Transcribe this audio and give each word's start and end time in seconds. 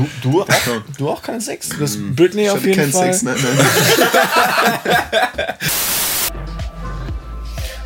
Du, 0.00 0.08
du, 0.22 0.42
auch, 0.42 0.48
du 0.96 1.10
auch 1.10 1.22
keinen 1.22 1.42
Sex? 1.42 1.68
Du 1.68 1.82
hast 1.82 1.98
Britney 2.16 2.44
Ich 2.44 2.50
auf 2.50 2.64
jeden 2.64 2.78
keinen 2.78 2.90
Fall. 2.92 3.12
Sex, 3.12 3.22
nein, 3.22 3.36
nein. 3.38 3.66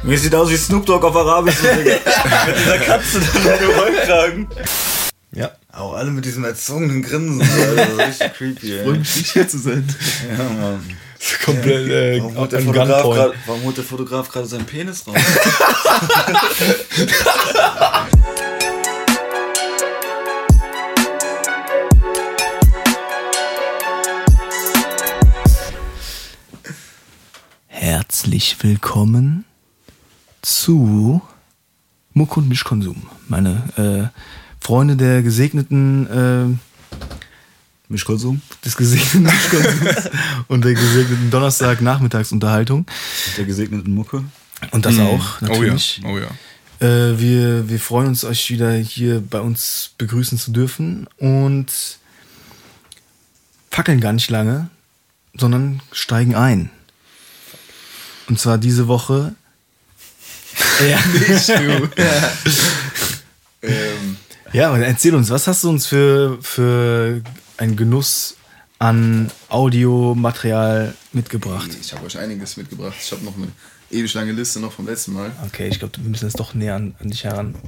Mir 0.04 0.16
sieht 0.19 0.32
aus 0.35 0.48
wie 0.50 0.56
Snoop 0.56 0.87
Dogg 0.87 1.04
auf 1.04 1.16
Arabisch, 1.16 1.56
mit 1.77 2.56
dieser 2.56 2.79
Katze 2.79 3.21
da 3.42 3.54
im 3.54 3.71
Rollkragen. 3.71 4.46
Ja. 5.32 5.50
Auch 5.72 5.95
alle 5.95 6.12
mit 6.12 6.24
diesem 6.24 6.45
erzogenen 6.45 7.03
Grinsen, 7.03 7.42
Alter. 7.42 7.99
Richtig 8.06 8.33
creepy, 8.35 8.78
ey. 8.78 8.92
nicht 8.92 9.33
hier 9.33 9.49
zu 9.49 9.58
sein. 9.58 9.85
Ja, 10.31 10.44
Mann. 10.44 10.96
Komplett 11.44 11.88
äh, 11.88 12.21
Warum 12.21 12.37
holt, 12.37 12.53
der 12.53 12.60
Fotograf 12.60 13.03
grad, 13.03 13.33
warum 13.46 13.62
holt 13.65 13.76
der 13.76 13.85
Fotograf 13.85 14.28
gerade 14.28 14.46
seinen 14.46 14.67
Penis 14.67 15.04
raus? 15.06 15.17
Herzlich 28.44 28.62
willkommen 28.62 29.46
zu 30.42 31.22
Muck 32.12 32.36
und 32.36 32.46
Mischkonsum. 32.46 33.06
Meine 33.26 34.12
äh, 34.12 34.20
Freunde 34.62 34.96
der 34.96 35.22
gesegneten, 35.22 36.58
äh, 36.60 37.00
Mischkonsum? 37.88 38.42
des 38.62 38.76
gesegneten 38.76 39.22
Mischkonsums 39.22 40.10
und 40.48 40.62
der 40.62 40.74
gesegneten 40.74 41.30
Donnerstag-Nachmittagsunterhaltung. 41.30 42.84
Der 43.38 43.46
gesegneten 43.46 43.94
Mucke. 43.94 44.24
Und 44.72 44.84
das 44.84 44.98
auch, 44.98 45.40
natürlich. 45.40 46.02
Oh 46.04 46.18
ja, 46.18 46.28
oh 46.80 46.86
ja. 46.86 46.86
Äh, 46.86 47.18
wir, 47.18 47.70
wir 47.70 47.80
freuen 47.80 48.08
uns, 48.08 48.24
euch 48.24 48.50
wieder 48.50 48.74
hier 48.74 49.22
bei 49.22 49.40
uns 49.40 49.92
begrüßen 49.96 50.36
zu 50.36 50.50
dürfen 50.50 51.06
und 51.16 51.72
fackeln 53.70 54.02
gar 54.02 54.12
nicht 54.12 54.28
lange, 54.28 54.68
sondern 55.34 55.80
steigen 55.92 56.34
ein. 56.34 56.68
Und 58.28 58.38
zwar 58.38 58.58
diese 58.58 58.88
Woche. 58.88 59.34
ja, 60.88 60.98
Nicht 61.28 61.48
du. 61.48 61.88
ähm, 63.62 64.17
ja, 64.53 64.77
erzähl 64.77 65.14
uns, 65.14 65.30
was 65.30 65.47
hast 65.47 65.64
du 65.64 65.70
uns 65.70 65.86
für, 65.86 66.39
für 66.41 67.22
einen 67.56 67.77
Genuss 67.77 68.36
an 68.78 69.30
Audiomaterial 69.48 70.95
mitgebracht? 71.12 71.70
ich 71.80 71.92
habe 71.92 72.06
euch 72.06 72.17
einiges 72.19 72.56
mitgebracht. 72.56 72.95
Ich 73.00 73.11
habe 73.11 73.25
noch 73.25 73.36
eine 73.36 73.48
ewig 73.91 74.14
lange 74.14 74.33
Liste 74.33 74.61
noch 74.61 74.72
vom 74.72 74.86
letzten 74.86 75.12
Mal. 75.14 75.33
Okay, 75.47 75.69
ich 75.69 75.78
glaube, 75.78 75.97
wir 75.98 76.08
müssen 76.08 76.28
es 76.28 76.34
doch 76.34 76.55
näher 76.55 76.77
an, 76.77 76.95
an 77.00 77.11
dich 77.11 77.25
heranbringen. 77.25 77.64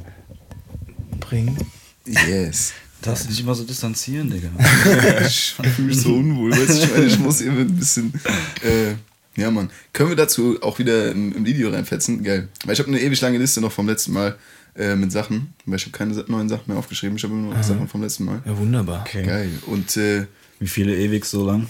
Yes. 2.07 2.73
Darfst 3.03 3.25
du 3.25 3.29
dich 3.29 3.41
immer 3.41 3.55
so 3.55 3.65
distanzieren, 3.65 4.31
Digga. 4.31 4.49
ich 5.27 5.55
fühle 5.55 5.89
mich 5.89 6.01
so 6.01 6.15
unwohl. 6.15 6.53
Weißt 6.53 6.69
du, 6.69 6.85
ich 6.85 6.91
meine, 6.91 7.05
ich 7.07 7.19
muss 7.19 7.41
eben 7.41 7.59
ein 7.59 7.77
bisschen. 7.77 8.13
Äh, 8.63 8.95
ja, 9.37 9.51
Mann. 9.51 9.71
Können 9.93 10.11
wir 10.11 10.17
dazu 10.17 10.61
auch 10.63 10.79
wieder 10.79 11.11
im, 11.13 11.33
im 11.35 11.45
Video 11.47 11.71
reinfetzen? 11.71 12.23
Geil. 12.25 12.49
Weil 12.65 12.73
ich 12.75 12.79
habe 12.81 12.89
eine 12.89 13.01
ewig 13.01 13.21
lange 13.21 13.39
Liste 13.39 13.61
noch 13.61 13.73
vom 13.73 13.87
letzten 13.89 14.13
Mal 14.13 14.37
äh, 14.77 14.95
mit 14.97 15.13
Sachen. 15.13 15.55
Weil 15.67 15.77
ich 15.77 15.83
habe 15.87 15.97
keine 15.97 16.15
neuen 16.29 16.49
Sachen 16.49 16.65
mehr 16.67 16.77
aufgeschrieben. 16.79 17.17
Ich 17.17 17.23
habe 17.25 17.35
immer 17.35 17.55
noch 17.55 17.63
Sachen 17.63 17.87
vom 17.89 18.03
letzten 18.03 18.25
Mal. 18.25 18.43
Ja, 18.45 18.57
wunderbar. 18.57 19.05
Okay. 19.07 19.23
Geil. 19.25 19.51
Und 19.67 19.97
äh, 19.97 20.27
Wie 20.59 20.69
viele 20.69 20.97
ewig 20.97 21.25
so 21.25 21.47
lang? 21.47 21.67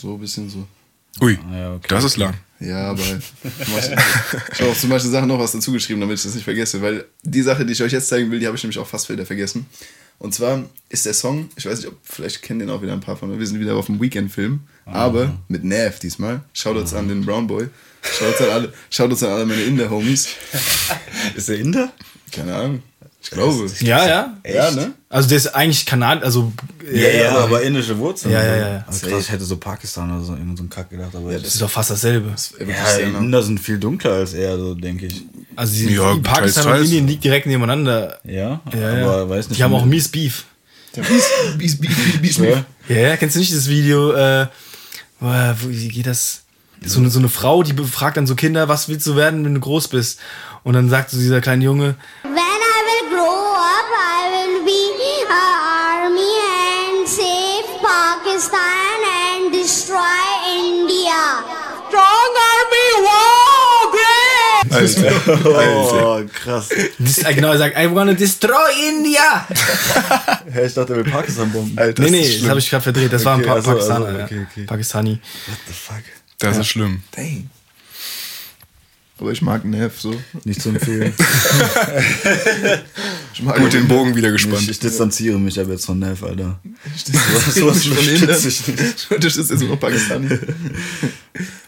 so 0.00 0.14
ein 0.14 0.20
bisschen 0.20 0.48
so. 0.50 0.66
Ui, 1.20 1.38
Ah, 1.50 1.56
ja, 1.56 1.74
okay. 1.74 1.86
das 1.88 2.04
ist 2.04 2.16
lang. 2.16 2.34
Ja, 2.60 2.90
aber 2.90 3.00
ich 3.02 4.60
habe 4.60 4.70
auch 4.70 4.76
zum 4.76 4.90
Beispiel 4.90 5.10
Sachen 5.12 5.28
noch 5.28 5.38
was 5.38 5.52
dazu 5.52 5.70
geschrieben, 5.72 6.00
damit 6.00 6.18
ich 6.18 6.24
das 6.24 6.34
nicht 6.34 6.44
vergesse, 6.44 6.80
weil 6.82 7.04
die 7.22 7.42
Sache, 7.42 7.64
die 7.64 7.72
ich 7.72 7.82
euch 7.82 7.92
jetzt 7.92 8.08
zeigen 8.08 8.30
will, 8.30 8.38
die 8.40 8.46
habe 8.46 8.56
ich 8.56 8.62
nämlich 8.62 8.78
auch 8.78 8.86
fast 8.86 9.08
wieder 9.10 9.26
vergessen. 9.26 9.66
Und 10.18 10.34
zwar 10.34 10.64
ist 10.88 11.06
der 11.06 11.14
Song, 11.14 11.48
ich 11.56 11.66
weiß 11.66 11.78
nicht, 11.80 11.88
ob 11.88 11.96
vielleicht 12.04 12.42
kennen 12.42 12.60
den 12.60 12.70
auch 12.70 12.82
wieder 12.82 12.92
ein 12.92 13.00
paar 13.00 13.16
von 13.16 13.30
euch, 13.32 13.38
wir 13.38 13.46
sind 13.46 13.60
wieder 13.60 13.76
auf 13.76 13.86
dem 13.86 14.00
Weekend-Film, 14.00 14.60
aber 14.86 15.34
mit 15.48 15.64
Nav 15.64 15.98
diesmal. 15.98 16.40
Shoutouts 16.52 16.94
an 16.94 17.08
den 17.08 17.24
Brown 17.24 17.46
Boy. 17.46 17.68
Shoutouts 18.02 18.40
an 18.42 18.48
alle, 18.50 18.72
Shoutouts 18.90 19.22
an 19.22 19.30
alle 19.30 19.46
meine 19.46 19.62
Inder-Homies. 19.62 20.28
Ist 21.36 21.48
der 21.48 21.58
Inder? 21.58 21.92
Keine 22.32 22.54
Ahnung. 22.54 22.82
Ich 23.22 23.30
glaube. 23.30 23.66
Ja, 23.80 24.06
ja. 24.06 24.36
Ja, 24.46 24.70
ne? 24.72 24.92
Also 25.08 25.30
der 25.30 25.38
ist 25.38 25.46
eigentlich 25.54 25.86
Kanad, 25.86 26.22
also 26.22 26.52
Ja, 26.92 27.08
ja, 27.08 27.38
aber 27.38 27.62
indische 27.62 27.96
Wurzeln. 27.96 28.32
Ja, 28.34 28.44
ja, 28.44 28.52
so. 28.54 28.60
ja. 28.60 28.84
Also 28.86 29.06
krass, 29.06 29.20
ich 29.22 29.30
hätte 29.32 29.44
so 29.44 29.56
Pakistan 29.56 30.14
oder 30.14 30.22
so, 30.22 30.34
irgend 30.34 30.58
so 30.58 30.62
einen 30.64 30.68
Kack 30.68 30.90
gedacht, 30.90 31.14
aber 31.14 31.32
Ja, 31.32 31.38
das 31.38 31.54
ist 31.54 31.62
doch 31.62 31.70
fast 31.70 31.88
dasselbe. 31.90 32.34
ja, 32.60 32.98
Inder 32.98 33.42
sind 33.42 33.60
viel 33.60 33.78
dunkler 33.78 34.12
als 34.12 34.34
er, 34.34 34.58
so 34.58 34.74
denke 34.74 35.06
ich. 35.06 35.22
Also 35.56 35.72
die, 35.74 35.94
Ja, 35.94 36.12
die 36.14 36.20
Pakistan 36.20 36.64
teils, 36.64 36.80
und. 36.80 36.84
Indien 36.86 37.06
liegt 37.06 37.24
direkt 37.24 37.46
nebeneinander. 37.46 38.18
Ja, 38.24 38.60
Ja, 38.74 38.98
ja. 38.98 39.04
aber 39.06 39.30
weiß 39.30 39.48
nicht. 39.48 39.58
Die 39.58 39.64
haben 39.64 39.72
auch 39.72 39.86
mies 39.86 40.08
Beef. 40.08 40.44
Bies, 40.94 41.06
Bies, 41.56 41.80
Bies, 41.80 42.20
Bies, 42.20 42.36
Ja. 42.36 42.64
Ja, 42.88 42.96
ja, 42.96 43.16
kennst 43.16 43.36
du 43.36 43.40
nicht 43.40 43.54
das 43.54 43.68
Video, 43.68 44.12
äh, 44.12 44.48
wie 45.24 45.88
geht 45.88 46.06
das? 46.06 46.42
So 46.84 47.00
eine, 47.00 47.08
so 47.08 47.18
eine 47.18 47.28
Frau, 47.28 47.62
die 47.62 47.72
befragt 47.72 48.16
dann 48.16 48.26
so 48.26 48.34
Kinder, 48.34 48.68
was 48.68 48.88
willst 48.88 49.06
du 49.06 49.16
werden, 49.16 49.44
wenn 49.44 49.54
du 49.54 49.60
groß 49.60 49.88
bist? 49.88 50.20
Und 50.64 50.74
dann 50.74 50.90
sagt 50.90 51.10
so 51.10 51.16
dieser 51.18 51.40
kleine 51.40 51.64
Junge, 51.64 51.94
Alter. 64.84 65.12
Alter. 65.26 66.04
Oh, 66.04 66.22
krass. 66.32 66.68
dis, 66.98 67.18
äh, 67.18 67.34
genau, 67.34 67.52
er 67.52 67.58
sagt, 67.58 67.76
I 67.78 67.92
wanna 67.92 68.12
destroy 68.14 68.70
India! 68.88 69.46
Hä, 70.52 70.66
ich 70.66 70.74
dachte, 70.74 70.92
er 70.94 71.04
will 71.04 71.10
Pakistan 71.10 71.50
bomben. 71.52 71.78
Alter, 71.78 72.02
nee, 72.02 72.10
das 72.10 72.28
nee, 72.30 72.38
das 72.40 72.48
habe 72.50 72.58
ich 72.60 72.70
gerade 72.70 72.82
verdreht. 72.82 73.12
Das 73.12 73.24
war 73.24 73.34
ein 73.34 73.40
Okay, 73.40 73.48
pa 73.48 73.54
also, 73.54 73.70
Pakistaner. 73.70 74.06
also, 74.06 74.20
okay, 74.24 74.36
ja. 74.36 74.42
okay. 74.50 74.64
Pakistani. 74.66 75.20
What 75.46 75.58
the 75.66 75.72
fuck? 75.72 76.02
Das 76.38 76.56
ist 76.58 76.66
schlimm. 76.68 77.02
Dang. 77.16 77.50
Aber 79.18 79.30
ich 79.30 79.42
mag 79.42 79.64
Nav 79.64 79.92
so. 79.98 80.14
Nicht 80.44 80.60
zu 80.60 80.70
empfehlen. 80.70 81.14
Ich 83.34 83.42
mag 83.42 83.56
Gut, 83.58 83.72
den 83.72 83.88
Bogen 83.88 84.14
wieder 84.14 84.28
ich, 84.28 84.42
gespannt. 84.42 84.68
ich 84.70 84.78
distanziere 84.78 85.38
mich 85.40 85.58
aber 85.58 85.72
jetzt 85.72 85.86
von 85.86 85.98
Neff, 85.98 86.22
Alter. 86.22 86.60
sowas 87.04 87.54
sowas 87.54 87.82
von 87.84 87.92
unterstütze 87.98 88.14
Indern. 88.14 88.48
ich. 88.48 88.62
Ich 88.96 89.10
unterstütze 89.10 89.52
jetzt 89.54 89.62
nur 89.62 89.76
Pakistani. 89.78 90.38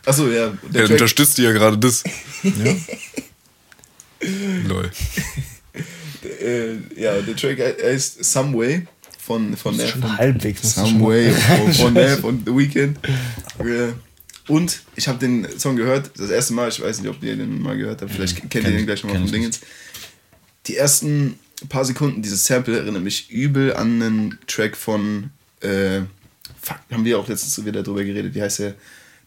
Achso, 0.05 0.29
ja. 0.31 0.53
Der 0.73 0.83
Er 0.83 0.87
Track, 0.87 0.91
unterstützt 0.93 1.39
ja 1.39 1.51
gerade 1.53 1.77
das. 1.77 2.05
Lol. 4.67 4.91
äh, 6.41 6.75
ja, 6.97 7.21
der 7.21 7.37
Track 7.37 7.59
heißt 7.83 8.25
Some 8.25 8.57
Way 8.57 8.87
von, 9.19 9.57
von 9.57 9.77
Nav. 9.77 9.89
Schon 9.91 10.17
halbwegs. 10.19 10.75
Some 10.75 10.99
mal- 11.01 11.09
Way 11.09 11.33
von, 11.33 11.75
von 11.75 11.95
Nav 11.95 12.25
und 12.25 12.47
The 12.47 12.55
Weeknd. 12.57 12.99
Äh, 13.59 13.93
Und 14.49 14.83
ich 14.95 15.09
habe 15.09 15.19
den 15.19 15.47
Song 15.59 15.77
gehört, 15.77 16.11
das 16.17 16.31
erste 16.31 16.55
Mal, 16.55 16.69
ich 16.69 16.81
weiß 16.81 17.01
nicht, 17.01 17.11
ob 17.11 17.23
ihr 17.23 17.37
den 17.37 17.61
mal 17.61 17.77
gehört 17.77 18.03
habt, 18.03 18.13
vielleicht 18.13 18.37
kennt 18.51 18.55
ihr 18.67 18.71
den 18.71 18.79
ich- 18.81 18.87
gleich 18.87 19.01
vom 19.01 19.25
ich 19.25 19.31
Dingens. 19.33 19.61
Die 20.67 20.77
ersten 20.77 21.39
paar 21.69 21.85
Sekunden 21.85 22.23
dieses 22.23 22.45
Sample 22.45 22.79
erinnert 22.79 23.03
mich 23.03 23.31
übel 23.31 23.75
an 23.75 24.03
einen 24.03 24.39
Track 24.47 24.77
von, 24.77 25.31
äh, 25.61 26.01
fuck, 26.61 26.79
haben 26.91 27.05
wir 27.05 27.19
auch 27.19 27.29
letztens 27.29 27.65
wieder 27.65 27.83
drüber 27.83 28.05
geredet, 28.05 28.35
wie 28.35 28.43
heißt 28.43 28.59
der, 28.61 28.75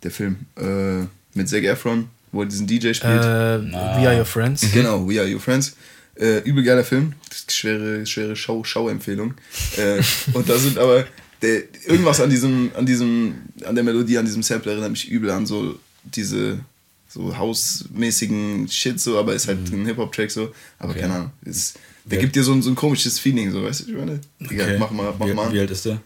der 0.04 0.12
Film, 0.12 0.38
äh, 0.56 1.06
mit 1.34 1.50
Zac 1.50 1.64
Efron, 1.64 2.10
wo 2.32 2.42
er 2.42 2.48
diesen 2.48 2.68
DJ 2.68 2.94
spielt. 2.94 3.24
Äh, 3.24 3.72
We 3.72 4.08
Are 4.08 4.18
Your 4.18 4.26
Friends. 4.26 4.66
Genau, 4.72 5.08
We 5.08 5.20
Are 5.20 5.30
Your 5.30 5.40
Friends. 5.40 5.76
Äh, 6.16 6.40
übel 6.40 6.64
geiler 6.64 6.84
Film. 6.84 7.14
Schwere, 7.50 8.06
schwere 8.06 8.36
Schau, 8.36 8.64
Schauempfehlung. 8.64 9.36
Äh, 9.78 10.02
und 10.34 10.50
da 10.50 10.58
sind 10.58 10.78
aber 10.78 11.06
der, 11.42 11.64
irgendwas 11.86 12.20
an 12.20 12.30
diesem, 12.30 12.72
an 12.76 12.86
diesem, 12.86 13.36
an 13.66 13.76
der 13.76 13.84
Melodie, 13.84 14.18
an 14.18 14.26
diesem 14.26 14.44
Sample 14.44 14.72
erinnert 14.72 14.92
mich 14.92 15.10
übel 15.10 15.30
an 15.32 15.46
so 15.46 15.80
diese 16.04 16.60
so 17.08 17.36
hausmäßigen 17.36 18.68
Shit 18.68 19.00
so, 19.00 19.18
aber 19.18 19.34
ist 19.34 19.48
halt 19.48 19.72
ein 19.72 19.86
Hip-Hop-Track 19.86 20.30
so. 20.30 20.54
Aber 20.78 20.94
keine 20.94 21.14
Ahnung. 21.16 21.32
Ist, 21.44 21.80
der 22.06 22.18
Ja. 22.18 22.22
gibt 22.24 22.36
dir 22.36 22.44
so 22.44 22.52
ein, 22.54 22.62
so 22.62 22.70
ein 22.70 22.76
komisches 22.76 23.20
Feeling, 23.20 23.52
so, 23.52 23.64
weißt 23.64 23.82
du, 23.82 23.92
ich 23.92 23.98
meine? 23.98 24.20
Egal, 24.50 24.78
mach 24.80 24.92
mal, 24.92 25.14
mach 25.18 25.28
wie, 25.28 25.34
mal. 25.34 25.52
Wie 25.54 25.60
alt 25.60 25.72
ist 25.72 25.86
der? 25.86 26.00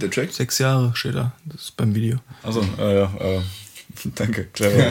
Der 0.00 0.10
Track? 0.10 0.32
Sechs 0.32 0.58
Jahre 0.58 0.92
steht 0.94 1.14
da. 1.14 1.32
Das 1.44 1.62
ist 1.62 1.76
beim 1.76 1.94
Video. 1.94 2.18
Achso, 2.42 2.64
äh, 2.78 2.98
ja, 2.98 3.12
äh, 3.20 3.40
danke, 4.14 4.46
clever. 4.52 4.90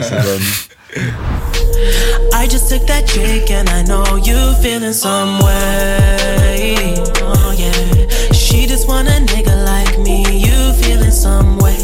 I 2.32 2.46
just 2.46 2.68
took 2.70 2.86
that 2.86 3.06
chick 3.06 3.50
and 3.50 3.68
I 3.68 3.82
know 3.84 4.16
you 4.16 4.36
feeling 4.62 4.92
some 4.92 5.38
way. 5.44 6.94
Oh 7.22 7.52
yeah. 7.56 8.32
She 8.32 8.66
just 8.66 8.86
want 8.88 9.08
a 9.08 9.12
nigga 9.20 9.54
like 9.64 9.98
me. 9.98 10.22
You 10.38 10.72
feeling 10.74 11.10
some 11.10 11.58
way, 11.58 11.76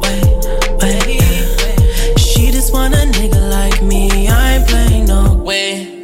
way, 0.00 0.20
way. 0.80 1.18
She 2.18 2.50
just 2.50 2.72
want 2.72 2.94
a 2.94 2.98
nigga 3.06 3.40
like 3.50 3.82
me. 3.82 4.28
I 4.28 4.56
ain't 4.56 4.68
playing 4.68 5.06
no 5.06 5.34
way. 5.34 5.99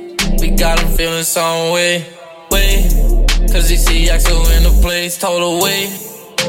Got 0.58 0.78
him 0.80 0.88
feeling 0.96 1.22
some 1.24 1.72
way, 1.72 2.04
way. 2.50 2.88
Cause 3.52 3.68
he 3.68 3.76
see 3.76 4.10
Axel 4.10 4.46
in 4.56 4.62
the 4.64 4.74
place, 4.82 5.18
total 5.18 5.60
way. 5.62 5.88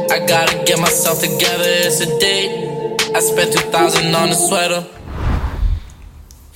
I 0.09 0.19
gotta 0.25 0.63
get 0.65 0.79
myself 0.79 1.19
together, 1.19 1.63
it's 1.87 1.99
a 2.01 2.07
date. 2.19 2.51
I 3.15 3.19
spent 3.19 3.53
2000 3.53 4.15
on 4.15 4.29
a 4.29 4.33
sweater. 4.35 4.85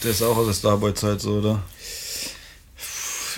Der 0.03 0.11
ist 0.11 0.23
auch 0.23 0.35
aus 0.37 0.47
der 0.47 0.53
Starboy-Zeit 0.53 1.21
so, 1.21 1.31
oder? 1.39 1.61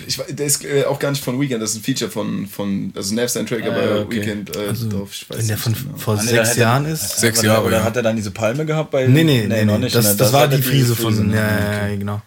Ich, 0.06 0.16
der 0.16 0.46
ist 0.46 0.64
äh, 0.64 0.84
auch 0.84 0.98
gar 0.98 1.10
nicht 1.10 1.22
von 1.22 1.38
Weekend, 1.40 1.62
das 1.62 1.70
ist 1.72 1.76
ein 1.76 1.82
Feature 1.82 2.10
von, 2.10 2.46
von 2.46 2.92
also 2.96 3.14
Nav 3.14 3.28
sein 3.28 3.46
Track, 3.46 3.62
Ah, 3.64 3.68
aber 3.68 4.00
okay. 4.00 4.16
Weekend 4.22 4.56
äh, 4.56 4.68
Also, 4.68 4.88
drauf. 4.88 5.10
Ich 5.12 5.28
weiß 5.30 5.38
wenn 5.38 5.48
der 5.48 5.58
von 5.58 5.72
genau. 5.74 5.96
vor 5.98 6.14
Ah, 6.18 6.22
nee, 6.22 6.30
sechs 6.30 6.50
hat 6.50 6.56
Jahren 6.56 6.86
ist. 6.86 7.18
Sechs 7.20 7.42
Jahre, 7.42 7.64
Oder 7.66 7.78
ja. 7.78 7.84
hat 7.84 7.96
er 7.96 8.02
dann 8.02 8.16
diese 8.16 8.30
Palme 8.30 8.64
gehabt 8.64 8.90
bei. 8.90 9.06
Nee, 9.06 9.22
nee, 9.24 9.46
nee, 9.46 9.64
noch 9.64 9.74
nee. 9.78 9.84
nicht. 9.84 9.94
Das, 9.94 10.04
ne? 10.06 10.16
das 10.16 10.32
war 10.32 10.42
hat 10.42 10.52
die 10.52 10.62
Friese 10.62 10.96
von. 10.96 11.28
ne? 11.28 11.36
Ja, 11.36 11.42
Okay. 11.44 11.76
ja, 11.82 11.88
ja, 11.90 11.96
genau. 11.96 12.22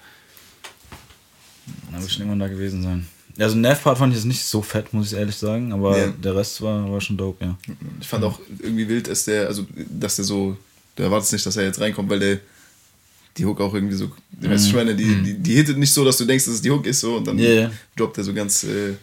Da 1.98 2.02
wird 2.04 2.12
schon 2.12 2.22
irgendwann 2.22 2.40
da 2.40 2.48
gewesen 2.48 2.84
sein. 2.84 3.08
Ja, 3.38 3.46
also 3.46 3.58
Nav-Part 3.58 3.98
fand 4.00 4.14
ich 4.14 4.20
jetzt 4.20 4.26
nicht 4.26 4.44
so 4.44 4.62
fett, 4.62 4.94
muss 4.94 5.12
ich 5.12 5.18
ehrlich 5.18 5.36
sagen, 5.36 5.72
aber 5.72 5.98
Ja. 5.98 6.08
der 6.08 6.36
Rest 6.36 6.60
war, 6.62 6.92
war 6.92 7.00
schon 7.02 7.18
dope, 7.18 7.46
ja. 7.46 7.58
Ich 8.02 8.08
fand 8.08 8.24
auch 8.24 8.40
irgendwie 8.60 8.88
wild, 8.88 9.08
dass 9.08 9.26
der, 9.26 9.48
also 9.48 9.66
dass 9.90 10.16
der 10.16 10.26
so, 10.26 10.58
du 10.96 11.04
erwartest 11.04 11.34
nicht, 11.34 11.46
dass 11.46 11.56
er 11.58 11.66
jetzt 11.66 11.80
reinkommt, 11.80 12.10
weil 12.10 12.20
der 12.20 12.40
die 13.38 13.46
Hook 13.46 13.62
auch 13.62 13.74
irgendwie 13.76 13.96
so, 13.96 14.12
du 14.42 14.50
weißt, 14.50 14.66
ich 14.68 14.74
meine, 14.74 14.96
die, 14.96 15.22
die, 15.22 15.34
die 15.36 15.54
hittet 15.54 15.78
nicht 15.78 15.94
so, 15.94 16.04
dass 16.04 16.18
du 16.18 16.26
denkst, 16.26 16.46
dass 16.46 16.56
es 16.56 16.62
die 16.64 16.72
Hook 16.72 16.88
ist 16.88 17.00
so 17.02 17.18
und 17.18 17.28
dann 17.28 17.38
ja. 17.38 17.70
droppt 17.96 18.18
er 18.18 18.24
so 18.24 18.34
ganz 18.34 18.64
äh, 18.64 18.94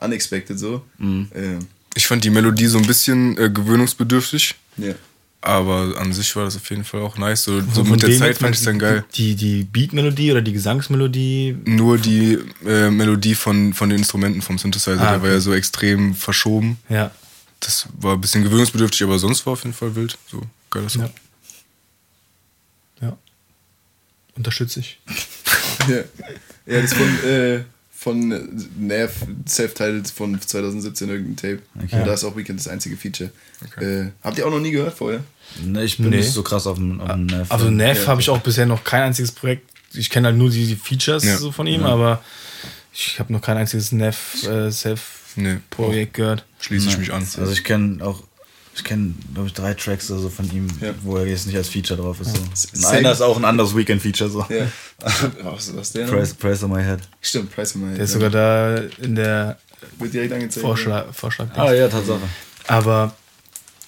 unexpected 0.00 0.56
so. 0.58 0.82
Äh, 1.00 1.58
Ich 1.96 2.06
fand 2.06 2.22
die 2.22 2.30
Melodie 2.30 2.66
so 2.66 2.78
ein 2.78 2.86
bisschen 2.86 3.36
äh, 3.36 3.50
gewöhnungsbedürftig, 3.50 4.54
ja. 4.76 4.94
Aber 5.42 5.96
an 5.98 6.12
sich 6.12 6.34
war 6.36 6.44
das 6.44 6.56
auf 6.56 6.68
jeden 6.68 6.84
Fall 6.84 7.00
auch 7.00 7.16
nice. 7.16 7.44
So, 7.44 7.60
so 7.60 7.82
Von 7.82 7.92
mit 7.92 8.02
der 8.02 8.16
Zeit 8.16 8.38
fand 8.38 8.54
ich 8.54 8.60
es 8.60 8.64
dann 8.66 8.78
geil. 8.78 9.04
Die, 9.14 9.34
die 9.34 9.64
Beat-Melodie 9.64 10.32
oder 10.32 10.42
die 10.42 10.52
Gesangsmelodie. 10.52 11.56
Nur 11.64 11.96
die 11.98 12.38
äh, 12.66 12.90
Melodie 12.90 13.34
von, 13.34 13.72
von 13.72 13.88
den 13.88 13.98
Instrumenten 13.98 14.42
vom 14.42 14.58
Synthesizer, 14.58 15.00
Ah, 15.00 15.12
der 15.12 15.22
war 15.22 15.30
ja 15.30 15.40
so 15.40 15.54
extrem 15.54 16.14
verschoben. 16.14 16.78
Ja. 16.88 17.10
Das 17.60 17.88
war 17.98 18.14
ein 18.14 18.20
bisschen 18.20 18.42
gewöhnungsbedürftig, 18.42 19.02
aber 19.02 19.18
sonst 19.18 19.46
war 19.46 19.54
auf 19.54 19.64
jeden 19.64 19.74
Fall 19.74 19.94
wild. 19.96 20.16
So 20.30 20.42
geiler 20.70 20.88
Song. 20.88 21.10
Ja. 23.00 23.08
Ja. 23.08 23.18
Unterstütze 24.36 24.80
ich. 24.80 25.00
ja. 25.88 26.04
Ja, 26.66 26.82
das 26.82 26.92
von, 26.92 27.24
äh, 27.24 27.64
von 28.02 28.28
Nav, 28.78 29.10
Self-Titled 29.46 30.08
von 30.10 30.40
2017 30.40 31.08
irgendein 31.10 31.36
Tape. 31.36 31.58
Okay. 31.84 31.98
Und 32.00 32.06
da 32.06 32.14
ist 32.14 32.24
auch 32.24 32.34
Weekend 32.34 32.58
das 32.58 32.66
einzige 32.68 32.96
Feature. 32.96 33.30
Äh, 33.78 34.06
habt 34.22 34.38
ihr 34.38 34.46
auch 34.46 34.50
noch 34.50 34.58
nie 34.60 34.70
gehört 34.70 34.94
vorher? 34.94 35.22
Ne, 35.62 35.84
ich 35.84 35.98
bin 35.98 36.08
Nee. 36.08 36.16
nicht 36.16 36.32
so 36.32 36.42
krass 36.42 36.66
auf 36.66 36.78
dem, 36.78 36.98
auf 37.02 37.10
dem 37.12 37.26
Nav. 37.26 37.50
Also 37.50 37.68
Neff 37.70 38.02
Ja. 38.04 38.06
habe 38.06 38.22
ich 38.22 38.30
auch 38.30 38.38
bisher 38.40 38.64
noch 38.64 38.84
kein 38.84 39.02
einziges 39.02 39.32
Projekt. 39.32 39.68
Ich 39.92 40.08
kenne 40.08 40.28
halt 40.28 40.38
nur 40.38 40.48
die, 40.48 40.66
die 40.66 40.76
Features 40.76 41.24
Ja. 41.24 41.36
so 41.36 41.52
von 41.52 41.66
ihm, 41.66 41.82
aber 41.84 42.24
ich 42.94 43.18
habe 43.20 43.34
noch 43.34 43.42
kein 43.42 43.58
einziges 43.58 43.92
Neff 43.92 44.44
äh, 44.44 44.70
Self-Projekt 44.70 46.16
Nee, 46.16 46.22
gehört. 46.22 46.46
schließe 46.60 46.88
ich 46.88 46.96
mich 46.98 47.12
an. 47.12 47.22
Also 47.36 47.52
ich 47.52 47.64
kenne 47.64 48.02
auch, 48.02 48.22
ich 48.74 48.84
kenne, 48.84 49.14
glaube 49.34 49.48
ich, 49.48 49.54
drei 49.54 49.74
Tracks 49.74 50.10
oder 50.10 50.20
so 50.20 50.28
von 50.28 50.50
ihm, 50.52 50.66
Ja. 50.80 50.90
wo 51.02 51.16
er 51.16 51.26
jetzt 51.26 51.46
nicht 51.46 51.56
als 51.56 51.68
Feature 51.68 52.00
drauf 52.00 52.20
ist. 52.20 52.36
So. 52.36 52.76
Und 52.76 52.84
einer 52.86 53.12
ist 53.12 53.20
auch 53.20 53.36
ein 53.36 53.44
anderes 53.44 53.76
Weekend-Feature. 53.76 54.30
So. 54.30 54.46
Ja. 54.48 54.66
was, 55.42 55.74
was 55.76 55.92
der? 55.92 56.06
Price, 56.06 56.34
Price 56.34 56.62
on 56.62 56.70
my 56.70 56.82
head. 56.82 57.00
Stimmt, 57.20 57.52
Price 57.54 57.74
of 57.74 57.82
My 57.82 57.94
Der 57.94 58.04
ist 58.04 58.12
sogar 58.12 58.30
da 58.30 58.76
in 59.00 59.14
der 59.16 59.58
Wird 59.98 60.12
direkt 60.14 60.32
angezeigt. 60.32 60.64
Vorschlag. 60.64 61.06
Vorschlag 61.12 61.48
Ah 61.56 61.72
ja, 61.72 61.88
Tatsache. 61.88 62.20
Aber 62.68 63.14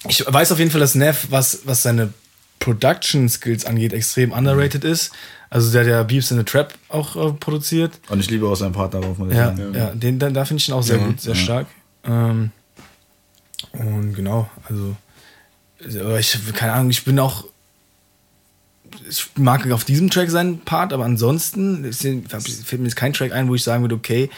ich 0.09 0.23
weiß 0.27 0.51
auf 0.51 0.59
jeden 0.59 0.71
Fall, 0.71 0.81
dass 0.81 0.95
Neff, 0.95 1.27
was, 1.29 1.59
was 1.65 1.83
seine 1.83 2.13
Production 2.59 3.29
Skills 3.29 3.65
angeht, 3.65 3.93
extrem 3.93 4.31
underrated 4.31 4.83
ist. 4.83 5.11
Also 5.49 5.71
der 5.71 5.81
hat 5.81 5.87
ja 5.87 6.03
Beeps 6.03 6.31
in 6.31 6.37
the 6.37 6.43
Trap 6.43 6.73
auch 6.89 7.15
äh, 7.15 7.33
produziert. 7.33 7.99
Und 8.09 8.19
ich 8.19 8.29
liebe 8.29 8.47
auch 8.47 8.55
seinen 8.55 8.71
Part 8.73 8.93
darauf, 8.95 9.17
muss 9.17 9.29
ich 9.31 9.35
Ja, 9.37 9.55
sagen. 9.55 9.73
ja, 9.75 9.91
den, 9.93 10.17
da, 10.19 10.29
da 10.29 10.45
finde 10.45 10.61
ich 10.61 10.67
ihn 10.69 10.73
auch 10.73 10.81
sehr 10.83 10.97
Ja, 10.97 11.05
gut, 11.05 11.21
sehr 11.21 11.35
stark. 11.35 11.67
Ähm, 12.05 12.51
und 13.71 14.13
genau, 14.13 14.49
also, 14.69 14.95
ich, 16.19 16.37
keine 16.53 16.73
Ahnung, 16.73 16.89
ich 16.89 17.03
bin 17.05 17.19
auch, 17.19 17.45
ich 19.09 19.27
mag 19.35 19.69
auf 19.71 19.83
diesem 19.85 20.09
Track 20.09 20.29
seinen 20.29 20.59
Part, 20.59 20.93
aber 20.93 21.05
ansonsten 21.05 21.91
fällt 21.93 22.33
mir 22.79 22.83
jetzt 22.83 22.95
kein 22.95 23.13
Track 23.13 23.31
ein, 23.31 23.47
wo 23.47 23.55
ich 23.55 23.63
sagen 23.63 23.83
würde, 23.83 23.95
okay, 23.95 24.29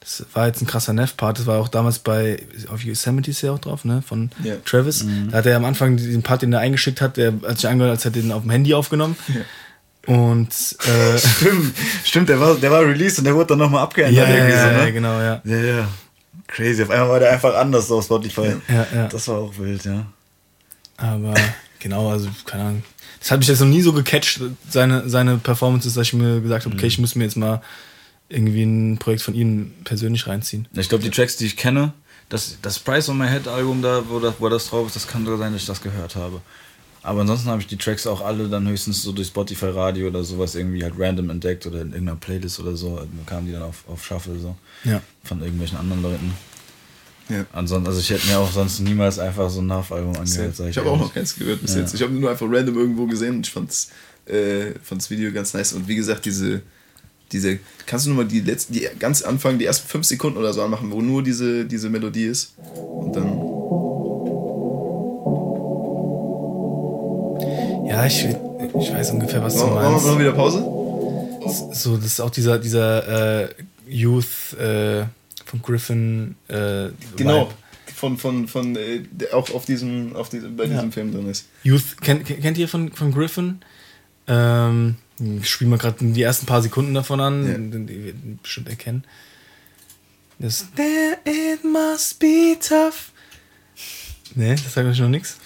das 0.00 0.24
war 0.32 0.46
jetzt 0.46 0.62
ein 0.62 0.66
krasser 0.66 0.92
Neff-Part. 0.92 1.40
Das 1.40 1.46
war 1.46 1.58
auch 1.60 1.68
damals 1.68 1.98
bei, 1.98 2.42
auf 2.68 2.82
Yosemite 2.82 3.30
ist 3.30 3.42
ja 3.42 3.52
auch 3.52 3.58
drauf, 3.58 3.84
ne, 3.84 4.00
von 4.00 4.30
Ja. 4.42 4.54
Travis. 4.64 5.04
Da 5.30 5.38
hat 5.38 5.46
er 5.46 5.56
am 5.56 5.64
Anfang 5.64 5.96
den 5.96 6.22
Part, 6.22 6.42
den 6.42 6.52
er 6.52 6.60
eingeschickt 6.60 7.00
hat, 7.00 7.16
der 7.16 7.34
hat 7.46 7.56
sich 7.58 7.68
angehört, 7.68 7.90
als 7.96 8.04
hätte 8.04 8.20
er 8.20 8.22
den 8.22 8.32
auf 8.32 8.42
dem 8.42 8.50
Handy 8.50 8.74
aufgenommen. 8.74 9.16
Und, 10.06 10.48
äh, 10.86 11.18
Stimmt, 11.36 11.74
stimmt, 12.04 12.28
der 12.30 12.40
war, 12.40 12.54
der 12.54 12.70
war 12.70 12.82
released 12.82 13.18
und 13.18 13.24
der 13.24 13.34
wurde 13.34 13.48
dann 13.48 13.58
nochmal 13.58 13.82
abgeändert. 13.82 14.28
ja, 14.28 14.34
irgendwie 14.34 14.54
ja, 14.54 14.64
so, 14.68 14.72
ne? 14.72 14.84
ja, 14.84 14.90
genau, 14.90 15.20
ja. 15.20 15.42
Ja, 15.44 15.56
ja. 15.56 15.88
Crazy. 16.48 16.82
Auf 16.82 16.90
einmal 16.90 17.08
war 17.08 17.20
der 17.20 17.32
einfach 17.32 17.54
anders 17.54 17.86
so 17.86 17.98
auf 17.98 18.04
Spotify. 18.04 18.56
Ja, 18.68 18.86
ja. 18.92 19.06
Das 19.08 19.28
war 19.28 19.38
auch 19.38 19.56
wild, 19.58 19.84
ja. 19.84 20.06
Aber 20.96 21.34
genau, 21.78 22.10
also 22.10 22.28
keine 22.44 22.64
Ahnung. 22.64 22.82
Das 23.20 23.30
hat 23.30 23.38
mich 23.38 23.48
jetzt 23.48 23.60
noch 23.60 23.68
nie 23.68 23.82
so 23.82 23.92
gecatcht, 23.92 24.40
seine, 24.68 25.08
seine 25.08 25.38
Performances, 25.38 25.94
dass 25.94 26.08
ich 26.08 26.12
mir 26.14 26.40
gesagt 26.40 26.64
habe, 26.64 26.74
okay, 26.74 26.86
ich 26.86 26.98
muss 26.98 27.14
mir 27.14 27.24
jetzt 27.24 27.36
mal 27.36 27.62
irgendwie 28.28 28.62
ein 28.62 28.98
Projekt 28.98 29.22
von 29.22 29.34
ihm 29.34 29.74
persönlich 29.84 30.26
reinziehen. 30.26 30.66
Ich 30.72 30.88
glaube, 30.88 31.04
die 31.04 31.10
Tracks, 31.10 31.36
die 31.36 31.46
ich 31.46 31.56
kenne, 31.56 31.92
das, 32.28 32.58
das 32.60 32.78
Price 32.78 33.08
on 33.08 33.18
My 33.18 33.28
Head 33.28 33.48
Album 33.48 33.82
da, 33.82 34.02
wo 34.08 34.18
das, 34.18 34.34
wo 34.38 34.48
das 34.48 34.68
drauf 34.68 34.86
ist, 34.86 34.96
das 34.96 35.06
kann 35.06 35.24
sogar 35.24 35.38
sein, 35.38 35.52
dass 35.52 35.62
ich 35.62 35.66
das 35.68 35.80
gehört 35.80 36.16
habe. 36.16 36.40
Aber 37.02 37.20
ansonsten 37.20 37.48
habe 37.48 37.60
ich 37.60 37.66
die 37.66 37.76
Tracks 37.76 38.06
auch 38.06 38.20
alle 38.20 38.48
dann 38.48 38.68
höchstens 38.68 39.02
so 39.02 39.12
durch 39.12 39.28
Spotify 39.28 39.66
Radio 39.66 40.08
oder 40.08 40.24
sowas 40.24 40.54
irgendwie 40.54 40.82
halt 40.82 40.94
random 40.98 41.30
entdeckt 41.30 41.66
oder 41.66 41.80
in 41.80 41.92
irgendeiner 41.92 42.16
Playlist 42.16 42.60
oder 42.60 42.76
so. 42.76 42.96
Dann 42.96 43.26
kamen 43.26 43.46
die 43.46 43.52
dann 43.52 43.62
auf, 43.62 43.84
auf 43.88 44.04
Shuffle 44.04 44.38
so. 44.38 44.56
Ja. 44.84 45.00
Von 45.24 45.40
irgendwelchen 45.42 45.78
anderen 45.78 46.02
Leuten. 46.02 46.34
Ja. 47.28 47.44
Ansonsten, 47.52 47.86
also 47.86 48.00
ich 48.00 48.10
hätte 48.10 48.26
mir 48.26 48.38
auch 48.38 48.50
sonst 48.50 48.80
niemals 48.80 49.18
einfach 49.18 49.50
so 49.50 49.60
ein 49.60 49.66
Nachalbum 49.66 50.16
angehört. 50.16 50.56
sag 50.56 50.68
Ich 50.70 50.78
habe 50.78 50.90
auch 50.90 50.98
noch 50.98 51.12
keins 51.12 51.36
gehört 51.36 51.60
bis 51.62 51.74
Ja. 51.74 51.80
jetzt. 51.82 51.94
Ich 51.94 52.02
habe 52.02 52.12
nur 52.12 52.30
einfach 52.30 52.46
random 52.48 52.76
irgendwo 52.76 53.06
gesehen 53.06 53.36
und 53.36 53.46
ich 53.46 53.52
fand's, 53.52 53.90
äh, 54.26 54.72
fand's 54.82 55.10
Video 55.10 55.30
ganz 55.32 55.54
nice. 55.54 55.74
Und 55.74 55.86
wie 55.88 55.96
gesagt, 55.96 56.24
diese, 56.24 56.62
diese, 57.30 57.58
kannst 57.86 58.06
du 58.06 58.10
nur 58.10 58.24
mal 58.24 58.28
die 58.28 58.40
letzten, 58.40 58.72
die 58.72 58.88
ganz 58.98 59.22
Anfang, 59.22 59.58
die 59.58 59.66
ersten 59.66 59.86
fünf 59.88 60.06
Sekunden 60.06 60.38
oder 60.38 60.52
so 60.52 60.62
anmachen, 60.62 60.90
wo 60.90 61.00
nur 61.02 61.22
diese, 61.22 61.64
diese 61.66 61.90
Melodie 61.90 62.24
ist. 62.24 62.54
Und 62.74 63.14
dann. 63.14 63.47
Ja, 68.00 68.06
ich, 68.06 68.24
ich 68.24 68.92
weiß 68.92 69.10
ungefähr, 69.12 69.42
was 69.42 69.54
du 69.54 69.60
Machen 69.66 69.74
wir 69.74 69.82
machen 69.90 69.94
wir 70.04 70.08
meinst. 70.10 70.18
wieder 70.20 70.32
Pause? 70.32 71.74
So, 71.74 71.96
das 71.96 72.06
ist 72.06 72.20
auch 72.20 72.30
dieser, 72.30 72.58
dieser 72.58 73.44
äh, 73.44 73.54
Youth 73.88 74.52
äh, 74.58 75.04
von 75.44 75.62
Griffin 75.62 76.34
äh, 76.48 76.88
Genau. 77.16 77.46
Vibe. 77.46 77.54
Von, 77.94 78.16
von, 78.18 78.46
von, 78.46 78.76
äh, 78.76 79.00
der 79.10 79.34
auch 79.34 79.50
auf 79.50 79.64
diesem, 79.64 80.14
auf 80.14 80.28
diesem, 80.28 80.56
bei 80.56 80.66
diesem 80.66 80.84
Ja. 80.86 80.90
Film 80.90 81.12
drin 81.12 81.28
ist. 81.28 81.46
Youth, 81.64 82.00
kennt, 82.00 82.26
kennt 82.26 82.56
ihr 82.58 82.68
von, 82.68 82.92
von 82.92 83.12
Griffin? 83.12 83.60
Ähm, 84.28 84.96
ich 85.18 85.48
spiele 85.48 85.70
mal 85.70 85.78
gerade 85.78 85.96
die 86.04 86.22
ersten 86.22 86.46
paar 86.46 86.62
Sekunden 86.62 86.94
davon 86.94 87.20
an, 87.20 87.46
Ja. 87.46 87.54
den 87.54 87.86
die 87.86 88.04
wir 88.04 88.14
bestimmt 88.42 88.68
erkennen. 88.68 89.04
Das 90.38 90.66
There 90.76 91.16
it 91.24 91.64
must 91.64 92.20
be 92.20 92.56
tough. 92.60 93.10
Ne, 94.36 94.54
das 94.54 94.74
sagt 94.74 94.86
euch 94.86 95.00
noch 95.00 95.08
nichts. 95.08 95.38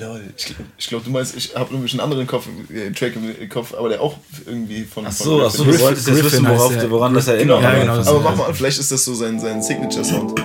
Lol. 0.00 0.22
Ich, 0.36 0.46
glaub- 0.46 0.58
ich 0.78 0.88
glaube, 0.88 1.04
du 1.04 1.10
meinst, 1.10 1.36
ich 1.36 1.54
habe 1.54 1.72
nämlich 1.74 1.92
einen 1.92 2.00
anderen 2.00 2.26
Kopf, 2.26 2.48
äh, 2.72 2.90
Track 2.92 3.12
im 3.16 3.48
Kopf, 3.50 3.74
aber 3.74 3.90
der 3.90 4.00
auch 4.00 4.16
irgendwie 4.46 4.84
von. 4.84 5.06
Ach 5.06 5.12
von 5.12 5.26
so, 5.26 5.44
ach 5.44 5.50
so, 5.50 5.64
du 5.64 5.78
wolltest 5.80 6.08
jetzt 6.08 6.24
wissen, 6.24 6.46
worauf, 6.48 6.72
der. 6.74 6.90
woran 6.90 7.12
das 7.12 7.26
Genau, 7.26 7.58
erinnert. 7.58 7.62
Ja, 7.62 7.68
aber, 7.68 7.80
genau, 7.80 7.96
das 7.96 8.08
aber 8.08 8.20
mach 8.20 8.36
mal, 8.36 8.54
vielleicht 8.54 8.78
ist 8.80 8.90
das 8.90 9.04
so 9.04 9.12
sein, 9.14 9.38
sein 9.38 9.62
Signature-Sound. 9.62 10.38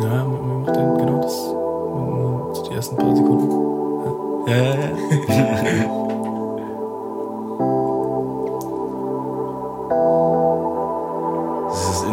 Ja, 0.00 0.24
macht 0.24 0.74
den, 0.76 0.96
genau 0.96 1.20
das. 1.22 2.68
Die 2.68 2.74
ersten 2.76 2.96
paar 2.96 3.14
Sekunden. 3.14 4.48
Ja, 4.48 4.56
ja, 4.56 4.74
ja. 5.76 5.98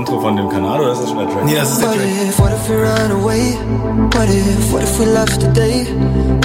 Intro 0.10 0.22
von 0.22 0.36
dem 0.36 0.50
Kanal 0.50 0.82
oder 0.82 0.94
ist 0.94 1.01
das 1.01 1.10
schon 1.10 1.20
der 1.20 1.28
Track? 1.30 1.46
Nee, 1.46 1.56
das 1.56 1.70
ist 1.72 1.82
der 1.82 1.89
What 1.89 1.98
Track. 1.98 2.08
if, 2.30 2.39
what 2.39 2.51
if 2.51 2.68
we 2.70 2.75
run 2.82 3.12
away? 3.12 3.58
What 4.18 4.28
if, 4.30 4.72
what 4.74 4.82
if 4.84 5.00
we 5.00 5.06
left 5.06 5.39
today? 5.39 5.86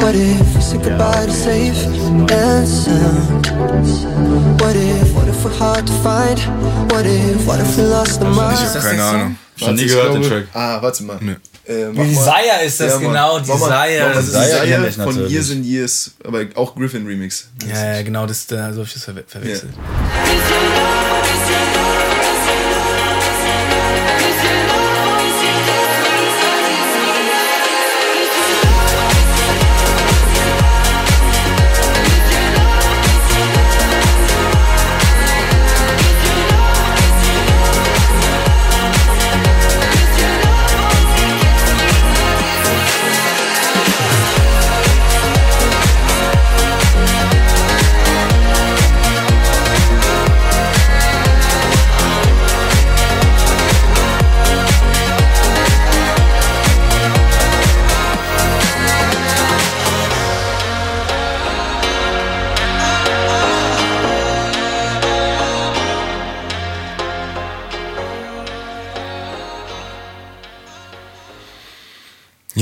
What 0.02 0.14
if 0.14 0.54
we 0.54 0.60
said 0.60 0.82
goodbye 0.82 1.24
to 1.24 1.32
safe 1.32 1.86
and 2.30 2.68
sound? 2.68 3.46
What 4.60 4.76
if, 4.76 5.14
what 5.14 5.28
if 5.28 5.42
we're 5.44 5.58
hard 5.58 5.86
to 5.86 5.92
find? 6.04 6.38
What 6.92 7.06
if, 7.06 7.46
what 7.46 7.58
if 7.60 7.74
we 7.78 7.84
lost 7.84 8.20
the 8.20 8.26
Ich 8.28 8.36
mind? 8.36 8.58
habe 8.58 8.80
keine 8.80 9.02
Ahnung. 9.02 9.36
Schon 9.56 9.74
nie 9.76 9.82
ich 9.82 9.88
gehört, 9.92 10.14
den 10.14 10.22
Track. 10.24 10.44
Ah, 10.52 10.82
warte 10.82 11.02
mal. 11.04 11.16
Nee. 11.22 11.36
Äh, 11.66 11.90
Desire 11.94 12.64
ist 12.66 12.78
das 12.80 12.94
Mann. 12.94 13.04
genau, 13.04 13.38
Desire. 13.38 13.56
mal 13.56 14.14
Das 14.14 14.24
ist- 14.26 14.34
Desire 14.34 14.88
ich 14.88 14.94
von 14.96 15.04
natürlich. 15.06 15.32
Years 15.32 15.50
and 15.50 15.64
Years, 15.64 16.10
aber 16.22 16.40
auch 16.56 16.74
Griffin 16.74 17.06
Remix. 17.06 17.48
Ja, 17.66 17.94
ja, 17.94 18.02
genau, 18.02 18.26
das, 18.26 18.46
da 18.46 18.70
so 18.74 18.80
hab 18.80 18.86
ich 18.88 18.92
das 18.92 19.04
verwe 19.04 19.24
verwechselt. 19.26 19.72
What 19.72 21.03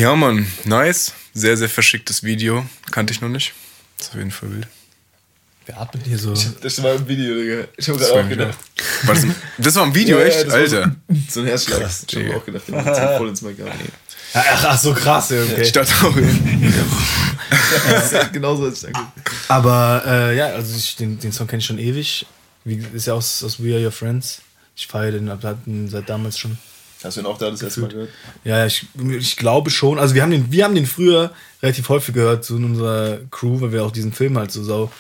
Ja, 0.03 0.17
Mann, 0.17 0.49
nice. 0.65 1.13
Sehr, 1.33 1.57
sehr 1.57 1.69
verschicktes 1.69 2.25
Video. 2.25 2.67
Kannte 2.91 3.13
ich 3.13 3.21
noch 3.21 3.29
nicht. 3.29 3.53
Das 3.97 4.09
ist 4.09 4.13
auf 4.15 4.19
jeden 4.19 4.33
Fall 4.33 4.51
wild. 4.51 4.67
Wer 5.65 5.81
atmet 5.81 6.05
hier 6.05 6.19
so? 6.19 6.35
Das 6.61 6.83
war 6.83 6.97
im 6.97 7.07
Video, 7.07 7.37
Digga. 7.37 7.69
Ich 7.77 7.89
hab 7.89 7.99
gerade 7.99 8.13
auch 8.15 8.29
gedacht. 8.29 8.59
war 9.05 9.15
das, 9.15 9.23
ein, 9.23 9.35
das 9.59 9.77
war 9.77 9.85
ein 9.85 9.95
Video, 9.95 10.19
Ja, 10.19 10.25
ja, 10.25 10.29
echt? 10.29 10.41
das 10.41 10.49
war 10.49 10.59
Alter. 10.59 10.97
So 11.31 11.41
ein 11.43 11.47
Herzschlag. 11.47 11.81
Krass, 11.83 12.05
ich 12.11 12.17
hab 12.17 12.35
auch 12.35 12.45
gedacht, 12.45 12.65
der 12.67 12.83
macht 12.83 12.97
so 12.97 13.17
voll 13.17 13.29
ins 13.29 13.45
ab. 13.45 13.53
Ach, 14.35 14.65
ach 14.71 14.79
so 14.81 14.93
krass, 14.93 15.31
ja, 15.31 15.41
okay. 15.41 15.63
Ich 15.63 15.71
dachte 15.71 15.95
auch, 16.05 16.17
Das 17.89 18.13
ist 18.25 18.33
genauso, 18.33 18.67
was 18.67 18.83
ich 18.83 18.93
dachte. 18.93 19.07
Aber 19.47 20.03
äh, 20.05 20.37
ja, 20.37 20.47
also 20.47 20.77
ich, 20.77 20.97
den, 20.97 21.21
den 21.21 21.31
Song 21.31 21.47
kenne 21.47 21.61
ich 21.61 21.67
schon 21.67 21.79
ewig. 21.79 22.27
Wie, 22.65 22.85
ist 22.93 23.07
ja 23.07 23.15
aus, 23.15 23.45
aus 23.45 23.63
We 23.63 23.73
Are 23.73 23.85
Your 23.85 23.93
Friends. 23.93 24.43
Ich 24.75 24.89
feiere 24.89 25.13
den, 25.13 25.31
den 25.65 25.89
seit 25.89 26.09
damals 26.09 26.41
schon. 26.41 26.59
Hast 27.05 27.17
du 27.17 27.21
ihn 27.23 27.27
auch 27.27 27.39
da 27.39 27.51
das 27.51 27.63
erste 27.63 27.81
Mal 27.81 27.91
gehört? 27.91 28.11
Ja, 28.45 28.65
ich, 28.67 28.87
ich 29.11 29.37
glaube 29.37 29.71
schon. 29.71 29.99
Also 29.99 30.15
wir 30.15 30.23
haben 30.23 30.31
den, 30.31 30.53
wir 30.53 30.65
haben 30.65 30.75
den 30.75 30.87
früher 30.87 31.33
relativ 31.63 31.89
häufig 31.89 32.15
gehört 32.15 32.45
so 32.45 32.57
in 32.57 32.65
unserer 32.65 33.19
Crew, 33.31 33.61
weil 33.61 33.73
wir 33.73 33.85
auch 33.85 33.91
diesen 33.91 34.13
Film 34.13 34.39
halt 34.39 34.53
so 34.53 34.63
sau 34.63 34.93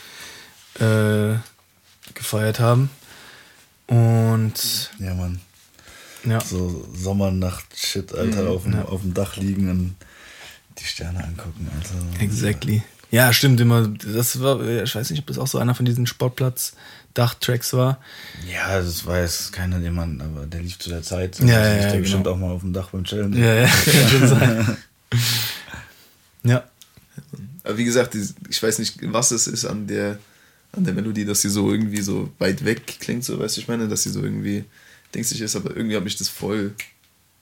äh, 0.80 1.36
gefeiert 2.14 2.60
haben. 2.60 2.90
Und 3.86 4.90
Ja, 4.98 5.14
Mann. 5.14 5.40
ja, 6.24 6.40
So 6.40 6.86
Sommernacht-Shit, 6.94 8.14
Alter, 8.14 8.48
auf, 8.48 8.62
dem, 8.62 8.72
ja. 8.74 8.84
auf 8.84 9.02
dem 9.02 9.14
Dach 9.14 9.36
liegen 9.36 9.68
und 9.70 9.94
die 10.78 10.84
Sterne 10.84 11.22
angucken, 11.22 11.68
Alter. 11.76 12.22
exactly. 12.22 12.82
Ja, 13.10 13.32
stimmt 13.34 13.60
immer. 13.60 13.88
Das 13.88 14.40
war, 14.40 14.60
ich 14.66 14.94
weiß 14.94 15.10
nicht, 15.10 15.20
ob 15.20 15.26
das 15.26 15.38
auch 15.38 15.46
so 15.46 15.58
einer 15.58 15.74
von 15.74 15.84
diesen 15.84 16.06
Sportplatz-Dach-Tracks 17.12 17.72
war. 17.74 17.98
Ja, 18.50 18.80
das 18.80 19.04
weiß 19.06 19.52
keiner, 19.52 19.78
den 19.80 19.94
man, 19.94 20.20
aber 20.20 20.46
der 20.46 20.60
lief 20.62 20.78
zu 20.78 20.88
der 20.90 21.02
Zeit. 21.02 21.38
Ja, 21.40 21.46
ja, 21.46 21.56
lief 21.56 21.60
ja, 21.62 21.76
der 21.82 21.90
genau. 21.90 22.00
bestimmt 22.02 22.28
auch 22.28 22.36
mal 22.36 22.50
auf 22.50 22.60
dem 22.62 22.72
Dach 22.72 22.90
beim 22.90 23.04
Chillen. 23.04 23.32
Ja, 23.34 23.54
ja, 23.54 23.66
kann 23.84 24.08
schon 24.08 24.28
sein. 24.28 24.76
Ja. 26.44 26.64
Aber 27.62 27.78
wie 27.78 27.84
gesagt, 27.84 28.16
ich 28.16 28.60
weiß 28.60 28.80
nicht, 28.80 28.96
was 29.12 29.30
es 29.30 29.46
ist 29.46 29.64
an 29.64 29.86
der, 29.86 30.18
an 30.72 30.82
der 30.82 30.92
Melodie, 30.92 31.24
dass 31.24 31.42
sie 31.42 31.50
so 31.50 31.70
irgendwie 31.70 32.00
so 32.02 32.32
weit 32.40 32.64
weg 32.64 32.82
klingt, 32.98 33.24
so 33.24 33.38
weißt 33.38 33.56
du, 33.56 33.60
ich 33.60 33.68
meine, 33.68 33.86
dass 33.86 34.02
sie 34.02 34.10
so 34.10 34.24
irgendwie 34.24 34.64
dingsig 35.14 35.40
ist, 35.40 35.54
aber 35.54 35.76
irgendwie 35.76 35.94
habe 35.94 36.08
ich 36.08 36.16
das 36.16 36.28
voll, 36.28 36.72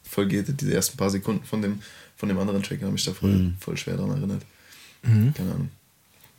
voll 0.03 0.27
geht, 0.27 0.61
diese 0.61 0.75
ersten 0.75 0.99
paar 0.99 1.09
Sekunden 1.09 1.45
von 1.47 1.63
dem, 1.63 1.81
von 2.19 2.29
dem 2.29 2.39
anderen 2.39 2.63
Track 2.63 2.83
habe 2.83 2.95
ich 2.95 3.05
da 3.07 3.15
voll, 3.15 3.55
voll 3.59 3.79
schwer 3.79 3.97
daran 3.97 4.19
erinnert. 4.19 4.43
Keine 5.03 5.53
Ahnung. 5.55 5.71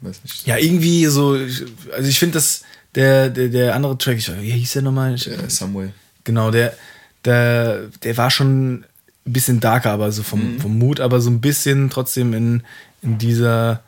Weiß 0.02 0.22
nicht. 0.24 0.46
Ja, 0.46 0.58
irgendwie 0.58 1.08
so, 1.08 1.36
ich- 1.36 1.66
also 1.92 2.08
ich 2.08 2.20
finde, 2.20 2.34
dass 2.36 2.62
der, 2.96 3.30
der, 3.30 3.48
der 3.50 3.76
andere 3.76 3.98
Track, 3.98 4.18
ich, 4.18 4.32
wie 4.42 4.52
hieß 4.52 4.74
der 4.74 4.82
nochmal? 4.82 5.16
Ich, 5.16 5.28
Äh, 5.28 5.50
Someway. 5.50 5.90
Genau, 6.24 6.52
der, 6.52 6.74
der, 7.26 7.88
der 8.04 8.18
war 8.18 8.30
schon 8.32 8.84
ein 9.26 9.34
bisschen 9.34 9.60
darker, 9.60 9.92
aber 9.92 10.12
so 10.12 10.24
vom, 10.24 10.60
vom 10.60 10.78
Mut, 10.78 11.00
aber 11.00 11.22
so 11.22 11.30
ein 11.30 11.42
bisschen 11.42 11.90
trotzdem 11.90 12.34
in, 12.34 12.64
in 13.02 13.18
dieser, 13.18 13.84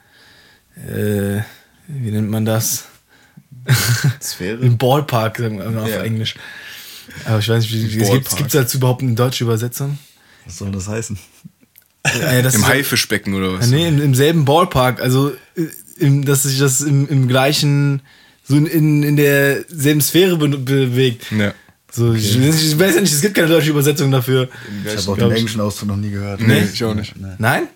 äh, 0.87 1.41
wie 1.87 2.11
nennt 2.11 2.29
man 2.29 2.45
das? 2.45 2.85
Sphäre. 4.21 4.57
Im 4.61 4.77
Ballpark, 4.77 5.37
sagen 5.37 5.59
wir 5.59 5.69
mal 5.69 5.83
auf 5.83 5.89
Ja. 5.89 6.03
Englisch. 6.03 6.35
Aber 7.25 7.39
ich 7.39 7.49
weiß 7.49 7.63
nicht, 7.63 7.73
wie, 7.73 7.93
wie 7.99 8.01
es 8.01 8.35
gibt 8.35 8.47
es 8.47 8.53
dazu 8.53 8.77
überhaupt 8.77 9.01
eine 9.01 9.13
deutsche 9.13 9.43
Übersetzung? 9.43 9.97
Was 10.45 10.57
soll 10.57 10.71
das 10.71 10.87
heißen? 10.87 11.17
Ja, 12.19 12.41
das 12.41 12.55
Im 12.55 12.67
Haifischbecken 12.67 13.33
oder 13.33 13.53
was? 13.53 13.69
Ja, 13.69 13.77
nee, 13.77 13.87
im, 13.87 14.01
im 14.01 14.15
selben 14.15 14.43
Ballpark, 14.45 15.01
also 15.01 15.31
äh, 15.55 15.67
im, 15.97 16.25
dass 16.25 16.43
sich 16.43 16.59
das 16.59 16.81
im, 16.81 17.07
im 17.07 17.27
gleichen, 17.27 18.01
so 18.43 18.55
in, 18.55 18.65
in, 18.65 19.03
in 19.03 19.15
derselben 19.15 20.01
Sphäre 20.01 20.37
be 20.37 20.49
bewegt. 20.49 21.31
Ja. 21.31 21.53
So, 21.91 22.13
ich, 22.13 22.35
ich 22.35 22.79
weiß 22.79 22.95
ja 22.95 23.01
nicht, 23.01 23.13
es 23.13 23.21
gibt 23.21 23.35
keine 23.35 23.49
deutsche 23.49 23.69
Übersetzung 23.69 24.09
dafür. 24.11 24.49
Ich 24.83 24.97
habe 24.97 25.11
auch 25.11 25.17
den 25.17 25.31
englischen 25.31 25.61
Ausdruck 25.61 25.89
noch 25.89 25.95
nie 25.95 26.09
gehört. 26.09 26.41
Nee, 26.41 26.63
ich 26.73 26.83
auch 26.83 26.95
nicht. 26.95 27.13
Nein? 27.37 27.67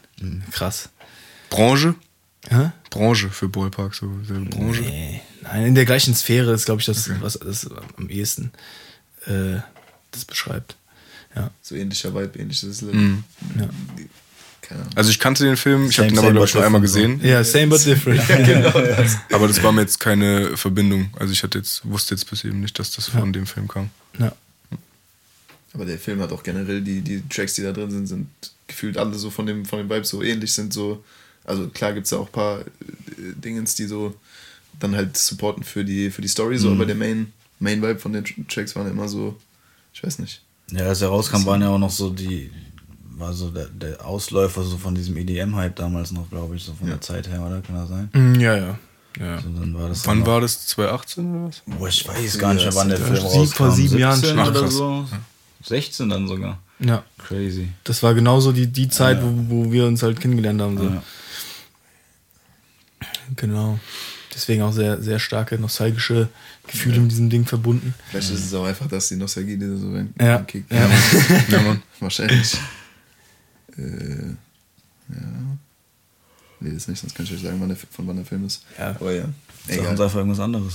Krass. 0.52 0.90
Branche? 1.50 1.94
Hä? 2.50 2.72
Branche 2.90 3.30
für 3.30 3.48
Ballpark, 3.48 3.94
so 3.94 4.10
selbe 4.28 4.50
Branche. 4.50 4.82
Nee, 4.82 5.22
nein, 5.44 5.68
in 5.68 5.76
der 5.76 5.86
gleichen 5.86 6.16
Sphäre 6.16 6.54
ist, 6.54 6.66
glaube 6.66 6.82
ich, 6.82 6.88
das, 6.88 7.10
was 7.22 7.38
das 7.38 7.70
am 7.98 8.10
ehesten 8.10 8.52
äh, 9.26 9.60
das 10.12 10.26
beschreibt. 10.26 10.76
Ja. 11.36 11.52
So 11.62 11.76
ähnlicher 11.76 12.16
Vibe, 12.16 12.40
ähnliches 12.40 12.82
Lied. 12.82 12.96
Mhm. 12.96 13.24
Ja. 13.60 13.70
Also 14.96 15.10
ich 15.10 15.20
kannte 15.20 15.44
den 15.46 15.56
Film, 15.58 15.90
ich 15.90 15.98
habe 16.00 16.10
den 16.10 16.18
aber 16.20 16.32
glaube 16.32 16.46
ich 16.48 16.54
nur 16.54 16.66
einmal 16.66 16.82
gesehen, 16.82 17.20
ja, 17.24 17.44
same 17.44 17.68
but 17.68 17.86
different. 17.86 18.22
aber 19.32 19.48
das 19.48 19.62
war 19.64 19.72
mir 19.72 19.82
jetzt 19.82 20.00
keine 20.00 20.58
Verbindung. 20.58 21.10
Also 21.18 21.32
ich 21.34 21.42
hatte 21.44 21.58
jetzt 21.60 21.90
wusste 21.90 22.16
jetzt 22.16 22.30
bis 22.30 22.44
eben 22.44 22.60
nicht, 22.60 22.78
dass 22.80 22.92
das 22.92 23.08
von 23.10 23.32
dem 23.34 23.46
Film 23.46 23.68
kam. 23.68 23.90
ja. 24.20 24.34
Aber 25.74 25.86
der 25.86 26.00
Film 26.00 26.22
hat 26.22 26.32
auch 26.32 26.42
generell, 26.42 26.82
die, 26.82 27.02
die 27.02 27.22
Tracks, 27.30 27.54
die 27.54 27.62
da 27.62 27.72
drin 27.72 27.92
sind, 27.92 28.08
sind 28.08 28.28
gefühlt 28.68 28.98
alle 28.98 29.14
so 29.14 29.30
von 29.30 29.46
dem, 29.46 29.64
von 29.66 29.78
dem 29.80 29.90
Vibe 29.90 30.06
so 30.06 30.24
ähnlich, 30.24 30.52
sind 30.54 30.74
so, 30.74 31.04
also 31.46 31.68
klar 31.68 31.94
gibt 31.94 32.06
es 32.06 32.10
da 32.10 32.18
auch 32.18 32.26
ein 32.28 32.32
paar 32.32 32.62
äh, 32.62 32.64
Dingens, 33.36 33.76
die 33.76 33.86
so 33.86 34.16
dann 34.80 34.96
halt 34.96 35.16
supporten 35.18 35.64
für 35.64 35.86
die, 35.86 36.10
für 36.10 36.22
die 36.24 36.28
Story, 36.30 36.58
so, 36.58 36.72
aber 36.72 36.86
der 36.88 36.96
Main, 36.96 37.32
Main 37.60 37.82
Vibe 37.82 38.00
von 38.00 38.12
den 38.14 38.24
Tr- 38.26 38.48
Tracks 38.48 38.76
waren 38.76 38.90
immer 38.90 39.08
so, 39.08 39.38
ich 39.94 40.04
weiß 40.04 40.18
nicht. 40.20 40.42
Ja, 40.72 40.86
als 40.88 41.02
er 41.02 41.10
rauskam, 41.10 41.46
waren 41.46 41.62
ja 41.62 41.70
auch 41.70 41.78
noch 41.80 41.92
so 41.92 42.10
die, 42.10 42.50
war 43.20 43.34
so 43.34 43.50
der, 43.50 43.66
der 43.68 44.06
Ausläufer 44.06 44.64
so 44.64 44.78
von 44.78 44.94
diesem 44.96 45.18
EDM-Hype 45.18 45.76
damals 45.76 46.12
noch, 46.12 46.30
glaube 46.30 46.56
ich, 46.56 46.64
so 46.64 46.74
von 46.74 46.88
der 46.88 47.02
Zeit 47.02 47.28
her, 47.28 47.42
oder? 47.42 47.62
Kann 47.62 47.76
das 47.76 47.90
sein? 47.90 48.10
Mm, 48.14 48.40
Ja, 48.40 48.56
ja. 48.56 48.80
ja. 49.20 49.42
So, 49.42 49.50
dann 49.50 49.74
war 49.74 49.90
das 49.90 50.06
Wann 50.08 50.26
war 50.26 50.42
das? 50.42 50.68
2018 50.68 51.32
oder 51.36 51.48
was? 51.50 51.62
Boah, 51.66 51.88
ich 51.88 52.08
weiß 52.08 52.38
gar 52.40 52.54
nicht 52.54 52.64
mehr, 52.64 52.76
wann 52.76 52.90
der 52.90 52.98
Film 53.00 53.16
rauskam. 53.18 53.56
vor 53.56 53.72
sieben 53.72 53.98
Jahren 53.98 54.20
17 54.20 54.38
schon. 54.38 54.48
Oder 54.48 54.68
so. 54.68 55.06
16 55.64 56.10
dann 56.10 56.28
sogar. 56.28 56.60
Ja. 56.80 57.04
Crazy. 57.28 57.70
Das 57.84 58.04
war 58.04 58.14
genauso 58.14 58.52
die, 58.52 58.68
die 58.68 58.88
Zeit, 58.90 59.20
wo, 59.22 59.34
wo 59.50 59.72
wir 59.72 59.88
uns 59.88 60.04
halt 60.04 60.20
kennengelernt 60.22 60.62
haben. 60.62 60.78
So. 60.78 60.84
Ja. 60.84 61.02
Genau. 63.36 63.80
Deswegen 64.34 64.62
auch 64.62 64.72
sehr, 64.72 65.02
sehr 65.02 65.18
starke 65.20 65.58
nostalgische 65.58 66.30
Gefühle 66.68 67.00
mit 67.00 67.10
diesem 67.12 67.30
Ding 67.30 67.46
verbunden. 67.46 67.96
Vielleicht 68.12 68.30
ist 68.30 68.46
es 68.46 68.54
auch 68.54 68.66
einfach, 68.66 68.88
dass 68.88 69.08
die 69.10 69.16
Nostalgie 69.16 69.58
die 69.58 69.66
da 69.68 69.76
so 69.78 69.92
rein 69.92 70.14
Ja. 70.20 70.36
reinkickt. 70.36 70.72
Ja. 70.72 70.88
Ja, 71.50 71.62
Mann. 71.64 71.82
Wahrscheinlich. 72.00 72.56
Äh, 73.78 74.30
ja. 75.10 75.22
Nee, 76.60 76.72
das 76.74 76.88
nicht, 76.88 77.00
sonst 77.00 77.14
kann 77.16 77.26
ich 77.26 77.34
euch 77.34 77.42
sagen, 77.42 77.58
wann 77.60 77.68
der, 77.70 77.78
von 77.78 78.08
wann 78.08 78.16
der 78.16 78.26
Film 78.26 78.46
ist. 78.46 78.64
Ja. 78.78 78.90
Aber 79.00 79.12
ja. 79.14 79.26
Sag 79.68 79.78
uns 79.78 79.78
Egal. 79.80 80.02
einfach 80.02 80.16
irgendwas 80.16 80.40
anderes. 80.40 80.74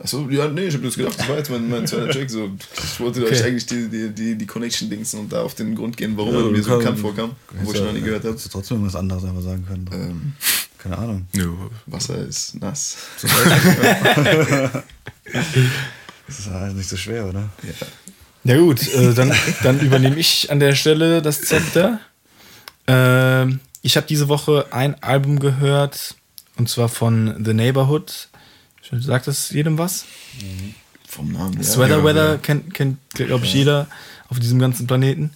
Achso, 0.00 0.28
ja, 0.30 0.48
nee, 0.48 0.66
ich 0.66 0.74
hab 0.74 0.82
jetzt 0.82 0.96
gedacht, 0.96 1.18
das 1.18 1.28
war 1.28 1.36
jetzt 1.38 1.50
mein, 1.50 1.68
mein 1.68 1.86
zweiter 1.86 2.08
Track. 2.12 2.28
So. 2.30 2.50
Ich 2.82 3.00
wollte 3.00 3.22
Okay. 3.22 3.32
euch 3.34 3.44
eigentlich 3.44 3.66
die, 3.66 3.88
die, 3.88 4.10
die, 4.10 4.34
die 4.36 4.46
Connection-Dings 4.46 5.14
und 5.14 5.32
da 5.32 5.42
auf 5.42 5.54
den 5.54 5.74
Grund 5.74 5.96
gehen, 5.96 6.16
warum 6.16 6.34
Ja, 6.34 6.40
er 6.40 6.50
mir 6.50 6.62
so 6.62 6.70
kann- 6.70 6.78
bekannt 6.80 6.98
vorkam, 6.98 7.36
wo 7.62 7.72
ich 7.72 7.80
noch 7.80 7.92
nie 7.92 8.00
gehört 8.00 8.20
habe. 8.24 8.30
Hättest 8.30 8.46
du 8.46 8.50
trotzdem 8.50 8.78
irgendwas 8.78 8.96
anderes 8.96 9.24
einfach 9.24 9.42
sagen 9.42 9.64
können. 9.66 9.88
Ähm, 9.92 10.32
Keine 10.78 10.98
Ahnung. 10.98 11.26
Nö. 11.34 11.52
Wasser 11.86 12.18
ist 12.26 12.56
nass. 12.60 12.96
Das 16.26 16.38
ist 16.38 16.50
halt 16.50 16.76
nicht 16.76 16.88
so 16.88 16.96
schwer, 16.96 17.26
oder? 17.28 17.48
Ja 17.62 17.86
gut, 18.44 18.86
äh, 18.94 19.14
dann, 19.14 19.32
dann 19.62 19.80
übernehme 19.80 20.16
ich 20.16 20.50
an 20.50 20.60
der 20.60 20.74
Stelle 20.74 21.22
das 21.22 21.42
Zepter. 21.42 22.00
Ähm, 22.86 23.60
ich 23.82 23.96
habe 23.96 24.06
diese 24.06 24.28
Woche 24.28 24.66
ein 24.70 25.00
Album 25.02 25.38
gehört, 25.38 26.16
und 26.56 26.68
zwar 26.68 26.88
von 26.88 27.44
The 27.44 27.54
Neighborhood. 27.54 28.28
Sagt 28.90 29.26
das 29.26 29.50
jedem 29.50 29.78
was? 29.78 30.04
Vom 31.08 31.32
Namen 31.32 31.54
her. 31.54 31.64
Sweater 31.64 31.98
ja, 31.98 32.04
Weather 32.04 32.30
ja. 32.32 32.36
kennt, 32.38 32.74
kennt 32.74 32.98
glaube 33.14 33.44
ich, 33.46 33.54
jeder 33.54 33.86
auf 34.28 34.38
diesem 34.38 34.58
ganzen 34.58 34.86
Planeten. 34.86 35.30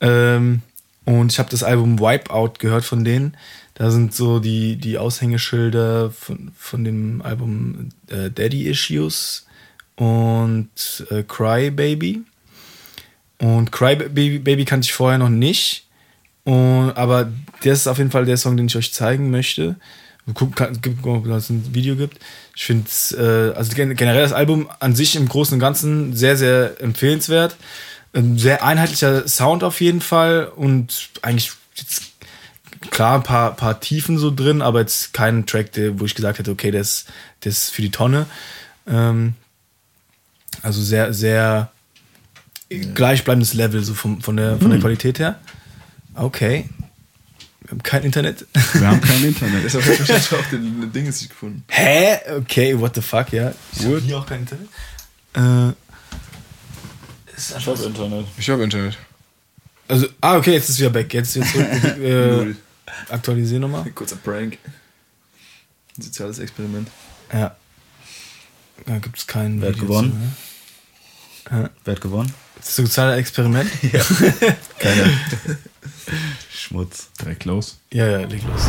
Ähm, 0.00 0.62
und 1.04 1.32
ich 1.32 1.38
habe 1.38 1.50
das 1.50 1.62
Album 1.62 1.98
Wipeout 1.98 2.54
gehört 2.58 2.84
von 2.84 3.04
denen. 3.04 3.36
Da 3.74 3.90
sind 3.90 4.14
so 4.14 4.40
die, 4.40 4.76
die 4.76 4.98
Aushängeschilder 4.98 6.10
von, 6.10 6.52
von 6.56 6.84
dem 6.84 7.22
Album 7.22 7.90
äh, 8.08 8.30
Daddy 8.30 8.68
Issues 8.68 9.46
und 9.96 10.68
äh, 11.10 11.22
Cry 11.22 11.70
Baby. 11.70 12.22
Und 13.40 13.72
Cry 13.72 13.96
Baby, 13.96 14.64
kannte 14.64 14.84
ich 14.84 14.92
vorher 14.92 15.18
noch 15.18 15.30
nicht. 15.30 15.86
Und, 16.44 16.92
aber 16.94 17.32
das 17.62 17.80
ist 17.80 17.86
auf 17.86 17.98
jeden 17.98 18.10
Fall 18.10 18.24
der 18.24 18.36
Song, 18.36 18.56
den 18.56 18.66
ich 18.66 18.76
euch 18.76 18.92
zeigen 18.92 19.30
möchte. 19.30 19.76
Gucken, 20.34 20.54
kann, 20.54 20.80
gucken, 20.80 21.04
ob 21.04 21.26
es 21.26 21.50
ein 21.50 21.74
Video 21.74 21.96
gibt. 21.96 22.18
Ich 22.54 22.64
finde 22.64 22.88
äh, 23.16 23.56
also 23.56 23.74
gen- 23.74 23.96
generell 23.96 24.22
das 24.22 24.32
Album 24.32 24.68
an 24.78 24.94
sich 24.94 25.16
im 25.16 25.28
Großen 25.28 25.54
und 25.54 25.60
Ganzen 25.60 26.14
sehr, 26.14 26.36
sehr 26.36 26.80
empfehlenswert. 26.80 27.56
Ein 28.12 28.38
sehr 28.38 28.62
einheitlicher 28.62 29.26
Sound 29.26 29.64
auf 29.64 29.80
jeden 29.80 30.00
Fall 30.00 30.46
und 30.54 31.08
eigentlich 31.22 31.52
klar 32.90 33.16
ein 33.16 33.22
paar, 33.22 33.56
paar 33.56 33.80
Tiefen 33.80 34.18
so 34.18 34.30
drin, 34.30 34.62
aber 34.62 34.80
jetzt 34.80 35.12
kein 35.12 35.46
Track, 35.46 35.72
der, 35.72 35.98
wo 35.98 36.04
ich 36.04 36.14
gesagt 36.14 36.38
hätte, 36.38 36.50
okay, 36.50 36.70
ist, 36.70 37.06
der 37.44 37.50
ist 37.50 37.70
für 37.70 37.82
die 37.82 37.90
Tonne. 37.90 38.26
Ähm, 38.86 39.34
also 40.62 40.82
sehr, 40.82 41.12
sehr 41.14 41.70
gleichbleibendes 42.70 43.54
Level 43.54 43.82
so 43.82 43.94
vom, 43.94 44.20
von, 44.20 44.36
der, 44.36 44.58
von 44.58 44.70
der 44.70 44.80
Qualität 44.80 45.18
her. 45.18 45.40
Okay. 46.14 46.68
Wir 47.62 47.70
haben 47.70 47.82
kein 47.82 48.02
Internet. 48.04 48.46
Wir 48.74 48.88
haben 48.88 49.00
kein 49.00 49.24
Internet. 49.24 49.64
Deshalb 49.64 49.84
habe 49.84 49.94
ich 49.94 50.00
wahrscheinlich 50.00 50.32
auch 50.32 50.50
den, 50.50 50.80
den 50.80 50.92
Ding 50.92 51.06
ist 51.06 51.20
nicht 51.20 51.30
gefunden. 51.30 51.64
Hä? 51.68 52.18
Okay, 52.38 52.78
what 52.78 52.94
the 52.94 53.02
fuck, 53.02 53.32
ja. 53.32 53.52
Ich 53.72 53.84
habe 53.84 54.00
hier 54.00 54.18
auch 54.18 54.26
kein 54.26 54.40
Internet. 54.40 54.68
Äh, 55.34 55.68
ist 57.36 57.56
Ich 57.56 57.66
habe 57.66 57.82
Internet. 57.82 58.26
Ich 58.38 58.50
habe 58.50 58.64
Internet. 58.64 58.98
Also, 59.88 60.06
ah, 60.20 60.36
okay, 60.36 60.52
jetzt 60.52 60.68
ist 60.68 60.78
wieder 60.78 60.90
back. 60.90 61.12
Jetzt, 61.12 61.34
jetzt 61.34 61.52
zurück. 61.52 61.66
äh, 61.98 62.54
aktualisieren 63.08 63.62
nochmal. 63.62 63.90
Kurzer 63.90 64.16
Prank. 64.16 64.58
Ein 65.96 66.02
soziales 66.02 66.38
Experiment. 66.38 66.88
Ja. 67.32 67.56
Da 68.86 68.98
gibt 68.98 69.18
es 69.18 69.26
keinen. 69.26 69.60
Wer 69.60 69.70
hat 69.70 69.78
gewonnen? 69.78 70.34
ne? 71.50 71.70
Wer 71.84 71.94
hat 71.94 72.00
gewonnen? 72.00 72.32
Das 72.60 72.76
soziale 72.76 73.16
Experiment? 73.16 73.70
Keiner. 74.78 75.10
Schmutz. 76.52 77.08
Direkt 77.20 77.44
los. 77.46 77.78
ja, 77.92 78.06
ja, 78.06 78.18
leg 78.26 78.42
los. 78.44 78.62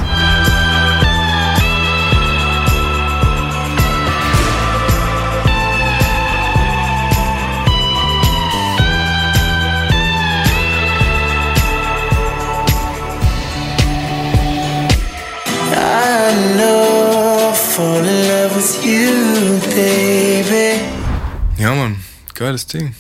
Ja, 21.57 21.75
Mann. 21.75 21.97
Geiles 22.33 22.65
Ding. 22.65 22.95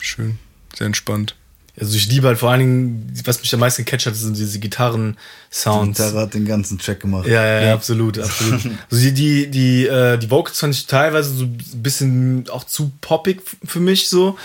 Schön. 0.00 0.38
Sehr 0.74 0.86
entspannt. 0.86 1.34
Also 1.78 1.96
ich 1.96 2.08
liebe 2.08 2.26
halt 2.26 2.38
vor 2.38 2.50
allen 2.50 2.60
Dingen, 2.60 3.12
was 3.24 3.40
mich 3.40 3.54
am 3.54 3.60
meisten 3.60 3.84
gecatcht 3.84 4.06
hat, 4.06 4.14
sind 4.14 4.36
diese 4.36 4.58
Gitarren-Sounds. 4.58 5.96
Gitarre 5.98 6.20
hat 6.20 6.34
den 6.34 6.44
ganzen 6.44 6.78
Track 6.78 7.00
gemacht. 7.00 7.26
Ja, 7.26 7.44
ja, 7.44 7.60
ja, 7.66 7.74
absolut, 7.74 8.18
absolut. 8.18 8.60
Also 8.90 9.02
die, 9.04 9.14
die, 9.14 9.50
die, 9.50 9.86
äh, 9.86 10.18
die 10.18 10.30
Vocals 10.30 10.58
fand 10.58 10.74
ich 10.74 10.86
teilweise 10.86 11.32
so 11.32 11.44
ein 11.44 11.58
bisschen 11.74 12.44
auch 12.50 12.64
zu 12.64 12.92
poppig 13.00 13.42
für 13.64 13.80
mich 13.80 14.08
so. 14.08 14.36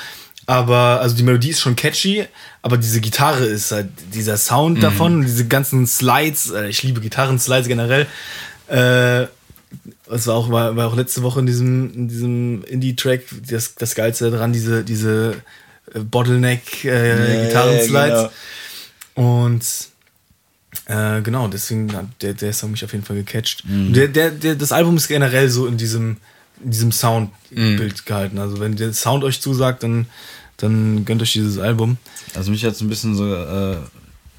Aber, 0.48 1.02
also 1.02 1.16
die 1.16 1.24
Melodie 1.24 1.50
ist 1.50 1.60
schon 1.60 1.76
catchy, 1.76 2.26
aber 2.62 2.78
diese 2.78 3.02
Gitarre 3.02 3.46
ist 3.46 3.72
halt, 3.72 3.90
dieser 4.14 4.38
Sound 4.38 4.84
davon, 4.84 5.24
diese 5.24 5.48
ganzen 5.48 5.88
Slides, 5.88 6.52
äh, 6.52 6.70
ich 6.70 6.84
liebe 6.84 7.02
Gitarren-Slides 7.02 7.68
generell. 7.68 8.06
Äh, 8.68 9.28
das 10.10 10.28
war 10.28 10.36
auch, 10.36 10.52
war, 10.52 10.76
war 10.76 10.88
auch 10.88 10.96
letzte 10.96 11.24
Woche 11.24 11.40
in 11.40 11.46
diesem, 11.46 11.94
in 11.94 12.08
diesem 12.08 12.64
Indie-Track 12.64 13.22
das, 13.50 13.76
das 13.76 13.96
Geilste 13.96 14.32
daran, 14.32 14.54
diese, 14.54 14.84
diese 14.84 15.36
äh, 15.94 16.00
Bottleneck-Gitarren-Slides. 16.00 18.30
Und 19.16 19.64
äh, 20.88 21.22
genau, 21.22 21.48
deswegen 21.48 21.94
hat 21.94 22.06
der, 22.22 22.34
der 22.34 22.54
Song 22.54 22.72
mich 22.72 22.84
auf 22.84 22.92
jeden 22.92 23.06
Fall 23.06 23.16
gecatcht. 23.16 23.64
Und 23.68 23.94
Der, 23.94 24.08
der, 24.08 24.32
der, 24.32 24.56
das 24.56 24.72
Album 24.72 24.98
ist 24.98 25.08
generell 25.08 25.50
so 25.50 25.68
in 25.68 25.78
diesem, 25.78 26.18
in 26.64 26.72
diesem 26.72 26.92
Soundbild 26.92 28.06
gehalten. 28.06 28.38
Also 28.38 28.60
wenn 28.60 28.76
der 28.76 28.94
Sound 28.94 29.24
euch 29.24 29.42
zusagt, 29.42 29.84
dann, 29.84 30.08
dann 30.58 31.06
gönnt 31.06 31.22
euch 31.22 31.34
dieses 31.34 31.58
Album. 31.58 31.98
Also 32.36 32.52
mich 32.52 32.64
hat 32.66 32.74
es 32.74 32.82
ein 32.82 32.90
bisschen 32.90 33.16
so 33.16 33.34
äh, 33.34 33.78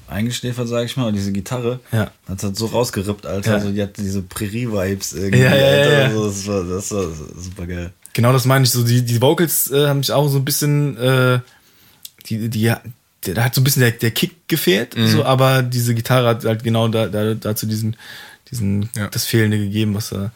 eingeschläfert, 0.07 0.67
sag 0.67 0.85
ich 0.85 0.97
mal. 0.97 1.07
Und 1.07 1.15
diese 1.15 1.31
Gitarre 1.31 1.79
Ja. 1.91 2.11
hat 2.27 2.43
halt 2.43 2.55
so 2.55 2.67
rausgerippt, 2.67 3.25
Alter. 3.25 3.49
Ja. 3.51 3.55
Also 3.57 3.71
die 3.71 3.81
hat 3.81 3.97
diese 3.97 4.21
Prärie-Vibes 4.21 5.13
irgendwie. 5.13 5.39
Ja, 5.43 5.55
ja, 5.55 5.57
ja, 5.57 5.77
Alter. 5.81 5.99
ja. 5.99 6.05
Also 6.07 6.25
das, 6.27 6.47
war, 6.47 6.63
das 6.63 6.91
war 6.91 7.07
super 7.37 7.65
geil. 7.67 7.91
Genau 8.13 8.33
das 8.33 8.45
meine 8.45 8.63
ich. 8.65 8.71
So 8.71 8.83
die, 8.83 9.03
die 9.03 9.21
Vocals 9.21 9.69
äh, 9.71 9.87
haben 9.87 9.99
mich 9.99 10.11
auch 10.11 10.27
so 10.29 10.37
ein 10.37 10.45
bisschen, 10.45 10.97
äh, 10.97 11.39
die, 12.27 12.49
die, 12.49 12.61
der, 12.63 12.81
da 13.33 13.43
hat 13.43 13.53
so 13.55 13.61
ein 13.61 13.63
bisschen 13.63 13.81
der, 13.81 13.91
der 13.91 14.11
Kick 14.11 14.47
gefehlt, 14.47 14.95
so, 15.07 15.25
aber 15.25 15.61
diese 15.61 15.93
Gitarre 15.93 16.29
hat 16.29 16.45
halt 16.45 16.63
genau 16.63 16.87
da, 16.87 17.07
da, 17.07 17.33
dazu 17.33 17.65
diesen, 17.65 17.95
diesen, 18.51 18.89
Ja. 18.95 19.07
das 19.09 19.25
Fehlende 19.25 19.57
gegeben, 19.57 19.93
was 19.95 20.09
da. 20.09 20.31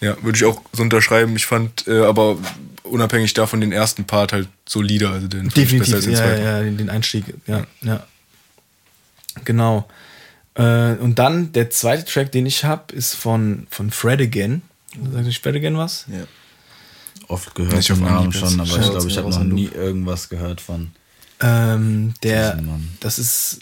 Ja, 0.00 0.16
würde 0.22 0.36
ich 0.36 0.44
auch 0.44 0.60
so 0.72 0.82
unterschreiben. 0.82 1.34
Ich 1.34 1.46
fand 1.46 1.86
äh, 1.88 2.02
aber 2.02 2.36
unabhängig 2.82 3.32
davon 3.34 3.60
den 3.60 3.72
ersten 3.72 4.04
Part 4.04 4.32
halt 4.32 4.48
solider. 4.68 5.10
Also 5.10 5.28
den 5.28 5.40
fand 5.40 5.48
ich 5.48 5.54
Definitiv, 5.64 5.94
besser 5.94 5.96
als 5.96 6.04
den 6.04 6.12
ja, 6.12 6.18
zweiten. 6.20 6.42
ja, 6.44 6.60
den, 6.62 6.76
den 6.76 6.90
Einstieg, 6.90 7.24
ja, 7.46 7.66
ja. 7.82 8.06
Genau. 9.44 9.88
Äh, 10.54 10.94
und 10.94 11.18
dann 11.18 11.52
der 11.52 11.70
zweite 11.70 12.04
Track, 12.04 12.32
den 12.32 12.46
ich 12.46 12.64
habe, 12.64 12.94
ist 12.94 13.14
von, 13.14 13.66
von 13.70 13.90
Fred 13.90 14.20
Again. 14.20 14.62
Sagt 15.12 15.26
euch 15.26 15.40
Fred 15.40 15.56
Again 15.56 15.76
was? 15.76 16.06
Ja. 16.08 16.24
Oft 17.28 17.54
gehört 17.54 17.74
auf 17.74 17.84
den 17.86 18.00
Namen 18.00 18.32
schon, 18.32 18.60
aber 18.60 18.78
ich 18.78 18.90
glaube, 18.90 19.08
ich 19.08 19.18
habe 19.18 19.30
noch 19.30 19.44
nie 19.44 19.66
irgendwas 19.66 20.28
gehört 20.28 20.60
von. 20.60 20.92
Ähm, 21.40 22.14
der, 22.22 22.60
das 23.00 23.18
ist, 23.18 23.60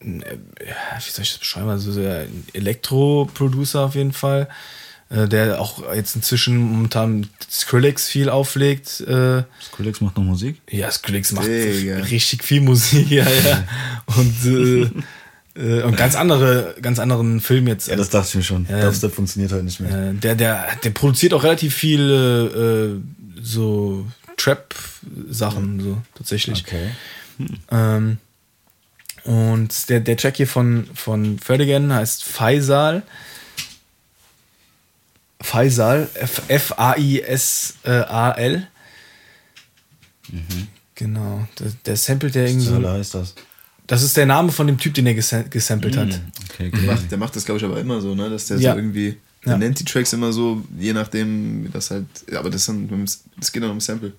äh, 0.00 0.06
wie 0.06 1.10
soll 1.10 1.22
ich 1.22 1.30
das 1.30 1.38
beschreiben? 1.38 1.68
Also 1.68 1.94
der 1.94 2.26
Elektro-Producer 2.52 3.80
auf 3.82 3.94
jeden 3.94 4.12
Fall, 4.12 4.48
der 5.08 5.60
auch 5.60 5.94
jetzt 5.94 6.16
inzwischen 6.16 6.56
momentan 6.56 7.28
Skrillex 7.48 8.08
viel 8.08 8.28
auflegt. 8.28 9.00
Äh, 9.02 9.44
Skrillex 9.62 10.00
macht 10.00 10.16
noch 10.16 10.24
Musik? 10.24 10.60
ja, 10.68 10.90
Skrillex 10.90 11.32
macht 11.32 11.46
Digga. 11.46 11.98
richtig 11.98 12.42
viel 12.42 12.60
Musik, 12.60 13.10
ja, 13.10 13.24
ja. 13.24 13.64
Und, 14.16 14.44
äh, 14.44 14.90
äh, 15.56 15.82
und 15.82 15.96
ganz 15.96 16.16
andere, 16.16 16.74
ganz 16.82 16.98
anderen 16.98 17.40
Film 17.40 17.68
jetzt. 17.68 17.88
Ja, 17.88 17.96
das 17.96 18.10
dachte 18.10 18.28
ich 18.28 18.34
mir 18.34 18.42
schon. 18.42 18.66
Ja. 18.68 18.82
Dubstep 18.82 19.12
funktioniert 19.12 19.52
halt 19.52 19.64
nicht 19.64 19.80
mehr. 19.80 20.10
Äh, 20.10 20.14
der, 20.14 20.34
der, 20.34 20.66
der 20.82 20.90
produziert 20.90 21.32
auch 21.34 21.44
relativ 21.44 21.74
viel 21.74 23.00
äh, 23.00 23.40
so 23.42 24.06
Trap-Sachen, 24.36 25.80
so 25.80 25.98
tatsächlich. 26.14 26.64
Okay. 26.66 26.90
Ähm, 27.70 28.18
und 29.24 29.88
der, 29.88 30.00
der 30.00 30.16
Track 30.16 30.36
hier 30.36 30.46
von, 30.46 30.88
von 30.94 31.38
Ferdigan 31.38 31.92
heißt 31.92 32.24
Faisal. 32.24 33.02
Faisal, 35.46 36.08
F- 36.14 36.42
F-A-I-S-A-L. 36.48 37.76
Genau. 40.96 41.46
Der, 41.58 41.66
der 41.84 41.96
samplet 41.96 42.34
der 42.34 42.48
irgendwie 42.48 42.66
so. 42.66 42.82
heißt 42.88 43.14
das? 43.14 43.34
Das 43.86 44.02
ist 44.02 44.16
der 44.16 44.26
Name 44.26 44.50
von 44.50 44.66
dem 44.66 44.76
Typ, 44.78 44.94
den 44.94 45.06
er 45.06 45.14
gesam- 45.14 45.48
gesampelt 45.48 45.96
hat. 45.96 46.20
Okay, 46.50 46.70
Der 46.72 46.80
macht, 46.82 47.10
der 47.12 47.18
macht 47.18 47.36
das, 47.36 47.44
glaube 47.44 47.58
ich, 47.58 47.64
aber 47.64 47.78
immer 47.78 48.00
so, 48.00 48.14
ne? 48.16 48.28
Dass 48.28 48.46
der 48.46 48.58
Ja. 48.58 48.72
so 48.72 48.78
irgendwie. 48.78 49.16
Der 49.44 49.52
Ja. 49.52 49.58
nennt 49.58 49.78
die 49.78 49.84
Tracks 49.84 50.12
immer 50.12 50.32
so, 50.32 50.64
je 50.76 50.92
nachdem, 50.92 51.64
wie 51.64 51.68
das 51.68 51.92
halt. 51.92 52.06
ja, 52.30 52.40
Aber 52.40 52.50
das, 52.50 52.64
sind, 52.64 52.90
das 53.38 53.52
geht 53.52 53.62
dann 53.62 53.70
um 53.70 53.78
Sample. 53.80 54.12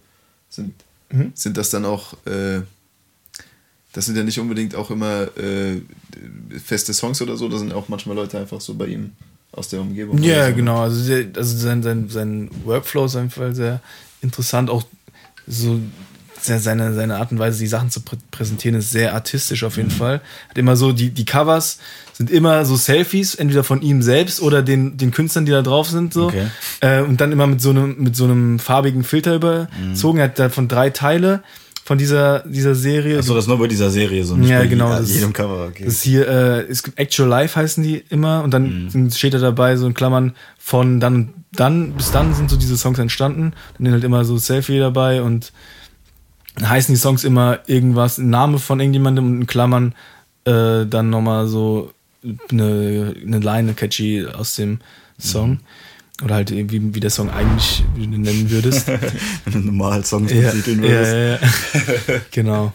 Sind, 0.49 0.73
Mhm. 1.09 1.33
sind 1.35 1.57
das 1.57 1.69
dann 1.71 1.83
auch. 1.83 2.13
Äh, 2.25 2.61
das 3.91 4.05
sind 4.05 4.15
ja 4.15 4.23
nicht 4.23 4.39
unbedingt 4.39 4.75
auch 4.75 4.89
immer 4.91 5.23
äh, 5.37 5.81
feste 6.63 6.93
Songs 6.93 7.21
oder 7.21 7.35
so, 7.35 7.49
da 7.49 7.57
sind 7.57 7.73
auch 7.73 7.89
manchmal 7.89 8.15
Leute 8.15 8.39
einfach 8.39 8.61
so 8.61 8.75
bei 8.75 8.85
ihm 8.87 9.11
aus 9.57 9.69
der 9.69 9.81
Umgebung. 9.81 10.21
Ja, 10.21 10.51
genau. 10.51 10.81
Also, 10.81 11.13
also 11.35 11.57
sein, 11.57 11.83
sein, 11.83 12.09
sein 12.09 12.49
Workflow 12.63 13.05
ist 13.05 13.15
auf 13.15 13.21
jeden 13.21 13.31
Fall 13.31 13.55
sehr 13.55 13.81
interessant. 14.21 14.69
Auch 14.69 14.83
so 15.47 15.79
se- 16.41 16.59
seine, 16.59 16.93
seine 16.93 17.17
Art 17.17 17.31
und 17.31 17.39
Weise, 17.39 17.59
die 17.59 17.67
Sachen 17.67 17.89
zu 17.89 18.01
prä 18.01 18.17
präsentieren, 18.31 18.77
ist 18.77 18.91
sehr 18.91 19.13
artistisch 19.13 19.63
auf 19.63 19.75
Mhm. 19.77 19.83
jeden 19.83 19.91
Fall. 19.95 20.21
Hat 20.49 20.57
immer 20.57 20.75
so, 20.75 20.91
die, 20.91 21.09
die 21.09 21.25
Covers 21.25 21.79
sind 22.13 22.29
immer 22.29 22.65
so 22.65 22.75
Selfies, 22.75 23.35
entweder 23.35 23.63
von 23.63 23.81
ihm 23.81 24.01
selbst 24.01 24.41
oder 24.41 24.61
den, 24.61 24.97
den 24.97 25.11
Künstlern, 25.11 25.45
die 25.45 25.51
da 25.51 25.61
drauf 25.61 25.89
sind. 25.89 26.13
So. 26.13 26.27
Okay. 26.27 26.47
Äh, 26.81 27.01
und 27.01 27.19
dann 27.21 27.31
immer 27.31 27.47
mit 27.47 27.61
so 27.61 27.71
einem, 27.71 27.95
mit 27.97 28.15
so 28.15 28.25
einem 28.25 28.59
farbigen 28.59 29.03
Filter 29.03 29.35
überzogen. 29.35 30.19
Er 30.19 30.25
hat 30.25 30.39
davon 30.39 30.67
drei 30.67 30.89
Teile 30.91 31.41
von 31.87 31.97
dieser, 31.97 32.39
dieser 32.39 32.75
Serie. 32.75 33.17
Achso, 33.19 33.33
das 33.33 33.47
bei 33.47 33.67
dieser 33.67 33.89
Serie 33.89 34.25
so. 34.25 34.35
Nicht 34.35 34.49
Ja, 34.49 34.65
genau, 34.65 34.89
das 34.89 35.09
jedem 35.13 35.31
Cover, 35.31 35.67
okay. 35.69 35.85
Das 35.85 35.93
ist 35.93 36.01
hier, 36.03 36.27
äh, 36.27 36.59
es 36.69 36.83
gibt 36.83 36.99
Actual 36.99 37.29
Life 37.29 37.57
heißen 37.57 37.81
die 37.81 38.03
immer 38.09 38.43
und 38.43 38.53
dann 38.53 38.89
sind- 38.89 39.13
steht 39.15 39.33
da 39.33 39.37
dabei 39.39 39.77
so 39.77 39.87
in 39.87 39.93
Klammern 39.93 40.33
von 40.59 40.99
dann 40.99 41.15
und 41.15 41.33
dann 41.53 41.93
bis 41.93 42.11
dann 42.11 42.33
sind 42.35 42.49
so 42.49 42.57
diese 42.57 42.75
Songs 42.75 42.99
entstanden. 42.99 43.53
Dann 43.77 43.85
sind 43.85 43.93
halt 43.93 44.03
immer 44.03 44.25
so 44.25 44.37
Selfie 44.37 44.79
dabei 44.79 45.21
und 45.21 45.53
dann 46.55 46.69
heißen 46.69 46.93
die 46.93 46.99
Songs 46.99 47.23
immer 47.23 47.59
irgendwas, 47.67 48.17
ein 48.17 48.29
Name 48.29 48.59
von 48.59 48.81
irgendjemandem 48.81 49.25
und 49.25 49.41
in 49.41 49.47
Klammern 49.47 49.95
äh, 50.43 50.85
dann 50.85 51.09
nochmal 51.09 51.47
so 51.47 51.93
eine, 52.51 53.15
eine 53.25 53.39
Line, 53.39 53.59
eine 53.59 53.73
catchy 53.75 54.25
aus 54.27 54.57
dem 54.57 54.79
Song. 55.17 55.59
Oder 56.23 56.35
halt 56.35 56.49
irgendwie, 56.51 56.95
wie 56.95 56.99
der 56.99 57.09
Song 57.11 57.29
eigentlich 57.29 57.83
wie 57.95 58.07
nennen 58.07 58.49
würdest. 58.49 58.87
Wenn 59.45 59.53
du 59.53 59.59
normal 59.59 60.03
Songs 60.03 60.31
Ja, 60.31 60.49
betiteln 60.51 60.83
ja, 60.83 60.89
würdest. 60.89 61.13
ja, 62.07 62.13
ja. 62.15 62.21
genau. 62.31 62.73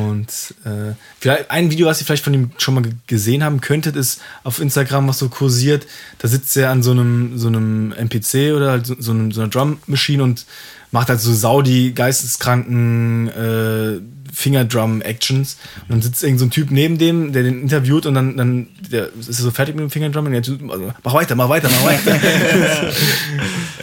Und 0.00 0.26
äh, 0.64 0.94
vielleicht 1.20 1.50
ein 1.50 1.70
Video, 1.70 1.86
was 1.86 2.00
ihr 2.00 2.06
vielleicht 2.06 2.24
von 2.24 2.34
ihm 2.34 2.50
schon 2.58 2.74
mal 2.74 2.82
ge- 2.82 2.94
gesehen 3.06 3.44
haben 3.44 3.60
könntet, 3.60 3.94
ist 3.94 4.20
auf 4.42 4.58
Instagram, 4.60 5.06
was 5.06 5.18
so 5.20 5.28
kursiert. 5.28 5.86
Da 6.18 6.26
sitzt 6.26 6.56
er 6.56 6.70
an 6.70 6.82
so 6.82 6.90
einem, 6.90 7.38
so 7.38 7.46
einem 7.46 7.92
MPC 7.92 8.54
oder 8.56 8.72
halt 8.72 8.86
so, 8.86 8.96
so, 8.98 9.12
einem, 9.12 9.30
so 9.30 9.40
einer 9.40 9.50
Drum 9.50 9.78
Machine 9.86 10.22
und 10.24 10.46
macht 10.90 11.10
halt 11.10 11.20
so 11.20 11.32
Saudi 11.32 11.92
geisteskranken 11.92 13.28
äh, 13.28 14.00
Fingerdrum-Actions. 14.32 15.58
Und 15.82 15.90
dann 15.90 16.02
sitzt 16.02 16.22
irgend 16.22 16.40
so 16.40 16.46
Typ 16.46 16.70
neben 16.70 16.98
dem, 16.98 17.32
der 17.32 17.42
den 17.42 17.62
interviewt 17.62 18.06
und 18.06 18.14
dann, 18.14 18.36
dann 18.36 18.68
der, 18.90 19.12
ist 19.14 19.28
er 19.28 19.34
so 19.34 19.50
fertig 19.50 19.74
mit 19.74 19.82
dem 19.82 19.90
Fingerdrum 19.90 20.26
und 20.26 20.32
der 20.32 20.42
also, 20.42 20.92
mach 21.02 21.14
weiter, 21.14 21.34
mach 21.34 21.48
weiter, 21.48 21.68
mach 21.70 21.84
weiter. 21.84 22.92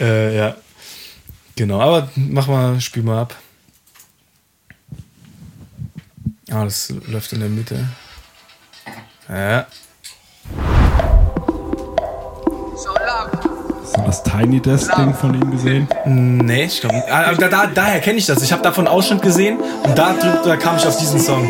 äh, 0.00 0.36
ja. 0.36 0.56
Genau, 1.56 1.80
aber 1.80 2.10
mach 2.14 2.46
mal, 2.46 2.80
spiel 2.80 3.02
mal 3.02 3.20
ab. 3.20 3.36
Ah, 6.50 6.64
das 6.64 6.92
läuft 7.06 7.32
in 7.32 7.40
der 7.40 7.48
Mitte. 7.48 7.86
Ja. 9.28 9.66
das 14.06 14.22
Tiny 14.22 14.60
Desk 14.60 14.94
Ding 14.96 15.14
von 15.14 15.34
ihm 15.34 15.50
gesehen? 15.50 15.88
Nee, 16.04 16.64
ich 16.64 16.84
ah, 16.84 17.32
glaube 17.32 17.38
da, 17.38 17.48
da, 17.48 17.66
Daher 17.72 18.00
kenne 18.00 18.18
ich 18.18 18.26
das. 18.26 18.42
Ich 18.42 18.52
habe 18.52 18.62
davon 18.62 18.86
Ausschnitt 18.88 19.22
gesehen 19.22 19.58
und 19.58 19.98
da, 19.98 20.14
da 20.44 20.56
kam 20.56 20.76
ich 20.76 20.86
auf 20.86 20.96
diesen 20.96 21.20
Song. 21.20 21.48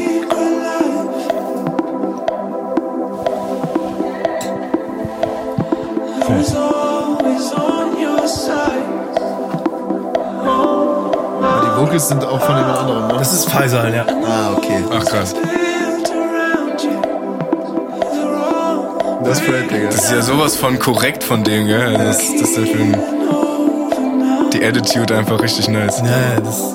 Die 11.62 11.80
Vocals 11.80 12.08
sind 12.08 12.24
auch 12.24 12.40
von 12.40 12.56
jemand 12.56 12.78
anderem, 12.78 13.08
ne? 13.08 13.14
Das 13.18 13.32
ist 13.32 13.50
Faisal, 13.50 13.94
ja. 13.94 14.04
Ah, 14.24 14.52
okay. 14.56 14.84
Ach 14.92 15.04
krass. 15.04 15.34
Das 19.30 19.38
ist 19.38 19.46
Fred, 19.46 19.70
Digga. 19.70 19.86
Das 19.86 19.94
ist 20.06 20.10
ja 20.10 20.22
sowas 20.22 20.56
von 20.56 20.76
korrekt 20.80 21.22
von 21.22 21.44
dem, 21.44 21.68
gell? 21.68 21.80
Also 21.80 21.98
Das, 21.98 22.18
das 22.18 22.40
ist 22.48 22.56
der 22.56 22.66
Film. 22.66 22.96
Die 24.52 24.64
Attitude 24.64 25.16
einfach 25.16 25.40
richtig 25.40 25.68
nice. 25.68 26.00
Ja, 26.00 26.06
ja, 26.06 26.40
das. 26.40 26.74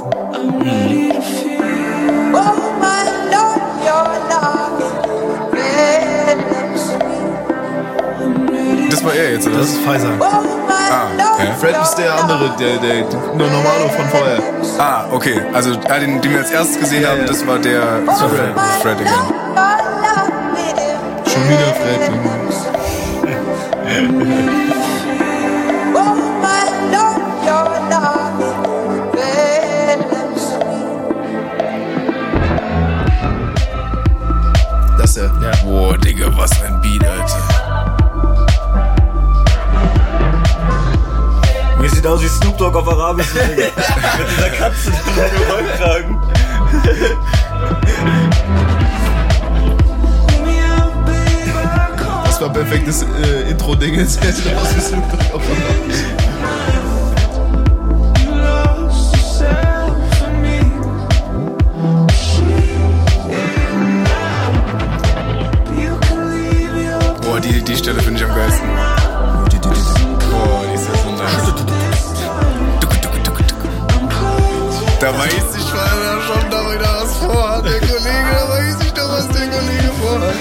Das 8.89 9.04
war 9.04 9.13
er 9.13 9.32
jetzt, 9.34 9.48
oder? 9.48 9.58
Das 9.58 9.68
ist 9.68 9.80
Faisal. 9.82 10.12
ah, 10.22 11.08
ja. 11.18 11.54
Fred 11.60 11.76
ist 11.82 11.96
der 11.96 12.15
andere, 12.15 12.56
der, 12.58 12.78
der, 12.78 13.04
der 13.04 13.48
Normalo 13.50 13.89
von 13.89 14.08
vorher. 14.08 14.39
ah, 14.80 15.06
okay. 15.12 15.41
Also 15.52 15.72
ah, 15.89 16.00
den, 16.00 16.22
den 16.22 16.32
wir 16.32 16.39
als 16.39 16.52
erstes 16.52 16.80
gesehen 16.80 17.06
haben, 17.06 17.26
das 17.26 17.46
war 17.46 17.60
der 17.60 18.00
das 18.06 18.22
war 18.22 18.30
Fred, 18.30 18.56
Fred 18.82 19.02
again. 19.02 19.35
Schon 21.36 21.50
wieder 21.50 21.74
Fred. 21.76 22.02
Das 34.98 35.12
ist 35.12 35.17
er. 35.17 35.32
Ja. 35.41 35.52
Boah, 35.63 35.98
Digga, 35.98 36.28
was 36.38 36.52
ein 36.63 36.80
Beat, 36.82 37.04
Alter. 37.06 37.41
Mir 41.80 41.89
sieht 41.89 42.08
aus 42.08 42.21
wie 42.24 42.28
Snoop 42.28 42.58
Dogg 42.58 42.76
auf 42.76 42.88
Arabisch. 42.88 43.28
Digga. 43.34 43.45
Mit 44.17 44.32
dieser 44.32 44.50
Katze 44.52 44.91
dem 44.91 45.43
Rollkragen. 45.52 46.17
Perfektes 52.56 53.04
äh, 53.04 53.50
Intro-Ding. 53.52 53.96
Jetzt 53.96 54.24
hätte 54.24 54.41
ich 54.48 54.56
aus 54.56 54.74
wie 54.76 54.80
Snoop 54.80 55.04
Dogg 55.12 55.24
auf 55.34 55.41
einmal. 55.44 55.74
Boah, 67.22 67.39
die, 67.41 67.62
die 67.62 67.76
Stelle 67.76 68.02
finde 68.02 68.22
ich 68.22 68.26
am 68.26 68.36
geilsten. 68.36 68.70
Boah, 68.70 70.65
die 70.70 70.76
ist 70.76 70.88
ja 70.88 70.96
so. 70.96 71.10
Da 75.02 75.18
weiß 75.20 75.56
ich 75.58 75.65
vorher 75.65 76.22
schon, 76.22 76.50
da 76.50 76.72
wieder 76.72 77.02
was 77.02 77.15
vorhat, 77.18 77.65
der 77.65 77.80
Kollege. 77.82 78.32
Da 78.32 78.50
weiß 78.50 78.78
ich 78.82 78.94
doch, 78.94 79.10
was 79.12 79.28
der 79.28 79.48
Kollege 79.50 79.91
vorhat. 80.02 80.36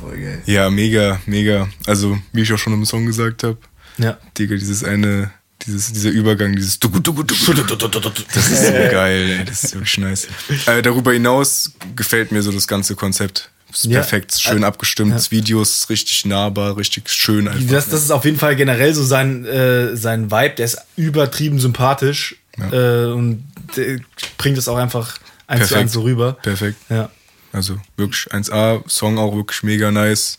Voll 0.00 0.18
geil. 0.18 0.42
Ja, 0.46 0.70
mega, 0.70 1.20
mega. 1.26 1.68
Also, 1.86 2.18
wie 2.32 2.42
ich 2.42 2.52
auch 2.52 2.58
schon 2.58 2.72
im 2.72 2.84
Song 2.84 3.06
gesagt 3.06 3.42
habe, 3.42 3.58
Ja. 3.98 4.18
Digga, 4.38 4.56
dieses 4.56 4.82
eine, 4.84 5.30
dieses, 5.66 5.92
dieser 5.92 6.10
Übergang, 6.10 6.54
dieses 6.56 6.78
Dugu, 6.80 6.98
Dugu, 7.00 7.22
Dugu, 7.22 7.52
Dugu, 7.54 8.10
das 8.34 8.50
ist 8.50 8.66
so 8.66 8.72
geil, 8.72 9.30
ey, 9.38 9.44
das 9.44 9.64
ist 9.64 9.74
wirklich 9.74 9.98
nice. 9.98 10.26
Äh, 10.66 10.82
darüber 10.82 11.12
hinaus 11.12 11.72
gefällt 11.96 12.32
mir 12.32 12.42
so 12.42 12.52
das 12.52 12.66
ganze 12.66 12.94
Konzept. 12.96 13.50
Ist 13.72 13.86
Ja. 13.86 14.00
perfekt, 14.00 14.34
schön 14.40 14.62
abgestimmt, 14.62 15.14
das 15.14 15.32
Video 15.32 15.60
ist 15.60 15.90
richtig 15.90 16.24
nahbar, 16.26 16.76
richtig 16.76 17.08
schön 17.10 17.48
einfach. 17.48 17.72
Das, 17.72 17.88
das 17.88 18.02
ist 18.04 18.12
auf 18.12 18.24
jeden 18.24 18.38
Fall 18.38 18.54
generell 18.54 18.94
so 18.94 19.02
sein, 19.04 19.44
äh, 19.46 19.96
sein 19.96 20.30
Vibe. 20.30 20.54
Der 20.58 20.66
ist 20.66 20.78
übertrieben 20.96 21.58
sympathisch 21.58 22.36
äh, 22.70 23.06
und 23.06 23.42
der 23.76 23.98
bringt 24.38 24.58
es 24.58 24.68
auch 24.68 24.76
einfach 24.76 25.18
eins 25.46 25.62
zu 25.62 25.68
Perfekt. 25.68 25.80
eins 25.80 25.92
so 25.92 26.02
rüber. 26.02 26.32
Perfekt. 26.42 26.78
Ja. 26.88 27.10
Also 27.52 27.76
wirklich 27.96 28.26
1A, 28.32 28.82
Song 28.88 29.18
auch 29.18 29.34
wirklich 29.36 29.62
mega 29.62 29.90
nice. 29.90 30.38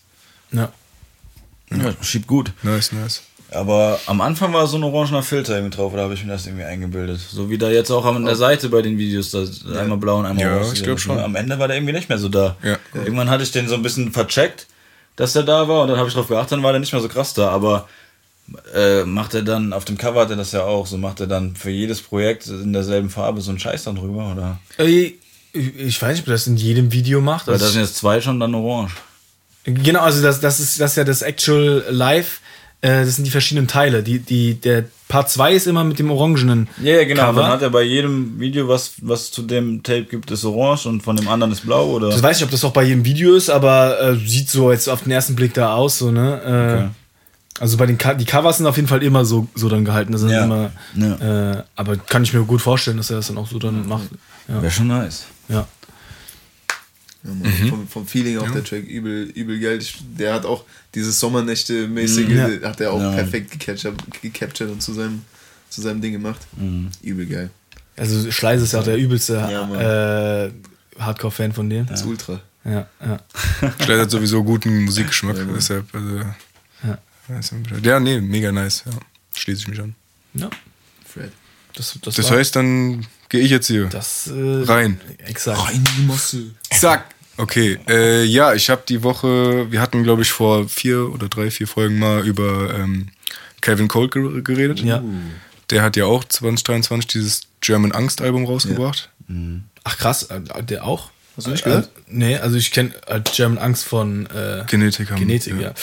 Ja. 0.51 0.71
Ja, 1.71 1.93
schiebt 2.01 2.27
gut. 2.27 2.51
Nice, 2.63 2.91
nice. 2.91 3.23
Aber 3.51 3.99
am 4.07 4.21
Anfang 4.21 4.51
war 4.53 4.67
so 4.67 4.77
ein 4.77 4.83
orangener 4.83 5.23
Filter 5.23 5.55
irgendwie 5.55 5.75
drauf, 5.75 5.93
oder 5.93 6.03
habe 6.03 6.13
ich 6.13 6.23
mir 6.25 6.31
das 6.31 6.45
irgendwie 6.45 6.65
eingebildet? 6.65 7.19
So 7.19 7.49
wie 7.49 7.57
da 7.57 7.69
jetzt 7.69 7.89
auch 7.91 8.05
an 8.05 8.25
der 8.25 8.35
Seite 8.35 8.69
bei 8.69 8.81
den 8.81 8.97
Videos, 8.97 9.31
da 9.31 9.43
ist 9.43 9.65
einmal 9.67 9.97
blau 9.97 10.17
und 10.19 10.25
einmal 10.25 10.43
Ja, 10.45 10.55
orange. 10.57 10.73
ich 10.73 10.83
glaub 10.83 10.99
schon. 10.99 11.19
Am 11.19 11.35
Ende 11.35 11.57
war 11.57 11.67
der 11.67 11.77
irgendwie 11.77 11.93
nicht 11.93 12.09
mehr 12.09 12.17
so 12.17 12.27
da. 12.27 12.57
Ja. 12.63 12.77
Irgendwann 12.93 13.29
hatte 13.29 13.43
ich 13.43 13.51
den 13.51 13.67
so 13.67 13.75
ein 13.75 13.81
bisschen 13.83 14.11
vercheckt, 14.11 14.67
dass 15.15 15.33
der 15.33 15.43
da 15.43 15.67
war 15.67 15.83
und 15.83 15.87
dann 15.87 15.97
habe 15.97 16.09
ich 16.09 16.15
drauf 16.15 16.27
geachtet, 16.27 16.53
dann 16.53 16.63
war 16.63 16.71
der 16.73 16.81
nicht 16.81 16.91
mehr 16.91 17.01
so 17.01 17.07
krass 17.07 17.33
da, 17.33 17.49
aber 17.49 17.87
äh, 18.75 19.03
macht 19.03 19.33
er 19.33 19.41
dann, 19.41 19.73
auf 19.73 19.85
dem 19.85 19.97
Cover 19.97 20.21
hat 20.21 20.29
er 20.29 20.35
das 20.35 20.51
ja 20.51 20.63
auch, 20.63 20.85
so 20.87 20.97
macht 20.97 21.19
er 21.19 21.27
dann 21.27 21.55
für 21.55 21.71
jedes 21.71 22.01
Projekt 22.01 22.47
in 22.47 22.73
derselben 22.73 23.09
Farbe 23.09 23.41
so 23.41 23.49
einen 23.51 23.59
Scheiß 23.59 23.83
dann 23.85 23.95
drüber, 23.95 24.31
oder? 24.31 24.59
Äh, 24.77 25.13
Ich 25.53 26.01
weiß 26.01 26.11
nicht, 26.13 26.21
ob 26.23 26.27
er 26.27 26.33
das 26.33 26.47
in 26.47 26.57
jedem 26.57 26.91
Video 26.91 27.21
macht. 27.21 27.47
Weil 27.47 27.53
Also 27.55 27.65
da 27.65 27.71
sind 27.71 27.81
jetzt 27.81 27.95
zwei 27.97 28.21
schon 28.21 28.39
dann 28.39 28.53
orange. 28.53 28.93
Genau, 29.63 30.01
also 30.01 30.21
das, 30.21 30.39
das, 30.41 30.59
ist, 30.59 30.79
das 30.79 30.91
ist 30.91 30.97
ja 30.97 31.03
das 31.03 31.21
Actual 31.23 31.83
Live. 31.89 32.41
Äh, 32.81 33.03
das 33.05 33.15
sind 33.15 33.23
die 33.25 33.31
verschiedenen 33.31 33.67
Teile. 33.67 34.03
Die, 34.03 34.19
die, 34.19 34.55
der 34.55 34.83
Part 35.07 35.29
2 35.31 35.53
ist 35.53 35.65
immer 35.65 35.83
mit 35.83 35.97
dem 35.97 36.11
orangenen 36.11 36.67
Ja, 36.83 36.95
ja, 36.97 37.03
genau. 37.05 37.23
Cover. 37.27 37.41
Dann 37.41 37.51
hat 37.51 37.61
er 37.63 37.69
bei 37.71 37.81
jedem 37.83 38.39
Video, 38.39 38.67
was, 38.67 38.93
was 39.01 39.31
zu 39.31 39.41
dem 39.41 39.81
Tape 39.81 40.03
gibt, 40.03 40.29
ist 40.29 40.45
orange 40.45 40.85
und 40.87 41.01
von 41.01 41.15
dem 41.15 41.27
anderen 41.29 41.51
ist 41.53 41.61
blau, 41.65 41.87
oder? 41.87 42.09
Ich 42.09 42.21
weiß 42.21 42.37
nicht, 42.37 42.45
ob 42.45 42.51
das 42.51 42.63
auch 42.63 42.73
bei 42.73 42.83
jedem 42.83 43.05
Video 43.05 43.33
ist, 43.35 43.49
aber 43.49 43.99
äh, 44.01 44.15
sieht 44.27 44.49
so 44.51 44.71
jetzt 44.71 44.87
auf 44.87 45.01
den 45.03 45.11
ersten 45.13 45.35
Blick 45.35 45.53
da 45.55 45.73
aus, 45.73 45.97
so, 45.97 46.11
ne? 46.11 46.41
Äh, 46.43 46.75
Okay. 46.75 46.89
Also 47.59 47.77
bei 47.77 47.85
den 47.85 47.97
Co 47.97 48.13
die 48.13 48.25
Covers 48.25 48.57
sind 48.57 48.67
auf 48.67 48.75
jeden 48.75 48.87
Fall 48.87 49.01
immer 49.03 49.23
so, 49.25 49.47
so 49.55 49.69
dann 49.69 49.85
gehalten. 49.85 50.11
Das 50.11 50.21
sind 50.21 50.29
Ja. 50.31 50.43
immer, 50.43 50.71
Ja. 50.95 51.51
äh, 51.59 51.63
aber 51.75 51.95
kann 51.97 52.23
ich 52.23 52.33
mir 52.33 52.43
gut 52.43 52.61
vorstellen, 52.61 52.97
dass 52.97 53.09
er 53.09 53.17
das 53.17 53.27
dann 53.27 53.37
auch 53.37 53.47
so 53.49 53.59
dann 53.59 53.87
macht. 53.87 54.09
Ja. 54.47 54.61
Wäre 54.61 54.71
schon 54.71 54.87
nice. 54.87 55.25
ja. 55.47 55.67
Mann. 57.23 57.51
Vom, 57.69 57.87
vom 57.87 58.05
Feeling 58.05 58.37
auch 58.37 58.51
der 58.51 58.63
Track 58.63 58.83
übel, 58.87 59.23
übel 59.33 59.59
geil. 59.59 59.79
Der 60.19 60.35
hat 60.35 60.45
auch 60.45 60.63
dieses 60.93 61.19
Sommernächte-mäßige, 61.19 62.61
Ja. 62.61 62.69
hat 62.69 62.79
er 62.81 62.93
auch 62.93 63.01
Ja. 63.01 63.11
perfekt 63.13 63.57
gecaptured, 64.21 64.69
und 64.71 64.81
zu 64.83 64.93
seinem, 64.93 65.23
zu 65.69 65.81
seinem 65.81 66.01
Ding 66.01 66.11
gemacht. 66.11 66.41
Übel 67.01 67.25
geil. 67.25 67.49
Also 67.97 68.29
Schleiß 68.29 68.61
ist 68.61 68.73
ja 68.73 68.79
auch 68.79 68.83
der 68.83 68.97
übelste 68.97 69.37
äh, 69.37 71.01
Hardcore-Fan 71.01 71.53
von 71.53 71.67
dem. 71.69 71.87
Das 71.87 72.01
ist 72.01 72.05
Ultra. 72.05 72.41
Ja, 72.63 72.85
ja. 73.03 73.19
Schleider 73.83 74.01
hat 74.03 74.11
sowieso 74.11 74.43
guten 74.43 74.83
Musikgeschmack, 74.85 75.37
Ja, 75.37 75.45
deshalb, 75.45 75.85
also. 75.95 76.19
Ja. 77.29 77.77
Ja, 77.83 77.99
nee, 77.99 78.21
mega 78.21 78.51
nice, 78.51 78.83
ja. 78.85 78.91
Schließe 79.33 79.61
ich 79.63 79.67
mich 79.67 79.79
an. 79.79 79.95
ja. 80.33 80.49
Fred. 81.05 81.31
Das, 81.73 81.97
das, 82.01 82.15
Das 82.15 82.31
heißt, 82.31 82.55
dann 82.55 83.05
gehe 83.29 83.41
ich 83.41 83.49
jetzt 83.51 83.67
hier 83.67 83.85
das 83.87 84.27
äh, 84.27 84.31
rein. 84.63 84.99
Exakt. 85.25 85.73
in 85.73 85.83
die 85.83 86.01
Mosse. 86.03 86.43
Zack. 86.71 87.05
Okay, 87.37 87.77
äh, 87.89 88.23
ja, 88.23 88.53
ich 88.53 88.69
habe 88.69 88.83
die 88.87 89.03
Woche, 89.03 89.69
wir 89.69 89.81
hatten, 89.81 90.03
glaube 90.03 90.21
ich, 90.21 90.31
vor 90.31 90.69
vier 90.69 91.11
oder 91.13 91.27
drei, 91.27 91.51
vier 91.51 91.67
Folgen 91.67 91.99
mal 91.99 92.25
über 92.25 92.73
ähm, 92.73 93.09
Calvin 93.59 93.89
Cole 93.89 94.07
ger- 94.07 94.41
geredet. 94.41 94.79
Ja. 94.81 95.03
Der 95.69 95.81
hat 95.83 95.97
ja 95.97 96.05
auch 96.05 96.23
2023 96.23 97.07
dieses 97.07 97.41
German 97.59 97.91
Angst 97.91 98.21
Album 98.21 98.45
rausgebracht. 98.45 99.09
Ach 99.83 99.97
krass, 99.97 100.23
äh, 100.23 100.63
der 100.63 100.85
auch? 100.85 101.09
Hast 101.35 101.47
du 101.47 101.51
nicht 101.51 101.65
gehört? 101.65 101.87
Äh, 101.87 101.89
nee, 102.07 102.37
also 102.37 102.55
ich 102.55 102.71
kenne 102.71 102.91
äh, 103.07 103.19
German 103.35 103.57
Angst 103.57 103.83
von 103.83 104.27
äh, 104.27 104.63
Genetik. 104.67 105.13
Genetik, 105.13 105.59
ja. 105.59 105.73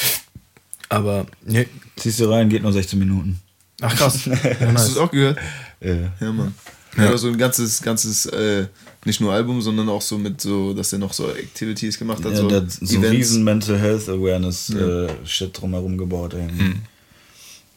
Aber, 0.92 1.26
nee. 1.44 1.66
Ziehst 1.96 2.20
du 2.20 2.30
rein, 2.30 2.48
geht 2.48 2.62
nur 2.62 2.72
16 2.72 2.98
Minuten. 2.98 3.40
Ach 3.80 3.94
krass. 3.96 4.26
Ja, 4.26 4.72
Hast 4.74 4.88
du 4.88 4.92
es 4.92 4.96
auch 4.98 5.10
gehört? 5.10 5.38
Ja. 5.80 5.94
Ja, 6.20 6.32
Mann. 6.32 6.54
Ja. 6.96 7.04
Ja. 7.04 7.10
Ja, 7.10 7.16
so 7.18 7.28
ein 7.28 7.38
ganzes, 7.38 7.80
ganzes, 7.80 8.26
äh, 8.26 8.66
nicht 9.06 9.20
nur 9.20 9.32
Album, 9.32 9.62
sondern 9.62 9.88
auch 9.88 10.02
so 10.02 10.18
mit 10.18 10.40
so, 10.40 10.74
dass 10.74 10.92
er 10.92 10.98
noch 10.98 11.12
so 11.14 11.30
Activities 11.30 11.98
gemacht 11.98 12.22
hat. 12.24 12.32
Ja, 12.32 12.36
so 12.38 12.48
der 12.48 12.60
hat 12.62 12.70
so 12.70 12.96
einen 12.96 13.04
riesen 13.06 13.42
Mental 13.42 13.78
Health 13.78 14.08
Awareness 14.08 14.70
äh, 14.70 15.08
Shit 15.24 15.58
drumherum 15.58 15.96
gebaut. 15.96 16.34
Irgendwie. 16.34 16.74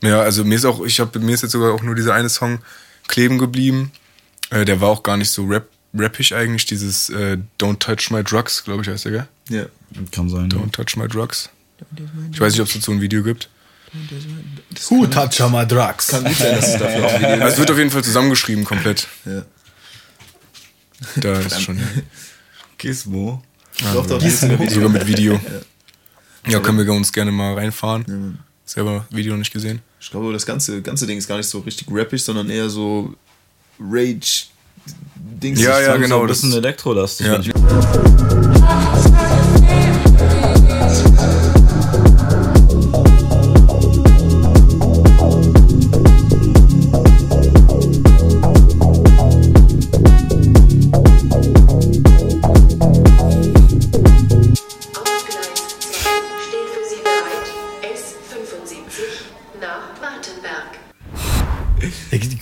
Ja, 0.04 0.20
also 0.22 0.44
mir 0.44 0.56
ist 0.56 0.66
auch, 0.66 0.86
ich 0.86 1.00
habe 1.00 1.18
mir 1.20 1.34
ist 1.34 1.44
jetzt 1.44 1.54
sogar 1.54 1.74
auch 1.74 1.82
nur 1.82 1.96
dieser 1.96 2.14
eine 2.14 2.30
Song 2.30 2.60
kleben 3.08 3.38
geblieben. 3.38 3.92
Äh, 4.50 4.66
der 4.66 4.82
war 4.82 4.90
auch 4.90 5.02
gar 5.04 5.16
nicht 5.18 5.30
so 5.30 5.46
rap, 5.46 5.68
rappig 5.98 6.36
eigentlich, 6.36 6.66
dieses 6.66 7.10
äh, 7.10 7.38
Don't 7.60 7.80
Touch 7.80 8.12
My 8.12 8.22
Drugs, 8.24 8.64
glaube 8.66 8.82
ich, 8.84 8.90
heißt 8.90 9.06
der, 9.06 9.12
gell? 9.12 9.28
Ja. 9.50 9.66
Kann 10.12 10.30
sein. 10.30 10.50
Don't 10.50 10.72
Touch 10.72 10.98
My 10.98 11.08
Drugs. 11.08 11.50
Ich 12.32 12.40
weiß 12.40 12.54
nicht, 12.54 12.62
ob 12.62 12.68
es 12.68 12.74
dazu 12.74 12.92
ein 12.92 13.02
Video 13.02 13.24
gibt. 13.24 13.50
Who 14.90 15.06
touch 15.08 15.40
my 15.50 15.66
drugs? 15.66 16.08
Kann 16.08 16.24
gut 16.26 16.36
sein, 16.36 16.56
dass 16.56 16.68
es 16.74 16.80
dafür 16.80 17.06
auch 17.06 17.14
ein 17.14 17.22
Video 17.22 17.34
Also 17.44 17.48
es 17.54 17.58
wird 17.60 17.72
auf 17.72 17.78
jeden 17.78 17.92
Fall 17.92 18.04
zusammengeschrieben 18.04 18.66
komplett. 18.66 19.08
Ja. 19.26 19.44
Da 21.18 21.40
ist 21.40 21.62
schon. 21.62 21.80
Gizmo. 22.78 23.42
Doch, 23.94 24.06
doch, 24.06 24.22
ist 24.24 24.42
sogar 24.42 24.90
mit 24.90 25.06
Video. 25.08 25.40
Ja, 26.48 26.60
können 26.60 26.78
wir 26.78 26.94
uns 26.94 27.12
gerne 27.12 27.32
mal 27.32 27.54
reinfahren. 27.56 28.38
Selber 28.66 29.06
Video 29.12 29.36
nicht 29.38 29.52
gesehen. 29.54 29.82
Ich 30.00 30.10
glaube, 30.12 30.32
das 30.34 30.46
ganze, 30.46 30.82
ganze 30.82 31.06
Ding 31.08 31.18
ist 31.18 31.28
gar 31.28 31.38
nicht 31.38 31.48
so 31.50 31.60
richtig 31.60 31.88
rappisch, 31.90 32.24
sondern 32.24 32.50
eher 32.50 32.70
so 32.70 33.14
Rage, 33.80 34.46
Dings. 35.16 35.60
Ja, 35.62 35.80
ja, 35.82 35.98
genau, 35.98 36.18
So 36.18 36.22
ein 36.24 36.28
das- 36.28 36.42
bisschen 36.42 36.58
elektrolastig. 36.58 37.28
Ja. 37.28 37.42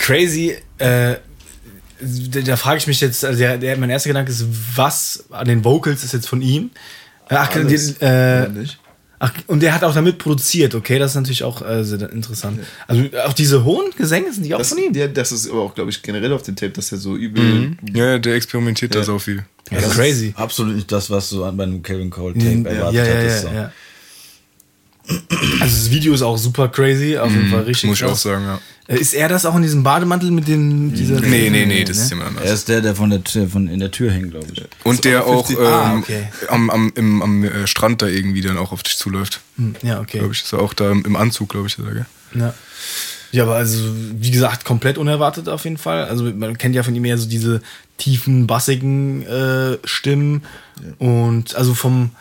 Crazy, 0.04 0.56
äh, 0.80 1.16
da, 2.32 2.42
da 2.42 2.56
frage 2.58 2.78
ich 2.80 2.88
mich 2.88 3.00
jetzt, 3.00 3.24
also 3.24 3.40
der, 3.40 3.58
der, 3.58 3.78
mein 3.78 3.90
erster 3.90 4.10
Gedanke 4.10 4.32
ist, 4.32 4.46
was 4.76 5.24
an 5.30 5.48
den 5.48 5.64
Vocals 5.64 6.04
ist 6.04 6.12
jetzt 6.14 6.28
von 6.28 6.42
ihm? 6.42 6.72
Äh, 7.30 7.36
Ach, 7.36 7.56
Alles. 7.56 7.98
die, 8.00 8.04
äh, 8.06 8.48
ach, 9.20 9.32
und 9.48 9.62
der 9.64 9.74
hat 9.74 9.84
auch 9.86 9.94
damit 9.94 10.18
produziert, 10.18 10.76
okay, 10.76 11.00
das 11.00 11.12
ist 11.12 11.16
natürlich 11.16 11.44
auch 11.44 11.62
äh, 11.66 11.86
sehr 11.86 12.12
interessant. 12.12 12.60
Also 12.88 13.04
auch 13.26 13.32
diese 13.32 13.64
hohen 13.64 13.92
Gesänge 13.98 14.34
sind 14.34 14.44
die 14.44 14.54
auch 14.54 14.58
Das, 14.58 14.70
von 14.70 14.78
ihm? 14.80 14.94
ja, 14.94 15.08
das 15.08 15.32
ist 15.32 15.50
aber 15.50 15.62
auch, 15.62 15.74
glaube 15.74 15.90
ich, 15.92 16.02
generell 16.04 16.34
auf 16.34 16.44
dem 16.44 16.58
Tape, 16.58 16.74
dass 16.74 16.92
er 16.92 16.98
so 16.98 17.16
übel. 17.16 17.42
Mhm. 17.42 17.78
Ja, 17.94 18.18
der 18.20 18.36
experimentiert 18.36 18.94
da 18.94 19.04
so 19.04 19.18
viel. 19.20 19.46
Ja, 19.72 19.80
das 19.80 19.92
ist 19.92 19.96
crazy. 19.96 20.34
Absolut 20.36 20.76
nicht 20.76 20.92
das, 20.92 21.10
was 21.10 21.30
du 21.30 21.46
an- 21.46 21.56
bei 21.56 21.64
einem 21.64 21.82
Calvin 21.82 22.10
Cole 22.10 22.34
Tape 22.34 22.46
Mhm, 22.46 22.66
erwartet 22.66 22.96
ja, 22.96 23.06
ja, 23.06 23.16
hattest. 23.16 23.46
Ja, 25.08 25.16
so. 25.16 25.36
ja. 25.36 25.62
Also 25.62 25.76
das 25.78 25.92
Video 25.92 26.14
ist 26.14 26.22
auch 26.22 26.38
super 26.38 26.68
crazy, 26.70 27.18
auf 27.18 27.32
jeden 27.32 27.50
Fall 27.50 27.64
richtig. 27.64 27.84
Mhm. 27.86 27.90
Muss 27.92 28.00
ich 28.00 28.06
auch 28.06 28.16
sagen, 28.16 28.46
ja. 28.46 28.60
Äh, 28.88 28.98
Ist 29.00 29.14
er 29.14 29.30
das 29.30 29.46
auch 29.46 29.56
in 29.56 29.62
diesem 29.62 29.82
Bademantel 29.84 30.30
mit 30.32 30.48
dem 30.48 30.94
dieser 30.94 31.22
Nee, 31.22 31.50
nee, 31.50 31.66
nee, 31.66 31.84
das 31.86 31.98
ist 31.98 32.04
ne? 32.12 32.18
jemand 32.18 32.36
Er 32.38 32.42
anders. 32.42 32.60
ist 32.60 32.68
der, 32.70 32.82
der 32.82 32.96
von 32.96 33.10
der 33.10 33.24
Tür, 33.24 33.48
von 33.48 33.68
in 33.70 33.80
der 33.80 33.92
Tür 33.92 34.12
hängt, 34.12 34.32
glaube 34.32 34.48
ich. 34.54 34.62
Und 34.84 35.06
der 35.06 35.26
auch 35.26 35.48
50 35.48 35.58
ähm, 35.58 35.66
Ah, 35.74 35.96
okay. 35.98 36.28
am, 36.50 36.70
am, 36.70 36.92
im, 36.96 37.22
am 37.22 37.44
äh, 37.46 37.66
Strand 37.66 38.02
da 38.02 38.08
irgendwie 38.08 38.42
dann 38.42 38.58
auch 38.58 38.74
auf 38.74 38.84
dich 38.84 38.98
zuläuft. 38.98 39.40
Hm, 39.58 39.76
Ja, 39.84 40.02
okay. 40.02 40.20
Glaube 40.20 40.34
ich. 40.34 40.42
Ist 40.44 40.52
er 40.54 40.60
auch 40.60 40.74
da 40.74 40.92
im 40.92 41.16
Anzug, 41.16 41.50
glaube 41.50 41.68
ich, 41.68 41.76
sage. 41.76 42.06
Ja. 42.36 42.54
Ja, 43.32 43.44
aber 43.44 43.56
also, 43.56 43.80
wie 44.20 44.30
gesagt, 44.32 44.64
komplett 44.64 44.98
unerwartet 45.00 45.50
auf 45.50 45.64
jeden 45.64 45.78
Fall. 45.78 46.04
Also, 46.06 46.26
man 46.26 46.56
kennt 46.58 46.76
ja 46.76 46.84
von 46.84 46.94
ihm 46.96 47.04
eher 47.06 47.18
so 47.18 47.28
diese 47.28 47.62
tiefen, 47.98 48.46
bassigen 48.48 49.26
äh, 49.26 49.78
Stimmen. 49.86 50.44
Und 51.00 51.56
also 51.56 51.74
vom, 51.74 52.12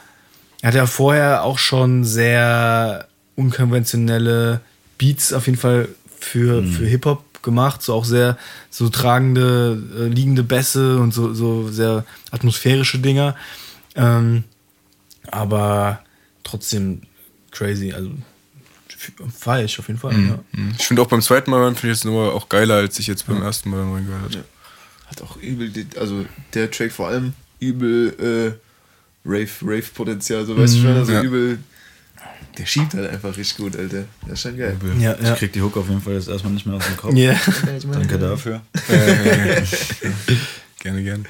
er 0.62 0.68
hat 0.68 0.75
ja 0.75 0.87
vorher 0.87 1.42
auch 1.42 1.59
schon 1.59 2.05
sehr 2.05 3.09
unkonventionelle 3.35 4.61
Beats 4.96 5.33
auf 5.33 5.46
jeden 5.46 5.59
Fall 5.59 5.88
für, 6.20 6.62
für 6.62 6.87
Hip-Hop 6.87 7.42
gemacht. 7.42 7.83
So 7.83 7.92
auch 7.94 8.05
sehr 8.05 8.38
so 8.70 8.88
tragende, 8.88 9.83
äh, 9.98 10.07
liegende 10.07 10.44
Bässe 10.44 10.98
und 10.98 11.12
so, 11.12 11.35
so 11.35 11.68
sehr 11.68 12.05
atmosphärische 12.31 13.01
Dinger. 13.01 13.37
Ähm, 13.96 14.44
aber 15.27 16.05
trotzdem 16.44 17.03
crazy. 17.51 17.92
Also, 17.92 18.12
ich 19.64 19.79
auf 19.81 19.88
jeden 19.88 19.98
Fall. 19.98 20.12
Ja. 20.12 20.38
Mhm. 20.53 20.75
Ich 20.79 20.87
finde 20.87 21.03
auch 21.03 21.09
beim 21.09 21.22
zweiten 21.22 21.51
Mal 21.51 21.75
finde 21.75 21.92
ich 21.92 21.98
es 21.98 22.05
nur 22.05 22.33
auch 22.33 22.48
geiler, 22.48 22.77
als 22.77 23.01
ich 23.01 23.09
jetzt 23.09 23.27
beim 23.27 23.42
ersten 23.42 23.68
Mal 23.68 23.83
reingehört 23.83 24.37
habe. 24.37 24.44
Hat 25.07 25.22
auch 25.22 25.37
übel, 25.38 25.72
also 25.98 26.25
der 26.55 26.70
Track 26.70 26.92
vor 26.92 27.09
allem 27.09 27.33
übel 27.59 28.59
äh, 28.61 28.71
Rave-Potenzial, 29.24 30.44
so 30.46 30.56
weißt 30.56 30.74
du 30.76 30.78
schon, 30.80 30.96
also 30.96 31.12
Ja. 31.12 31.22
übel. 31.22 31.58
Der 32.58 32.66
schiebt 32.66 32.92
halt 32.94 33.08
einfach 33.11 33.35
richtig 33.37 33.56
gut, 33.56 33.76
Alter. 33.76 34.04
Das 34.22 34.32
ist 34.32 34.42
schon 34.42 34.58
geil. 34.58 34.76
Ja, 34.98 35.16
ja. 35.20 35.32
Ich 35.32 35.38
krieg 35.38 35.52
die 35.54 35.62
Hook 35.62 35.76
auf 35.78 35.88
jeden 35.88 36.02
Fall 36.02 36.14
jetzt 36.14 36.28
erstmal 36.28 36.52
nicht 36.52 36.66
mehr 36.66 36.76
aus 36.76 36.85
dem 36.85 36.96
Kopf. 36.98 37.14
Ja. 37.14 37.35
Danke 37.92 38.18
dafür. 38.18 38.61
Gerne, 40.80 41.02
gerne. 41.04 41.22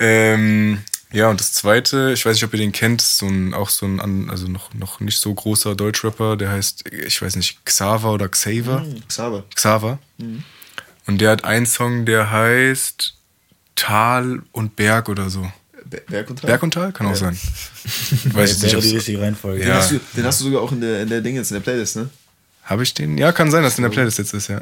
Ähm, 0.00 0.78
ja, 1.12 1.28
und 1.30 1.38
das 1.40 1.52
zweite, 1.52 2.10
ich 2.12 2.26
weiß 2.26 2.34
nicht, 2.34 2.44
ob 2.44 2.52
ihr 2.52 2.58
den 2.58 2.72
kennt, 2.72 3.00
ist 3.00 3.18
so 3.18 3.26
ein, 3.26 3.54
auch 3.54 3.68
so 3.70 3.86
ein, 3.86 4.28
also 4.28 4.48
noch, 4.48 4.74
noch 4.74 4.98
nicht 5.00 5.18
so 5.18 5.32
großer 5.32 5.76
Deutschrapper, 5.76 6.36
der 6.36 6.50
heißt, 6.50 6.84
ich 6.90 7.22
weiß 7.22 7.36
nicht, 7.36 7.64
Xaver 7.64 8.12
oder 8.12 8.28
Xaver. 8.28 8.84
Xaver. 9.06 9.44
Xaver. 9.54 9.98
Und 11.06 11.20
der 11.20 11.30
hat 11.30 11.44
einen 11.44 11.64
Song, 11.66 12.06
der 12.06 12.30
heißt 12.32 13.14
Tal 13.76 14.42
und 14.50 14.74
Berg 14.74 15.08
oder 15.08 15.30
so. 15.30 15.50
Be- 15.90 16.02
Berg 16.08 16.28
und 16.30 16.38
Tal. 16.40 16.46
Berg 16.48 16.62
und 16.62 16.74
Tal? 16.74 16.92
Kann 16.92 17.06
auch 17.06 17.14
sein. 17.16 17.34
Weiß 18.32 18.56
ich 18.56 18.62
nicht, 18.62 18.72
wäre 18.72 18.82
die 18.82 18.94
richtige 18.96 19.20
Reihenfolge. 19.20 19.60
Den, 19.60 19.68
Ja. 19.68 19.76
hast 19.76 19.90
du, 19.92 20.00
den 20.16 20.24
hast 20.24 20.40
du 20.40 20.44
sogar 20.44 20.62
auch 20.62 20.72
in 20.72 20.80
der, 20.80 21.02
in 21.02 21.08
der 21.08 21.20
Ding 21.20 21.36
jetzt 21.36 21.50
in 21.50 21.54
der 21.54 21.60
Playlist, 21.62 21.96
ne? 21.96 22.10
Habe 22.64 22.82
ich 22.82 22.92
den? 22.94 23.16
Ja, 23.16 23.32
kann 23.32 23.50
sein, 23.50 23.62
dass 23.62 23.78
in 23.78 23.82
der 23.82 23.90
Playlist 23.90 24.18
jetzt 24.18 24.34
ist, 24.34 24.48
ja. 24.48 24.60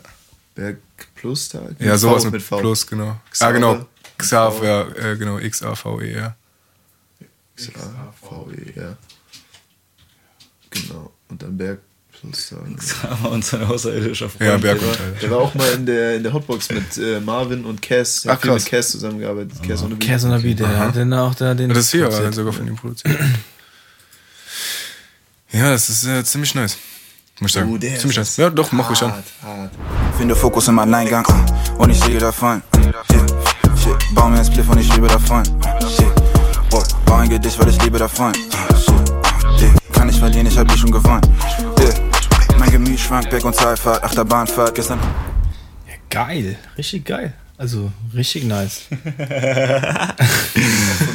Berg 0.54 0.78
plus 1.16 1.48
Tal? 1.48 1.74
Ja, 1.78 1.92
Mit 1.92 2.00
sowas 2.00 2.24
V, 2.24 2.30
mit, 2.30 2.42
V. 2.42 2.58
Plus, 2.58 2.86
genau. 2.86 3.20
Xaver 3.30 3.48
ah, 3.48 3.52
genau. 3.52 3.74
mit 3.76 3.86
Xav, 4.18 4.62
ja, 4.62 4.82
äh, 4.88 5.16
genau, 5.16 5.38
X-A-V-E-R. 5.38 6.36
X-A-V-E, 7.56 8.72
ja. 8.80 8.96
Genau. 10.70 11.12
Und 11.28 11.42
dann 11.42 11.56
Berg 11.56 11.80
plus 12.20 12.50
Tal. 12.50 13.10
Aber 13.10 13.30
unser 13.30 13.68
außerirdischer 13.68 14.28
Freund. 14.28 14.50
Ja, 14.50 14.56
Berg 14.56 14.78
Der 14.80 14.88
und 14.88 15.22
der 15.22 15.30
war 15.30 15.38
auch 15.38 15.54
mal 15.54 15.68
in 15.72 15.86
der, 15.86 16.16
in 16.16 16.22
der 16.22 16.32
Hotbox 16.32 16.70
mit 16.70 16.96
äh, 16.98 17.20
Marvin 17.20 17.64
und 17.64 17.82
Cass. 17.82 18.22
Der 18.22 18.32
Ach, 18.32 18.36
hat 18.36 18.42
viel 18.42 18.52
mit 18.52 18.60
krass. 18.62 18.70
Cass 18.70 18.88
zusammengearbeitet. 18.90 19.62
Cass 19.62 19.82
und 19.82 19.98
Cass 19.98 20.24
Beat, 20.42 20.60
der 20.60 20.78
hat 20.78 20.96
dann 20.96 21.12
auch 21.12 21.34
da 21.34 21.54
den. 21.54 21.68
Das 21.68 21.78
ist 21.78 21.90
hier 21.92 22.06
äh, 22.06 22.32
sogar 22.32 22.52
von 22.52 22.66
ihm 22.66 22.76
produziert. 22.76 23.18
ja, 25.52 25.70
das 25.70 25.88
ist 25.88 26.06
äh, 26.06 26.24
ziemlich 26.24 26.54
nice. 26.54 26.76
Muss 27.40 27.50
ich 27.50 27.54
sagen. 27.54 27.70
Oh, 27.72 27.78
ziemlich 27.78 28.16
nice. 28.16 28.36
Ja, 28.38 28.48
doch, 28.48 28.72
mach 28.72 28.90
ich 28.90 29.02
an. 29.02 29.12
hart, 29.12 29.24
hart. 29.42 29.70
Finde 30.16 30.34
Fokus 30.34 30.68
im 30.68 30.78
Alleingang 30.78 31.26
uh, 31.26 31.82
und 31.82 31.90
ich 31.90 32.04
liege 32.06 32.18
davon. 32.18 32.62
Uh, 32.74 32.80
yeah. 32.80 32.92
Shit, 33.76 34.14
bau 34.14 34.28
mir 34.28 34.38
ein 34.38 34.44
Spliff 34.44 34.68
und 34.70 34.78
ich 34.78 34.92
liebe 34.94 35.06
davon. 35.06 35.44
Shit. 35.44 36.06
Boah, 36.70 36.82
bau 37.04 37.16
ein 37.16 37.28
Gedicht, 37.28 37.58
weil 37.58 37.68
ich 37.68 37.82
liebe 37.82 37.98
davon. 37.98 38.32
Shit. 38.34 38.94
Yeah. 39.60 39.74
Kann 39.92 40.06
nicht 40.06 40.18
verlieren, 40.18 40.46
ich 40.46 40.56
hab 40.56 40.66
dich 40.68 40.80
schon 40.80 40.90
gewonnen. 40.90 41.20
Yeah. 41.78 42.05
Mein 42.58 42.70
Gemüt 42.70 42.98
schwankt, 42.98 43.30
Berg- 43.30 43.44
und 43.44 43.56
Talfahrt, 43.56 44.02
Achterbahnfahrt. 44.02 44.74
Gestern 44.74 44.98
Geil, 46.10 46.56
richtig 46.78 47.04
geil. 47.04 47.34
Also 47.58 47.92
richtig 48.14 48.44
nice. 48.44 48.82
Von 48.88 49.00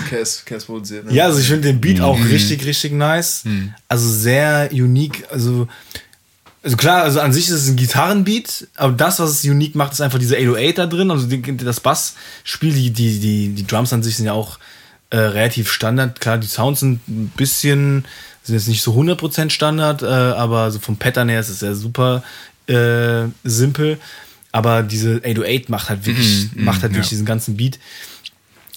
Cass, 0.10 0.44
Cass 0.46 0.66
produziert. 0.66 1.06
Ne? 1.06 1.14
Ja, 1.14 1.26
also 1.26 1.40
ich 1.40 1.48
finde 1.48 1.70
den 1.70 1.80
Beat 1.80 2.02
auch 2.02 2.20
richtig, 2.20 2.66
richtig 2.66 2.94
nice. 2.94 3.44
Also 3.88 4.10
sehr 4.10 4.70
unique. 4.72 5.24
Also, 5.32 5.68
also 6.64 6.78
klar, 6.78 7.04
also 7.04 7.20
an 7.20 7.32
sich 7.32 7.46
ist 7.46 7.56
es 7.56 7.68
ein 7.68 7.76
Gitarrenbeat, 7.76 8.68
aber 8.76 8.94
das, 8.94 9.20
was 9.20 9.32
es 9.32 9.44
unique 9.44 9.76
macht, 9.76 9.94
ist 9.94 10.02
einfach 10.02 10.20
diese 10.20 10.36
808 10.36 10.78
da 10.78 10.86
drin. 10.88 11.12
Also 11.12 11.28
die, 11.28 11.58
das 11.58 11.80
Bassspiel, 11.80 12.74
die, 12.74 12.92
die, 12.92 13.20
die, 13.20 13.50
die 13.50 13.68
Drums 13.68 13.94
an 13.94 14.02
sich 14.04 14.18
sind 14.18 14.26
ja 14.26 14.34
auch 14.34 14.58
äh, 15.12 15.18
relativ 15.18 15.72
Standard. 15.72 16.20
Klar, 16.20 16.38
die 16.38 16.48
Sounds 16.48 16.80
sind 16.80 17.08
ein 17.08 17.32
bisschen, 17.36 18.06
sind 18.44 18.56
jetzt 18.56 18.68
nicht 18.68 18.82
so 18.82 18.94
100% 18.94 19.50
Standard, 19.50 20.02
äh, 20.02 20.06
aber 20.06 20.72
so 20.72 20.80
vom 20.80 20.98
Pattern 20.98 21.30
her 21.30 21.40
ist 21.40 21.50
es 21.50 21.62
ja 21.62 21.74
super 21.74 22.24
äh, 22.68 23.28
simpel. 23.44 24.00
Aber 24.52 24.84
diese 24.84 25.22
808 25.24 25.70
macht 25.70 25.90
halt 25.90 26.06
wirklich, 26.06 26.50
macht 26.56 26.82
halt 26.82 26.92
ja. 26.92 26.98
wirklich 26.98 27.10
diesen 27.10 27.26
ganzen 27.26 27.56
Beat. 27.56 27.80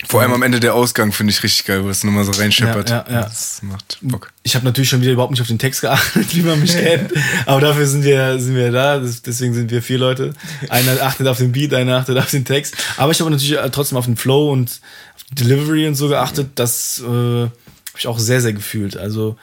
Vor 0.07 0.21
allem 0.21 0.33
am 0.33 0.43
Ende 0.43 0.61
der 0.61 0.75
Ausgang 0.75 1.13
finde 1.13 1.33
ich 1.33 1.43
richtig 1.43 1.65
geil, 1.65 1.85
wo 1.85 1.89
es 1.89 2.05
nochmal 2.05 2.25
so 2.25 2.33
reinscheppert. 2.33 2.91
Ja, 2.91 3.05
ja, 3.09 3.15
ja. 3.15 3.23
Das 3.23 3.63
macht 3.63 3.99
Bock. 4.03 4.33
Ich 4.43 4.55
habe 4.55 4.65
natürlich 4.65 4.91
schon 4.91 5.01
wieder 5.01 5.13
überhaupt 5.13 5.31
nicht 5.31 5.41
auf 5.41 5.49
den 5.49 5.59
Text 5.59 5.81
geachtet, 5.81 6.27
wie 6.35 6.43
man 6.43 6.61
mich 6.61 6.73
kennt. 6.73 7.13
Aber 7.47 7.61
dafür 7.61 7.87
sind 7.87 8.05
wir, 8.05 8.39
sind 8.39 8.55
wir 8.55 8.71
da. 8.71 8.99
Das, 8.99 9.23
deswegen 9.23 9.55
sind 9.55 9.71
wir 9.71 9.83
vier 9.83 9.99
Leute. 9.99 10.35
Einer 10.69 11.01
achtet 11.03 11.27
auf 11.27 11.39
den 11.39 11.53
Beat, 11.53 11.73
einer 11.75 11.97
achtet 11.97 12.19
auf 12.19 12.31
den 12.31 12.45
Text. 12.45 12.77
Aber 12.97 13.13
ich 13.13 13.21
habe 13.21 13.31
natürlich 13.31 13.57
äh, 13.59 13.71
trotzdem 13.71 13.97
auf 13.97 14.05
den 14.05 14.17
Flow 14.17 14.53
und 14.53 14.81
auf 15.15 15.25
die 15.31 15.35
Delivery 15.37 15.87
und 15.87 15.95
so 15.95 16.09
geachtet. 16.09 16.51
Das 16.57 17.01
äh, 17.01 17.49
habe 17.95 18.01
ich 18.01 18.09
auch 18.09 18.19
sehr, 18.19 18.41
sehr 18.41 18.53
gefühlt. 18.53 18.97
Also 18.97 19.37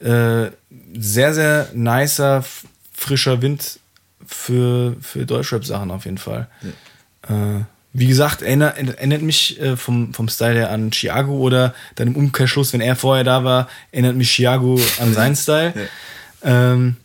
äh, 0.00 0.50
sehr, 0.98 1.34
sehr 1.34 1.68
nicer, 1.72 2.44
frischer 2.92 3.42
Wind 3.42 3.78
für, 4.26 4.96
für 5.00 5.24
Deutschrap-Sachen 5.24 5.92
auf 5.92 6.04
jeden 6.04 6.18
Fall. 6.18 6.48
Äh, 7.28 7.60
wie 7.92 8.08
gesagt, 8.08 8.42
erinnert, 8.42 8.76
erinnert 8.76 9.22
mich 9.22 9.60
äh, 9.60 9.76
vom, 9.76 10.12
vom 10.12 10.28
Style 10.28 10.54
her 10.54 10.70
an 10.70 10.90
Chiago 10.90 11.38
oder 11.38 11.74
dann 11.94 12.08
im 12.08 12.16
Umkehrschluss, 12.16 12.72
wenn 12.72 12.80
er 12.80 12.96
vorher 12.96 13.22
da 13.22 13.44
war, 13.44 13.68
erinnert 13.92 14.16
mich 14.16 14.32
Chiago 14.32 14.80
an 14.98 15.14
seinen 15.14 15.36
Style. 15.36 15.72
Ähm, 16.42 16.96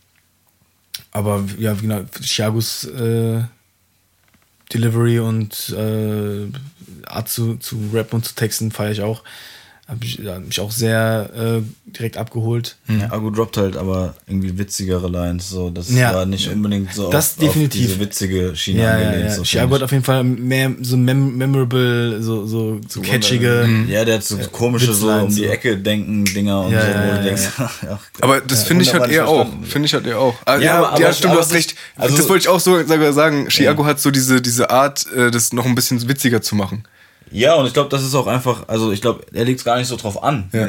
aber 1.11 1.45
ja, 1.59 1.73
genau, 1.73 2.01
Chiagos 2.23 2.85
äh, 2.85 3.43
Delivery 4.73 5.19
und 5.19 5.69
äh, 5.77 6.47
Art 7.05 7.29
zu, 7.29 7.57
zu 7.57 7.91
rappen 7.93 8.15
und 8.15 8.25
zu 8.25 8.33
texten 8.33 8.71
feiere 8.71 8.91
ich 8.91 9.01
auch. 9.01 9.23
Hab 9.91 10.01
ich, 10.06 10.19
ja, 10.19 10.39
mich 10.39 10.58
auch 10.62 10.71
sehr 10.71 11.30
äh, 11.36 11.62
direkt 11.86 12.15
abgeholt. 12.15 12.77
Ja, 12.88 13.12
Agu 13.12 13.30
droppt 13.30 13.58
halt 13.58 13.75
aber 13.75 14.13
irgendwie 14.25 14.58
witzigere 14.58 15.10
Lines. 15.10 15.49
So, 15.49 15.69
das 15.69 15.91
Ja. 15.91 16.13
war 16.15 16.25
nicht 16.25 16.47
unbedingt 16.49 16.93
so 16.93 17.10
Das 17.10 17.32
auf, 17.34 17.39
definitiv. 17.39 17.82
auf 17.82 17.88
diese 17.97 17.99
witzige 17.99 18.56
Schiene 18.56 18.84
Ja, 18.84 18.97
ja, 18.97 19.08
angelehnt. 19.08 19.30
ja. 19.32 19.36
So 19.36 19.43
Chiago 19.43 19.75
finde 19.75 19.75
hat 19.75 19.84
auf 19.84 19.91
jeden 19.91 20.06
Fall 20.06 20.23
mehr 20.23 20.71
so 20.82 20.95
mem 20.95 21.36
memorable, 21.38 22.23
so, 22.23 22.45
so, 22.47 22.80
so 22.88 23.01
catchige. 23.01 23.67
ich. 23.67 23.89
ja, 23.89 24.06
der 24.06 24.15
hat 24.15 24.23
so 24.23 24.38
komische 24.38 24.93
so 24.93 25.10
um 25.12 25.27
die 25.27 25.34
so. 25.36 25.43
Ecke 25.43 25.77
denken 25.77 26.23
Dinger 26.23 26.62
und 26.62 26.71
Ja, 26.71 26.80
so, 26.82 26.88
wo 26.88 26.91
ja, 26.91 27.01
du 27.01 27.15
ja, 27.17 27.23
denkst, 27.23 27.43
ja. 27.60 27.71
ja, 27.89 27.99
Aber 28.21 28.39
das 28.39 28.63
finde 28.63 28.84
ich 28.86 28.93
halt 28.93 29.12
eher 29.12 29.27
auch. 29.27 29.47
Finde 29.63 29.88
ich 29.88 29.93
halt 29.93 30.08
eher 30.08 30.19
auch. 30.19 30.36
Ah, 30.45 30.56
Ja, 30.56 30.62
ja, 30.62 30.77
aber- 30.86 30.99
ja, 31.01 31.06
aber- 31.08 31.13
stimmt, 31.13 31.25
aber 31.32 31.36
du 31.36 31.41
hast 31.41 31.49
das- 31.49 31.58
recht. 31.58 31.75
also- 31.97 32.15
das 32.15 32.30
wollte 32.30 32.43
ich 32.43 32.47
auch 32.47 32.62
so 32.62 32.82
sagen, 32.88 33.12
sagen. 33.12 33.47
Chiago 33.49 33.84
hat 33.86 33.99
so 33.99 34.10
diese, 34.10 34.41
diese 34.41 34.69
Art, 34.69 35.06
äh, 35.13 35.32
das 35.32 35.51
noch 35.51 35.65
ein 35.65 35.75
bisschen 35.75 36.08
witziger 36.08 36.41
zu 36.41 36.56
machen. 36.56 36.84
Ja, 37.31 37.55
und 37.55 37.65
ich 37.65 37.73
glaube, 37.73 37.89
das 37.89 38.03
ist 38.03 38.13
auch 38.15 38.27
einfach, 38.27 38.67
also 38.67 38.91
ich 38.91 39.01
glaube, 39.01 39.25
er 39.33 39.45
liegt 39.45 39.59
es 39.59 39.65
gar 39.65 39.77
nicht 39.77 39.87
so 39.87 39.95
drauf 39.95 40.21
an, 40.23 40.49
Ja. 40.51 40.67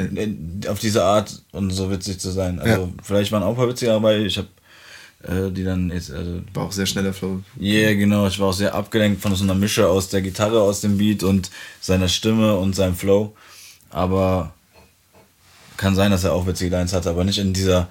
auf 0.71 0.79
diese 0.79 1.03
Art 1.03 1.41
und 1.51 1.71
so 1.71 1.91
witzig 1.91 2.19
zu 2.19 2.31
sein. 2.31 2.59
Also 2.59 2.83
Ja. 2.83 2.89
vielleicht 3.03 3.31
waren 3.31 3.43
auch 3.43 3.49
ein 3.49 3.55
paar 3.55 3.67
witzige 3.67 3.91
dabei, 3.91 4.19
ich 4.21 4.37
habe 4.37 4.47
äh, 5.27 5.51
die 5.51 5.63
dann 5.63 5.89
jetzt, 5.89 6.11
also 6.11 6.41
War 6.53 6.63
auch 6.65 6.71
sehr 6.71 6.85
schneller 6.85 7.13
Flow. 7.13 7.41
Ja, 7.57 7.73
yeah, 7.73 7.93
genau. 7.93 8.27
Ich 8.27 8.39
war 8.39 8.47
auch 8.49 8.53
sehr 8.53 8.75
abgelenkt 8.75 9.21
von 9.21 9.33
so 9.35 9.43
einer 9.45 9.55
Mische 9.55 9.87
aus 9.87 10.09
der 10.09 10.21
Gitarre, 10.21 10.61
aus 10.61 10.81
dem 10.81 10.97
Beat 10.97 11.23
und 11.23 11.49
seiner 11.79 12.09
Stimme 12.09 12.57
und 12.57 12.75
seinem 12.75 12.95
Flow. 12.95 13.33
Aber 13.89 14.53
kann 15.77 15.95
sein, 15.95 16.11
dass 16.11 16.23
er 16.25 16.33
auch 16.33 16.45
witzige 16.45 16.75
Lines 16.75 16.91
hatte, 16.93 17.09
aber 17.09 17.23
nicht 17.23 17.39
in 17.39 17.53
dieser. 17.53 17.87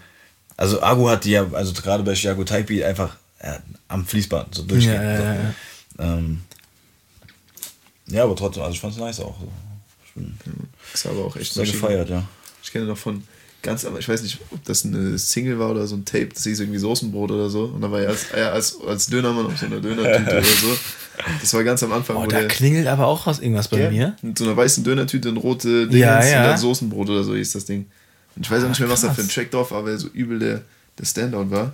Also 0.58 0.82
Agu 0.82 1.08
hat 1.08 1.24
die 1.24 1.30
ja, 1.30 1.46
also 1.52 1.72
gerade 1.72 2.02
bei 2.02 2.14
Chiago 2.14 2.44
Type 2.44 2.86
einfach 2.86 3.16
äh, 3.38 3.58
am 3.88 4.04
Fließband 4.04 4.54
so 4.54 4.62
durchgehend. 4.64 5.02
Ja, 5.02 5.10
ja, 5.12 5.16
so. 5.16 5.22
ja, 5.22 5.34
ja. 5.34 5.54
Ähm, 6.18 6.40
ja, 8.08 8.24
aber 8.24 8.36
trotzdem, 8.36 8.62
also 8.62 8.74
ich 8.74 8.80
fand's 8.80 8.98
nice 8.98 9.20
auch. 9.20 9.36
Ich 10.04 10.12
bin 10.14 10.36
Ist 10.92 11.06
aber 11.06 11.24
auch 11.24 11.36
echt 11.36 11.52
sehr 11.54 11.64
gefeiert, 11.64 12.08
ja. 12.10 12.24
Ich 12.62 12.70
kenne 12.72 12.84
noch 12.86 12.98
von 12.98 13.22
ganz, 13.62 13.84
aber 13.84 13.98
ich 14.00 14.08
weiß 14.08 14.22
nicht, 14.22 14.38
ob 14.50 14.64
das 14.64 14.84
eine 14.84 15.16
Single 15.18 15.58
war 15.58 15.70
oder 15.70 15.86
so 15.86 15.94
ein 15.96 16.04
Tape, 16.04 16.28
das 16.34 16.42
hieß 16.44 16.60
irgendwie 16.60 16.78
Soßenbrot 16.80 17.30
oder 17.30 17.48
so. 17.48 17.64
Und 17.66 17.80
da 17.80 17.90
war 17.90 18.00
er 18.00 18.08
als, 18.10 18.32
als, 18.32 18.76
als 18.86 19.06
Dönermann 19.06 19.46
auf 19.46 19.56
so 19.58 19.66
einer 19.66 19.80
Dönertüte 19.80 20.30
oder 20.32 20.42
so. 20.42 20.76
Das 21.40 21.54
war 21.54 21.62
ganz 21.62 21.82
am 21.82 21.92
Anfang, 21.92 22.16
Oh, 22.16 22.22
wo 22.22 22.26
da 22.26 22.38
der 22.40 22.48
klingelt 22.48 22.86
aber 22.88 23.06
auch 23.06 23.26
was 23.26 23.38
irgendwas 23.38 23.68
bei 23.68 23.80
Ja, 23.80 23.90
mir. 23.90 24.16
mit 24.22 24.36
so 24.36 24.44
einer 24.44 24.56
weißen 24.56 24.82
Dönertüte 24.82 25.28
und 25.28 25.36
rote 25.36 25.86
Dinge 25.86 25.98
Ja, 26.02 26.18
und 26.20 26.26
ja. 26.28 26.46
dann 26.48 26.58
Soßenbrot 26.58 27.10
oder 27.10 27.22
so 27.22 27.34
hieß 27.34 27.52
das 27.52 27.64
Ding. 27.64 27.86
Und 28.34 28.44
ich 28.46 28.50
weiß 28.50 28.64
auch 28.64 28.68
nicht 28.68 28.80
mehr, 28.80 28.88
was 28.90 29.02
da 29.02 29.12
für 29.12 29.20
ein. 29.22 29.28
Track 29.28 29.50
drauf 29.50 29.70
war, 29.70 29.84
weil 29.84 29.96
so 29.98 30.08
übel 30.08 30.38
der, 30.38 30.62
der 30.98 31.04
Standout 31.04 31.50
war. 31.50 31.70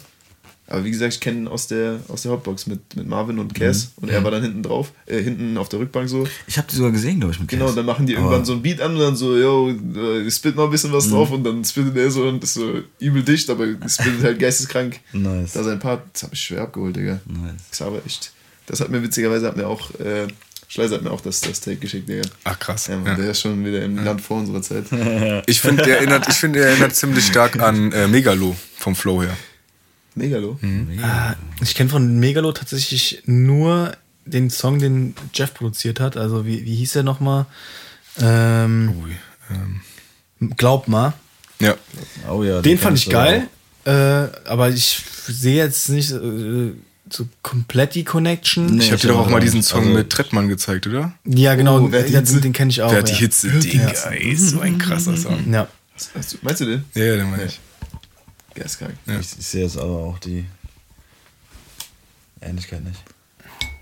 Aber 0.70 0.84
wie 0.84 0.90
gesagt, 0.90 1.14
ich 1.14 1.20
kenne 1.20 1.38
ihn 1.38 1.48
aus 1.48 1.66
der, 1.66 1.98
aus 2.08 2.22
der 2.22 2.32
Hotbox 2.32 2.66
mit, 2.66 2.94
mit 2.94 3.08
Marvin 3.08 3.38
und 3.38 3.54
Cass 3.54 3.92
und 3.96 4.10
er 4.10 4.22
war 4.22 4.30
dann 4.30 4.42
hinten 4.42 4.62
drauf, 4.62 4.92
äh, 5.06 5.22
hinten 5.22 5.56
auf 5.56 5.70
der 5.70 5.78
Rückbank 5.80 6.08
so. 6.10 6.26
Ich 6.46 6.58
habe 6.58 6.68
die 6.70 6.76
sogar 6.76 6.90
gesehen, 6.92 7.20
glaube 7.20 7.32
ich, 7.32 7.40
mit 7.40 7.48
Genau, 7.48 7.64
Cass. 7.64 7.70
und 7.70 7.76
dann 7.78 7.86
machen 7.86 8.06
die 8.06 8.14
Aber- 8.16 8.24
irgendwann 8.26 8.44
so 8.44 8.52
ein 8.52 8.60
Beat 8.60 8.80
an 8.82 8.92
und 8.94 9.00
dann 9.00 9.16
so, 9.16 9.36
yo, 9.38 9.70
äh, 9.70 10.30
spit 10.30 10.56
mal 10.56 10.64
ein 10.64 10.70
bisschen 10.70 10.92
was 10.92 11.08
drauf 11.08 11.30
und 11.30 11.42
dann 11.44 11.64
spittet 11.64 11.96
er 11.96 12.10
so 12.10 12.24
und 12.28 12.44
ist 12.44 12.52
so 12.54 12.80
übel 13.00 13.22
dicht, 13.22 13.48
aber 13.48 13.64
spittet 13.88 14.22
halt 14.22 14.38
geisteskrank. 14.38 15.00
Nice. 15.14 15.52
Da 15.54 15.62
sein 15.64 15.78
Part, 15.78 16.02
das 16.12 16.24
habe 16.24 16.34
ich 16.34 16.40
schwer 16.40 16.60
abgeholt, 16.62 16.96
Digga. 16.96 17.20
Nice. 17.26 17.62
Das 17.70 17.80
aber 17.82 18.04
echt. 18.04 18.32
Das 18.66 18.80
hat 18.80 18.90
mir 18.90 19.02
witzigerweise, 19.02 19.46
hat 19.46 19.56
mir 19.56 19.66
auch, 19.66 19.90
äh, 20.00 20.26
Schleiser 20.70 20.96
hat 20.96 21.02
mir 21.02 21.10
auch 21.12 21.22
das, 21.22 21.40
das 21.40 21.62
Take 21.62 21.76
geschickt, 21.78 22.10
Digga. 22.10 22.28
Ach 22.44 22.58
krass. 22.58 22.88
Ja, 22.88 22.96
Mann, 22.98 23.06
Ja. 23.06 23.14
der 23.14 23.30
ist 23.30 23.40
schon 23.40 23.64
wieder 23.64 23.82
im 23.82 24.04
Land 24.04 24.20
vor 24.20 24.36
unserer 24.36 24.60
Zeit. 24.60 24.84
Ich 25.46 25.62
finde, 25.62 25.82
der 25.84 25.96
erinnert, 26.00 26.28
ich 26.28 26.34
finde, 26.34 26.58
der 26.58 26.68
erinnert 26.68 26.94
ziemlich 26.94 27.24
stark 27.26 27.58
an 27.58 27.90
äh, 27.92 28.06
Megalo 28.06 28.54
vom 28.76 28.94
Flow 28.94 29.22
her. 29.22 29.34
Megalo. 30.18 30.58
Ah, 31.02 31.34
ich 31.62 31.74
kenne 31.74 31.88
von 31.90 32.18
Megalo 32.18 32.52
tatsächlich 32.52 33.22
nur 33.26 33.92
den 34.26 34.50
Song, 34.50 34.78
den 34.78 35.14
Jeff 35.32 35.54
produziert 35.54 36.00
hat. 36.00 36.16
Also 36.16 36.44
wie, 36.46 36.64
wie 36.64 36.74
hieß 36.76 36.92
der 36.92 37.02
nochmal? 37.02 37.46
Ähm, 38.20 38.92
Ui, 39.02 39.10
ähm, 39.50 39.80
Glaub 40.56 40.86
mal. 40.88 41.14
ja. 41.60 41.74
Oh 42.30 42.42
ja, 42.44 42.60
Den 42.62 42.72
kenn 42.76 42.78
fand 42.78 42.98
ich 42.98 43.08
geil. 43.08 43.48
Äh, 43.84 43.90
aber 44.44 44.68
ich 44.70 45.00
sehe 45.26 45.56
jetzt 45.56 45.88
nicht 45.88 46.10
äh, 46.10 46.72
so 47.10 47.26
komplett 47.42 47.94
die 47.94 48.04
Connection. 48.04 48.66
Nee. 48.66 48.84
Ich 48.84 48.90
habe 48.92 49.00
dir 49.00 49.08
doch 49.08 49.18
auch 49.20 49.30
mal 49.30 49.40
diesen. 49.40 49.62
Song 49.62 49.80
Also- 49.84 49.94
mit 49.94 50.10
Trettmann 50.10 50.48
gezeigt, 50.48 50.86
oder? 50.86 51.12
Ja, 51.24 51.54
genau. 51.54 51.80
Oh, 51.80 51.88
wer 51.90 52.00
hat 52.00 52.08
die 52.08 52.12
den, 52.12 52.40
den 52.42 52.52
kenne 52.52 52.70
ich 52.70 52.82
auch. 52.82 52.90
Wer 52.90 52.98
hat 52.98 53.08
die 53.08 53.12
ja. 53.12 53.18
Hitze? 53.20 53.48
Digga, 53.50 53.88
ey, 54.10 54.32
ist 54.32 54.50
so 54.50 54.60
ein 54.60 54.78
krasser 54.78 55.16
Song. 55.16 55.50
Ja. 55.50 55.68
Meinst 56.42 56.60
du 56.60 56.64
den? 56.66 56.84
Ja, 56.94 57.16
den 57.16 57.30
meine 57.30 57.44
ich. 57.46 57.58
Geistkrank. 58.58 58.94
Ja. 59.06 59.18
Ich, 59.20 59.28
ich 59.38 59.46
sehe 59.46 59.64
jetzt 59.64 59.76
aber 59.78 59.90
auch 59.96 60.18
die 60.18 60.44
Ähnlichkeit 62.40 62.84
nicht. 62.84 63.00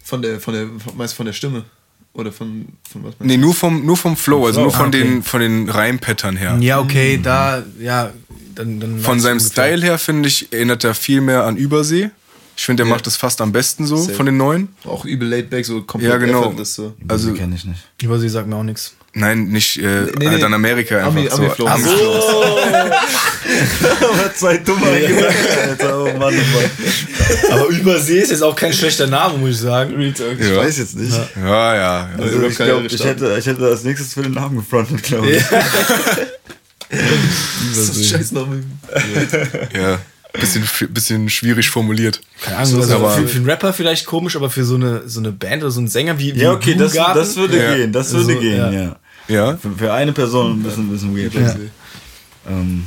Von 0.05 0.23
der, 0.23 0.41
von 0.41 0.55
der, 0.55 0.69
du 0.97 1.13
von 1.13 1.27
der 1.27 1.33
Stimme? 1.33 1.65
Oder 2.13 2.33
von, 2.33 2.67
von 2.91 3.05
was 3.05 3.15
Nee, 3.19 3.37
nur 3.37 3.53
vom, 3.55 3.85
nur 3.85 3.97
vom 3.97 4.17
Flow, 4.17 4.47
also 4.47 4.63
nur 4.63 4.71
von 4.71 4.87
Ah, 4.87 4.89
okay. 4.89 4.99
den, 5.03 5.23
von 5.23 5.41
den 5.41 5.69
Reimpattern 5.69 6.37
her. 6.37 6.57
ja, 6.61 6.81
okay, 6.81 7.21
da, 7.23 7.63
ja, 7.79 8.11
dann. 8.55 8.81
dann 8.81 9.01
Von 9.01 9.21
seinem 9.21 9.33
ungefähr. 9.37 9.51
Style 9.77 9.83
her, 9.85 9.99
finde 9.99 10.29
ich, 10.29 10.51
erinnert 10.51 10.83
er 10.85 10.95
viel 10.95 11.21
mehr 11.21 11.45
an 11.45 11.59
Übersee. 11.59 12.09
Ich 12.57 12.65
finde, 12.65 12.85
der 12.85 12.89
Ja. 12.89 12.95
macht 12.95 13.07
das 13.07 13.17
fast 13.19 13.43
am 13.43 13.53
besten 13.53 13.85
so, 13.87 13.97
Safe. 13.99 14.15
von 14.15 14.25
den 14.25 14.39
neuen. 14.39 14.69
Auch 14.85 15.05
übel 15.05 15.29
laid 15.29 15.51
back, 15.51 15.67
so 15.67 15.83
komplett 15.83 16.11
Ja, 16.11 16.17
genau. 16.17 16.41
effortless 16.41 16.75
so. 16.75 16.95
Also, 17.07 17.35
kenne 17.35 17.55
ich 17.55 17.67
nicht. 17.67 17.81
Übersee 18.01 18.29
sagt 18.29 18.49
mir 18.49 18.57
auch 18.57 18.63
nichts. 18.63 18.95
nein, 19.13 19.49
nicht 19.49 19.77
äh, 19.77 20.05
Nee, 20.05 20.11
nee. 20.21 20.27
halt 20.29 20.43
an 20.45 20.55
Amerika 20.55 20.97
einfach 20.97 21.11
Ami- 21.21 21.29
so. 21.29 21.37
Ami-Flow. 21.43 21.67
Ami- 21.67 21.85
Aber 24.01 24.35
zwei 24.35 24.57
dumme 24.59 24.87
Alter, 24.87 25.99
oh 26.01 26.05
Mann, 26.19 26.35
oh 26.35 26.57
Mann. 26.57 26.71
Aber 27.51 27.67
Übersee 27.69 28.19
ist 28.21 28.31
jetzt 28.31 28.43
auch 28.43 28.55
kein 28.57 28.73
schlechter 28.73 29.07
Name, 29.07 29.39
muss 29.39 29.51
ich 29.51 29.59
sagen. 29.61 30.01
Ich 30.01 30.19
Ja. 30.19 30.57
weiß 30.57 30.79
jetzt 30.79 30.97
nicht. 30.97 31.13
Ja, 31.37 31.75
ja. 31.75 31.75
ja. 31.77 32.09
Also 32.19 32.29
überhaupt 32.37 32.51
ich 32.53 32.57
glaube, 32.59 32.87
ich 32.87 33.05
hätte, 33.05 33.37
ich 33.39 33.47
hätte 33.47 33.65
als 33.67 33.85
nächstes 33.85 34.15
für 34.15 34.23
den 34.23 34.33
Namen 34.33 34.57
gefrontet, 34.57 35.03
glaube 35.03 35.31
ich. 35.31 35.43
Das 36.89 37.79
ist 37.89 37.97
ein 37.97 38.05
Scheißname. 38.05 38.63
ja. 39.75 39.99
Bisschen, 40.39 40.65
bisschen 40.91 41.31
schwierig 41.31 41.71
formuliert. 41.71 42.21
Keine 42.43 42.59
Ahnung, 42.59 42.81
also 42.83 42.95
aber- 42.97 43.11
für, 43.13 43.27
für 43.27 43.37
einen 43.39 43.49
Rapper 43.49 43.73
vielleicht 43.73 44.05
komisch, 44.05 44.37
aber 44.37 44.51
für 44.51 44.65
so 44.65 44.75
eine, 44.75 45.09
so 45.09 45.19
eine 45.21 45.33
Band 45.33 45.63
oder 45.63 45.71
so 45.73 45.81
einen 45.81 45.89
Sänger 45.89 46.19
wie, 46.19 46.35
wie 46.35 46.41
Ja, 46.41 46.53
okay, 46.53 46.75
das, 46.75 46.93
das 46.93 47.37
würde 47.37 47.59
Ja. 47.59 47.75
gehen, 47.75 47.91
das 47.93 48.13
würde 48.13 48.27
Also, 48.35 48.41
gehen, 48.41 48.57
ja. 48.59 48.71
ja. 48.71 48.97
Ja. 49.29 49.57
Für, 49.57 49.71
für 49.77 49.93
eine 49.95 50.13
Person 50.13 50.61
ein 50.61 50.63
bisschen, 50.63 50.89
ein 50.89 50.93
bisschen 50.93 51.17
weird. 51.17 51.33
Ja. 51.35 51.57
Ähm, 52.51 52.85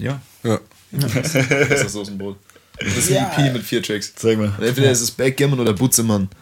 ja. 0.00 0.20
ja. 0.42 0.60
Das 0.92 1.34
ist 1.34 1.84
das 1.84 1.92
Soßenbrot. 1.92 2.38
Das 2.78 2.96
ist 2.96 3.12
ein 3.12 3.46
EP 3.46 3.52
mit 3.52 3.62
vier 3.62 3.82
Tracks. 3.82 4.14
Zeig 4.14 4.38
mal. 4.38 4.52
Und 4.56 4.64
entweder 4.64 4.90
ist 4.90 5.00
es 5.00 5.10
Backgammon 5.10 5.60
oder 5.60 5.72
Butzemann. 5.72 6.28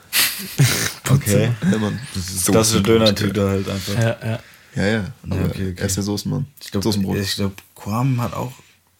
Okay. 1.11 1.51
Ja. 1.63 1.93
Das 2.15 2.31
ist 2.31 2.49
das 2.49 2.69
ist 2.69 2.75
eine 2.77 2.83
Döner-Tüte 2.83 3.47
halt 3.47 3.69
einfach. 3.69 3.95
Ja, 3.95 4.17
ja. 4.25 4.41
Ja, 4.75 4.87
ja. 4.87 5.05
Aber 5.23 5.45
okay, 5.45 5.71
okay. 5.71 5.75
Er 5.77 5.87
ist 5.87 5.97
der 5.97 6.03
Soßenmann. 6.03 6.47
Ich 6.63 6.71
glaube, 6.71 6.83
Soßenbrot. 6.83 7.19
ich 7.19 7.37
glaub, 7.37 7.53
Quam 7.75 8.23
hat 8.23 8.33
auch 8.33 8.53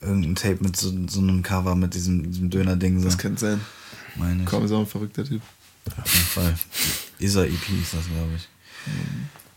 irgendein 0.03 0.35
Tape 0.35 0.59
mit 0.61 0.77
so, 0.77 0.93
so 1.09 1.21
einem 1.21 1.43
Cover 1.43 1.75
mit 1.75 1.95
diesem, 1.95 2.31
diesem 2.31 2.51
Döner-Ding. 2.51 2.99
So. 2.99 3.07
Das 3.07 3.17
könnte 3.17 3.41
sein. 3.41 3.61
meine. 4.17 4.45
Kaum 4.45 4.67
ist 4.67 4.73
auch 4.73 4.81
ein 4.81 4.87
verrückter 4.87 5.25
Typ. 5.25 5.41
Auf 6.03 6.15
jeden 6.15 6.27
Fall. 6.27 6.55
Isa 7.19 7.45
EP 7.45 7.53
ist 7.53 7.95
das, 7.95 8.07
glaube 8.07 8.33
ich. 8.37 8.49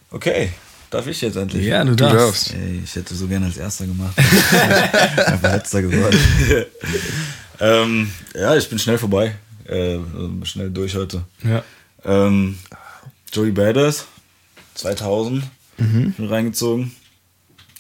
Okay, 0.10 0.54
darf 0.90 1.08
ich 1.08 1.22
jetzt 1.22 1.36
endlich? 1.36 1.66
Ja, 1.66 1.84
du 1.84 1.92
Du 1.92 1.96
darfst. 1.98 2.18
darfst. 2.18 2.54
Ey, 2.54 2.82
ich 2.84 2.96
hätte 2.96 3.16
so 3.16 3.28
gerne 3.28 3.46
als 3.48 3.58
erster 3.58 3.86
gemacht. 3.86 4.18
Einfach 5.26 5.54
letzter 5.54 5.82
geworden. 5.82 6.18
ähm, 7.60 8.12
ja, 8.36 8.56
ich 8.56 8.70
bin 8.70 8.80
schnell 8.80 8.98
vorbei. 8.98 9.36
Äh, 9.66 9.98
schnell 10.44 10.70
durch 10.70 10.96
heute. 10.96 11.24
Ja. 11.44 11.64
Ähm, 12.06 12.58
Joey 13.34 13.52
Badass, 13.52 14.06
2000, 14.76 15.44
Mhm. 15.80 16.14
bin 16.14 16.28
reingezogen. 16.28 16.92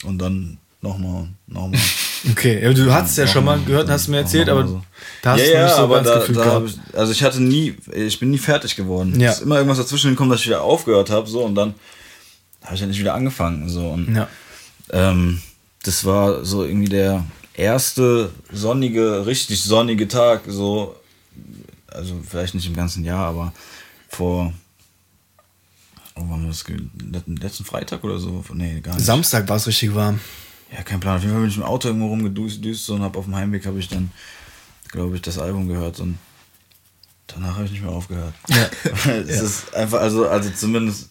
Und 0.03 0.19
dann 0.19 0.57
nochmal, 0.81 1.27
nochmal. 1.47 1.79
Okay, 2.31 2.61
ja, 2.63 2.73
du 2.73 2.91
hast 2.91 3.11
es 3.11 3.17
ja 3.17 3.27
schon 3.27 3.45
mal 3.45 3.59
gehört 3.59 3.85
und 3.85 3.91
hast 3.91 4.07
mir 4.07 4.17
erzählt, 4.17 4.49
aber 4.49 4.67
so. 4.67 4.83
da 5.21 5.33
hast 5.33 5.39
ja, 5.41 5.45
du 5.45 5.53
ja, 5.53 5.63
nicht 5.65 5.75
so 5.75 5.81
aber 5.83 5.95
ganz 5.97 6.07
da, 6.07 6.19
Gefühl 6.19 6.35
da 6.35 6.63
ich, 6.65 6.75
also 6.97 7.11
ich 7.11 7.23
hatte 7.23 7.41
nie, 7.41 7.75
ich 7.93 8.19
bin 8.19 8.31
nie 8.31 8.39
fertig 8.39 8.75
geworden. 8.75 9.17
Ja. 9.19 9.29
Es 9.29 9.37
ist 9.37 9.43
immer 9.43 9.57
irgendwas 9.57 9.77
dazwischen 9.77 10.09
gekommen, 10.09 10.31
dass 10.31 10.39
ich 10.41 10.47
wieder 10.47 10.63
aufgehört 10.63 11.11
habe, 11.11 11.29
so 11.29 11.43
und 11.43 11.53
dann 11.53 11.75
habe 12.67 12.75
ich 12.75 12.81
ja 12.81 12.87
nicht 12.87 12.99
wieder 12.99 13.13
angefangen, 13.15 13.67
so 13.69 13.89
und 13.89 14.15
Ja. 14.15 14.27
ähm, 14.91 15.41
das 15.83 16.05
war 16.05 16.45
so 16.45 16.63
irgendwie 16.63 16.89
der 16.89 17.25
erste 17.53 18.31
sonnige, 18.51 19.25
richtig 19.25 19.61
sonnige 19.63 20.07
Tag, 20.07 20.43
so 20.47 20.95
also 21.87 22.15
vielleicht 22.29 22.53
nicht 22.53 22.67
im 22.67 22.75
ganzen 22.75 23.03
Jahr, 23.03 23.25
aber 23.25 23.53
vor 24.09 24.53
oh, 26.15 26.21
wann 26.27 26.41
war 26.43 26.47
das 26.49 26.65
letzten- 27.41 27.65
Freitag 27.65 28.03
oder 28.03 28.17
so? 28.19 28.43
Nee, 28.53 28.81
gar 28.81 28.95
nicht. 28.95 29.05
Samstag 29.05 29.47
war 29.49 29.55
es 29.57 29.67
richtig 29.67 29.93
warm. 29.95 30.19
Ja, 30.75 30.83
kein 30.83 30.99
Plan. 30.99 31.15
Auf 31.15 31.21
jeden 31.21 31.33
Fall 31.33 31.41
bin 31.41 31.49
ich 31.49 31.57
im 31.57 31.63
Auto 31.63 31.87
irgendwo 31.87 32.07
rumgedüst 32.07 32.63
düst 32.63 32.89
und 32.89 33.01
hab 33.01 33.15
auf 33.15 33.25
dem 33.25 33.35
Heimweg 33.35 33.65
habe 33.65 33.79
ich 33.79 33.87
dann, 33.87 34.11
glaube 34.89 35.15
ich, 35.15 35.21
das 35.21 35.37
Album 35.39 35.67
gehört 35.67 35.99
und 35.99 36.17
danach 37.27 37.55
habe 37.55 37.65
ich 37.65 37.71
nicht 37.71 37.83
mehr 37.83 37.91
aufgehört. 37.91 38.33
Ja. 38.49 38.69
es 39.27 39.41
ist 39.41 39.73
einfach, 39.73 40.01
also, 40.01 40.27
also 40.27 40.49
zumindest, 40.49 41.09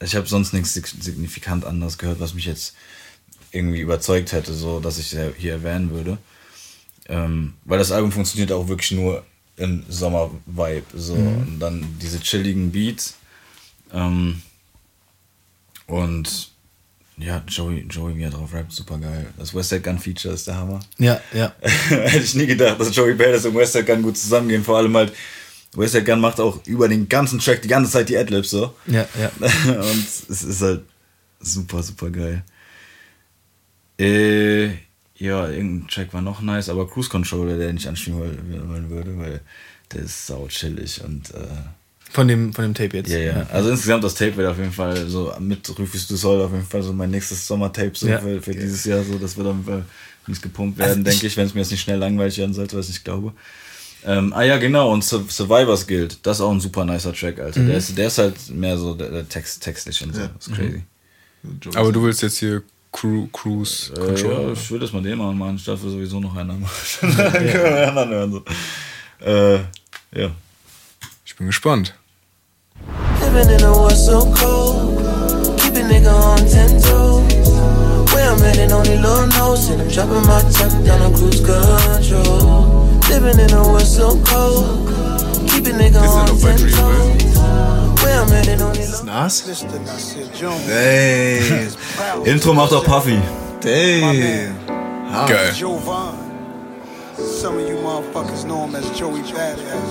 ich 0.00 0.14
habe 0.14 0.26
sonst 0.26 0.52
nichts 0.52 0.74
sig- 0.74 1.02
signifikant 1.02 1.64
anderes 1.64 1.98
gehört, 1.98 2.20
was 2.20 2.34
mich 2.34 2.44
jetzt 2.46 2.74
irgendwie 3.52 3.80
überzeugt 3.80 4.32
hätte, 4.32 4.52
so 4.52 4.80
dass 4.80 4.98
ich 4.98 5.16
hier 5.38 5.52
erwähnen 5.52 5.90
würde. 5.90 6.18
Ähm, 7.08 7.54
weil 7.64 7.78
das 7.78 7.92
Album 7.92 8.12
funktioniert 8.12 8.52
auch 8.52 8.68
wirklich 8.68 8.90
nur 8.90 9.24
im 9.56 9.84
Sommer-Vibe. 9.88 10.84
So. 10.94 11.14
Und 11.14 11.58
dann 11.60 11.86
diese 12.02 12.20
chilligen 12.20 12.72
Beats. 12.72 13.14
Ähm, 13.92 14.42
und 15.86 16.50
ja, 17.18 17.42
Joey, 17.48 17.86
Joey, 17.88 18.16
wie 18.16 18.24
er 18.24 18.30
drauf 18.30 18.52
rappt, 18.52 18.72
super 18.72 18.98
geil. 18.98 19.26
Das 19.38 19.54
Westside 19.54 19.80
Gun 19.80 19.98
Feature 19.98 20.34
ist 20.34 20.46
der 20.46 20.56
Hammer. 20.56 20.80
Ja, 20.98 21.20
ja. 21.32 21.54
Hätte 21.60 22.18
ich 22.24 22.34
nie 22.34 22.46
gedacht, 22.46 22.78
dass 22.78 22.94
Joey 22.94 23.14
Badass 23.14 23.46
und 23.46 23.54
Westside 23.54 23.84
Gun 23.84 24.02
gut 24.02 24.18
zusammengehen. 24.18 24.62
Vor 24.64 24.76
allem 24.76 24.94
halt, 24.94 25.14
Westside 25.74 26.04
Gun 26.04 26.20
macht 26.20 26.40
auch 26.40 26.64
über 26.66 26.88
den 26.88 27.08
ganzen 27.08 27.38
Track 27.38 27.62
die 27.62 27.68
ganze 27.68 27.90
Zeit 27.90 28.08
die 28.08 28.16
Adlibs 28.16 28.50
so. 28.50 28.74
Ja, 28.86 29.06
ja. 29.20 29.30
und 29.80 30.06
es 30.28 30.42
ist 30.42 30.62
halt 30.62 30.82
super, 31.40 31.82
super 31.82 32.10
geil. 32.10 32.42
Äh, 33.98 34.66
ja, 35.18 35.48
irgendein 35.48 35.88
Track 35.88 36.12
war 36.12 36.20
noch 36.20 36.42
nice, 36.42 36.68
aber 36.68 36.88
Cruise 36.88 37.08
Controller, 37.08 37.56
der 37.56 37.72
nicht 37.72 37.86
anspielen 37.88 38.18
wollen 38.68 38.90
würde, 38.90 39.18
weil 39.18 39.40
der 39.92 40.02
ist 40.02 40.26
sau 40.26 40.46
chillig 40.48 41.02
und 41.02 41.30
äh, 41.30 41.46
Von 42.10 42.28
dem, 42.28 42.52
von 42.52 42.64
dem 42.64 42.74
Tape 42.74 42.96
jetzt. 42.98 43.10
Ja, 43.10 43.18
ja. 43.18 43.46
Also 43.50 43.70
insgesamt 43.70 44.04
das 44.04 44.14
Tape 44.14 44.36
wird 44.36 44.48
auf 44.48 44.58
jeden 44.58 44.72
Fall 44.72 45.06
so 45.08 45.32
mit 45.40 45.66
Rufus 45.78 46.06
du 46.06 46.16
Soll 46.16 46.42
auf 46.42 46.52
jeden 46.52 46.66
Fall 46.66 46.82
so 46.82 46.92
mein 46.92 47.10
nächstes 47.10 47.46
Sommertape 47.46 47.92
so 47.94 48.08
Ja. 48.08 48.18
für, 48.18 48.42
für 48.42 48.52
dieses 48.54 48.84
Jahr 48.84 49.02
so. 49.04 49.18
Das 49.18 49.36
wird 49.36 49.46
auf 49.46 49.54
jeden 49.54 49.66
Fall 49.66 49.84
mies 50.26 50.42
gepumpt 50.42 50.78
werden, 50.78 50.90
Also 50.90 51.02
denke 51.02 51.26
ich, 51.26 51.36
wenn 51.36 51.46
es 51.46 51.54
mir 51.54 51.60
jetzt 51.60 51.70
nicht 51.70 51.80
schnell 51.82 51.98
langweilig 51.98 52.36
werden 52.38 52.52
sollte, 52.52 52.76
was 52.76 52.88
ich 52.90 53.02
glaube. 53.04 53.32
Ähm, 54.06 54.32
ah 54.34 54.42
ja, 54.42 54.56
genau, 54.58 54.92
und 54.92 55.02
Sur- 55.02 55.24
Survivors 55.28 55.84
Guild, 55.86 56.18
das 56.24 56.36
ist 56.36 56.40
auch 56.40 56.52
ein 56.52 56.60
super 56.60 56.84
nicer 56.84 57.12
Track, 57.12 57.40
Alter. 57.40 57.60
Mhm. 57.60 57.66
Der, 57.68 57.76
ist, 57.76 57.98
der 57.98 58.06
ist 58.06 58.18
halt 58.18 58.36
mehr 58.50 58.78
so 58.78 58.94
der, 58.94 59.10
der 59.10 59.28
Text, 59.28 59.62
textlich 59.62 60.00
und 60.04 60.14
so. 60.14 60.20
Ja. 60.22 60.30
Das 60.36 60.46
ist 60.46 60.54
crazy. 60.54 60.82
Aber 61.74 61.90
du 61.92 62.02
willst 62.04 62.22
jetzt 62.22 62.38
hier 62.38 62.62
Cru 62.92 63.26
Cruise 63.32 63.92
Äh, 63.92 63.98
Control. 63.98 64.32
ja, 64.46 64.52
ich 64.52 64.70
würde 64.70 64.84
das 64.84 64.92
mal 64.92 65.02
den 65.02 65.18
machen, 65.18 65.36
machen, 65.36 65.58
statt 65.58 65.78
wir 65.82 65.90
sowieso 65.90 66.20
noch 66.20 66.34
einer 66.36 66.54
machen. 66.54 66.72
Dann 67.16 67.32
können 67.32 67.42
wir 67.52 67.70
den 67.70 67.88
anderen 67.88 68.10
hören. 68.10 68.32
So. 68.32 69.26
Äh, 69.26 69.54
ja. 70.22 70.30
Ich 71.24 71.34
bin 71.36 71.46
gespannt. 71.48 71.94
Living 73.20 73.50
in 73.58 73.64
a 73.64 73.70
world 73.74 73.96
so 73.96 74.20
cold. 74.38 74.98
Keep 75.58 75.74
a 75.76 75.82
nigga 75.88 76.12
on 76.14 76.38
ten 76.48 76.80
toes. 76.80 77.48
Where 78.14 78.30
I'm 78.30 78.38
heading, 78.40 78.72
only 78.72 78.96
Lord 78.98 79.30
knows. 79.30 79.68
And 79.68 79.82
I'm 79.82 79.88
dropping 79.88 80.24
my 80.26 80.40
top 80.52 80.72
down 80.84 81.02
on 81.02 81.12
cruise 81.14 81.40
control. 81.44 82.65
Living 83.08 83.38
in 83.38 83.50
a 83.52 83.62
world 83.62 83.82
so 83.82 84.20
cold. 84.24 84.88
Keep 85.48 85.66
a 85.66 85.70
nigga 85.70 86.00
on 86.02 86.26
ten 86.38 86.58
toes. 86.58 87.36
Where 88.02 88.20
I'm 88.20 88.28
heading, 88.28 88.60
only 88.62 88.86
Lord 88.86 89.04
Nas? 89.04 89.64
Ey. 90.68 91.68
Intro 92.26 92.52
macht 92.52 92.72
auch 92.72 92.84
Puffy. 92.84 93.18
Ey. 93.64 94.48
Hart. 95.10 95.28
Geil. 95.30 95.52
Jovan. 95.54 96.14
Some 97.16 97.58
of 97.58 97.68
you 97.68 97.76
motherfuckers 97.76 98.44
know 98.44 98.64
him 98.66 98.74
as 98.74 98.90
Joey 98.98 99.22
Badass. 99.22 99.90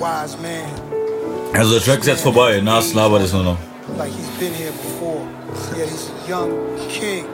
Wise 0.00 0.36
man, 0.40 0.68
Also 1.56 1.74
der 1.74 1.82
Track 1.82 2.00
ist 2.00 2.06
jetzt 2.06 2.22
vorbei, 2.22 2.60
Nas 2.60 2.94
labert 2.94 3.22
es 3.22 3.32
nur 3.32 3.42
noch. 3.44 3.56
like 3.96 4.12
he's 4.12 4.28
been 4.38 4.54
here 4.54 4.72
before. 4.72 5.26
Yeah, 5.76 5.86
he's 5.86 6.10
a 6.10 6.28
young 6.28 6.50
king. 6.88 7.24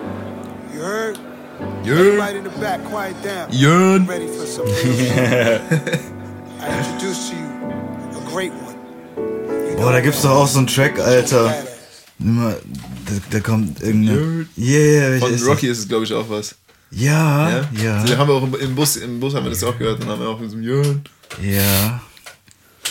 You 0.73 0.81
heard? 0.81 1.19
Everybody 1.61 2.39
in 2.39 2.45
the 2.45 2.51
back, 2.61 2.83
quiet 2.85 3.15
down. 3.23 3.51
Jörn. 3.53 4.07
Ready 4.09 4.27
for 4.27 4.47
some 4.47 4.65
real 4.85 4.97
shit. 4.97 6.01
I 6.61 6.79
introduce 6.79 7.31
to 7.31 7.37
you 7.37 8.19
a 8.19 8.31
great 8.31 8.53
one. 8.53 8.75
You 9.71 9.77
Boah, 9.77 9.93
da 9.93 10.01
gibt's 10.01 10.23
doch 10.23 10.31
auch 10.31 10.49
so 10.49 10.59
einen 10.59 10.67
Track, 10.67 10.99
Alter. 10.99 11.55
Nimm 12.19 12.37
mal, 12.37 12.57
da, 13.07 13.13
da 13.31 13.41
kommt 13.41 13.81
irgendeine. 13.83 14.47
Yeah, 14.57 15.11
welcher 15.13 15.27
Von 15.27 15.35
ist 15.35 15.47
Rocky 15.47 15.69
ist 15.69 15.79
es, 15.79 15.89
glaube 15.89 16.05
ich, 16.05 16.13
auch 16.13 16.29
was. 16.29 16.55
Ja, 16.91 17.51
Ja? 17.51 17.69
ja. 17.83 18.01
Also, 18.01 18.17
haben 18.17 18.29
wir 18.29 18.35
auch 18.35 18.59
im- 18.61 18.75
Bus, 18.75 18.97
im 18.97 19.21
Bus 19.21 19.35
haben 19.35 19.45
wir 19.45 19.51
das 19.51 19.63
auch 19.65 19.77
gehört 19.77 20.01
und 20.01 20.09
haben 20.09 20.21
wir 20.21 20.29
auch 20.29 20.39
mit 20.41 20.51
so 20.51 20.57
einem 20.57 20.65
Jörn. 20.65 21.03
Ja. 21.43 22.01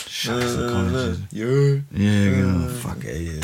Scheiße, 0.08 0.68
komm 0.70 0.94
ich. 1.32 1.38
Jörn. 1.38 1.84
Ja, 1.96 2.10
ja, 2.10 2.30
genau. 2.30 2.68
Fuck, 2.82 3.04
ey. 3.04 3.40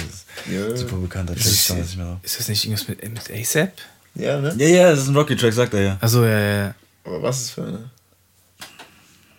Super 0.77 0.97
bekannter 0.97 1.35
Track. 1.35 1.45
Ist, 1.47 1.71
ich 1.71 1.77
weiß 1.77 1.79
nicht 1.87 1.97
mehr. 1.97 2.21
ist 2.23 2.39
das 2.39 2.49
nicht 2.49 2.65
irgendwas 2.65 2.89
mit, 2.89 3.03
mit 3.03 3.31
ASAP? 3.31 3.73
Ja, 4.15 4.41
ne? 4.41 4.55
Ja, 4.59 4.67
ja, 4.69 4.91
das 4.91 5.01
ist 5.01 5.09
ein 5.09 5.17
Rocky-Track, 5.17 5.53
sagt 5.53 5.75
er 5.75 5.81
ja. 5.83 5.99
Achso, 6.01 6.25
ja, 6.25 6.39
ja, 6.39 6.57
ja. 6.67 6.75
Aber 7.05 7.23
was 7.23 7.41
ist 7.43 7.51
für 7.51 7.63
eine? 7.67 7.91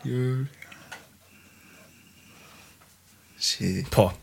Jörn. 0.03 0.49
Shit. 3.39 3.89
Boah. 3.91 4.13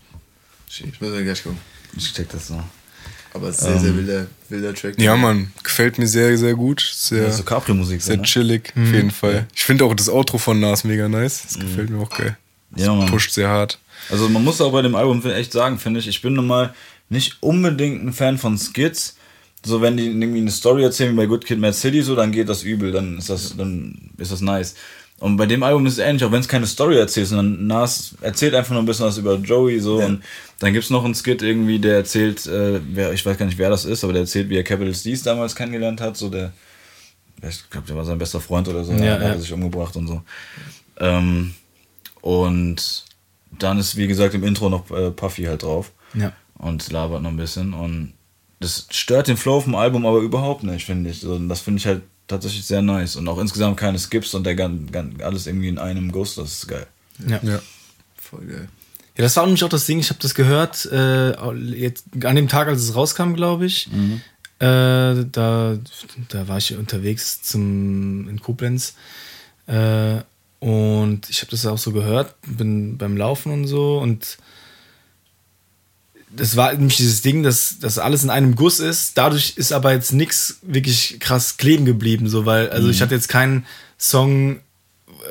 Shit. 0.69 0.87
Ich 0.93 1.01
muss 1.01 1.11
mal 1.11 1.23
gleich 1.23 1.43
gucken. 1.43 1.59
Ich 1.97 2.13
check 2.13 2.29
das 2.31 2.49
so. 2.49 2.63
Aber 3.35 3.49
es 3.49 3.59
ist 3.59 3.65
sehr, 3.65 3.79
sehr 3.79 3.95
wilder, 3.97 4.27
wilder 4.49 4.75
Track. 4.75 4.99
Ja, 4.99 5.15
Mann, 5.17 5.53
gefällt 5.63 5.99
mir 5.99 6.07
sehr, 6.07 6.37
sehr 6.39 6.55
gut. 6.55 6.81
Sehr, 6.81 7.25
Das 7.25 7.33
ist 7.33 7.39
so 7.39 7.45
Capri-Musik, 7.45 8.01
sehr 8.01 8.17
ne? 8.17 8.23
chillig, 8.23 8.73
auf 8.77 8.93
jeden 8.93 9.11
Fall. 9.11 9.47
Ich 9.55 9.65
finde 9.65 9.85
auch 9.85 9.95
das 9.95 10.09
Outro 10.09 10.39
von 10.39 10.59
Nas 10.61 10.85
mega 10.85 11.09
nice. 11.09 11.43
Das 11.43 11.59
gefällt 11.59 11.91
mir 11.91 12.01
auch 12.01 12.11
geil. 12.11 12.37
Ja, 12.75 12.95
Mann. 12.95 13.09
Pusht 13.09 13.33
sehr 13.33 13.49
hart. 13.49 13.79
Also 14.11 14.29
man 14.29 14.43
muss 14.45 14.61
auch 14.61 14.73
bei 14.73 14.83
dem 14.83 14.95
Album 14.95 15.25
echt 15.27 15.53
sagen, 15.53 15.79
finde 15.79 16.01
ich, 16.01 16.09
ich 16.09 16.23
bin 16.23 16.35
nun 16.35 16.47
mal 16.47 16.75
nicht 17.11 17.37
unbedingt 17.41 18.03
ein 18.05 18.13
Fan 18.13 18.39
von 18.39 18.57
Skits. 18.59 19.17
So, 19.65 19.81
wenn 19.81 19.97
die 19.97 20.07
irgendwie 20.07 20.41
eine 20.41 20.51
Story 20.51 20.83
erzählen, 20.85 21.13
wie 21.13 21.17
bei 21.17 21.27
Good 21.27 21.45
Kid, 21.45 21.59
Mad 21.59 21.73
City, 21.73 22.03
so, 22.03 22.15
dann 22.15 22.33
geht 22.33 22.49
das 22.49 22.63
übel, 22.63 22.93
dann 22.93 23.19
ist 23.19 23.29
das, 23.29 23.57
dann 23.57 24.11
ist 24.17 24.31
das 24.33 24.41
nice. 24.41 24.75
Und 25.21 25.37
bei 25.37 25.47
dem 25.47 25.65
Album 25.65 25.85
ist 25.87 25.95
es 25.95 25.99
ähnlich, 25.99 26.23
auch 26.23 26.31
wenn 26.31 26.41
es 26.41 26.47
keine 26.47 26.67
Story 26.67 26.97
erzählt, 26.97 27.27
sondern 27.27 27.67
Nas 27.67 28.15
erzählt 28.21 28.55
einfach 28.55 28.73
nur 28.73 28.83
ein 28.83 28.87
bisschen 28.87 29.07
was 29.07 29.19
über 29.19 29.35
Joey, 29.35 29.81
so, 29.81 29.97
und 29.97 30.23
dann 30.61 30.73
gibt's 30.73 30.91
noch 30.91 31.05
einen 31.05 31.15
Skit 31.15 31.43
irgendwie, 31.43 31.81
der 31.81 31.97
erzählt, 31.97 32.47
äh, 32.47 32.81
wer, 32.93 33.13
ich 33.13 33.27
weiß 33.27 33.37
gar 33.37 33.47
nicht, 33.47 33.59
wer 33.59 33.69
das 33.69 33.85
ist, 33.85 34.05
aber 34.05 34.13
der 34.13 34.23
erzählt, 34.23 34.49
wie 34.49 34.57
er 34.57 34.63
Capital 34.63 34.95
Steez 34.95 35.25
damals 35.25 35.57
kennengelernt 35.57 36.01
hat, 36.01 36.17
so, 36.17 36.29
der, 36.29 36.53
ich 37.43 37.69
glaube, 37.69 37.89
der 37.89 37.97
war 37.97 38.05
sein 38.05 38.19
bester 38.19 38.41
Freund 38.41 38.69
oder 38.69 38.85
so, 38.85 38.93
Ja, 38.93 39.05
ja, 39.05 39.13
hat 39.15 39.23
ja. 39.23 39.29
er 39.31 39.41
sich 39.41 39.53
umgebracht 39.53 39.97
und 39.97 40.07
so. 40.07 40.23
Ähm, 41.01 41.55
und 42.21 43.05
dann 43.59 43.79
ist, 43.79 43.97
wie 43.97 44.07
gesagt, 44.07 44.35
im 44.35 44.45
Intro 44.45 44.69
noch 44.69 44.91
äh, 44.91 45.11
Puffy 45.11 45.45
halt 45.45 45.63
drauf. 45.63 45.93
Ja. 46.15 46.33
Und 46.59 46.91
labert 46.91 47.23
noch 47.23 47.31
ein 47.31 47.37
bisschen. 47.37 47.73
Und 47.73 48.13
das 48.61 48.87
stört 48.91 49.29
den 49.29 49.37
Flow 49.37 49.61
vom 49.61 49.75
Album 49.75 50.07
aber 50.07 50.19
überhaupt 50.19 50.65
nicht, 50.65 50.85
finde 50.85 51.11
ich. 51.11 51.25
Das 51.49 51.61
finde 51.61 51.79
ich 51.79 51.87
halt 51.87 52.03
tatsächlich 52.27 52.65
sehr 52.65 52.83
nice. 52.83 53.17
Und 53.17 53.29
auch 53.29 53.39
insgesamt 53.39 53.77
keine 53.77 53.99
Skips 53.99 54.35
und 54.35 54.45
der 54.45 54.55
gan, 54.55 54.91
gan, 54.91 55.15
alles 55.23 55.47
irgendwie 55.47 55.69
in 55.69 55.79
einem 55.79 56.13
Guss, 56.13 56.35
das 56.35 56.53
ist 56.53 56.69
geil. 56.69 56.87
Ja. 57.27 57.41
Ja. 57.43 57.61
Voll 58.17 58.47
geil. 58.47 58.69
Ja, 59.17 59.25
das 59.25 59.37
war 59.37 59.45
nämlich 59.45 59.65
auch 59.65 59.69
das 59.69 59.87
Ding. 59.87 59.99
Ich 59.99 60.11
habe 60.11 60.21
das 60.21 60.35
gehört 60.35 60.87
äh, 60.87 61.33
jetzt 61.75 62.05
an 62.25 62.37
dem 62.37 62.49
Tag, 62.49 62.69
als 62.69 62.83
es 62.83 62.95
rauskam, 62.95 63.35
glaube 63.35 63.67
ich. 63.67 63.89
Äh, 64.61 65.25
da, 65.31 65.79
da 66.29 66.49
war 66.49 66.59
ich 66.59 66.77
unterwegs 66.77 67.43
zum 67.43 68.29
in 68.29 68.41
Koblenz 68.41 68.95
äh, 69.69 70.17
und 70.59 71.31
ich 71.31 71.41
habe 71.43 71.51
das 71.53 71.65
auch 71.67 71.79
so 71.79 71.93
gehört, 71.93 72.35
bin 72.43 72.99
beim 72.99 73.17
Laufen 73.17 73.53
und 73.53 73.67
so 73.69 73.99
und 73.99 74.39
das 76.31 76.57
war 76.57 76.73
nämlich 76.75 76.97
dieses 76.97 77.23
Ding, 77.23 77.43
dass 77.43 77.77
das 77.81 77.99
alles 77.99 78.25
in 78.25 78.31
einem 78.31 78.55
Guss 78.55 78.81
ist. 78.81 79.17
Dadurch 79.17 79.55
ist 79.57 79.73
aber 79.73 79.93
jetzt 79.93 80.13
nichts 80.13 80.59
wirklich 80.63 81.17
krass 81.21 81.57
kleben 81.57 81.85
geblieben, 81.85 82.29
so 82.29 82.47
weil 82.47 82.71
also 82.71 82.89
ich 82.89 83.01
hatte 83.03 83.15
jetzt 83.15 83.29
keinen 83.29 83.65
Song 83.99 84.61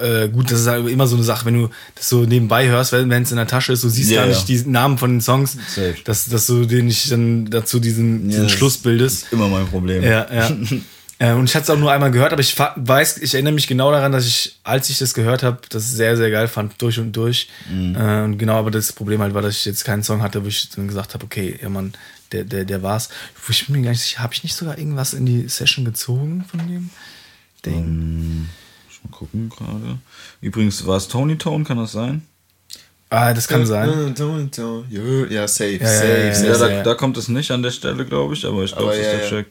äh, 0.02 0.28
gut, 0.30 0.52
das 0.52 0.62
ist 0.62 0.68
halt 0.68 0.88
immer 0.88 1.08
so 1.08 1.16
eine 1.16 1.24
Sache, 1.24 1.46
wenn 1.46 1.56
du 1.56 1.70
das 1.96 2.10
so 2.10 2.24
nebenbei 2.24 2.68
hörst, 2.68 2.92
wenn 2.92 3.12
es 3.12 3.32
in 3.32 3.38
der 3.38 3.48
Tasche 3.48 3.74
ist, 3.74 3.84
du 3.84 3.90
siehst 3.90 4.12
Ja, 4.12 4.22
gar 4.22 4.28
ja. 4.30 4.34
nicht 4.36 4.48
die 4.48 4.70
Namen 4.70 4.98
von 4.98 5.12
den 5.12 5.22
Songs, 5.22 5.58
Safe. 5.76 5.96
dass, 6.04 6.26
dass 6.26 6.46
du 6.48 6.66
den 6.66 6.86
nicht 6.88 7.12
dann 7.12 7.50
dazu 7.50 7.80
diesen, 7.80 8.28
diesen 8.28 8.44
das 8.44 8.52
Schluss 8.52 8.78
bildest. 8.78 9.24
Ist 9.24 9.34
immer 9.34 9.48
mein 9.48 9.68
Problem. 9.68 10.04
Ja, 10.04 10.28
ja. 10.32 10.52
äh, 11.20 11.34
und 11.34 11.46
ich 11.46 11.56
hatte 11.56 11.64
es 11.64 11.70
auch 11.70 11.80
nur 11.80 11.92
einmal 11.92 12.12
gehört, 12.12 12.32
aber 12.32 12.42
ich 12.42 12.56
weiß, 12.58 13.18
ich 13.20 13.34
erinnere 13.34 13.54
mich 13.54 13.68
genau 13.68 13.92
daran, 13.92 14.12
dass 14.12 14.26
ich, 14.28 14.60
als 14.64 14.90
ich 14.90 15.00
das 15.00 15.14
gehört 15.14 15.42
habe, 15.44 15.60
das 15.70 15.92
sehr, 15.92 16.16
sehr 16.16 16.30
geil 16.30 16.48
fand, 16.48 16.80
durch 16.82 17.00
und 17.00 17.12
durch. 17.14 17.50
Äh, 17.96 18.24
und 18.24 18.38
genau, 18.38 18.54
aber 18.56 18.72
das 18.72 18.94
Problem 18.94 19.22
halt 19.22 19.34
war, 19.34 19.42
dass 19.42 19.58
ich 19.58 19.66
jetzt 19.66 19.84
keinen 19.84 20.04
Song 20.04 20.22
hatte, 20.22 20.44
wo 20.44 20.48
ich 20.48 20.70
dann 20.70 20.88
gesagt 20.88 21.14
habe, 21.14 21.26
okay, 21.26 21.58
ja 21.62 21.70
Mann, 21.70 21.94
der, 22.32 22.44
der, 22.44 22.66
der 22.66 22.84
war's. 22.84 23.10
Wo 23.46 23.52
ich 23.52 23.66
bin 23.66 23.78
mir 23.78 23.84
gar 23.84 23.92
nicht 23.92 24.02
sicher, 24.02 24.20
habe 24.22 24.34
ich 24.34 24.44
nicht 24.44 24.56
sogar 24.56 24.78
irgendwas 24.78 25.14
in 25.14 25.26
die 25.26 25.48
Session 25.48 25.86
gezogen 25.86 26.46
von 26.50 26.60
dem 26.68 26.90
Ding? 27.66 28.48
Mal 29.04 29.12
gucken 29.12 29.50
gerade. 29.50 29.98
Übrigens, 30.42 30.86
war 30.86 30.98
es 30.98 31.08
Tony 31.08 31.38
Tone, 31.38 31.64
kann 31.64 31.78
das 31.78 31.94
sein? 31.94 32.24
Ah, 33.10 33.34
das 33.34 33.48
kann 33.48 33.66
sein. 33.66 33.90
Ja, 33.90 35.48
safe, 35.48 35.78
Ja, 35.78 35.82
ja, 35.82 35.88
safe, 35.88 36.16
ja, 36.16 36.26
ja. 36.26 36.34
safe. 36.34 36.48
Ja, 36.48 36.58
da, 36.58 36.84
da 36.84 36.94
kommt 36.96 37.16
es 37.18 37.30
nicht 37.30 37.50
an 37.52 37.64
der 37.64 37.72
Stelle, 37.72 38.06
glaube 38.06 38.34
ich, 38.34 38.46
aber 38.46 38.64
ich 38.64 38.76
glaube, 38.76 38.92
das 38.92 38.98
ist 38.98 39.06
ja, 39.06 39.12
der 39.12 39.40
ja. 39.40 39.46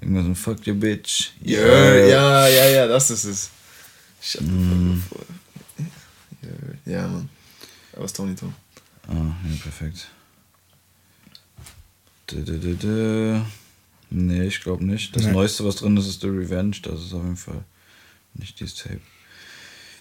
Irgendwas 0.00 0.26
mit 0.26 0.38
Fuck 0.38 0.66
your 0.66 0.74
bitch. 0.74 1.30
Jörn, 1.42 2.08
ja, 2.08 2.48
ja, 2.48 2.68
ja, 2.68 2.86
das 2.86 3.10
ist 3.10 3.24
es. 3.24 3.50
Ich 4.22 4.34
hab 4.36 4.42
Mm. 4.42 4.94
mm. 4.94 5.02
vor. 5.08 5.20
Jörn. 6.42 6.78
Ja, 6.86 7.08
Mann. 7.08 7.28
Aber 7.92 8.04
es 8.04 8.10
ist 8.12 8.16
Tony 8.16 8.34
Tom. 8.34 8.54
Ah, 9.08 9.12
ja, 9.14 9.56
perfekt. 9.62 10.08
Dö, 12.30 12.42
dö, 12.42 12.58
dö, 12.58 12.74
dö. 12.74 13.40
Nee, 14.10 14.46
ich 14.46 14.60
glaube 14.60 14.84
nicht. 14.84 15.14
Das 15.14 15.24
Nee. 15.24 15.32
Neueste, 15.32 15.64
was 15.64 15.76
drin 15.76 15.96
ist, 15.96 16.06
ist 16.06 16.20
The 16.20 16.28
Revenge. 16.28 16.76
Das 16.82 17.00
ist 17.00 17.12
auf 17.12 17.22
jeden 17.22 17.36
Fall 17.36 17.64
nicht 18.34 18.58
dieses 18.60 18.76
Tape. 18.76 19.00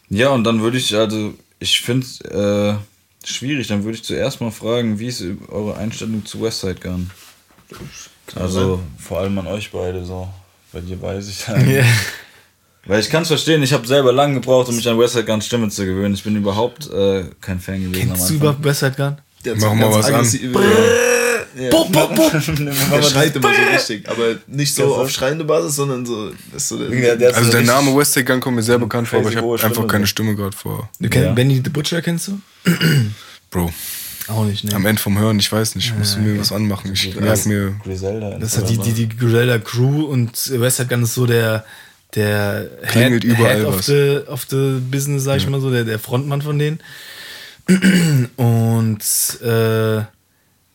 Ja, 0.09 0.29
und 0.29 0.43
dann 0.43 0.61
würde 0.61 0.77
ich, 0.77 0.95
also, 0.95 1.35
ich 1.59 1.81
finde 1.81 2.05
es 2.05 2.21
äh, 2.21 2.77
schwierig. 3.23 3.67
Dann 3.67 3.83
würde 3.83 3.97
ich 3.97 4.03
zuerst 4.03 4.41
mal 4.41 4.51
fragen, 4.51 4.99
wie 4.99 5.07
ist 5.07 5.23
eure 5.49 5.77
Einstellung 5.77 6.25
zu 6.25 6.41
Westside 6.41 6.79
Gun? 6.79 7.09
Also, 8.35 8.79
vor 8.97 9.19
allem 9.19 9.37
an 9.39 9.47
euch 9.47 9.71
beide 9.71 10.05
so. 10.05 10.27
Bei 10.71 10.81
dir 10.81 11.01
weiß 11.01 11.27
ich 11.27 11.45
dann. 11.45 11.69
Ja. 11.69 11.83
Weil 12.85 13.01
ich 13.01 13.09
kann 13.09 13.23
es 13.23 13.27
verstehen, 13.27 13.61
ich 13.61 13.73
habe 13.73 13.85
selber 13.85 14.11
lange 14.11 14.35
gebraucht, 14.35 14.69
um 14.69 14.75
mich 14.75 14.87
an 14.87 14.97
Westside 14.97 15.25
Guns 15.25 15.45
Stimme 15.45 15.69
zu 15.69 15.85
gewöhnen. 15.85 16.13
Ich 16.13 16.23
bin 16.23 16.35
überhaupt 16.35 16.89
äh, 16.91 17.25
kein 17.41 17.59
Fan 17.59 17.83
gewesen 17.83 18.07
Kennst 18.09 18.29
du 18.29 18.35
überhaupt 18.35 18.63
Westside 18.63 18.93
Gun? 18.95 19.17
Der 19.45 19.55
Mach 19.55 19.73
mal 19.73 19.91
was 19.91 20.11
an. 20.11 20.25
Ja. 21.55 21.69
Bup, 21.71 21.91
bup, 21.91 22.15
bup. 22.15 22.31
Der 22.31 23.01
schreit 23.01 23.35
immer 23.35 23.49
so 23.53 23.61
richtig, 23.73 24.07
aber 24.07 24.35
nicht 24.47 24.73
so 24.73 24.95
auf 24.95 25.09
schreiende 25.09 25.43
Basis, 25.43 25.75
sondern 25.75 26.05
so. 26.05 26.31
So 26.55 26.77
der, 26.77 26.89
Ja, 26.97 27.15
der 27.15 27.35
Also 27.35 27.45
so 27.45 27.51
der 27.51 27.61
Name 27.61 27.95
West 27.95 28.13
Side 28.13 28.25
Gun 28.25 28.39
kommt 28.39 28.55
mir 28.55 28.63
sehr 28.63 28.77
bekannt 28.77 29.07
vor, 29.07 29.19
aber 29.19 29.29
ich 29.29 29.35
habe 29.35 29.51
einfach 29.61 29.87
keine. 29.87 30.05
Stimme 30.07 30.35
gerade 30.35 30.55
vor. 30.55 30.89
Du 30.99 31.09
kennst 31.09 31.27
Ja. 31.27 31.33
Benny 31.33 31.61
the 31.63 31.69
Butcher, 31.69 32.01
kennst 32.01 32.27
du? 32.27 32.39
Bro, 33.51 33.71
Auch 34.29 34.45
nicht, 34.45 34.63
ne? 34.63 34.73
am 34.75 34.85
Ende 34.85 35.01
vom 35.01 35.17
Hören, 35.17 35.39
ich 35.39 35.51
weiß 35.51 35.75
nicht, 35.75 35.97
musst 35.97 36.15
du 36.15 36.19
mir 36.21 36.39
was 36.39 36.51
anmachen. 36.51 36.93
Ich 36.93 37.15
merk 37.15 37.45
mir. 37.45 37.75
Griselda. 37.83 38.37
Das 38.37 38.53
ist 38.53 38.57
halt 38.57 38.69
die, 38.69 38.77
die, 38.77 38.93
die 38.93 39.09
Griselda 39.09 39.57
Crew 39.57 40.03
und 40.05 40.31
Westside 40.59 40.87
Gun 40.87 41.03
ist 41.03 41.15
so 41.15 41.25
der, 41.25 41.65
der 42.15 42.69
Klingelt 42.87 43.23
überall 43.23 43.57
Head 43.57 43.65
of 43.65 43.77
was. 43.79 43.85
the, 43.87 44.19
of 44.27 44.45
the 44.49 44.79
Business, 44.79 45.23
sag 45.23 45.37
ich 45.37 45.49
mal 45.49 45.61
so, 45.61 45.71
der, 45.71 45.83
der 45.83 45.99
Frontmann 45.99 46.41
von 46.41 46.59
denen. 46.59 46.79
Und 48.37 49.01
äh, 49.41 50.03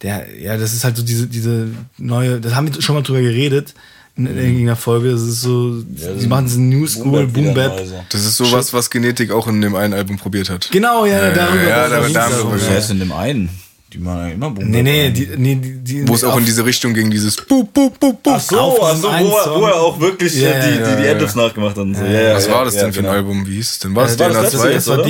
der, 0.02 0.38
ja, 0.38 0.56
das 0.56 0.74
ist 0.74 0.84
halt 0.84 0.96
so 0.96 1.02
diese, 1.02 1.26
diese 1.26 1.68
neue, 1.98 2.40
das 2.40 2.54
haben 2.54 2.72
wir 2.72 2.82
schon 2.82 2.94
mal 2.94 3.02
drüber 3.02 3.20
geredet 3.20 3.74
in 4.16 4.26
irgendeiner 4.26 4.76
Folge. 4.76 5.10
Das 5.10 5.22
ist 5.22 5.40
so, 5.40 5.80
sie 6.18 6.26
machen 6.28 6.46
diesen 6.46 6.68
New 6.68 6.86
School 6.86 7.26
Boom 7.26 7.52
Bap. 7.54 7.82
Das 8.10 8.24
ist 8.24 8.36
sowas, 8.36 8.72
was 8.72 8.90
Genetik 8.90 9.30
auch 9.32 9.48
in 9.48 9.60
dem 9.60 9.74
einen 9.74 9.92
Album 9.94 10.18
probiert 10.18 10.50
hat. 10.50 10.68
Genau, 10.70 11.04
ja, 11.06 11.30
darüber- 11.32 11.62
Ja, 11.62 11.88
darüber 11.88 11.88
da, 11.88 12.00
ging's 12.00 12.12
da 12.12 12.22
haben 12.22 12.30
wir 12.30 12.36
darum, 12.38 12.52
drüber 12.58 12.72
ja. 12.72 12.78
Ist 12.78 12.90
in 12.90 12.98
dem 13.00 13.12
einen? 13.12 13.50
Die 13.92 13.98
machen 13.98 14.18
ja 14.20 14.28
immer 14.34 14.50
Boom 14.50 14.70
Nee, 14.70 14.82
Bap 14.82 14.84
nee, 14.84 15.10
die, 15.10 15.28
nee, 15.36 15.54
die, 15.56 15.72
die 16.02 16.08
Wo 16.08 16.14
es 16.16 16.24
auch 16.24 16.36
in 16.36 16.44
diese 16.44 16.64
Richtung 16.64 16.94
ging, 16.94 17.10
dieses 17.10 17.36
Bup, 17.36 17.72
Bup, 17.72 17.98
Bup, 18.00 18.22
Bup. 18.22 18.32
Ach 18.36 18.40
so, 18.40 18.58
Auf 18.60 18.78
ach 18.82 18.96
so 18.96 19.08
wo, 19.08 19.10
er, 19.12 19.60
wo 19.60 19.66
er 19.66 19.74
auch 19.76 20.00
wirklich 20.00 20.34
Ja, 20.34 20.48
äh, 20.50 20.52
die, 20.72 20.78
ja, 20.80 20.90
die, 20.90 20.96
die 20.96 21.06
ja, 21.06 21.12
Adlibs 21.12 21.34
nachgemacht 21.36 21.76
hat 21.76 21.82
und 21.84 21.94
so. 21.96 22.04
Ja, 22.04 22.10
ja, 22.10 22.34
Was 22.36 22.46
ja, 22.46 22.52
war 22.54 22.64
das 22.64 22.74
ja, 22.74 22.82
denn 22.82 22.92
für 22.92 23.00
ein 23.00 23.04
genau. 23.04 23.14
Album? 23.16 23.46
Wie 23.46 23.54
hieß 23.56 23.70
es 23.70 23.78
denn? 23.80 23.94
War 23.94 24.06
es 24.06 24.18
war 24.18 24.28
das 24.28 24.36
DNA 24.36 24.42
letzte 24.42 24.58
2? 24.58 24.70
jetzt, 24.72 24.88
Das 24.88 24.96
war 24.98 25.04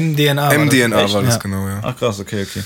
MDNA. 0.00 0.48
das. 0.50 0.58
MDNA 0.58 1.12
war 1.12 1.22
das, 1.22 1.34
Ja. 1.34 1.40
genau, 1.40 1.66
ja. 1.68 1.80
Ach 1.82 1.96
krass, 1.96 2.20
okay, 2.20 2.42
okay. 2.48 2.62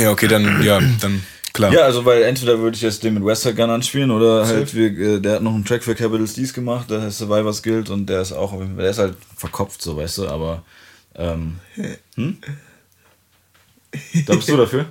Ja, 0.00 0.10
okay, 0.10 0.28
dann, 0.28 0.62
ja, 0.62 0.78
dann, 1.00 1.22
klar. 1.52 1.72
Ja, 1.72 1.80
also 1.80 2.04
weil 2.04 2.22
entweder 2.22 2.58
würde 2.58 2.76
ich 2.76 2.82
jetzt 2.82 3.02
den 3.02 3.14
mit 3.14 3.24
Westside 3.24 3.54
Gun 3.54 3.70
anspielen 3.70 4.10
oder 4.10 4.46
halt 4.46 4.74
wir, 4.74 5.16
äh, 5.16 5.20
der 5.20 5.36
hat 5.36 5.42
noch 5.42 5.54
einen 5.54 5.64
Track 5.64 5.82
für 5.82 5.94
Capital 5.94 6.26
Steez 6.26 6.52
gemacht, 6.52 6.90
der 6.90 7.02
heißt 7.02 7.18
Survivors 7.18 7.62
Guild 7.62 7.90
und 7.90 8.06
der 8.06 8.22
ist 8.22 8.32
auch, 8.32 8.54
der 8.76 8.90
ist 8.90 8.98
halt 8.98 9.16
verkopft 9.36 9.82
so, 9.82 9.96
weißt 9.96 10.18
du, 10.18 10.28
aber 10.28 10.62
ähm, 11.14 11.56
hm? 12.14 12.38
Da 14.26 14.34
bist 14.36 14.48
du 14.48 14.56
dafür? 14.56 14.86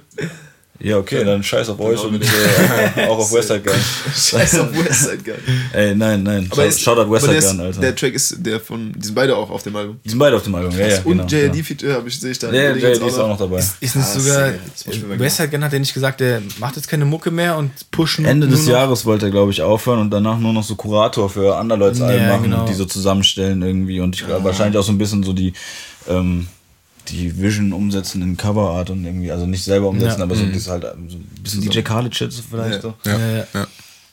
Ja, 0.82 0.98
okay, 0.98 1.26
dann 1.26 1.44
scheiß 1.44 1.68
auf 1.70 1.80
euch 1.82 2.00
und 2.06 2.24
äh, 2.24 3.08
auch 3.08 3.18
auf 3.18 3.34
Westside 3.34 3.60
Gun. 3.60 3.74
Scheiß 4.16 4.60
auf 4.60 4.68
Westside 4.74 5.18
Gun. 5.18 5.34
Ey, 5.74 5.94
nein, 5.94 6.24
nein. 6.24 6.48
Aber 6.50 6.66
ist- 6.66 6.82
Shoutout 6.82 7.12
Westside 7.12 7.34
der 7.34 7.40
ist- 7.40 7.52
Gun, 7.52 7.60
Alter. 7.60 7.82
Der 7.82 7.96
Track 7.96 8.14
ist 8.14 8.36
der 8.40 8.60
von, 8.62 8.94
die 8.96 9.06
sind 9.06 9.16
beide 9.16 9.36
auch 9.36 9.50
auf 9.50 9.62
dem 9.64 9.76
Album. 9.76 10.00
Die 10.06 10.10
sind 10.10 10.20
beide 10.20 10.38
auf 10.38 10.44
dem 10.44 10.56
Album, 10.56 10.72
ja, 10.80 10.88
ja. 10.88 10.98
Und 11.04 11.18
genau, 11.18 11.26
JLD-Feature 11.28 11.94
habe 11.94 12.08
ich, 12.08 12.18
sehe 12.20 12.32
ich 12.32 12.40
da. 12.40 12.50
Ja, 12.52 12.74
JLD 12.74 13.04
ist 13.08 13.20
auch 13.20 13.28
noch 13.28 13.38
dabei. 13.38 13.58
Ist 13.60 13.82
nicht 13.82 13.98
Ah, 13.98 14.02
sogar, 14.20 14.52
Westside 15.20 15.50
Gun 15.50 15.64
hat 15.66 15.74
er 15.74 15.80
nicht 15.80 15.94
gesagt, 15.94 16.22
der 16.22 16.42
macht 16.60 16.78
jetzt 16.78 16.88
keine 16.88 17.04
Mucke 17.06 17.30
mehr 17.30 17.58
und 17.58 17.72
pushen 17.92 18.24
Ende 18.24 18.48
des 18.48 18.62
noch- 18.66 18.72
Jahres 18.72 19.06
wollte 19.06 19.26
er, 19.26 19.32
glaube 19.32 19.52
ich, 19.52 19.62
aufhören 19.62 20.00
und 20.00 20.12
danach 20.12 20.40
nur 20.40 20.54
noch 20.54 20.64
so 20.64 20.76
Kurator 20.76 21.30
für 21.30 21.58
andere 21.58 21.78
Leute 21.80 22.06
Alben 22.06 22.24
Ja, 22.24 22.30
machen, 22.30 22.44
genau. 22.44 22.66
die 22.66 22.74
so 22.74 22.86
zusammenstellen 22.86 23.62
irgendwie 23.62 24.00
und 24.00 24.16
ich 24.16 24.26
glaube 24.26 24.46
wahrscheinlich 24.46 24.78
auch 24.78 24.84
so 24.84 24.94
ein 24.94 24.98
bisschen 24.98 25.24
so 25.24 25.34
die, 25.34 25.52
ähm, 26.08 26.48
die 27.12 27.38
Vision 27.42 27.74
umsetzen 27.74 28.22
in 28.22 28.38
Coverart 28.38 28.90
und 28.90 29.04
irgendwie, 29.06 29.32
also 29.32 29.46
nicht 29.46 29.64
selber 29.64 29.90
umsetzen, 29.90 30.20
Ja. 30.20 30.24
aber 30.26 30.36
so, 30.36 30.44
Mhm. 30.44 30.54
das 30.54 30.68
halt 30.70 30.84
so 30.84 31.18
ein 31.18 31.28
bisschen 31.44 31.62
DJ 31.62 31.82
so 32.32 32.42
vielleicht 32.50 32.76
Ja. 32.76 32.82
so. 32.82 32.94
Ja, 33.06 33.18
Ja, 33.20 33.38
ja. 33.38 33.46
ja. 33.54 33.68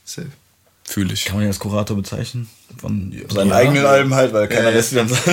Safe. 0.05 0.29
Fühle 0.89 1.15
ich. 1.15 1.25
Kann 1.25 1.37
man 1.37 1.43
ja 1.45 1.49
als 1.49 1.59
Kurator 1.59 1.97
bezeichnen 1.97 2.49
von 2.81 3.13
seinen 3.29 3.49
Ja. 3.49 3.57
eigenen 3.57 3.87
Alben 3.87 4.15
halt, 4.15 4.33
weil 4.33 4.47
keiner 4.49 4.71
lässt 4.71 4.91
sie 4.91 4.97
dann 4.97 5.09
sagen. 5.09 5.25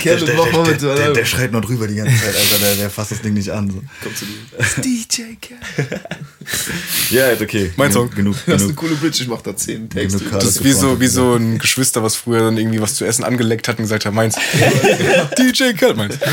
Kerle, 0.00 0.24
der, 0.24 0.34
der, 0.34 0.74
der, 0.76 0.94
der, 0.96 1.12
der 1.12 1.24
schreit 1.24 1.52
noch 1.52 1.60
drüber 1.64 1.86
die 1.86 1.94
ganze 1.96 2.16
Zeit, 2.16 2.34
Alter, 2.34 2.58
der, 2.58 2.74
der 2.76 2.90
fasst 2.90 3.12
das 3.12 3.22
Ding 3.22 3.34
nicht 3.34 3.50
an. 3.50 3.70
So. 3.70 3.82
Komm 4.02 4.14
zu 4.16 4.24
dir. 4.24 4.82
DJ 4.82 5.22
Kerle. 5.40 6.00
Ja, 7.10 7.28
ist 7.28 7.42
okay. 7.42 7.72
Mein 7.76 7.92
Song. 7.92 8.10
Genug, 8.10 8.36
Das 8.46 8.62
ist 8.62 8.68
eine 8.68 8.74
coole 8.74 8.94
Bridge, 8.96 9.22
ich 9.22 9.28
mach 9.28 9.42
da 9.42 9.54
10 9.56 9.90
Takes. 9.90 10.18
Genug 10.18 10.32
Das 10.32 10.44
ist 10.44 10.64
wie 10.64 10.72
so, 10.72 11.00
wie 11.00 11.06
so 11.06 11.34
ein 11.34 11.58
Geschwister, 11.58 12.02
was 12.02 12.16
früher 12.16 12.40
dann 12.40 12.56
irgendwie 12.58 12.80
was 12.80 12.94
zu 12.96 13.04
essen 13.04 13.22
angeleckt 13.24 13.68
hat 13.68 13.78
und 13.78 13.84
gesagt 13.84 14.06
hat, 14.06 14.12
meins. 14.14 14.34
DJ 15.38 15.72
Cut, 15.74 15.96
meins. 15.96 16.16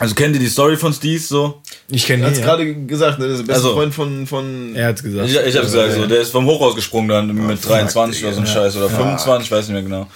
Also 0.00 0.14
kennt 0.14 0.34
ihr 0.34 0.40
die 0.40 0.48
Story 0.48 0.76
von 0.78 0.94
Steez 0.94 1.28
so? 1.28 1.60
Ich 1.88 2.06
kenne 2.06 2.22
Er 2.24 2.28
ihn. 2.30 2.32
hat 2.34 2.38
Ja. 2.40 2.44
gerade 2.46 2.74
gesagt, 2.86 3.18
ne? 3.18 3.26
Das 3.28 3.38
ist 3.38 3.46
der 3.46 3.52
beste 3.52 3.66
Also- 3.68 3.74
Freund 3.74 3.94
von, 3.94 4.26
von 4.26 4.74
Er 4.74 4.86
hat's 4.88 5.02
gesagt. 5.02 5.28
Ich, 5.28 5.36
ich 5.36 5.56
hab's 5.56 5.66
gesagt, 5.70 5.92
so, 5.94 6.06
der 6.06 6.20
ist 6.22 6.30
vom 6.32 6.46
Hochhaus 6.46 6.74
gesprungen 6.74 7.08
dann 7.08 7.26
mit 7.46 7.64
23 7.68 8.16
Digga. 8.16 8.28
oder 8.28 8.34
so 8.36 8.40
ein 8.40 8.46
Scheiß 8.46 8.76
oder 8.78 8.88
25, 8.88 9.44
ich 9.46 9.52
weiß 9.52 9.68
nicht 9.68 9.74
mehr 9.74 9.82
genau. 9.82 10.06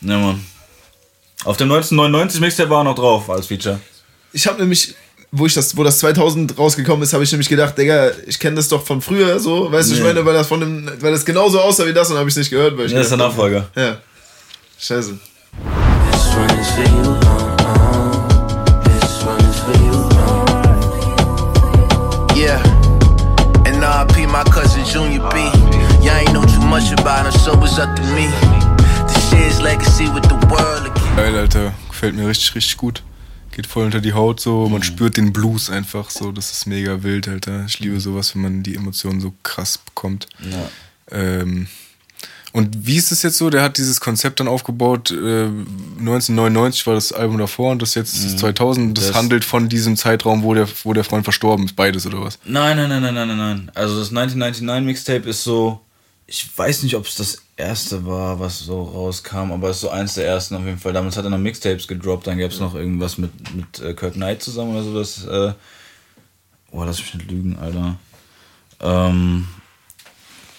Ja, 0.00 0.16
Mann. 0.18 0.46
Auf 1.44 1.56
dem 1.56 1.68
1999 1.70 2.40
Mixtape 2.40 2.70
war 2.70 2.80
er 2.80 2.84
noch 2.84 2.94
drauf 2.94 3.28
als 3.28 3.46
Feature. 3.48 3.80
Ich 4.32 4.46
habe 4.46 4.60
nämlich, 4.60 4.94
wo 5.32 5.46
ich 5.46 5.54
das, 5.54 5.76
wo 5.76 5.82
das 5.82 5.98
2000 5.98 6.56
rausgekommen 6.56 7.02
ist, 7.02 7.12
habe 7.12 7.24
ich 7.24 7.32
nämlich 7.32 7.48
gedacht, 7.48 7.76
Digga, 7.76 8.12
ich 8.28 8.38
kenne 8.38 8.54
das 8.56 8.68
doch 8.68 8.86
von 8.86 9.02
früher, 9.02 9.40
so, 9.40 9.70
weißt 9.72 9.90
du, 9.90 9.94
ich 9.94 10.00
Nee. 10.00 10.06
meine, 10.06 10.24
weil 10.24 10.34
das 10.34 10.46
von 10.46 10.60
dem, 10.60 10.88
weil 11.00 11.10
das 11.10 11.24
genauso 11.24 11.60
aussah 11.60 11.84
wie 11.84 11.92
das 11.92 12.08
und 12.12 12.16
habe 12.16 12.28
ich 12.28 12.34
es 12.34 12.38
nicht 12.38 12.50
gehört, 12.50 12.78
weil 12.78 12.86
ich 12.86 12.92
Ja, 12.92 12.98
das 12.98 13.06
ist 13.06 13.10
der 13.10 13.18
Nachfolger. 13.18 13.68
Ja. 13.74 13.96
Scheiße. 14.78 15.18
Much 26.76 26.92
about 26.92 27.24
him, 27.24 27.32
so 27.40 27.52
it's 27.64 27.78
up 27.78 27.94
to 27.96 28.02
me. 28.14 28.28
This 29.08 29.30
shit's 29.30 29.60
legacy 29.62 30.08
with 30.12 30.24
the 30.28 30.36
world. 30.50 30.90
Geil, 31.16 31.34
Alter. 31.38 31.72
Gefällt 31.88 32.14
mir 32.14 32.28
richtig, 32.28 32.54
richtig 32.54 32.76
gut. 32.76 33.02
Geht 33.52 33.66
voll 33.66 33.86
unter 33.86 34.00
die 34.02 34.12
Haut 34.12 34.40
so. 34.40 34.66
Mhm. 34.66 34.72
Man 34.72 34.82
spürt 34.82 35.16
den 35.16 35.32
Blues 35.32 35.70
einfach 35.70 36.10
so. 36.10 36.32
Das 36.32 36.50
ist 36.52 36.66
mega 36.66 37.02
wild, 37.02 37.28
Alter. 37.28 37.64
Ich 37.66 37.80
liebe 37.80 37.98
sowas, 37.98 38.34
wenn 38.34 38.42
man 38.42 38.62
die 38.62 38.74
Emotionen 38.76 39.22
so 39.22 39.32
krass 39.42 39.78
bekommt. 39.78 40.26
Ja. 40.50 41.16
Ähm, 41.18 41.66
und 42.52 42.86
wie 42.86 42.96
ist 42.96 43.10
es 43.10 43.22
jetzt 43.22 43.38
so? 43.38 43.48
Der 43.48 43.62
hat 43.62 43.78
dieses 43.78 43.98
Konzept 44.00 44.40
dann 44.40 44.48
aufgebaut. 44.48 45.10
Äh, 45.10 45.46
1999 45.98 46.86
war 46.86 46.94
das 46.94 47.10
Album 47.12 47.38
davor 47.38 47.72
und 47.72 47.80
das 47.80 47.94
jetzt 47.94 48.14
ist 48.16 48.38
2000. 48.38 48.96
Das, 48.98 49.04
Mhm. 49.04 49.08
Das- 49.08 49.16
handelt 49.16 49.44
von 49.46 49.70
diesem 49.70 49.96
Zeitraum, 49.96 50.42
wo 50.42 50.52
der, 50.52 50.68
wo 50.84 50.92
der 50.92 51.04
Freund 51.04 51.24
verstorben 51.24 51.64
ist. 51.64 51.74
Beides 51.76 52.06
oder 52.06 52.20
was? 52.20 52.38
Nein, 52.44 52.76
nein, 52.76 52.90
nein, 52.90 53.02
nein, 53.02 53.14
nein, 53.28 53.36
nein. 53.38 53.70
Also 53.74 53.98
das 53.98 54.10
1999 54.10 54.84
Mixtape 54.86 55.28
ist 55.30 55.42
so, 55.44 55.80
ich 56.26 56.48
weiß 56.56 56.82
nicht, 56.82 56.96
ob 56.96 57.06
es 57.06 57.14
das 57.14 57.38
erste 57.56 58.04
war, 58.06 58.40
was 58.40 58.58
so 58.60 58.82
rauskam, 58.82 59.52
aber 59.52 59.70
es 59.70 59.76
ist 59.76 59.82
so 59.82 59.90
eins 59.90 60.14
der 60.14 60.26
ersten 60.26 60.56
auf 60.56 60.64
jeden 60.64 60.78
Fall. 60.78 60.92
Damals 60.92 61.16
hat 61.16 61.24
er 61.24 61.30
noch 61.30 61.38
Mixtapes 61.38 61.86
gedroppt, 61.86 62.26
dann 62.26 62.38
gab 62.38 62.50
es 62.50 62.58
noch 62.60 62.74
irgendwas 62.74 63.16
mit, 63.18 63.30
mit 63.54 63.78
äh, 63.80 63.94
Kirk 63.94 64.14
Knight 64.14 64.42
zusammen 64.42 64.72
oder 64.74 64.82
so, 64.82 64.98
das, 64.98 65.24
äh, 65.24 65.52
boah, 66.72 66.86
lass 66.86 66.98
mich 66.98 67.14
nicht 67.14 67.30
lügen, 67.30 67.56
Alter. 67.58 67.96
Ähm, 68.80 69.46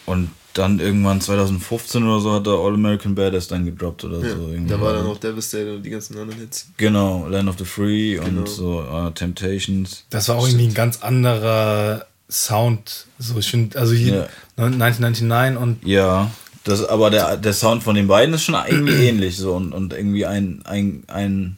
und 0.05 0.29
dann 0.53 0.79
irgendwann 0.79 1.21
2015 1.21 2.03
oder 2.03 2.19
so 2.19 2.31
hat 2.33 2.47
er 2.47 2.53
All 2.53 2.73
American 2.73 3.13
Badass 3.13 3.47
dann 3.47 3.65
gedroppt 3.65 4.05
oder 4.05 4.19
Ja. 4.25 4.35
so. 4.35 4.47
irgendwie. 4.47 4.69
Da 4.71 4.81
war 4.81 4.93
dann 4.93 5.05
auch 5.05 5.17
Devastator 5.19 5.75
und 5.75 5.83
die 5.83 5.89
ganzen 5.91 6.17
anderen 6.17 6.39
Hits. 6.39 6.67
Genau, 6.77 7.27
Land 7.27 7.47
of 7.49 7.57
the 7.59 7.65
Free 7.65 8.15
Genau. 8.15 8.39
und 8.39 8.49
so 8.49 8.81
äh, 8.81 9.11
Temptations. 9.11 10.05
Das 10.09 10.29
war 10.29 10.37
auch 10.37 10.47
irgendwie 10.47 10.67
ein 10.67 10.73
ganz 10.73 11.03
anderer 11.03 12.07
Sound. 12.29 13.05
So, 13.19 13.37
ich 13.39 13.49
finde, 13.49 13.79
also 13.79 13.93
hier 13.93 14.27
Ja. 14.57 14.65
1999 14.65 15.57
und 15.61 15.85
Ja, 15.87 16.29
das, 16.63 16.83
aber 16.85 17.09
der, 17.09 17.37
der 17.37 17.53
Sound 17.53 17.83
von 17.83 17.95
den 17.95 18.07
beiden 18.07 18.33
ist 18.35 18.43
schon 18.43 18.55
irgendwie 18.67 18.93
ähnlich 19.07 19.37
so 19.37 19.53
und, 19.55 19.73
und 19.73 19.93
irgendwie 19.93 20.25
ein, 20.25 20.61
ein, 20.65 21.03
ein, 21.07 21.57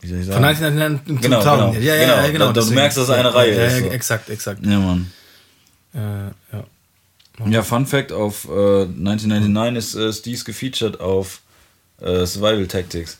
wie 0.00 0.08
soll 0.08 0.18
ich 0.20 0.26
sagen? 0.26 0.36
von 0.36 0.44
1999 0.44 1.10
und 1.16 1.22
Genau, 1.22 1.42
2000. 1.42 1.72
genau, 1.74 1.84
Ja, 1.86 1.94
ja, 1.94 2.02
ja, 2.02 2.16
genau. 2.28 2.32
genau. 2.32 2.52
Da- 2.52 2.60
du 2.62 2.70
merkst, 2.72 2.96
dass 2.98 3.04
es 3.04 3.10
eine 3.10 3.34
Reihe 3.34 3.54
ja, 3.56 3.64
ist, 3.66 3.72
Ja, 3.74 3.80
so. 3.80 3.90
exakt, 3.90 4.30
exakt. 4.30 4.64
Ja, 4.64 4.78
Mann. 4.78 5.12
Äh, 5.94 5.98
ja. 5.98 6.64
Ja, 7.50 7.62
Fun 7.62 7.86
Fact: 7.86 8.10
Auf 8.12 8.46
äh, 8.48 8.82
1999 8.82 9.76
ist 9.78 9.94
äh, 9.94 10.12
Steez 10.12 10.44
gefeatured 10.44 11.00
auf 11.00 11.40
äh, 12.00 12.26
Survival 12.26 12.66
Tactics. 12.66 13.18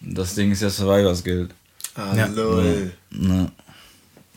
Das 0.00 0.34
Ding 0.34 0.50
ist 0.52 0.62
ja 0.62 0.70
Survivors 0.70 1.22
Guild. 1.24 1.50
Ah, 1.94 2.14
Ja. 2.16 2.26
lol. 2.26 2.92
Ja. 3.10 3.46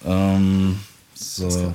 Ähm, 0.06 0.80
so. 1.20 1.74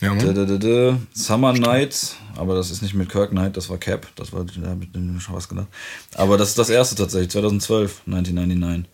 Ja, 0.00 0.14
Da, 0.14 0.32
da, 0.32 0.44
da. 0.44 0.98
Summer 1.12 1.52
Nights, 1.52 2.14
aber 2.36 2.54
das 2.54 2.70
ist 2.70 2.82
nicht 2.82 2.94
mit 2.94 3.08
Kirk 3.08 3.30
Knight, 3.30 3.56
das 3.56 3.68
war 3.68 3.78
Cap, 3.78 4.06
das 4.14 4.32
war, 4.32 4.44
da 4.44 4.68
habe 4.68 4.84
ich 4.84 5.22
schon 5.22 5.34
was 5.34 5.48
gedacht. 5.48 5.66
Aber 6.14 6.36
das 6.38 6.50
ist 6.50 6.58
das 6.58 6.70
erste 6.70 6.94
tatsächlich, 6.94 7.30
2012, 7.30 8.02
1999. 8.06 8.88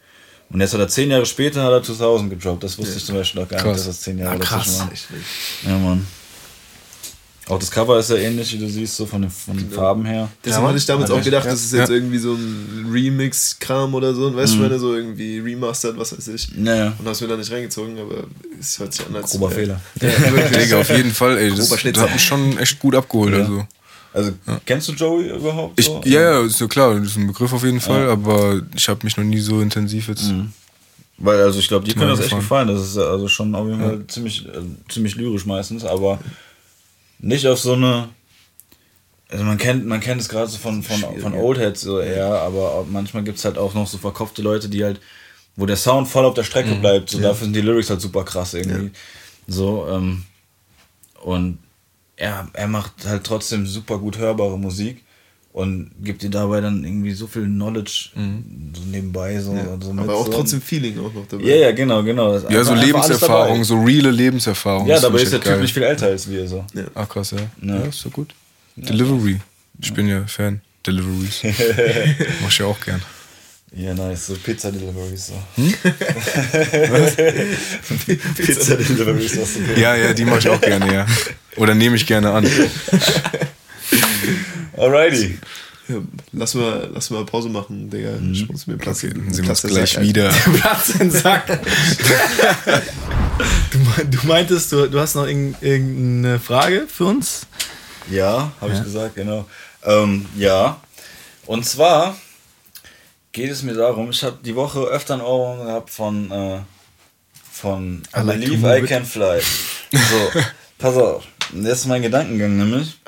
Und 0.50 0.60
jetzt 0.60 0.72
hat 0.72 0.80
er 0.80 0.88
zehn 0.88 1.10
Jahre 1.10 1.26
später 1.26 1.62
hat 1.64 1.72
er 1.72 1.82
2000 1.82 2.30
gedroppt, 2.30 2.62
das 2.64 2.78
wusste 2.78 2.96
ich 2.96 3.04
zum 3.04 3.16
Beispiel 3.16 3.42
auch 3.42 3.48
gar 3.48 3.62
nicht, 3.62 3.76
dass 3.76 3.86
das 3.86 4.00
zehn 4.00 4.18
Jahre 4.18 4.36
Ah, 4.36 4.38
krass. 4.38 4.78
dazwischen 4.78 5.14
waren. 5.64 5.72
Ja, 5.72 5.78
Mann. 5.88 6.06
Auch 7.48 7.58
das 7.58 7.70
Cover 7.70 7.98
ist 7.98 8.08
ja 8.08 8.16
ähnlich, 8.16 8.52
wie 8.54 8.58
du 8.58 8.66
siehst, 8.68 8.96
so 8.96 9.04
von 9.04 9.20
den, 9.20 9.30
von 9.30 9.56
den 9.56 9.70
Farben 9.70 10.04
her. 10.06 10.30
Deswegen 10.42 10.66
hatte 10.66 10.78
ich 10.78 10.86
damals 10.86 11.10
Ja, 11.10 11.16
auch 11.16 11.22
gedacht, 11.22 11.44
ja. 11.44 11.50
das 11.50 11.62
ist 11.64 11.72
jetzt 11.74 11.90
Ja. 11.90 11.94
irgendwie 11.94 12.16
so 12.18 12.32
ein 12.32 12.88
Remix-Kram 12.90 13.94
oder 13.94 14.14
so. 14.14 14.26
Und 14.28 14.36
weißt 14.36 14.54
du, 14.54 14.56
Mhm. 14.58 14.62
ich 14.64 14.68
meine, 14.70 14.80
so 14.80 14.94
irgendwie 14.94 15.40
remastered, 15.40 15.98
was 15.98 16.16
weiß 16.16 16.28
ich. 16.28 16.56
Naja, 16.56 16.94
Und 16.98 17.06
hast 17.06 17.20
mir 17.20 17.28
da 17.28 17.36
nicht 17.36 17.50
reingezogen, 17.52 17.98
aber 17.98 18.24
es 18.58 18.78
hört 18.78 18.94
sich 18.94 19.06
an 19.06 19.14
als. 19.16 19.30
grober 19.32 19.50
Fehler. 19.50 19.80
Ja, 20.00 20.08
auf 20.80 20.88
jeden 20.88 21.10
Fall, 21.10 21.36
ey. 21.36 21.50
Das, 21.50 21.68
Grober 21.68 21.90
das 21.92 22.02
hat 22.02 22.12
mich 22.14 22.24
schon 22.24 22.56
echt 22.58 22.78
gut 22.78 22.94
abgeholt. 22.94 23.34
Ja. 23.34 23.40
Also. 23.40 23.64
Also, 24.14 24.30
kennst 24.64 24.88
du 24.88 24.92
Joey 24.92 25.28
überhaupt? 25.30 25.78
Ich, 25.78 25.86
so? 25.86 26.00
ja, 26.04 26.20
ja, 26.20 26.40
ist 26.46 26.60
ja 26.60 26.68
klar, 26.68 26.94
das 26.94 27.08
ist 27.08 27.16
ein 27.16 27.26
Begriff 27.26 27.52
auf 27.52 27.64
jeden 27.64 27.80
Fall, 27.80 28.08
aber 28.08 28.62
ich 28.76 28.88
habe 28.88 29.00
mich 29.02 29.16
noch 29.16 29.24
nie 29.24 29.40
so 29.40 29.60
intensiv 29.60 30.06
jetzt. 30.08 30.30
Mhm. 30.30 30.52
Weil, 31.18 31.40
also 31.42 31.58
ich 31.58 31.66
glaube, 31.66 31.84
die 31.84 31.90
Ist 31.90 31.98
können 31.98 32.10
das 32.10 32.20
echt 32.20 32.30
gefallen. 32.34 32.68
Das 32.68 32.80
ist 32.80 32.96
ja 32.96 33.02
also 33.02 33.26
schon 33.28 33.54
auf 33.56 33.66
jeden 33.66 33.80
Fall 33.80 34.04
ziemlich, 34.06 34.46
äh, 34.46 34.50
ziemlich 34.88 35.16
lyrisch 35.16 35.46
meistens, 35.46 35.84
aber 35.84 36.20
nicht 37.24 37.46
auf 37.46 37.58
so 37.58 37.72
eine. 37.72 38.10
Also 39.28 39.44
man 39.44 39.58
kennt, 39.58 39.86
man 39.86 40.00
kennt 40.00 40.20
es 40.20 40.28
gerade 40.28 40.48
so 40.48 40.58
von, 40.58 40.82
von, 40.82 41.18
von 41.18 41.34
Oldheads 41.34 41.80
so 41.80 41.98
eher, 41.98 42.26
aber 42.26 42.86
manchmal 42.88 43.24
gibt 43.24 43.38
es 43.38 43.44
halt 43.44 43.58
auch 43.58 43.74
noch 43.74 43.86
so 43.86 43.98
verkopfte 43.98 44.42
Leute, 44.42 44.68
die 44.68 44.84
halt, 44.84 45.00
wo 45.56 45.66
der 45.66 45.76
Sound 45.76 46.06
voll 46.06 46.24
auf 46.24 46.34
der 46.34 46.44
Strecke 46.44 46.74
bleibt. 46.76 47.10
So 47.10 47.18
dafür 47.20 47.46
sind 47.46 47.56
die 47.56 47.62
Lyrics 47.62 47.90
halt 47.90 48.00
super 48.00 48.24
krass 48.24 48.54
irgendwie. 48.54 48.90
So, 49.48 49.88
ähm, 49.88 50.24
und 51.22 51.58
er, 52.16 52.48
er 52.52 52.68
macht 52.68 53.06
halt 53.06 53.24
trotzdem 53.24 53.66
super 53.66 53.98
gut 53.98 54.18
hörbare 54.18 54.58
Musik 54.58 55.03
und 55.54 55.90
gibt 56.02 56.22
dir 56.22 56.30
dabei 56.30 56.60
dann 56.60 56.82
irgendwie 56.82 57.12
so 57.12 57.28
viel 57.28 57.44
Knowledge 57.44 58.08
so 58.16 58.82
nebenbei. 58.90 59.38
So, 59.40 59.54
Ja, 59.54 59.78
so 59.80 59.90
aber 59.90 60.02
mit 60.02 60.10
auch 60.10 60.26
so. 60.26 60.32
trotzdem 60.32 60.60
Feeling 60.60 60.98
auch 60.98 61.14
noch 61.14 61.28
dabei. 61.28 61.44
Ja, 61.44 61.54
ja, 61.54 61.70
genau, 61.70 62.02
genau. 62.02 62.36
Ja, 62.48 62.64
so 62.64 62.74
Lebenserfahrung, 62.74 63.62
so 63.62 63.80
reale 63.80 64.10
Lebenserfahrung. 64.10 64.88
Ja, 64.88 64.98
dabei 64.98 65.20
ist 65.20 65.32
der 65.32 65.40
Typ 65.40 65.60
nicht 65.60 65.72
viel 65.72 65.84
älter 65.84 66.06
als 66.06 66.28
wir. 66.28 66.48
So. 66.48 66.64
Ah, 66.94 67.06
krass, 67.06 67.30
ja. 67.30 67.38
Ja. 67.62 67.76
Ja, 67.76 67.82
ist 67.86 68.00
so 68.00 68.10
gut. 68.10 68.34
Delivery. 68.74 69.38
Ich 69.80 69.94
bin 69.94 70.08
ja 70.08 70.24
Fan. 70.26 70.60
Deliveries. 70.84 71.42
Mach 72.42 72.48
ich 72.50 72.58
ja 72.58 72.66
auch 72.66 72.80
gern. 72.80 73.00
Ja, 73.76 73.94
nice. 73.94 74.26
So 74.26 74.34
Pizza 74.34 74.72
Deliveries. 74.72 75.28
So. 75.28 75.34
Hm? 75.54 75.72
Pizza 78.36 78.74
Deliveries, 78.76 79.40
was 79.40 79.54
du 79.54 79.60
Ja, 79.80 79.94
ja, 79.94 80.12
die 80.12 80.24
mache 80.24 80.40
ich 80.40 80.48
auch 80.48 80.60
gerne, 80.60 80.92
ja. 80.92 81.06
Oder 81.56 81.76
nehme 81.76 81.94
ich 81.94 82.06
gerne 82.06 82.32
an. 82.32 82.44
Alrighty. 84.76 85.38
Ja, 85.88 85.96
lass 86.32 86.54
mal, 86.54 86.88
lass 86.94 87.10
mal 87.10 87.26
Pause 87.26 87.50
machen, 87.50 87.90
Digga. 87.90 88.14
Ich 88.32 88.48
muss 88.48 88.66
mir 88.66 88.76
Platz 88.78 89.04
Okay, 89.04 89.12
sehen 89.30 89.44
wir 89.44 89.50
uns 89.50 89.62
gleich 89.62 90.00
wieder. 90.00 90.30
Platz 90.60 90.88
in 90.90 90.98
den 90.98 91.10
Sack. 91.10 91.46
du, 93.70 93.78
du 94.10 94.26
meintest, 94.26 94.72
du, 94.72 94.88
du 94.88 94.98
hast 94.98 95.14
noch 95.14 95.26
irgend- 95.26 95.62
irgendeine 95.62 96.38
Frage 96.40 96.86
für 96.88 97.04
uns? 97.06 97.46
Ja, 98.10 98.52
habe 98.60 98.72
Ja. 98.72 98.78
ich 98.78 98.84
gesagt, 98.84 99.14
genau. 99.16 99.46
Ähm, 99.84 100.24
ja. 100.36 100.80
Und 101.46 101.66
zwar 101.66 102.16
geht 103.32 103.50
es 103.50 103.62
mir 103.62 103.74
darum, 103.74 104.08
ich 104.10 104.22
habe 104.24 104.38
die 104.42 104.54
Woche 104.56 104.80
öfter 104.80 105.14
ein 105.14 105.20
Ohrwurm 105.20 105.66
gehabt 105.66 105.90
von, 105.90 106.30
äh, 106.30 106.60
von 107.52 108.02
I, 108.16 108.20
I 108.20 108.24
Believe 108.24 108.78
I. 108.78 108.82
Can 108.86 109.04
Fly. 109.04 109.40
So, 109.92 110.40
pass 110.78 110.96
auf. 110.96 111.24
Jetzt 111.54 111.80
ist 111.80 111.86
mein 111.86 112.02
Gedankengang 112.02 112.56
nämlich. 112.56 112.98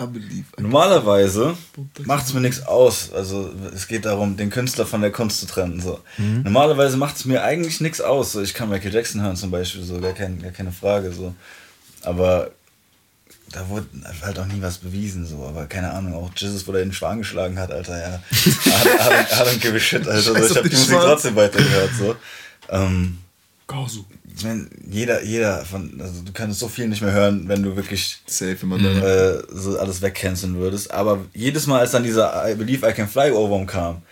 Normalerweise 0.58 1.56
macht 2.04 2.26
es 2.26 2.34
mir 2.34 2.40
nichts 2.40 2.62
aus. 2.66 3.12
Also 3.12 3.52
es 3.74 3.88
geht 3.88 4.04
darum, 4.04 4.36
den 4.36 4.50
Künstler 4.50 4.86
von 4.86 5.00
der 5.00 5.10
Kunst 5.12 5.40
zu 5.40 5.46
trennen. 5.46 5.80
So. 5.80 6.00
Mhm. 6.18 6.42
Normalerweise 6.42 6.96
macht 6.96 7.16
es 7.16 7.24
mir 7.24 7.42
eigentlich 7.42 7.80
nichts 7.80 8.00
aus. 8.00 8.32
So, 8.32 8.40
ich 8.42 8.54
kann 8.54 8.68
Michael 8.68 8.92
Jackson 8.94 9.20
hören 9.22 9.36
zum 9.36 9.50
Beispiel, 9.50 9.82
so 9.82 10.00
gar, 10.00 10.12
kein, 10.12 10.40
gar 10.40 10.52
keine 10.52 10.72
Frage. 10.72 11.12
So. 11.12 11.34
Aber 12.02 12.50
da 13.52 13.68
wurde 13.68 13.86
halt 14.22 14.38
auch 14.38 14.46
nie 14.46 14.60
was 14.62 14.78
bewiesen. 14.78 15.26
So. 15.26 15.44
Aber 15.46 15.66
keine 15.66 15.92
Ahnung, 15.92 16.14
auch 16.14 16.30
Jesus, 16.36 16.66
wo 16.66 16.72
er 16.72 16.80
den 16.80 16.92
Schwan 16.92 17.18
geschlagen 17.18 17.58
hat, 17.58 17.70
Alter, 17.72 18.00
ja. 18.00 18.22
I 18.32 18.38
don't- 19.42 19.58
give 19.60 19.76
a 19.76 19.80
shit, 19.80 20.06
Alter. 20.06 20.20
So, 20.22 20.34
Scheiß 20.34 20.50
ich 20.50 20.56
habe 20.56 20.68
die 20.68 20.76
Musik 20.76 20.98
trotzdem 21.00 21.36
weitergehört. 21.36 21.90
So. 21.98 22.16
Ähm, 22.70 23.18
Gosu. 23.66 24.04
Ich 24.36 24.44
mein, 24.44 24.68
jeder, 24.90 25.22
jeder 25.22 25.64
von, 25.64 25.98
also 26.00 26.20
du 26.22 26.32
könntest 26.32 26.60
so 26.60 26.68
viel 26.68 26.88
nicht 26.88 27.00
mehr 27.02 27.12
hören, 27.12 27.44
wenn 27.48 27.62
du 27.62 27.74
wirklich 27.74 28.18
Safe, 28.26 28.56
man 28.66 28.82
da. 28.82 28.90
äh, 29.36 29.42
so 29.50 29.78
alles 29.78 30.02
wegcanceln 30.02 30.56
würdest. 30.58 30.90
Aber 30.90 31.24
jedes 31.32 31.66
Mal, 31.66 31.80
als 31.80 31.92
dann 31.92 32.02
dieser 32.02 32.48
I 32.50 32.54
Believe 32.54 32.86
I 32.88 32.92
Can 32.92 33.08
Fly 33.08 33.30
Ohrwurm 33.30 33.66
kam, 33.66 34.02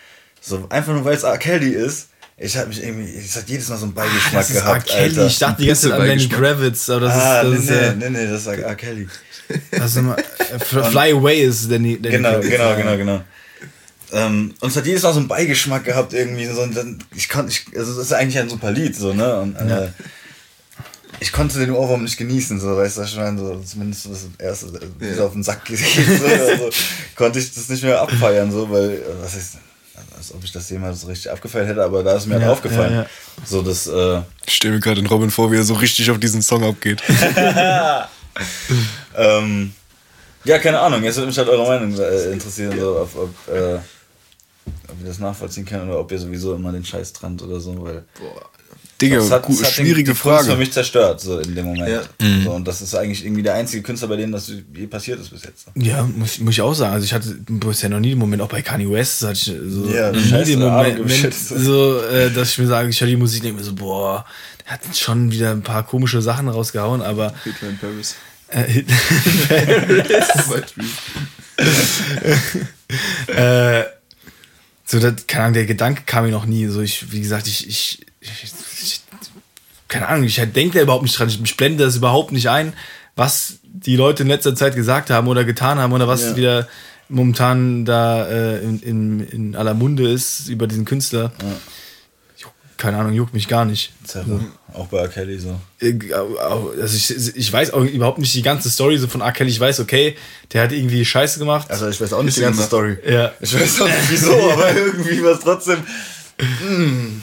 so 0.41 0.67
einfach 0.71 0.93
nur 0.95 1.05
weil 1.05 1.15
es 1.17 1.23
R. 1.25 1.37
Kelly 1.39 1.71
ist, 1.71 2.09
ich 2.37 2.57
habe 2.57 2.69
mich 2.69 2.83
irgendwie, 2.83 3.15
es 3.17 3.37
hat 3.37 3.49
jedes 3.49 3.69
Mal 3.69 3.77
so 3.77 3.85
einen 3.85 3.95
Beigeschmack 3.95 4.35
Ah, 4.35 4.39
das 4.39 4.51
ist 4.51 4.57
R. 4.57 4.63
gehabt, 4.63 4.87
Kelly. 4.87 5.05
Alter. 5.05 5.27
Ich 5.27 5.39
dachte 5.39 5.63
die 5.63 5.67
ganze 5.69 5.91
Zeit 5.91 6.01
an 6.01 6.07
Lenny. 6.07 6.29
Kravitz, 6.29 6.91
aber 6.91 7.01
das 7.03 7.15
ah, 7.15 7.43
ist, 7.43 7.45
das 7.45 7.51
nee, 7.51 7.57
ist, 7.59 7.71
nee, 7.71 8.07
äh, 8.07 8.11
nee, 8.11 8.19
nee, 8.19 8.31
das 8.31 8.41
ist 8.41 8.47
R. 8.47 8.75
Kelly. 8.75 9.09
immer, 9.97 10.17
äh, 10.19 10.59
Fly 10.59 11.13
Away 11.13 11.43
ist 11.45 11.69
Lenny, 11.69 11.95
Lenny 11.97 12.17
Genau, 12.17 12.31
Kravitz. 12.33 12.51
genau, 12.51 12.65
ja. 12.71 12.75
genau, 12.77 12.97
genau. 12.97 13.25
Ähm, 14.15 14.55
und 14.61 14.69
es 14.69 14.77
hat 14.77 14.87
jedes 14.87 15.03
Mal 15.03 15.13
so 15.13 15.19
einen 15.19 15.29
Beigeschmack 15.29 15.85
gehabt 15.85 16.15
irgendwie. 16.15 16.47
So, 16.47 16.63
und 16.63 16.77
dann, 16.77 17.03
ich 17.15 17.29
konnte, 17.29 17.53
ich, 17.53 17.67
also 17.77 17.97
das 17.97 18.07
ist 18.07 18.13
eigentlich 18.13 18.39
ein 18.39 18.49
super 18.49 18.71
Lied, 18.71 18.95
so, 18.95 19.13
ne? 19.13 19.41
Und, 19.41 19.57
äh, 19.57 19.89
ich 21.21 21.33
konnte 21.33 21.59
den 21.59 21.73
Ohrwurm 21.73 22.05
nicht 22.05 22.17
genießen, 22.17 22.61
so, 22.61 22.77
weißt 22.77 22.99
du, 22.99 23.17
meine? 23.17 23.39
so, 23.39 23.61
zumindest 23.65 24.07
das 24.07 24.27
erste, 24.39 24.67
äh, 24.67 24.81
wie 24.99 25.07
es 25.07 25.19
auf 25.19 25.33
den 25.33 25.43
Sack 25.43 25.65
geht, 25.65 25.79
so, 25.79 26.27
also, 26.27 26.71
konnte 27.17 27.39
ich 27.39 27.55
das 27.55 27.69
nicht 27.69 27.83
mehr 27.83 28.01
abfeiern, 28.01 28.53
so, 28.53 28.71
weil, 28.71 28.91
äh, 28.91 29.01
was 29.23 29.35
ist, 29.35 29.55
als 30.17 30.33
ob 30.33 30.45
ich 30.45 30.53
das 30.53 30.69
jemals 30.71 31.01
so 31.01 31.09
richtig 31.09 31.31
abgefeiert 31.31 31.69
hätte, 31.69 31.83
aber 31.83 32.03
da 32.03 32.17
ist 32.17 32.27
mir 32.27 32.35
halt 32.35 32.45
Ja, 32.45 32.53
aufgefallen. 32.53 32.93
ja, 32.93 33.03
ja. 33.03 33.07
So, 33.45 33.63
das, 33.63 33.87
äh, 33.87 34.21
Ich 34.47 34.55
stelle 34.55 34.75
mir 34.75 34.81
gerade 34.81 35.01
den 35.01 35.07
Robin 35.07 35.31
vor, 35.31 35.51
wie 35.51 35.57
er 35.57 35.65
so 35.65 35.75
richtig 35.75 36.11
auf 36.11 36.19
diesen 36.19 36.43
Song 36.43 36.65
abgeht. 36.65 37.03
ähm, 39.17 39.73
ja, 40.45 40.59
keine 40.59 40.81
Ahnung, 40.81 41.03
jetzt 41.03 41.17
würde 41.17 41.29
mich 41.29 41.39
halt 41.39 41.49
eure 41.49 41.67
Meinung 41.67 41.99
äh, 41.99 42.33
interessieren, 42.33 42.79
so, 42.79 43.01
ob, 43.01 43.17
ob, 43.17 43.55
äh, 43.55 43.79
ob 44.89 45.01
ihr 45.01 45.07
das 45.07 45.19
nachvollziehen 45.19 45.65
könnt 45.65 45.85
oder 45.85 45.99
ob 46.01 46.11
ihr 46.13 46.19
sowieso 46.19 46.55
immer 46.55 46.73
den 46.73 46.85
Scheiß 46.85 47.13
trennt 47.13 47.43
oder 47.43 47.61
so, 47.61 47.83
weil. 47.83 48.05
Digga, 49.01 49.17
das 49.17 49.31
hat, 49.33 49.49
das 49.49 49.57
hat 49.59 49.65
den- 49.67 49.73
schwierige 49.87 50.11
Kunst 50.13 50.23
Frage. 50.23 50.45
für 50.53 50.57
mich 50.57 50.71
zerstört, 50.73 51.21
so 51.21 51.41
in 51.41 51.57
dem 51.57 51.65
Moment. 51.67 51.89
Ja. 51.89 52.03
So, 52.45 52.53
und 52.53 52.67
das 52.67 52.81
ist 52.81 52.95
eigentlich 52.95 53.25
irgendwie 53.25 53.43
der 53.43 53.55
einzige 53.55 53.83
Künstler, 53.83 54.07
bei 54.07 54.15
dem 54.17 54.31
das 54.31 54.49
je 54.73 54.87
passiert 54.87 55.19
ist 55.21 55.31
bis 55.31 55.43
jetzt. 55.43 55.67
Ja, 55.75 56.05
muss, 56.05 56.39
muss 56.39 56.55
ich 56.55 56.61
auch 56.63 56.75
sagen. 56.75 56.93
Also 56.95 57.05
ich 57.05 57.13
hatte 57.13 57.37
bisher 57.49 57.89
noch 57.89 57.99
nie 57.99 58.11
den 58.11 58.19
Moment, 58.19 58.41
auch 58.41 58.49
bei 58.49 58.63
Kanye 58.63 58.89
West, 58.89 59.23
hatte 59.23 59.33
ich 59.33 59.53
so 59.69 59.89
Ja, 59.93 60.13
nie 60.13 60.21
scheiße, 60.23 60.51
den 60.53 60.61
Moment, 60.61 61.11
shit. 61.11 61.35
so, 61.35 62.01
äh, 62.03 62.31
dass 62.31 62.51
ich 62.51 62.59
mir 62.59 62.69
sage, 62.69 62.89
ich 62.89 63.01
höre 63.01 63.09
die 63.09 63.17
Musik, 63.17 63.43
denke 63.43 63.59
mir 63.59 63.65
so, 63.65 63.75
boah, 63.75 64.25
der 64.65 64.75
hat 64.75 64.97
schon 64.97 65.33
wieder 65.33 65.51
ein 65.51 65.63
paar 65.63 65.85
komische 65.85 66.23
Sachen 66.23 66.49
rausgehauen, 66.49 67.03
aber 67.03 67.35
Hitler 67.43 67.71
in 67.71 67.79
Paris. 67.79 68.15
äh, 68.49 68.63
Hit- 68.63 68.87
Beispiel. 70.49 70.85
äh, 73.37 73.85
so, 75.01 75.11
das, 75.11 75.27
keine 75.27 75.45
Ahnung, 75.45 75.55
der 75.55 75.67
Gedanke 75.67 76.03
kam 76.07 76.25
mir 76.25 76.31
noch 76.31 76.47
nie. 76.47 76.67
So, 76.69 76.81
ich, 76.81 77.11
wie 77.13 77.21
gesagt, 77.21 77.47
ich, 77.47 77.69
ich, 77.69 78.07
ich, 78.21 79.01
keine 79.89 80.09
Ahnung, 80.09 80.25
ich 80.25 80.37
denke 80.37 80.79
da 80.79 80.83
überhaupt 80.83 81.03
nicht 81.03 81.19
dran. 81.19 81.29
Ich, 81.29 81.57
blende 81.57 81.85
das 81.85 81.97
überhaupt 81.97 82.33
nicht 82.33 82.49
ein, 82.49 82.73
was 83.17 83.59
die 83.65 83.97
Leute 83.97 84.23
in 84.23 84.29
letzter 84.29 84.55
Zeit 84.55 84.75
gesagt 84.77 85.11
haben 85.11 85.29
oder 85.29 85.45
getan 85.45 85.79
haben 85.79 85.93
oder 85.93 86.07
was 86.09 86.23
Ja. 86.23 86.37
wieder 86.37 86.69
momentan 87.09 87.85
da 87.85 88.27
äh, 88.29 88.61
in, 88.63 88.81
in, 88.81 89.21
in 89.21 89.57
aller 89.57 89.75
Munde 89.75 90.09
ist 90.11 90.49
über 90.49 90.67
diesen 90.67 90.85
Künstler. 90.85 91.33
Juck- 91.39 91.61
Keine 92.77 92.99
Ahnung, 92.99 93.13
juckt 93.13 93.35
mich 93.35 93.47
gar 93.49 93.65
nicht. 93.65 93.93
Zerre. 94.05 94.41
Auch 94.73 94.87
bei 94.89 94.99
R. 94.99 95.09
Kelly 95.09 95.39
so. 95.39 95.61
Äh, 95.81 95.97
Also 96.13 96.97
ich, 96.97 97.37
ich 97.37 97.53
weiß 97.53 97.73
auch 97.73 97.85
überhaupt 97.85 98.19
nicht 98.19 98.35
die 98.35 98.43
ganze 98.43 98.69
Story 98.71 98.99
so 98.99 99.07
von 99.07 99.21
R. 99.21 99.33
Kelly. 99.33 99.51
Ich 99.51 99.61
weiß, 99.61 99.81
okay, 99.81 100.17
der 100.53 100.63
hat 100.63 100.73
irgendwie 100.73 101.05
Scheiße 101.05 101.39
gemacht. 101.39 101.71
Also 101.71 101.89
ich 101.89 102.01
weiß 102.01 102.13
auch 102.13 102.23
nicht 102.23 102.37
die 102.37 102.41
ganze. 102.43 102.63
Story. 102.65 102.97
Ja. 103.09 103.33
Ich 103.41 103.55
weiß 103.55 103.81
auch 103.83 103.87
nicht 103.87 104.11
wieso, 104.11 104.33
aber 104.51 104.73
irgendwie 104.77 105.23
war 105.23 105.33
es 105.33 105.41
trotzdem. 105.41 105.79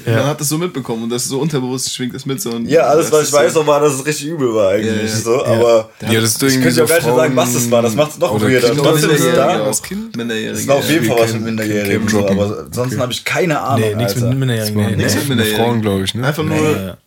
Man 0.05 0.25
hat 0.25 0.39
das 0.39 0.47
so 0.49 0.57
mitbekommen 0.57 1.03
und 1.03 1.09
das 1.09 1.23
ist 1.23 1.29
so 1.29 1.39
unterbewusst 1.39 1.93
schwingt 1.93 2.15
das 2.15 2.25
mit 2.25 2.41
so. 2.41 2.51
Und 2.51 2.67
Ja, 2.67 2.83
alles, 2.83 3.09
das 3.09 3.19
was 3.21 3.27
ich 3.27 3.33
weiß, 3.33 3.53
so, 3.53 3.67
war, 3.67 3.79
dass 3.81 3.93
es 3.93 4.05
richtig 4.05 4.27
übel 4.27 4.53
war 4.53 4.69
eigentlich. 4.71 4.95
Ja, 4.95 5.01
ja. 5.03 5.15
So, 5.15 5.45
aber 5.45 5.89
Ja, 6.09 6.21
das 6.21 6.31
ist 6.35 6.43
ich 6.43 6.61
könnte 6.61 6.69
ja 6.69 6.85
so 6.85 6.85
gar 6.85 6.95
nicht 6.95 7.05
mehr 7.05 7.15
sagen, 7.15 7.35
was 7.35 7.53
das 7.53 7.71
war. 7.71 7.81
Das 7.81 7.95
macht 7.95 8.11
es 8.11 8.19
noch 8.19 8.41
weirder. 8.41 8.75
Trotzdem 8.75 9.09
ist 9.11 9.19
es 9.21 9.35
da. 9.35 9.59
aus 9.61 9.83
Kind, 9.83 10.15
Minderjährige. 10.15 10.59
Es 10.59 10.67
war 10.67 10.75
auf 10.77 10.89
jeden 10.89 11.05
Ja, 11.05 11.13
Fall 11.13 11.23
was 11.23 11.33
mit 11.33 11.43
Minderjährigen. 11.43 12.07
So, 12.07 12.27
aber 12.27 12.59
ansonsten 12.65 12.99
habe 13.01 13.11
ich 13.11 13.25
keine 13.25 13.59
Ahnung. 13.59 13.89
Nee, 13.89 13.95
nichts 13.95 14.15
mit 14.15 14.37
Minderjährigen. 14.39 14.75
Nee, 14.91 14.95
Nichts 14.95 15.13
nee. 15.13 15.19
mit 15.19 15.29
Mit 15.29 15.37
Minderjährigen. 15.37 15.65
Frauen, 15.65 15.81
glaube 15.81 16.03
ich, 16.05 16.15
ne? 16.15 16.27
Einfach 16.27 16.43
nur 16.43 16.55
Ja, 16.57 16.71
ja. 16.71 16.77
Halt 16.87 16.97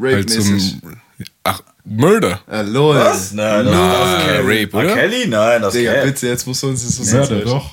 Rape-mäßig. 0.00 0.76
Murder. 1.84 2.40
Ah, 2.46 2.60
lol. 2.62 2.94
Was? 2.96 3.32
Nein, 3.32 3.64
das, 3.66 3.74
Nein, 3.74 3.90
das 3.92 4.20
ist 4.22 4.26
Kelly. 4.28 4.62
Rape, 4.64 4.76
oder? 4.76 4.92
Ah, 4.92 4.94
Kelly? 4.96 5.26
Nein, 5.28 5.62
das 5.62 5.74
ist 5.74 5.80
Digga, 5.80 5.92
Kelly. 5.92 6.06
bitte, 6.12 6.26
jetzt 6.28 6.46
musst 6.46 6.62
du 6.62 6.68
uns 6.68 6.84
das 6.86 7.00
was 7.00 7.12
Mörder 7.12 7.36
erzählen. 7.36 7.44
doch. 7.48 7.70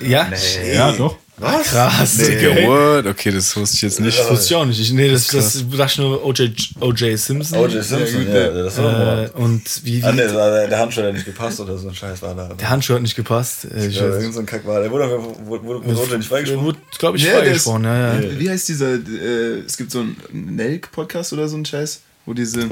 Ja? 0.00 0.28
Nee. 0.30 0.74
Ja, 0.74 0.92
doch. 0.92 1.16
Was? 1.42 1.68
Krass, 1.68 2.18
Nee. 2.18 2.36
okay. 2.36 2.66
What? 2.66 3.06
Okay, 3.06 3.30
das 3.30 3.56
wusste 3.56 3.74
ich 3.76 3.80
jetzt 3.82 3.98
nicht. 4.00 4.18
Das 4.18 4.28
wusste 4.30 4.44
ich 4.46 4.54
auch 4.56 4.66
nicht. 4.66 4.78
Ich, 4.78 4.92
nee, 4.92 5.10
das, 5.10 5.26
das, 5.28 5.54
das 5.54 5.64
dachte 5.78 5.92
ich 5.92 5.98
nur 5.98 6.22
O.J. 6.26 6.50
O.J. 6.80 7.18
Simpson. 7.18 7.58
O.J. 7.60 7.82
Simpson, 7.82 8.26
ja, 8.30 8.50
das 8.50 8.76
war 8.76 9.22
Äh, 9.24 9.28
und 9.36 9.62
wie, 9.84 10.02
wie 10.02 10.04
Ah, 10.04 10.12
nee, 10.12 10.20
das 10.22 10.34
war 10.34 10.50
der, 10.50 10.68
der 10.68 10.78
Handschuh 10.78 11.02
hat 11.02 11.14
nicht 11.14 11.24
gepasst 11.24 11.58
oder 11.60 11.78
so 11.78 11.88
ein 11.88 11.94
Scheiß 11.94 12.20
war 12.20 12.34
da. 12.34 12.48
der 12.52 12.68
Handschuh 12.68 12.92
hat 12.94 13.00
nicht 13.00 13.16
gepasst. 13.16 13.64
Äh, 13.74 13.86
ich 13.86 13.96
ja, 13.96 14.02
weiß 14.10 14.16
irgend 14.16 14.34
so 14.34 14.40
ein 14.40 14.46
Kack 14.46 14.66
war. 14.66 14.82
Der 14.82 14.90
wurde, 14.90 15.08
wurde, 15.46 15.64
wurde, 15.64 15.84
wurde 15.86 15.98
O.J. 15.98 15.98
nicht 15.98 16.10
Der 16.12 16.22
freigesprochen. 16.24 16.64
wurde, 16.66 16.78
glaube 16.98 17.16
ich, 17.16 17.24
Ja, 17.24 17.30
freigesprochen. 17.32 17.84
Ja, 17.84 18.14
ja. 18.20 18.38
Wie 18.38 18.50
heißt 18.50 18.68
dieser, 18.68 18.94
äh, 18.96 19.60
es 19.64 19.78
gibt 19.78 19.92
so 19.92 20.00
einen 20.00 20.16
Nelk-Podcast 20.56 21.32
oder 21.32 21.48
so 21.48 21.56
ein 21.56 21.64
Scheiß, 21.64 22.00
wo 22.26 22.34
diese, 22.34 22.68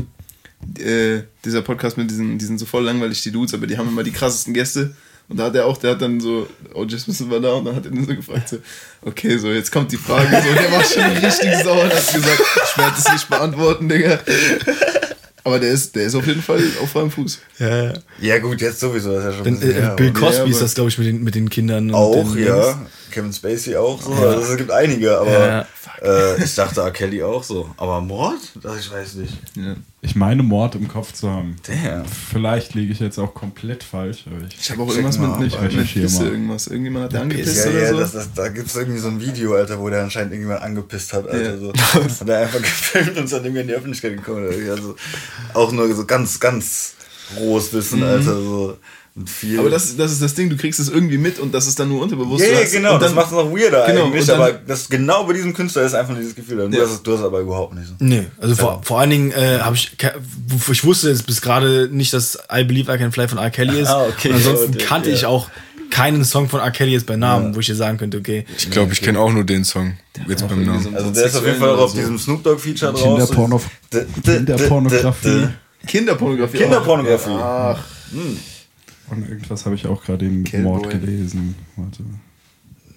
äh, 0.79 1.23
dieser 1.45 1.63
Podcast 1.63 1.97
mit 1.97 2.11
diesen, 2.11 2.39
die 2.39 2.45
sind 2.45 2.59
so 2.59 2.67
voll 2.67 2.85
langweilig, 2.85 3.23
die 3.23 3.31
Dudes, 3.33 3.55
aber 3.55 3.67
die 3.67 3.79
haben 3.79 3.89
immer 3.89 4.03
die 4.03 4.13
krassesten 4.13 4.55
Gäste. 4.55 4.95
Und 5.31 5.37
da 5.39 5.45
hat 5.45 5.55
er 5.55 5.67
auch, 5.67 5.77
der 5.77 5.91
hat 5.91 6.01
dann 6.01 6.21
so, 6.21 6.49
O.J. 6.73 6.99
Simpson 6.99 7.31
war 7.31 7.39
da 7.39 7.53
und 7.53 7.67
dann 7.67 7.77
hat 7.77 7.85
er 7.85 7.91
den 7.91 8.07
so 8.07 8.15
gefragt, 8.17 8.49
so, 8.49 8.57
okay, 9.03 9.37
so, 9.37 9.49
jetzt 9.49 9.71
kommt 9.71 9.93
die 9.93 9.99
Frage, 9.99 10.27
so, 10.27 10.55
der 10.55 10.73
war 10.73 10.83
schon 10.83 11.03
richtig 11.23 11.55
sauer 11.63 11.83
und 11.85 11.93
hat 11.93 12.15
gesagt, 12.15 12.43
ich 12.73 12.79
werde 12.79 12.95
es 12.97 13.13
nicht 13.13 13.29
beantworten, 13.29 13.89
Digga. 13.91 14.19
Aber 15.45 15.59
der 15.59 15.71
ist, 15.71 15.95
der 15.97 16.05
ist 16.05 16.15
auf 16.15 16.27
jeden 16.27 16.43
Fall 16.43 16.63
auf 16.83 16.91
freiem 16.91 17.11
Fuß. 17.11 17.39
ja, 17.59 17.85
ja. 17.85 17.93
Ja, 18.21 18.39
gut, 18.39 18.61
jetzt 18.61 18.81
sowieso. 18.81 19.13
Das 19.15 19.25
ist 19.25 19.31
ja 19.31 19.33
schon 19.37 19.45
Dann, 19.45 19.55
ein 19.55 19.61
bisschen 19.61 19.77
äh, 19.77 19.81
her, 19.81 19.97
Bill 19.97 20.13
Cosby 20.13 20.37
Ja, 20.45 20.51
ist 20.51 20.61
das, 20.63 20.75
glaube 20.75 20.91
ich, 20.91 20.99
mit 20.99 21.07
den, 21.07 21.23
mit 21.25 21.35
den 21.35 21.49
Kindern. 21.51 21.89
und 21.91 21.95
Auch, 21.95 22.35
den 22.35 22.45
ja. 22.47 22.73
Dings. 22.75 22.77
Kevin 23.11 23.33
Spacey 23.33 23.77
auch 23.77 24.01
so. 24.03 24.13
Also, 24.13 24.53
es 24.53 24.57
gibt 24.59 24.71
einige, 24.71 25.19
aber 25.19 25.67
Ja. 26.03 26.35
äh, 26.37 26.43
ich 26.45 26.55
dachte 26.55 26.81
R. 26.83 26.91
Kelly 26.91 27.23
auch 27.23 27.43
so. 27.43 27.71
Aber 27.79 28.01
Mord? 28.03 28.39
Das 28.63 28.79
ich 28.81 28.91
weiß 28.93 29.15
nicht. 29.15 29.33
Ja. 29.57 29.77
Ich 30.01 30.15
meine 30.15 30.45
Mord 30.45 30.77
im 30.77 30.87
Kopf 30.87 31.13
zu 31.13 31.29
haben. 31.29 31.57
Damn. 31.67 32.05
Vielleicht 32.05 32.75
liege 32.75 32.93
ich 32.93 33.01
jetzt 33.01 33.19
auch 33.19 33.35
komplett 33.35 33.83
falsch. 33.83 34.27
Aber 34.27 34.47
ich, 34.47 34.57
Ich 34.61 34.71
habe 34.71 34.83
auch 34.83 34.91
irgendwas 34.91 35.19
mit, 35.19 35.29
ab, 35.29 35.41
mit, 35.41 35.93
Pisse, 35.93 36.23
mal. 36.23 36.31
irgendwas. 36.31 36.67
Irgendjemand 36.69 37.05
hat 37.07 37.13
der 37.15 37.23
angepisst 37.23 37.65
Ja, 37.65 37.71
oder 37.71 37.83
ja, 37.83 37.89
so. 37.91 37.99
das, 37.99 38.13
das, 38.13 38.33
da 38.33 38.49
gibt 38.49 38.69
es 38.69 38.77
irgendwie 38.77 39.01
so 39.01 39.09
ein 39.09 39.21
Video, 39.21 39.55
Alter, 39.55 39.81
wo 39.81 39.91
der 39.91 40.05
anscheinend 40.05 40.33
irgendjemand 40.33 40.63
angepisst 40.63 41.13
hat, 41.13 41.29
Alter. 41.29 41.55
Ja. 41.55 41.59
So. 41.59 41.73
Hat 41.73 42.29
er 42.29 42.39
einfach 42.43 42.59
gefilmt 42.63 43.19
und 43.19 43.25
ist 43.25 43.33
dann 43.33 43.45
irgendwie 43.45 43.63
in 43.63 43.67
die 43.67 43.75
Öffentlichkeit 43.75 44.17
gekommen. 44.17 44.49
Also, 44.71 44.95
auch 45.55 45.73
nur 45.73 45.93
so 45.93 46.05
ganz, 46.05 46.39
ganz 46.39 46.95
rohes 47.39 47.73
Wissen, 47.73 47.99
Mhm. 48.01 48.05
Alter. 48.07 48.35
So. 48.35 48.77
Und 49.17 49.29
viel. 49.29 49.59
Aber 49.59 49.69
das, 49.69 49.97
das 49.97 50.13
ist 50.13 50.23
das 50.23 50.35
Ding, 50.35 50.49
du 50.49 50.57
kriegst 50.57 50.79
es 50.79 50.89
irgendwie 50.89 51.19
mit 51.19 51.41
und 51.41 51.53
das 51.53 51.67
ist 51.67 51.81
dann 51.81 51.89
nur 51.89 52.01
unterbewusst. 52.03 52.45
ja, 52.45 52.53
ja, 52.53 52.61
hast- 52.63 52.71
genau, 52.73 52.95
und 52.95 53.03
das 53.03 53.09
dann- 53.09 53.17
macht 53.17 53.27
es 53.27 53.33
noch 53.33 53.51
weirder 53.51 53.85
Genau, 53.87 54.05
eigentlich, 54.07 54.27
dann- 54.27 54.41
aber 54.41 54.53
das 54.53 54.89
genau 54.89 55.25
bei 55.25 55.33
diesem 55.33 55.53
Künstler 55.55 55.83
ist 55.83 55.95
einfach 55.95 56.15
dieses 56.17 56.37
Gefühl. 56.37 56.61
Und 56.61 56.71
Du, 56.73 56.79
Ja. 56.79 56.85
hast, 56.85 56.93
es- 56.93 57.03
du 57.03 57.15
hast 57.17 57.25
aber 57.25 57.41
überhaupt 57.41 57.75
nicht 57.75 57.89
so. 57.89 57.95
Nee, 57.99 58.27
also 58.41 58.55
vor, 58.55 58.81
vor 58.85 59.01
allen 59.01 59.11
Dingen 59.11 59.33
äh, 59.33 59.59
habe 59.59 59.75
ich, 59.75 59.91
ich 60.71 60.85
wusste 60.85 61.09
jetzt 61.09 61.27
bis 61.27 61.41
gerade 61.41 61.89
nicht, 61.91 62.13
dass 62.13 62.39
I 62.53 62.63
Believe 62.63 62.95
I 62.95 62.99
Can 62.99 63.11
Fly 63.11 63.27
von 63.27 63.39
R. 63.39 63.51
Kelly 63.51 63.81
ist. 63.81 63.89
Ah, 63.99 64.07
okay. 64.07 64.29
Und 64.29 64.37
ansonsten 64.37 64.75
Okay, 64.75 64.85
kannte 64.85 65.09
ja. 65.11 65.17
ich 65.17 65.27
auch 65.27 65.49
keinen 65.91 66.23
Song 66.25 66.49
von 66.49 66.61
R. 66.61 66.71
Kelly 66.71 66.93
jetzt 66.93 67.07
bei 67.07 67.17
Namen, 67.17 67.57
wo 67.57 67.61
ich 67.61 67.67
dir 67.67 67.75
sagen 67.75 67.99
könnte, 67.99 68.19
okay. 68.19 68.45
Ich 68.57 68.71
glaube, 68.71 68.93
ich 68.93 69.01
kenne 69.01 69.19
auch 69.19 69.33
nur 69.33 69.43
den 69.43 69.65
Song. 69.65 69.95
Jetzt 70.29 70.47
beim 70.47 70.65
Namen. 70.65 70.95
Also 70.95 71.11
der 71.11 71.25
ist 71.25 71.35
auf 71.35 71.45
jeden 71.45 71.59
Fall 71.59 71.71
auch 71.71 71.79
auf 71.81 71.93
diesem 71.95 72.19
Snoop 72.21 72.45
Dogg 72.45 72.61
Feature 72.61 72.93
drauf. 72.93 73.03
Kinderporno 73.03 73.61
D- 73.93 74.05
d- 74.25 75.49
Kinderpornografie. 75.87 76.59
Kinderpornografie. 76.59 77.31
Ach, 77.41 77.83
Und 79.11 79.29
irgendwas 79.29 79.65
habe 79.65 79.75
ich 79.77 79.87
auch 79.87 80.03
gerade 80.05 80.27
im 80.27 80.45
Cowboy. 80.45 80.61
Mord 80.61 80.91
gelesen. 80.91 81.55
Warte. 81.77 82.03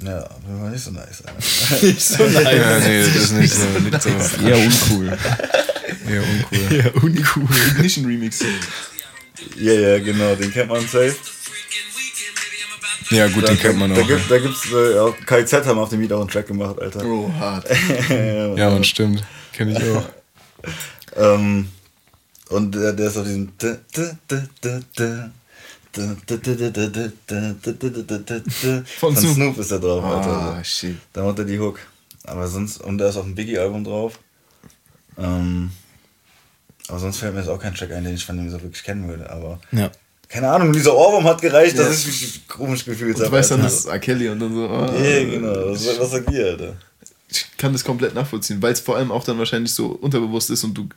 Ja, 0.03 0.19
das 0.21 0.59
war 0.61 0.69
nicht 0.71 0.83
so 0.83 0.91
nice. 0.91 1.23
Alter. 1.25 1.85
Nicht 1.85 2.01
so 2.01 2.23
nice. 2.23 2.43
Ja, 2.43 2.79
nee, 2.79 3.03
das 3.03 3.15
ist 3.15 3.31
nicht 3.33 3.53
so. 3.53 3.67
Nicht 3.79 4.01
so 4.01 4.09
Eher 4.47 4.57
uncool. 4.57 5.07
eher 6.09 6.23
uncool. 6.23 6.77
Ja, 6.77 6.91
uncool. 7.03 7.47
Ignition 7.75 8.05
Remix. 8.05 8.43
Ja, 9.59 9.73
ja, 9.73 9.99
genau, 9.99 10.33
den 10.35 10.51
kennt 10.51 10.69
man 10.69 10.81
safe. 10.81 11.15
Ja, 13.11 13.27
gut, 13.27 13.47
den 13.47 13.59
kennt 13.59 13.77
man 13.77 13.93
Da, 13.93 14.01
auch. 14.01 14.07
gibt, 14.07 14.31
da 14.31 14.39
gibt's 14.39 14.71
äh, 14.71 14.97
auch 14.97 15.15
KZ 15.25 15.65
haben 15.67 15.77
auf 15.79 15.89
dem 15.89 16.01
Lied 16.01 16.13
auch 16.13 16.21
einen 16.21 16.29
Track 16.29 16.47
gemacht, 16.47 16.79
Alter. 16.79 17.03
Oh, 17.05 17.31
hart. 17.37 17.67
Ja, 18.09 18.69
man 18.71 18.83
stimmt. 18.83 19.23
Kenne 19.53 19.71
ich 19.73 19.83
auch. 19.91 20.05
Ähm, 21.17 21.67
und 22.51 22.75
der, 22.75 22.93
der 22.93 23.07
ist 23.07 23.17
auf 23.17 23.25
diesem 23.25 23.51
Von 28.99 29.15
Snoop. 29.15 29.33
Snoop 29.35 29.57
ist 29.57 29.71
der 29.71 29.79
drauf, 29.79 30.03
Alter. 30.03 30.29
Ah, 30.57 30.63
shit. 30.63 30.95
Da 31.13 31.23
macht 31.23 31.39
er 31.39 31.45
die 31.45 31.59
Hook. 31.59 31.79
Aber 32.23 32.47
sonst, 32.47 32.81
und 32.81 32.97
da 32.97 33.09
ist 33.09 33.17
auch 33.17 33.25
ein 33.25 33.35
Biggie-Album 33.35 33.83
drauf. 33.83 34.19
Ähm, 35.17 35.71
aber 36.87 36.99
sonst 36.99 37.17
fällt 37.17 37.33
mir 37.33 37.39
jetzt 37.41 37.49
auch 37.49 37.59
kein 37.59 37.73
Track 37.75 37.91
ein, 37.91 38.03
den 38.03 38.15
ich 38.15 38.25
von 38.25 38.37
dem 38.37 38.49
so 38.49 38.61
wirklich 38.61 38.83
kennen 38.83 39.07
würde. 39.07 39.29
Aber 39.29 39.59
Ja. 39.71 39.91
keine 40.29 40.49
Ahnung, 40.49 40.71
dieser 40.71 40.95
Ohrwurm 40.95 41.25
hat 41.25 41.41
gereicht, 41.41 41.75
Ja. 41.77 41.83
dass 41.83 41.99
ich 41.99 42.21
mich 42.21 42.47
komisch 42.47 42.85
gefühlt 42.85 43.15
Und 43.15 43.19
du 43.21 43.25
habe. 43.25 43.37
weißt 43.37 43.51
dann, 43.51 43.61
das 43.61 43.73
ist 43.79 43.85
R. 43.87 43.99
Kelly 43.99 44.29
und 44.29 44.39
dann 44.39 44.53
so. 44.53 44.67
ah. 44.69 44.93
Ja, 44.95 45.23
genau. 45.23 45.71
Was, 45.71 45.99
was 45.99 46.11
sagt 46.11 46.31
ihr, 46.31 46.45
Alter? 46.45 46.75
ich 47.29 47.45
kann 47.57 47.71
das 47.73 47.83
komplett 47.83 48.13
nachvollziehen, 48.13 48.61
weil 48.61 48.73
es 48.73 48.81
vor 48.81 48.97
allem 48.97 49.11
auch 49.11 49.23
dann 49.23 49.37
wahrscheinlich 49.37 49.73
so 49.73 49.87
unterbewusst 49.87 50.49
ist 50.49 50.63
und 50.63 50.73
du 50.73 50.89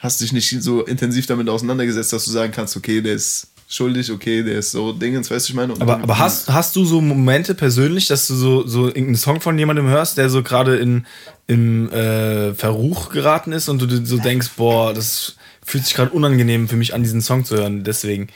hast 0.00 0.20
dich 0.20 0.32
nicht 0.32 0.62
so 0.62 0.82
intensiv 0.84 1.26
damit 1.26 1.48
auseinandergesetzt, 1.48 2.12
dass 2.12 2.24
du 2.24 2.30
sagen 2.30 2.52
kannst, 2.52 2.76
okay, 2.76 3.00
der 3.00 3.14
ist 3.14 3.48
schuldig, 3.68 4.10
okay, 4.10 4.42
der 4.42 4.58
ist 4.58 4.72
so 4.72 4.92
Dingens, 4.92 5.30
weißt 5.30 5.48
du, 5.48 5.52
ich 5.52 5.56
meine. 5.56 5.74
Aber, 5.78 6.00
aber 6.00 6.18
hast, 6.18 6.48
hast 6.48 6.74
du 6.74 6.84
so 6.84 7.00
Momente 7.00 7.54
persönlich, 7.54 8.08
dass 8.08 8.26
du 8.26 8.34
so, 8.34 8.66
so 8.66 8.86
irgendeinen 8.86 9.16
Song 9.16 9.40
von 9.40 9.56
jemandem 9.58 9.86
hörst, 9.86 10.18
der 10.18 10.28
so 10.28 10.42
gerade 10.42 10.76
in 10.76 11.06
im 11.46 11.90
äh, 11.92 12.54
Verruch 12.54 13.10
geraten 13.10 13.52
ist 13.52 13.68
und 13.68 13.80
du 13.82 14.06
so 14.06 14.18
denkst, 14.18 14.50
boah, 14.56 14.94
das 14.94 15.36
fühlt 15.64 15.84
sich 15.84 15.94
gerade 15.94 16.10
unangenehm 16.12 16.68
für 16.68 16.76
mich 16.76 16.94
an, 16.94 17.02
diesen 17.02 17.22
Song 17.22 17.44
zu 17.44 17.56
hören. 17.56 17.84
Deswegen. 17.84 18.28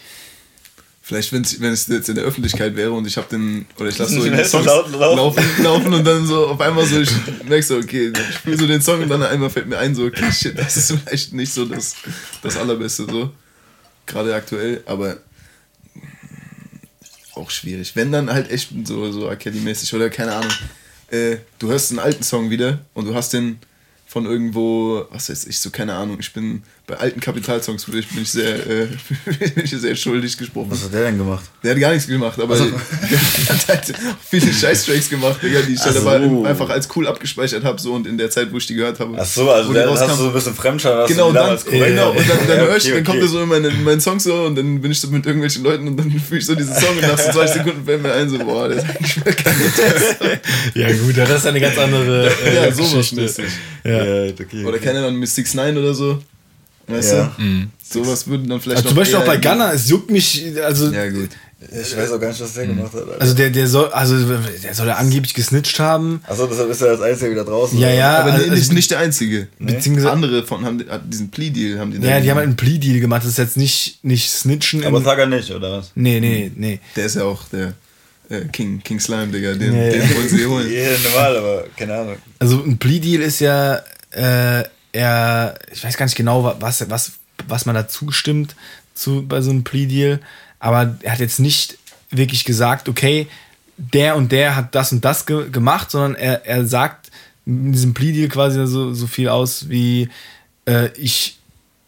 Vielleicht, 1.07 1.34
wenn's, 1.34 1.61
wenn 1.61 1.70
es 1.70 1.86
jetzt 1.88 2.09
in 2.09 2.14
der 2.14 2.24
Öffentlichkeit 2.24 2.76
wäre 2.76 2.92
und 2.92 3.07
ich 3.07 3.18
habe 3.18 3.28
den, 3.28 3.66
oder 3.78 3.90
ich 3.90 3.98
lasse 3.98 4.14
so 4.14 4.22
Songs 4.22 4.64
laut 4.64 4.90
laufen. 4.90 5.16
laufen, 5.18 5.62
laufen 5.62 5.92
und 5.92 6.02
dann 6.02 6.26
so 6.26 6.46
auf 6.46 6.59
einmal 6.62 6.86
so, 6.86 6.98
ich 6.98 7.11
merke 7.46 7.62
so, 7.62 7.76
okay, 7.76 8.11
ich 8.11 8.36
spiele 8.36 8.57
so 8.57 8.66
den 8.66 8.80
Song 8.80 9.02
und 9.02 9.11
dann 9.11 9.22
einmal 9.22 9.50
fällt 9.50 9.66
mir 9.66 9.76
ein, 9.76 9.94
so, 9.94 10.07
okay, 10.07 10.32
shit, 10.32 10.59
das 10.59 10.78
ist 10.78 10.92
vielleicht 10.92 11.34
nicht 11.34 11.52
so 11.52 11.66
das, 11.66 11.96
das 12.42 12.57
Allerbeste, 12.57 13.05
so. 13.05 13.30
Gerade 14.07 14.34
aktuell, 14.34 14.82
aber 14.86 15.18
auch 17.34 17.50
schwierig. 17.50 17.94
Wenn 17.94 18.11
dann 18.11 18.32
halt 18.32 18.50
echt 18.50 18.70
so, 18.84 19.12
so 19.12 19.26
R. 19.26 19.36
Kelly-mäßig 19.36 19.92
oder 19.92 20.09
keine 20.09 20.32
Ahnung, 20.32 20.52
äh, 21.11 21.36
du 21.59 21.68
hörst 21.68 21.90
einen 21.90 21.98
alten 21.98 22.22
Song 22.22 22.48
wieder 22.48 22.78
und 22.94 23.05
du 23.05 23.14
hast 23.14 23.34
den 23.34 23.59
von 24.07 24.24
irgendwo, 24.24 25.05
was 25.11 25.28
weiß 25.28 25.44
ich, 25.48 25.59
so 25.59 25.68
keine 25.68 25.96
Ahnung, 25.96 26.16
ich 26.18 26.32
bin 26.32 26.62
bei 26.87 26.97
alten 26.99 27.18
Kapitalsongs 27.18 27.85
bin 27.87 27.99
ich, 27.99 28.09
bin 28.09 28.22
ich 28.24 28.30
sehr, 28.30 28.57
äh, 28.66 28.87
bin 29.55 29.64
ich 29.64 29.70
sehr 29.70 29.97
schuldig 29.97 30.37
gesprochen. 30.37 30.70
Was 30.70 30.85
hat 30.85 30.93
der 30.93 31.05
denn 31.05 31.16
gemacht? 31.16 31.45
Der 31.62 31.70
hat 31.72 31.80
gar 31.80 31.93
nichts 31.93 32.07
gemacht, 32.07 32.39
aber 32.39 32.57
der 32.59 32.66
hat 32.68 33.68
halt 33.68 33.95
viele 34.28 34.53
Scheiß-Tracks 34.53 35.09
gemacht, 35.09 35.43
Digga, 35.43 35.61
die 35.62 35.72
ich 35.72 35.80
Ach 35.80 35.87
halt 35.87 35.97
so. 35.97 36.09
aber 36.11 36.47
einfach 36.49 36.68
als 36.68 36.87
cool 36.95 37.07
abgespeichert 37.09 37.64
habe, 37.64 37.80
so 37.80 37.95
und 37.95 38.07
in 38.07 38.18
der 38.18 38.28
Zeit, 38.28 38.53
wo 38.53 38.59
ich 38.59 38.66
die 38.66 38.74
gehört 38.74 39.01
habe. 39.01 39.16
Ach 39.18 39.24
so, 39.24 39.51
also 39.51 39.72
der, 39.72 39.91
hast 39.91 40.11
du 40.11 40.14
so 40.14 40.26
ein 40.26 40.32
bisschen 40.35 40.55
Fremdscham, 40.55 40.99
hast 40.99 41.09
Genau, 41.09 41.22
du 41.22 41.28
und 41.30 41.35
dann, 41.37 41.57
korrekt- 41.59 41.87
genau, 41.87 42.11
und 42.11 42.18
dann, 42.28 42.39
dann, 42.47 42.49
Ja, 42.59 42.64
hör 42.66 42.76
ich, 42.76 42.85
okay, 42.85 42.95
dann 42.97 43.05
kommt 43.05 43.16
okay. 43.16 43.26
er 43.26 43.28
so 43.30 43.43
in 43.43 43.49
meinen, 43.49 43.85
meinen 43.85 44.01
Song 44.03 44.20
so 44.20 44.35
und 44.45 44.55
dann 44.57 44.80
bin 44.82 44.91
ich 44.93 45.01
so 45.01 45.09
mit 45.09 45.24
irgendwelchen 45.24 45.64
Leuten 45.64 45.89
und 45.89 45.97
dann 45.97 46.11
fühle 46.11 46.41
ich 46.41 46.45
so 46.47 46.55
diesen 46.55 46.74
Song 46.74 46.97
und 46.97 47.01
nach 47.03 47.18
so 47.18 47.30
20 47.32 47.57
Sekunden 47.62 47.85
fällt 47.87 48.03
mir 48.03 48.12
ein, 48.12 48.28
so, 48.28 48.37
boah, 48.39 48.68
der 48.68 48.76
ist 48.78 48.85
eigentlich 48.85 49.24
geil. 49.43 50.41
Ja, 50.74 50.93
gut, 50.93 51.16
das 51.16 51.30
ist 51.30 51.47
eine 51.47 51.61
ganz 51.61 51.78
andere 51.78 52.28
äh, 52.45 52.55
ja, 52.57 52.72
sowas 52.72 53.09
Geschichte. 53.11 53.45
Ja. 53.85 54.05
Ja, 54.24 54.32
okay. 54.32 54.64
Oder 54.66 54.78
keine 54.78 54.99
Ahnung, 54.99 55.18
Miss 55.18 55.35
6 55.35 55.55
9 55.55 55.78
oder 55.78 55.95
so. 55.95 56.22
Weißt 56.87 57.12
Ja. 57.12 57.32
du? 57.39 57.45
Sowas 57.82 58.26
würden 58.26 58.49
dann 58.49 58.61
vielleicht 58.61 58.78
Also 58.78 58.89
zum 58.91 58.97
Beispiel 58.99 59.16
auch 59.18 59.24
bei 59.24 59.37
Gunner, 59.39 59.72
es 59.72 59.89
juckt 59.89 60.11
mich, 60.11 60.45
also, 60.62 60.91
Ja, 60.93 61.09
gut. 61.11 61.30
Ich 61.72 61.97
weiß 61.97 62.12
auch 62.12 62.20
gar 62.20 62.28
nicht, 62.28 62.41
was 62.43 62.53
der 62.53 62.66
gemacht 62.66 62.93
hat. 62.93 63.01
Alter. 63.09 63.20
also 63.22 63.35
der, 63.35 63.49
der 63.49 63.66
soll, 63.66 63.89
also 63.89 64.18
der 64.62 64.74
soll 64.74 64.87
ja 64.87 64.97
angeblich 64.97 65.32
gesnitcht 65.32 65.78
haben. 65.78 66.20
Achso, 66.26 66.47
deshalb 66.47 66.68
ist 66.68 66.82
er 66.82 66.91
als 66.91 67.01
Einziger 67.01 67.30
wieder 67.30 67.45
draußen. 67.45 67.78
Ja, 67.78 67.87
oder? 67.89 67.97
ja, 67.97 68.18
Aber 68.18 68.32
also, 68.32 68.47
nee, 68.47 68.55
nicht, 68.55 68.72
nicht 68.74 68.91
der 68.91 68.99
einzige. 68.99 69.49
Beziehungsweise- 69.59 70.11
Andere 70.11 70.43
von 70.45 70.62
haben 70.62 70.85
diesen 71.09 71.30
Plea-Deal 71.30 71.78
haben 71.78 71.91
die 71.91 72.01
da 72.01 72.09
Ja, 72.09 72.20
die 72.20 72.28
haben 72.30 72.37
halt 72.37 72.49
einen 72.49 72.57
Plea-Deal 72.57 73.01
gemacht, 73.01 73.22
das 73.22 73.30
ist 73.30 73.39
jetzt 73.39 73.57
nicht, 73.57 74.05
nicht 74.05 74.30
Snitchen. 74.30 74.85
Aber 74.85 74.99
im- 74.99 75.05
Tager 75.05 75.24
nicht, 75.24 75.51
oder 75.53 75.78
was? 75.78 75.93
nee, 75.95 76.20
nee, 76.20 76.53
nee. 76.55 76.80
Der 76.97 77.07
ist 77.07 77.16
ja 77.16 77.24
auch 77.24 77.45
der 77.51 77.72
äh, 78.28 78.41
King, 78.53 78.82
King 78.85 79.01
Slime, 79.01 79.28
Digga. 79.28 79.55
Den, 79.55 79.74
Ja, 79.74 79.85
ja. 79.85 79.91
den 79.93 80.16
wollen 80.16 80.28
sie 80.28 80.45
holen. 80.45 80.70
Ja, 80.70 80.89
normal, 81.11 81.37
aber 81.39 81.64
keine 81.78 81.95
Ahnung. 81.95 82.16
Also 82.41 82.62
ein 82.62 82.76
Plea-Deal 82.76 83.22
ist 83.22 83.41
ja, 83.41 83.76
äh, 84.11 84.64
er, 84.95 85.59
ich 85.72 85.84
weiß 85.84 85.97
gar 85.97 86.07
nicht 86.07 86.16
genau, 86.16 86.45
wa- 86.45 86.57
was, 86.61 86.88
was, 86.88 87.12
was 87.49 87.66
man 87.66 87.74
da 87.74 87.86
zugestimmt 87.88 88.55
zu, 88.95 89.26
bei 89.26 89.40
so 89.42 89.51
einem 89.51 89.64
Plea-Deal, 89.64 90.20
aber 90.61 90.97
er 91.03 91.12
hat 91.12 91.18
jetzt 91.20 91.40
nicht 91.40 91.76
wirklich 92.11 92.45
gesagt, 92.45 92.88
okay, 92.88 93.26
der 93.76 94.14
und 94.16 94.30
der 94.30 94.55
hat 94.55 94.74
das 94.74 94.92
und 94.92 95.05
das 95.05 95.26
ge 95.26 95.51
gemacht, 95.51 95.90
sondern 95.90 96.14
er, 96.14 96.47
er 96.47 96.64
sagt 96.64 97.11
in 97.45 97.72
diesem 97.72 97.92
Plea-Deal 97.92 98.28
quasi 98.28 98.64
so, 98.66 98.95
so 98.95 99.07
viel 99.09 99.28
aus 99.28 99.68
wie, 99.68 100.09
äh, 100.66 100.88
ich 100.97 101.38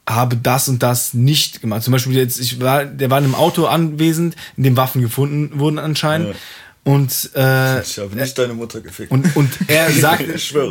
habe 0.09 0.37
das 0.37 0.69
und 0.69 0.83
das 0.83 1.15
nicht 1.15 1.61
gemacht. 1.61 1.83
Zum 1.85 1.93
Beispiel 1.93 2.17
jetzt, 2.17 2.39
ich 2.41 2.61
war, 2.61 2.85
der 2.85 3.11
war 3.11 3.19
in 3.19 3.25
einem 3.25 3.35
Auto 3.35 3.67
anwesend, 3.67 4.37
in 4.57 4.65
dem 4.65 4.77
Waffen 4.77 5.01
gefunden 5.01 5.59
wurden 5.59 5.79
anscheinend. 5.79 6.29
Ja. 6.31 6.35
Und 6.87 7.31
äh, 7.35 7.81
Ich 7.83 7.99
habe 7.99 8.15
nicht 8.15 8.39
deine 8.39 8.55
Mutter 8.55 8.81
gefickt. 8.81 9.11
und, 9.11 9.35
und 9.35 9.51
er 9.67 9.91
sagt 10.07 10.25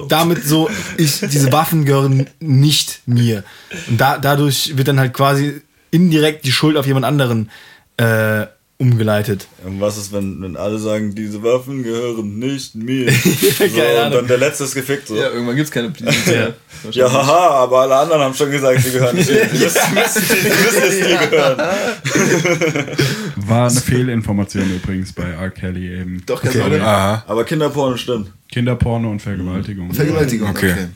damit 0.07 0.45
so, 0.45 0.69
ich, 0.95 1.19
diese 1.19 1.51
Waffen 1.51 1.83
gehören 1.83 2.27
nicht 2.39 3.01
mir. 3.05 3.43
Und 3.89 3.99
da, 3.99 4.17
dadurch 4.17 4.77
wird 4.77 4.87
dann 4.87 4.97
halt 4.97 5.13
quasi 5.13 5.61
indirekt 5.91 6.45
die 6.45 6.53
Schuld 6.53 6.77
auf 6.77 6.87
jemand 6.87 7.05
anderen 7.05 7.51
äh, 7.97 8.45
umgeleitet. 8.77 9.47
Und 9.63 9.79
was 9.79 9.97
ist, 9.97 10.11
wenn, 10.11 10.41
wenn 10.41 10.57
alle 10.57 10.79
sagen, 10.79 11.15
diese 11.15 11.41
Waffen 11.43 11.83
gehören 11.83 12.37
nicht 12.39 12.75
mir? 12.75 13.05
keine 13.57 13.69
so, 13.69 13.81
und 13.81 14.13
dann 14.13 14.27
der 14.27 14.37
letzte 14.37 14.65
ist 14.65 14.75
gefickt. 14.75 15.07
So. 15.07 15.15
Ja, 15.15 15.23
Ja, 15.23 15.29
irgendwann 15.29 15.55
gibt's 15.55 15.71
keine 15.71 15.89
Plea-Deals 15.91 16.25
mehr. 16.25 16.53
ja, 16.91 17.11
haha, 17.11 17.49
aber 17.63 17.81
alle 17.81 17.95
anderen 17.95 18.21
haben 18.21 18.33
schon 18.33 18.51
gesagt, 18.51 18.81
sie 18.81 18.91
gehören 18.91 19.15
nicht 19.15 19.29
mir. 19.29 19.45
Die 19.53 19.57
müssen, 19.59 19.79
es 19.97 20.97
dir 20.97 21.17
gehören. 21.17 21.57
War 23.37 23.69
eine 23.69 23.79
Fehlinformation 23.79 24.75
übrigens 24.75 25.13
bei 25.13 25.23
R. 25.23 25.49
Kelly 25.51 25.99
eben. 25.99 26.21
Doch, 26.25 26.41
ganz 26.41 26.55
okay. 26.55 26.79
Aha. 26.81 27.23
Aber 27.27 27.45
Kinderporno 27.45 27.95
stimmt. 27.95 28.31
Kinderporno 28.51 29.09
und 29.09 29.21
Vergewaltigung. 29.21 29.93
Vergewaltigung. 29.93 30.49
Okay. 30.49 30.71
okay. 30.71 30.87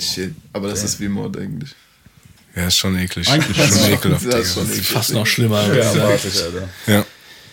Shit. 0.00 0.34
Aber 0.52 0.68
das 0.68 0.82
ist 0.82 0.98
wie 0.98 1.08
Mord 1.08 1.36
eigentlich. 1.36 1.74
Ja, 2.56 2.66
ist 2.66 2.76
schon 2.78 2.98
eklig. 2.98 3.28
Eigentlich 3.28 3.56
schon 3.56 3.78
schon. 3.78 3.92
ekelhaft. 3.92 4.26
Das 4.26 4.40
ist 4.40 4.54
schon 4.54 4.68
eklig. 4.68 4.86
Fast 4.86 5.12
noch 5.14 5.26
schlimmer. 5.26 5.62
Ja. 5.72 6.16
Ja. 6.86 7.04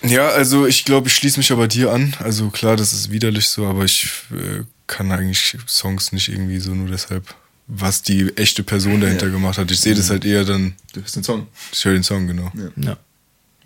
Ja, 0.04 0.30
also 0.30 0.68
ich 0.68 0.86
glaube, 0.86 1.08
ich 1.08 1.16
schließe 1.16 1.40
mich 1.40 1.52
aber 1.52 1.68
dir 1.68 1.92
an. 1.92 2.14
Also 2.20 2.50
klar, 2.50 2.76
das 2.76 2.94
ist 2.94 3.12
widerlich 3.12 3.48
so, 3.50 3.66
aber 3.66 3.84
ich 3.86 4.10
äh, 4.32 4.64
kann 4.86 5.12
eigentlich 5.12 5.58
Songs 5.68 6.12
nicht 6.12 6.30
irgendwie 6.30 6.60
so 6.60 6.72
nur 6.72 6.88
deshalb, 6.88 7.34
was 7.68 8.04
die 8.04 8.36
echte 8.38 8.64
Person 8.64 9.02
dahinter 9.02 9.30
gemacht 9.30 9.58
hat. 9.58 9.72
Ich 9.72 9.80
sehe 9.80 9.96
das 9.96 10.10
halt 10.10 10.24
eher 10.24 10.46
dann, 10.46 10.76
Du 10.94 11.02
hörst 11.02 11.16
den 11.16 11.24
Song. 11.24 11.48
ich 11.72 11.84
höre 11.84 11.94
den 11.94 12.04
Song, 12.04 12.28
genau. 12.28 12.52
Ja. 12.78 12.98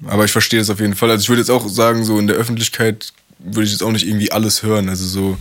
Aber 0.08 0.26
ich 0.26 0.32
verstehe 0.32 0.60
das 0.60 0.70
auf 0.70 0.80
jeden 0.80 0.96
Fall. 0.96 1.12
Also 1.12 1.22
ich 1.24 1.30
würde 1.30 1.42
jetzt 1.42 1.52
auch 1.52 1.68
sagen, 1.70 2.04
so 2.04 2.18
in 2.18 2.28
der 2.28 2.36
Öffentlichkeit 2.36 3.14
würde 3.40 3.66
ich 3.66 3.72
jetzt 3.72 3.84
auch 3.84 3.92
nicht 3.92 4.08
irgendwie 4.08 4.32
alles 4.32 4.64
hören. 4.64 4.90
Also 4.90 5.06
so, 5.06 5.38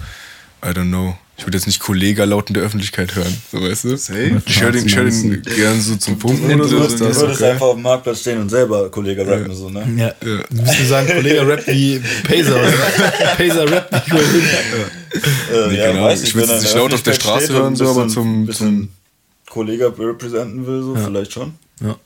I 0.62 0.68
don't 0.68 0.88
know. 0.88 1.16
Ich 1.41 1.47
würde 1.47 1.57
jetzt 1.57 1.66
nicht 1.66 1.80
Kollega 1.80 2.24
laut 2.24 2.49
in 2.51 2.55
der 2.55 2.62
Öffentlichkeit 2.62 3.14
hören, 3.16 3.34
so 3.51 3.62
weißt 3.62 3.84
du? 3.84 3.97
Safe. 3.97 4.43
Ich 4.45 4.61
höre 4.62 4.72
den, 4.72 4.84
ich 4.86 4.95
hör 4.95 5.05
den 5.05 5.43
gern 5.43 5.80
so 5.80 5.97
zum 5.97 6.18
Pumpen 6.18 6.45
oder 6.45 6.57
Du 6.59 6.64
so. 6.68 6.76
du 6.76 6.82
das 7.09 7.18
würdest 7.18 7.41
okay. 7.41 7.53
einfach 7.53 7.66
auf 7.66 7.74
dem 7.76 7.82
Marktplatz 7.82 8.20
stehen 8.20 8.43
und 8.43 8.51
selber 8.51 8.91
Kollege 8.91 9.26
rappen, 9.26 9.55
so, 9.55 9.70
ne? 9.70 9.88
Ja. 9.97 10.12
Du 10.20 10.61
müsstest 10.62 10.91
sagen, 10.91 11.07
Kollege 11.09 11.49
rappt 11.49 11.66
wie 11.68 11.99
Pacer. 12.28 12.57
Oder? 12.57 12.70
Pacer 13.38 13.72
rappt 13.72 14.07
wie 14.07 14.11
Kollege. 14.11 14.36
Äh, 14.45 15.68
Nee, 15.70 15.76
genau. 15.93 16.05
weiß 16.05 16.22
Ich 16.24 16.34
jetzt 16.34 16.51
in 16.51 16.59
nicht 16.61 16.74
laut 16.74 16.93
auf 16.93 17.03
der 17.03 17.12
Straße 17.14 17.53
hören, 17.55 17.74
so, 17.74 17.84
ein 17.84 17.91
aber 17.91 18.05
bisschen- 18.05 18.22
zum- 18.22 18.47
bisschen 18.47 18.88
Kollege 19.49 19.93
representen 19.99 20.66
will, 20.66 20.82
so, 20.82 20.95
vielleicht 20.95 21.32
schon. 21.32 21.55
Ja. 21.80 21.97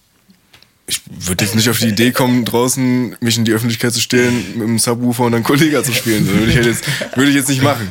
Ich 0.86 1.00
würde 1.08 1.44
jetzt 1.44 1.54
nicht 1.54 1.68
auf 1.70 1.78
die 1.78 1.88
Idee 1.88 2.12
kommen, 2.12 2.44
draußen 2.44 3.16
mich 3.20 3.38
in 3.38 3.44
die 3.46 3.52
Öffentlichkeit 3.52 3.92
zu 3.94 4.00
stellen, 4.00 4.44
mit 4.54 4.62
einem 4.62 4.78
Subwoofer 4.78 5.24
und 5.24 5.34
einem 5.34 5.44
Kollega 5.44 5.82
zu 5.82 5.92
spielen. 5.92 6.26
So, 6.26 6.32
würde 6.34 6.50
ich 6.50 6.56
halt 6.56 6.66
jetzt, 6.66 6.84
würde 7.16 7.30
ich 7.30 7.36
jetzt 7.36 7.48
nicht 7.48 7.62
machen. 7.62 7.90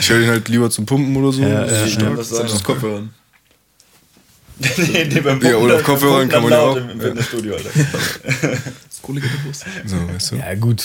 Ich 0.00 0.08
höre 0.08 0.20
den 0.20 0.28
halt 0.28 0.48
lieber 0.48 0.70
zum 0.70 0.86
Pumpen 0.86 1.16
oder 1.16 1.32
so. 1.32 1.42
Ja, 1.42 1.64
Das 1.64 1.72
ist 1.72 1.94
ja, 1.94 2.00
stark. 2.00 2.16
ja. 2.18 2.22
Sagst 2.22 2.32
du? 2.32 2.54
Das 2.54 2.62
Kopfhören. 2.62 3.10
nee, 4.76 5.04
nee, 5.10 5.20
beim 5.20 5.40
Ja, 5.42 5.56
oder 5.56 5.76
auf 5.76 5.82
Kopfhörern 5.82 6.28
kann 6.28 6.42
man 6.42 6.52
ja 6.52 6.58
laut 6.58 6.78
auch. 6.78 6.82
Im, 6.82 6.90
im 6.90 7.00
Fitnessstudio, 7.00 7.56
Alter. 7.56 7.70
Das 8.88 9.02
Kollege. 9.02 9.26
So, 9.86 9.96
weißt 10.08 10.30
du? 10.32 10.36
Ja, 10.36 10.54
gut. 10.54 10.84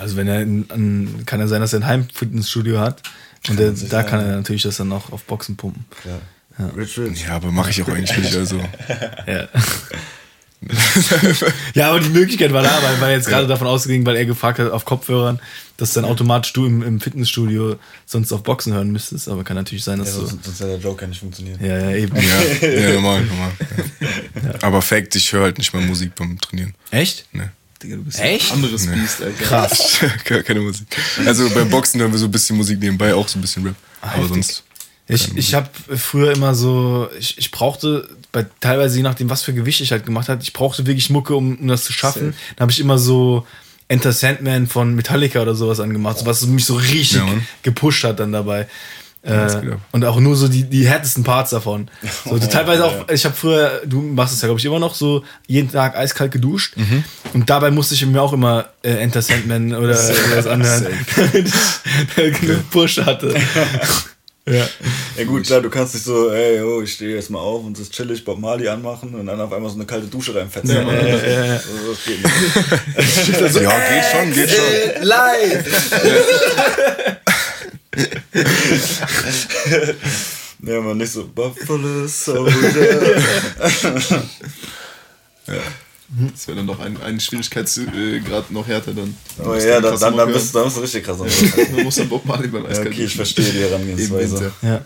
Also, 0.00 0.16
wenn 0.16 0.26
er, 0.26 0.38
ein, 0.38 0.66
ein, 0.70 1.22
kann 1.26 1.38
ja 1.38 1.46
sein, 1.46 1.60
dass 1.60 1.72
er 1.72 1.80
ein 1.80 1.86
Heimfitnessstudio 1.86 2.80
hat. 2.80 3.02
Und 3.48 3.58
der, 3.58 3.70
da 3.70 3.76
sein, 3.76 4.06
kann 4.06 4.20
er 4.20 4.36
natürlich 4.36 4.62
das 4.62 4.78
dann 4.78 4.90
auch 4.92 5.12
auf 5.12 5.22
Boxen 5.24 5.56
pumpen. 5.56 5.84
Ja. 6.04 6.66
Rich 6.76 6.98
Rich. 6.98 7.22
Ja, 7.26 7.36
aber 7.36 7.50
mache 7.52 7.70
ich 7.70 7.82
auch 7.82 7.88
eigentlich 7.88 8.16
nicht. 8.16 8.34
Also. 8.34 8.58
Ja. 9.26 9.46
ja, 11.74 11.90
aber 11.90 12.00
die 12.00 12.08
Möglichkeit 12.10 12.52
war 12.52 12.62
da, 12.62 12.82
weil, 12.82 13.00
weil 13.00 13.16
jetzt 13.16 13.28
gerade 13.28 13.46
davon 13.46 13.66
ausgegangen, 13.66 14.06
weil 14.06 14.16
er 14.16 14.24
gefragt 14.26 14.58
hat 14.58 14.70
auf 14.70 14.84
Kopfhörern, 14.84 15.40
dass 15.76 15.92
dann 15.92 16.04
automatisch 16.04 16.52
du 16.52 16.66
im, 16.66 16.82
im 16.82 17.00
Fitnessstudio 17.00 17.76
sonst 18.06 18.32
auf 18.32 18.42
Boxen 18.42 18.72
hören 18.72 18.90
müsstest. 18.92 19.28
Aber 19.28 19.42
kann 19.44 19.56
natürlich 19.56 19.84
sein, 19.84 19.98
Ja, 19.98 20.04
dass 20.04 20.14
du. 20.14 20.26
sonst, 20.26 20.44
sonst 20.44 20.60
hätte 20.60 20.70
der 20.70 20.78
Joke 20.78 21.02
ja 21.02 21.08
nicht 21.08 21.20
funktioniert. 21.20 21.60
Ja, 21.60 21.78
ja, 21.90 21.96
eben. 21.96 22.16
Ja, 22.16 22.68
ja 22.68 22.92
normal, 22.94 23.24
normal. 23.24 23.52
Ja. 24.00 24.54
Aber 24.62 24.82
Fact, 24.82 25.16
ich 25.16 25.32
höre 25.32 25.42
halt 25.44 25.58
nicht 25.58 25.72
mal 25.74 25.82
Musik 25.82 26.14
beim 26.14 26.38
Trainieren. 26.40 26.74
Echt? 26.90 27.26
Nee. 27.32 27.48
Digga, 27.82 27.96
du 27.96 28.04
bist 28.04 28.20
Echt? 28.20 28.50
ein 28.50 28.56
anderes 28.56 28.86
Nee. 28.86 28.94
Biest, 28.94 29.22
Alter. 29.22 29.42
Krass. 29.42 29.98
Keine 30.24 30.44
keine 30.44 30.60
Musik. 30.60 30.86
Also 31.26 31.50
beim 31.50 31.68
Boxen 31.68 32.00
hören 32.00 32.12
wir 32.12 32.18
so 32.18 32.26
ein 32.26 32.30
bisschen 32.30 32.56
Musik 32.56 32.78
nebenbei, 32.78 33.12
auch 33.14 33.26
so 33.26 33.38
ein 33.38 33.42
bisschen 33.42 33.64
Rap. 33.66 33.74
Aber 34.00 34.22
heftig. 34.22 34.28
sonst. 34.28 34.62
Ich, 35.08 35.36
ich 35.36 35.54
habe 35.54 35.68
früher 35.96 36.32
immer 36.32 36.54
so, 36.54 37.08
ich, 37.18 37.36
ich 37.36 37.50
brauchte, 37.50 38.08
bei, 38.32 38.46
teilweise 38.60 38.96
je 38.96 39.02
nachdem, 39.02 39.30
was 39.30 39.42
für 39.42 39.52
Gewicht 39.52 39.80
ich 39.80 39.92
halt 39.92 40.06
gemacht 40.06 40.28
habe, 40.28 40.42
ich 40.42 40.52
brauchte 40.52 40.86
wirklich 40.86 41.10
Mucke, 41.10 41.36
um, 41.36 41.56
um 41.56 41.68
das 41.68 41.84
zu 41.84 41.92
schaffen. 41.92 42.32
Safe. 42.32 42.54
Da 42.56 42.62
habe 42.62 42.72
ich 42.72 42.80
immer 42.80 42.98
so 42.98 43.46
Enter 43.88 44.12
Sandman 44.12 44.66
von 44.66 44.94
Metallica 44.94 45.42
oder 45.42 45.54
sowas 45.54 45.78
angemacht, 45.78 46.18
so 46.18 46.26
was 46.26 46.46
mich 46.46 46.64
so 46.64 46.74
richtig 46.74 47.14
Ja, 47.14 47.26
gepusht 47.62 48.04
hat 48.04 48.20
dann 48.20 48.32
dabei. 48.32 48.66
Äh, 49.24 49.76
und 49.92 50.04
auch 50.04 50.18
nur 50.18 50.34
so 50.34 50.48
die, 50.48 50.64
die 50.64 50.88
härtesten 50.88 51.22
Parts 51.22 51.50
davon. 51.50 51.88
So, 52.24 52.38
teilweise 52.38 52.84
auch, 52.86 53.08
ich 53.08 53.24
habe 53.24 53.34
früher, 53.34 53.82
du 53.84 54.00
machst 54.00 54.34
es 54.34 54.40
ja, 54.40 54.48
glaube 54.48 54.58
ich, 54.58 54.64
immer 54.64 54.78
noch 54.78 54.94
so 54.94 55.22
jeden 55.46 55.70
Tag 55.70 55.96
eiskalt 55.96 56.32
geduscht. 56.32 56.76
Mhm. 56.76 57.04
Und 57.32 57.50
dabei 57.50 57.70
musste 57.70 57.94
ich 57.94 58.04
mir 58.06 58.20
auch 58.20 58.32
immer 58.32 58.70
äh, 58.82 58.94
Enter 58.94 59.22
Sandman 59.22 59.74
oder 59.74 59.94
was 59.94 60.46
anhören, 60.46 60.86
damit 61.16 61.52
ich 62.16 62.40
genug 62.40 62.70
Push 62.70 62.98
hatte. 62.98 63.34
Ja. 64.46 64.68
Ja 65.16 65.24
gut, 65.24 65.44
klar, 65.44 65.60
du 65.60 65.68
kannst 65.68 65.92
nicht 65.92 66.04
so, 66.04 66.30
ey, 66.30 66.62
oh, 66.62 66.80
ich 66.80 66.94
stehe 66.94 67.14
jetzt 67.14 67.28
mal 67.28 67.38
auf 67.38 67.64
und 67.64 67.78
das 67.78 67.90
chillig 67.90 68.24
Bob 68.24 68.38
Marley 68.38 68.66
anmachen 68.66 69.14
und 69.14 69.26
dann 69.26 69.38
auf 69.38 69.52
einmal 69.52 69.68
so 69.70 69.76
eine 69.76 69.84
kalte 69.84 70.06
Dusche 70.06 70.34
reinfetzen. 70.34 70.74
Ja, 70.74 70.90
ja, 70.90 71.16
ja, 71.16 71.44
ja. 71.44 71.58
So, 71.58 71.92
das 71.92 72.04
geht 72.04 72.22
nicht. 72.24 72.34
Ja, 73.62 73.78
geht 73.78 74.04
schon, 74.10 74.32
geht 74.32 74.50
schon. 74.50 75.02
Live! 75.02 75.66
Ja, 80.64 80.80
man 80.80 80.96
nicht 80.96 81.12
so 81.12 81.26
Buffalo 81.26 82.06
Soldier. 82.06 83.20
Das 86.32 86.46
wäre 86.46 86.58
dann 86.58 86.66
doch 86.66 86.78
ein, 86.78 87.00
ein 87.00 87.18
Schwierigkeitsgrad 87.20 88.50
noch 88.50 88.66
härter 88.66 88.92
dann. 88.92 89.16
Aber 89.38 89.62
ja, 89.62 89.80
dann, 89.80 89.98
dann, 89.98 90.16
dann, 90.16 90.32
bist, 90.32 90.54
dann 90.54 90.64
bist 90.64 90.76
du 90.76 90.80
richtig 90.82 91.04
krass. 91.04 91.18
Man 91.74 91.84
muss 91.84 91.94
dann 91.96 92.08
Bob 92.08 92.26
Marley 92.26 92.48
beim 92.48 92.64
Ja, 92.64 92.70
Eiskalt 92.70 92.88
okay, 92.88 93.04
ich 93.04 93.16
verstehe 93.16 93.50
die 93.50 93.60
Herangehensweise. 93.60 94.52
Ja. 94.60 94.84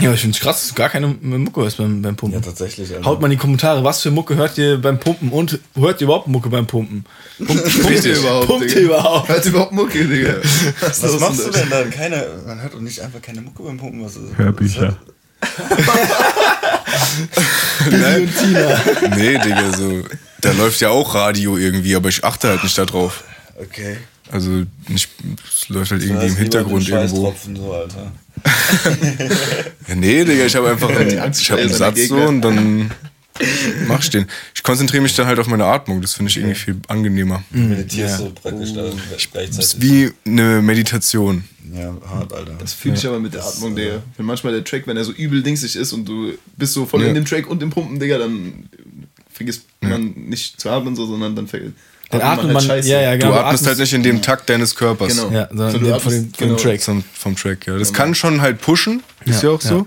Ja, 0.00 0.12
ich 0.12 0.20
finde 0.20 0.36
es 0.36 0.40
krass, 0.40 0.60
dass 0.60 0.68
du 0.68 0.74
gar 0.76 0.90
keine 0.90 1.08
Mucke 1.08 1.60
hörst 1.60 1.76
beim, 1.78 2.00
beim 2.00 2.14
Pumpen. 2.14 2.38
Ja, 2.38 2.44
tatsächlich. 2.46 2.94
Alter. 2.94 3.04
Haut 3.04 3.20
mal 3.20 3.26
in 3.26 3.32
die 3.32 3.36
Kommentare, 3.36 3.82
was 3.82 4.00
für 4.00 4.12
Mucke 4.12 4.36
hört 4.36 4.56
ihr 4.56 4.80
beim 4.80 5.00
Pumpen 5.00 5.30
und 5.30 5.58
hört 5.74 6.00
ihr 6.00 6.04
überhaupt 6.04 6.28
Mucke 6.28 6.48
beim 6.48 6.68
Pumpen? 6.68 7.04
Pumpt, 7.44 7.64
Pumpt 7.82 8.04
ihr 8.04 8.16
überhaupt, 8.16 8.46
Pumpt 8.46 8.62
ihr 8.66 8.68
Digga? 8.68 8.80
überhaupt? 8.86 9.28
Hört 9.28 9.44
überhaupt 9.46 9.72
Mucke, 9.72 10.04
Digga. 10.06 10.34
Was, 10.80 11.02
Was 11.02 11.18
machst 11.18 11.46
du 11.46 11.50
denn 11.50 11.68
dann? 11.68 11.90
Keine, 11.90 12.28
man 12.46 12.62
hört 12.62 12.74
doch 12.74 12.80
nicht 12.80 13.00
einfach 13.00 13.20
keine 13.20 13.40
Mucke 13.40 13.64
beim 13.64 13.76
Pumpen. 13.76 14.04
Was 14.04 14.14
ist, 14.14 14.38
Hörbücher. 14.38 14.96
Billy 17.90 18.22
und 18.22 18.38
Tina. 18.38 19.16
Nee, 19.16 19.38
Digga, 19.38 19.72
so. 19.76 20.02
Da 20.40 20.52
läuft 20.52 20.80
ja 20.80 20.90
auch 20.90 21.14
Radio 21.14 21.56
irgendwie, 21.56 21.96
aber 21.96 22.08
ich 22.08 22.24
achte 22.24 22.48
halt 22.48 22.62
nicht 22.62 22.78
darauf. 22.78 23.24
Okay. 23.60 23.96
Also 24.30 24.64
nicht, 24.88 25.08
es 25.48 25.68
läuft 25.68 25.90
halt 25.90 26.02
irgendwie 26.02 26.26
im 26.26 26.36
Hintergrund 26.36 26.88
irgendwo. 26.88 27.34
So, 27.54 27.72
Alter. 27.72 28.12
Nee, 29.96 30.24
Digga, 30.24 30.44
ich 30.44 30.54
habe 30.54 30.70
einfach 30.70 30.88
einen, 30.96 31.32
ich 31.32 31.50
hab 31.50 31.58
einen 31.58 31.72
Satz 31.72 32.08
so 32.08 32.16
und 32.16 32.42
dann 32.42 32.90
mach 33.86 34.02
ich 34.02 34.10
den. 34.10 34.26
Ich 34.54 34.62
konzentriere 34.62 35.02
mich 35.02 35.14
dann 35.14 35.26
halt 35.26 35.38
auf 35.38 35.46
meine 35.46 35.64
Atmung, 35.64 36.00
das 36.00 36.14
finde 36.14 36.30
ich 36.30 36.36
irgendwie 36.36 36.54
viel 36.54 36.76
angenehmer. 36.88 37.42
Meditierst 37.50 38.20
du 38.20 38.30
praktisch 38.30 38.72
da 38.74 38.82
Das 38.82 39.28
gleichzeitig. 39.30 39.58
ist 39.58 39.82
wie 39.82 40.12
eine 40.26 40.60
Meditation. 40.62 41.44
ja, 41.74 41.94
hart, 42.08 42.32
Alter. 42.32 42.52
Das 42.58 42.72
fühle 42.72 42.94
ich 42.96 43.06
aber 43.06 43.20
mit 43.20 43.34
der 43.34 43.44
Atmung, 43.44 43.74
Digga. 43.76 44.02
Wenn 44.16 44.26
manchmal 44.26 44.52
der 44.52 44.64
Track, 44.64 44.86
wenn 44.86 44.96
er 44.96 45.04
so 45.04 45.12
übel 45.12 45.42
dingsig 45.42 45.76
ist 45.76 45.92
und 45.92 46.04
du 46.06 46.32
bist 46.56 46.72
so 46.74 46.86
voll 46.86 47.02
Ja. 47.02 47.08
in 47.08 47.14
dem 47.14 47.24
Track 47.24 47.48
und 47.48 47.62
im 47.62 47.70
Pumpen, 47.70 47.98
Digga, 48.00 48.18
dann 48.18 48.68
vergisst 49.32 49.62
man 49.80 50.12
nicht 50.16 50.60
zu 50.60 50.68
atmen, 50.70 50.96
so, 50.96 51.06
sondern 51.06 51.36
dann 51.36 51.46
ver 51.46 51.60
Dann 52.10 52.20
atmet 52.22 52.38
atmet 52.40 52.52
man, 52.54 52.62
scheiße. 52.64 52.88
ja, 52.88 53.00
ja, 53.02 53.12
Du 53.16 53.26
genau. 53.26 53.34
atmest 53.38 53.66
halt 53.66 53.78
nicht 53.78 53.92
in 53.92 54.02
dem 54.02 54.20
Takt 54.22 54.48
deines 54.48 54.74
Körpers. 54.74 55.14
Genau. 55.16 55.30
Ja, 55.30 55.46
sondern 55.48 55.72
So, 55.72 55.78
du 55.78 55.86
atmest- 55.94 56.02
von 56.02 56.12
dem, 56.12 56.34
von 56.34 56.48
genau. 56.48 56.58
Track. 56.58 56.82
Vom, 56.82 57.04
vom 57.14 57.36
Track, 57.36 57.66
ja. 57.66 57.78
Das 57.78 57.92
kann 57.92 58.14
schon 58.14 58.40
halt 58.40 58.60
pushen, 58.60 59.02
ist 59.26 59.42
Ja, 59.42 59.50
ja, 59.50 59.54
auch 59.54 59.60
so. 59.60 59.76
ja. 59.78 59.86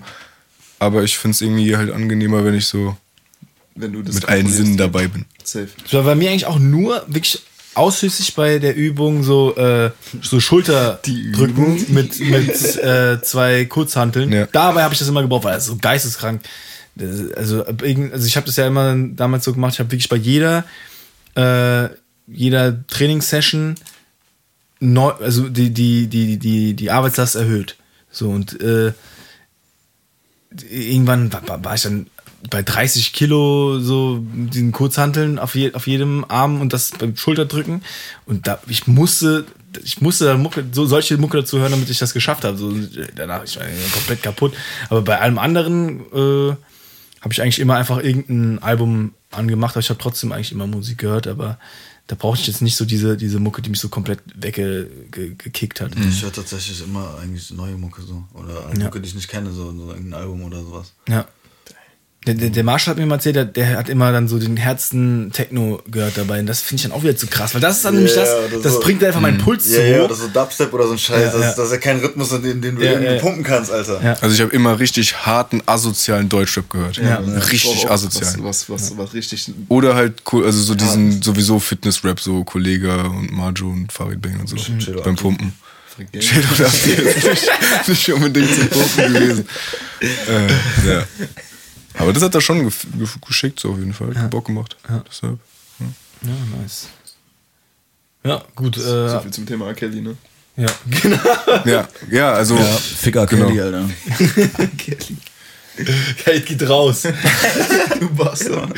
Aber 0.80 1.04
ich 1.04 1.18
finde 1.18 1.36
es 1.36 1.42
irgendwie 1.42 1.76
halt 1.76 1.92
angenehmer, 1.92 2.46
wenn 2.46 2.54
ich 2.56 2.66
so 2.66 2.96
Wenn 3.76 3.94
du 3.94 4.02
das 4.02 4.16
mit 4.16 4.28
allen. 4.30 4.48
Sinnen 4.48 4.78
dabei 4.78 5.08
bin. 5.08 5.26
Safe. 5.44 5.68
Das 5.84 5.94
war 5.94 6.04
bei 6.04 6.16
mir 6.16 6.30
eigentlich 6.30 6.46
auch 6.46 6.60
nur 6.60 7.04
wirklich 7.08 7.42
ausschließlich 7.74 8.36
bei 8.36 8.60
der 8.60 8.76
Übung 8.76 9.24
so, 9.24 9.56
äh, 9.56 9.92
so 10.22 10.40
Schulterdrücken 10.42 11.86
mit, 11.94 12.20
mit 12.20 12.76
äh, 12.84 13.22
zwei 13.22 13.64
Kurzhanteln. 13.66 14.32
Ja. 14.32 14.46
Dabei 14.52 14.84
habe 14.84 14.94
ich 14.94 15.00
das 15.00 15.08
immer 15.08 15.22
gebraucht, 15.22 15.46
weil 15.46 15.54
das 15.54 15.64
ist 15.64 15.70
so 15.70 15.78
geisteskrank. 15.78 16.42
Das- 16.96 17.32
Also, 17.38 17.64
also 17.64 18.28
ich 18.28 18.36
habe 18.36 18.46
das 18.46 18.58
ja 18.58 18.68
immer 18.68 18.96
damals 19.16 19.46
so 19.46 19.54
gemacht, 19.54 19.74
ich 19.76 19.80
habe 19.80 19.90
wirklich 19.92 20.10
bei 20.10 20.18
jeder, 20.18 20.66
äh, 21.36 21.88
jeder 22.28 22.86
Trainingssession 22.88 23.76
neu, 24.82 25.12
also 25.12 25.48
die, 25.48 25.70
die, 25.70 26.08
die, 26.08 26.38
die, 26.38 26.74
die 26.74 26.92
Arbeitslast 26.92 27.36
erhöht. 27.38 27.78
So 28.12 28.30
und 28.30 28.60
äh, 28.60 28.92
irgendwann 30.70 31.32
war, 31.32 31.64
war 31.64 31.76
ich 31.76 31.84
dann 31.84 32.08
bei 32.50 32.64
30 32.64 33.14
Kilo 33.14 33.80
so 33.80 34.24
diesen 34.24 34.72
Kurzhanteln 34.72 35.40
auf, 35.40 35.56
je, 35.56 35.74
auf 35.74 35.88
jedem 35.88 36.26
Arm 36.28 36.62
und 36.62 36.74
das 36.74 36.92
beim 36.92 37.16
Schulterdrücken 37.16 37.82
und 38.26 38.48
da 38.48 38.60
ich 38.68 38.88
musste 38.88 39.46
ich 39.84 40.02
musste 40.02 40.26
dann 40.26 40.42
Mucke, 40.42 40.66
so 40.74 40.86
solche 40.86 41.18
Mucke 41.18 41.38
dazu 41.38 41.60
hören, 41.60 41.72
damit 41.72 41.90
ich 41.90 41.98
das 42.00 42.14
geschafft 42.14 42.44
habe. 42.44 42.58
So, 42.58 42.74
danach 43.16 43.44
ich 43.46 43.58
war 43.58 43.66
komplett 43.94 44.22
kaputt. 44.22 44.54
Aber 44.90 45.02
bei 45.02 45.20
allem 45.20 45.38
anderen 45.38 46.02
äh, 46.12 46.56
habe 47.22 47.32
ich 47.32 47.42
eigentlich 47.42 47.60
immer 47.60 47.76
einfach 47.76 48.04
irgendein 48.04 48.60
Album 48.60 49.14
angemacht, 49.32 49.76
aber 49.76 49.80
ich 49.80 49.90
habe 49.90 50.00
trotzdem 50.02 50.34
eigentlich 50.34 50.52
immer 50.52 50.68
Musik 50.68 50.98
gehört, 50.98 51.26
aber 51.28 51.58
da 52.08 52.16
brauchte 52.16 52.42
ich 52.42 52.48
jetzt 52.48 52.62
nicht 52.62 52.76
so 52.76 52.84
diese, 52.84 53.16
diese 53.16 53.40
Mucke, 53.40 53.62
die 53.62 53.70
mich 53.70 53.80
so 53.80 53.88
komplett 53.88 54.20
weggekickt 54.36 55.80
hat. 55.80 55.92
Ich 55.96 56.22
höre 56.22 56.34
tatsächlich 56.34 56.84
immer 56.84 57.18
eigentlich 57.22 57.52
neue 57.52 57.78
Mucke 57.78 58.02
so. 58.02 58.26
Oder 58.34 58.66
eine 58.68 58.80
Ja. 58.80 58.86
Mucke, 58.86 59.00
die 59.00 59.08
ich 59.08 59.16
nicht 59.16 59.30
kenne, 59.30 59.52
so, 59.52 59.72
so 59.72 59.92
irgendein 59.92 60.20
Album 60.20 60.44
oder 60.44 60.62
sowas. 60.62 60.92
Ja. 61.08 61.26
Der, 62.28 62.36
der, 62.36 62.52
der 62.52 62.64
Marshall 62.64 62.92
hat 62.92 63.00
mir 63.00 63.08
mal 63.08 63.16
erzählt, 63.16 63.36
der, 63.36 63.46
der 63.46 63.78
hat 63.80 63.90
immer 63.90 64.12
dann 64.12 64.28
so 64.28 64.38
den 64.38 64.56
Herzen 64.56 65.32
Techno 65.34 65.82
gehört 65.90 66.18
dabei. 66.18 66.40
Und 66.40 66.46
das 66.46 66.62
finde 66.62 66.76
ich 66.76 66.84
dann 66.84 66.92
auch 66.92 67.02
wieder 67.02 67.16
zu 67.16 67.26
krass, 67.26 67.56
weil 67.56 67.62
das 67.62 67.78
ist 67.78 67.86
dann 67.86 67.96
nämlich 67.96 68.14
das, 68.14 68.30
oder 68.30 68.62
das 68.62 68.74
so. 68.74 68.80
bringt 68.80 69.04
einfach 69.04 69.22
meinen 69.22 69.40
Puls 69.40 69.68
Ja, 69.72 69.78
zu 69.78 69.88
ja, 69.90 70.04
oder 70.04 70.14
so 70.14 70.28
Dubstep 70.28 70.72
oder 70.72 70.86
so 70.86 70.92
ein 70.92 71.00
Scheiß. 71.00 71.20
Ja, 71.20 71.32
das, 71.32 71.42
ja. 71.42 71.50
Ist, 71.50 71.56
das 71.56 71.66
ist 71.66 71.72
ja 71.72 71.78
kein 71.80 71.98
Rhythmus, 72.00 72.32
in 72.32 72.44
den, 72.44 72.62
den 72.62 72.76
du 72.76 72.84
Ja, 72.86 72.92
irgendwie 72.92 73.14
ja. 73.16 73.20
pumpen 73.20 73.44
kannst, 73.44 73.72
Alter. 73.72 74.02
Ja. 74.04 74.14
Also 74.22 74.36
ich 74.36 74.42
habe 74.42 74.52
immer 74.54 74.78
richtig 74.78 75.26
harten, 75.26 75.64
asozialen 75.66 76.30
Deutschrap 76.30 76.70
gehört. 76.70 76.98
Ja. 76.98 77.18
Richtig 77.18 77.72
Auch 77.72 77.84
was, 77.86 78.06
asozial. 78.06 78.36
was, 78.44 78.70
was, 78.70 78.96
was 78.96 79.14
richtig. 79.16 79.52
Oder 79.68 79.96
halt, 79.96 80.22
cool, 80.32 80.46
also 80.46 80.62
so 80.62 80.76
diesen 80.76 81.24
sowieso 81.24 81.60
Fitness-Rap, 81.60 82.20
so 82.20 82.44
Kollega 82.44 83.02
und 83.06 83.32
Marjo 83.32 83.68
und 83.68 83.92
Farid 83.92 84.22
Bang 84.22 84.40
und 84.42 84.48
so. 84.48 84.58
Chill 84.58 85.02
beim. 85.04 85.16
Pumpen. 85.16 85.54
Chill 86.20 86.44
oder 86.54 86.70
nicht, 86.70 87.88
nicht 87.88 88.14
unbedingt 88.14 88.54
zum 88.54 88.68
Pumpen 88.68 89.14
gewesen. 89.14 89.46
Äh, 90.02 90.48
ja. 90.92 91.04
Aber 91.98 92.14
das 92.14 92.24
hat 92.24 92.34
er 92.36 92.42
schon 92.42 92.72
geschickt, 93.28 93.60
so 93.60 93.72
auf 93.72 93.78
jeden 93.80 93.94
Fall. 93.94 94.16
Hat 94.16 94.30
Bock 94.30 94.46
gemacht. 94.46 94.78
Deshalb. 95.10 95.40
Ja, 96.24 96.58
nice. 96.62 96.88
Ja, 98.24 98.44
gut. 98.56 98.78
Äh, 98.78 99.10
So 99.10 99.20
viel 99.22 99.32
zum 99.32 99.46
Thema 99.46 99.68
R. 99.68 99.74
Kelly, 99.74 100.02
ne? 100.02 100.16
ja, 100.58 100.68
genau. 101.02 101.20
Ja, 101.66 101.88
ja, 102.10 102.34
also. 102.34 102.56
Ficker 102.58 103.26
Genau. 103.26 103.48
Kelly, 103.48 103.62
Alter. 103.62 103.90
Kate 106.24 106.42
geht 106.42 106.70
raus. 106.70 107.04
Du 108.00 108.10
Bastard. 108.14 108.72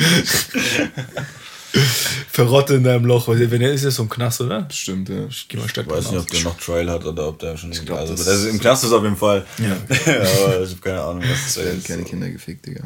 Verrotte 2.30 2.74
in 2.74 2.84
deinem 2.84 3.04
Loch. 3.04 3.28
Wenn 3.28 3.60
er 3.60 3.72
ist, 3.72 3.84
ist 3.84 3.96
so 3.96 4.02
ein 4.04 4.08
Knast, 4.08 4.40
oder? 4.40 4.68
Stimmt, 4.70 5.08
ja. 5.08 5.26
Geh 5.48 5.56
mal 5.56 5.68
stark 5.68 5.86
Ich 5.86 5.92
weiß 5.92 6.10
nicht, 6.10 6.16
aus. 6.18 6.22
ob 6.24 6.30
der 6.30 6.40
noch 6.42 6.58
Trial 6.60 6.90
hat 6.90 7.04
oder 7.04 7.28
ob 7.28 7.38
der 7.38 7.56
schon. 7.56 7.70
glaub, 7.72 7.98
also, 7.98 8.14
das- 8.14 8.26
ist, 8.26 8.46
Im 8.46 8.60
Knast 8.60 8.84
ist 8.84 8.92
auf 8.92 9.02
jeden 9.02 9.16
Fall. 9.16 9.44
Ja. 9.58 9.72
aber 9.88 10.62
ich 10.62 10.70
habe 10.70 10.80
keine 10.80 11.00
Ahnung, 11.02 11.22
was 11.28 11.54
das 11.54 11.56
ist. 11.64 11.86
keine 11.86 12.04
Kinder 12.04 12.28
gefickt, 12.30 12.66
Digga. 12.66 12.84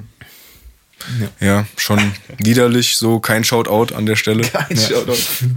Ja, 1.40 1.64
schon 1.76 2.00
widerlich, 2.38 2.96
so 2.96 3.20
kein 3.20 3.44
Shoutout 3.44 3.94
an 3.94 4.04
der 4.06 4.16
Stelle. 4.16 4.42
Kein 4.48 4.76
Ja. 4.76 4.82
Shoutout. 4.88 5.16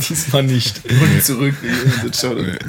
Diesmal 0.09 0.43
nicht. 0.43 0.81
Und 0.87 1.23
zurück. 1.23 1.55
Das 2.07 2.21
Shoutout. 2.21 2.59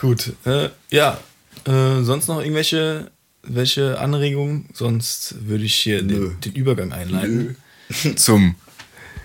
Gut. 0.00 0.32
Äh, 0.44 0.68
ja. 0.90 1.18
Äh, 1.66 2.02
sonst 2.02 2.28
noch 2.28 2.40
irgendwelche 2.40 3.10
welche 3.42 3.98
Anregungen? 3.98 4.68
Sonst 4.74 5.34
würde 5.46 5.64
ich 5.64 5.74
hier 5.74 6.02
den, 6.02 6.38
den 6.40 6.52
Übergang 6.52 6.92
einleiten. 6.92 7.56
Zum 8.16 8.54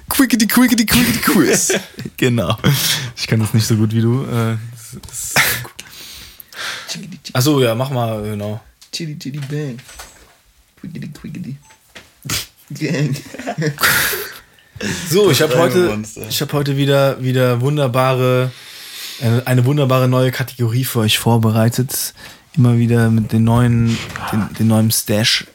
Quickity 0.10 0.48
Quickity 0.48 0.86
Quickity 0.86 1.20
Quiz. 1.20 1.74
genau. 2.18 2.58
Ich 3.16 3.28
kann 3.28 3.40
das 3.40 3.54
nicht 3.54 3.66
so 3.66 3.76
gut 3.76 3.94
wie 3.94 4.02
du. 4.02 4.26
Äh, 4.26 4.58
Achso, 7.34 7.62
ja, 7.62 7.76
mach 7.76 7.90
mal, 7.90 8.22
genau. 8.24 8.62
Chitty 8.92 9.18
chitty 9.20 9.40
bang. 9.40 9.78
Quickity 10.80 11.10
quickity. 11.10 11.56
Gang. 12.72 13.16
So, 15.10 15.30
ich 15.32 15.42
habe 15.42 15.58
heute, 15.58 16.02
ich 16.30 16.42
habe 16.42 16.54
heute 16.54 16.78
wieder, 16.78 17.22
wieder 17.22 17.62
wunderbare, 17.62 18.52
eine, 19.22 19.48
eine 19.48 19.66
wunderbare 19.66 20.08
neue 20.08 20.32
Kategorie 20.32 20.84
für 20.84 21.00
euch 21.00 21.18
vorbereitet. 21.18 22.14
Immer 22.58 22.78
wieder 22.78 23.10
mit 23.10 23.32
den 23.32 23.44
neuen, 23.44 23.98
den, 24.32 24.54
den 24.60 24.68
neuen 24.68 24.92
Stash 24.92 25.46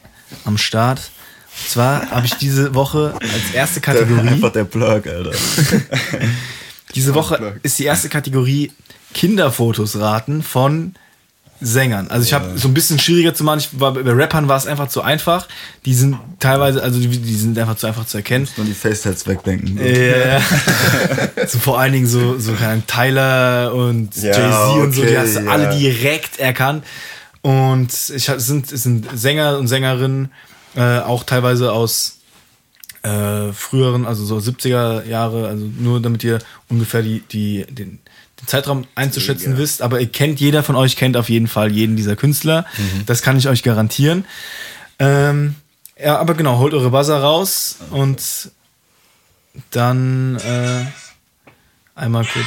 am 0.44 0.58
Start. 0.58 1.10
Und 1.58 1.68
zwar 1.68 2.10
habe 2.10 2.26
ich 2.26 2.34
diese 2.34 2.74
Woche 2.74 3.14
als 3.20 3.54
erste 3.54 3.80
Kategorie. 3.80 4.28
Einfach 4.28 4.52
der 4.52 4.64
Plug, 4.64 5.02
Alter. 5.06 5.32
Diese 6.94 7.14
Woche 7.14 7.60
ist 7.62 7.78
die 7.78 7.84
erste 7.84 8.08
Kategorie 8.08 8.72
Kinderfotos 9.14 9.98
raten 9.98 10.42
von 10.42 10.94
Sängern. 11.60 12.08
Also 12.08 12.24
ich 12.24 12.32
habe 12.32 12.56
so 12.56 12.68
ein 12.68 12.74
bisschen 12.74 12.98
schwieriger 12.98 13.34
zu 13.34 13.44
machen. 13.44 13.58
Ich 13.58 13.78
war, 13.78 13.92
bei 13.92 14.12
Rappern 14.12 14.48
war 14.48 14.56
es 14.56 14.66
einfach 14.66 14.88
zu 14.88 15.02
einfach. 15.02 15.46
Die 15.84 15.92
sind 15.92 16.16
teilweise, 16.38 16.82
also 16.82 16.98
die, 16.98 17.08
die 17.08 17.34
sind 17.34 17.58
einfach 17.58 17.76
zu 17.76 17.86
einfach 17.86 18.06
zu 18.06 18.16
erkennen. 18.16 18.48
Nur 18.56 18.66
die 18.66 18.72
Facetats 18.72 19.26
wegdenken. 19.26 19.78
Ja. 19.78 20.40
so 21.46 21.58
vor 21.58 21.78
allen 21.78 21.92
Dingen 21.92 22.06
so, 22.06 22.38
so 22.38 22.54
keine 22.54 22.72
Ahnung, 22.72 22.84
Tyler 22.86 23.74
und 23.74 24.16
Ja, 24.16 24.30
Jay-Z 24.30 24.82
und 24.82 24.92
so, 24.92 25.02
die 25.02 25.18
hast 25.18 25.36
du 25.36 25.40
ja. 25.40 25.50
alle 25.50 25.76
direkt 25.76 26.38
erkannt. 26.38 26.84
Und 27.42 27.90
ich 28.14 28.28
hab, 28.28 28.38
es 28.38 28.46
sind, 28.46 28.72
es 28.72 28.82
sind 28.82 29.06
Sänger 29.14 29.58
und 29.58 29.68
Sängerinnen, 29.68 30.30
äh, 30.76 30.98
auch 31.00 31.24
teilweise 31.24 31.72
aus 31.72 32.18
äh, 33.02 33.52
früheren, 33.52 34.06
also 34.06 34.24
so 34.24 34.36
70er 34.36 35.04
Jahre, 35.06 35.48
also 35.48 35.64
nur 35.64 36.00
damit 36.02 36.22
ihr 36.24 36.38
ungefähr 36.68 37.02
die, 37.02 37.20
die, 37.20 37.64
den, 37.66 37.98
den 38.40 38.46
Zeitraum 38.46 38.86
einzuschätzen 38.94 39.56
wisst, 39.56 39.82
aber 39.82 40.00
ihr 40.00 40.08
kennt, 40.08 40.40
jeder 40.40 40.62
von 40.62 40.76
euch 40.76 40.96
kennt 40.96 41.16
auf 41.16 41.28
jeden 41.28 41.48
Fall 41.48 41.72
jeden 41.72 41.96
dieser 41.96 42.16
Künstler. 42.16 42.66
Das 43.06 43.22
kann 43.22 43.36
ich 43.38 43.48
euch 43.48 43.62
garantieren. 43.62 44.24
Ähm, 44.98 45.54
ja, 45.98 46.18
aber 46.18 46.34
genau, 46.34 46.58
holt 46.58 46.74
eure 46.74 46.90
Buzzer 46.90 47.20
raus 47.20 47.76
und 47.90 48.50
dann 49.70 50.36
äh, 50.36 50.84
einmal 51.94 52.24
kurz. 52.24 52.46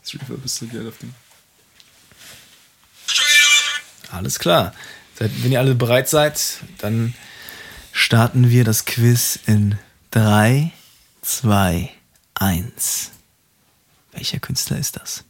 Das 0.00 0.14
Reverb 0.14 0.44
ist 0.44 0.56
so 0.56 0.66
geil 0.66 0.86
auf 0.88 0.98
dem. 0.98 1.14
Alles 4.14 4.38
klar. 4.38 4.72
Wenn 5.18 5.52
ihr 5.52 5.58
alle 5.58 5.74
bereit 5.74 6.08
seid, 6.08 6.40
dann 6.78 7.14
starten 7.92 8.48
wir 8.50 8.64
das 8.64 8.84
Quiz 8.84 9.38
in 9.46 9.78
3, 10.12 10.72
2, 11.22 11.90
1. 12.34 13.10
Welcher 14.12 14.38
Künstler 14.38 14.78
ist 14.78 14.96
das? 14.96 15.24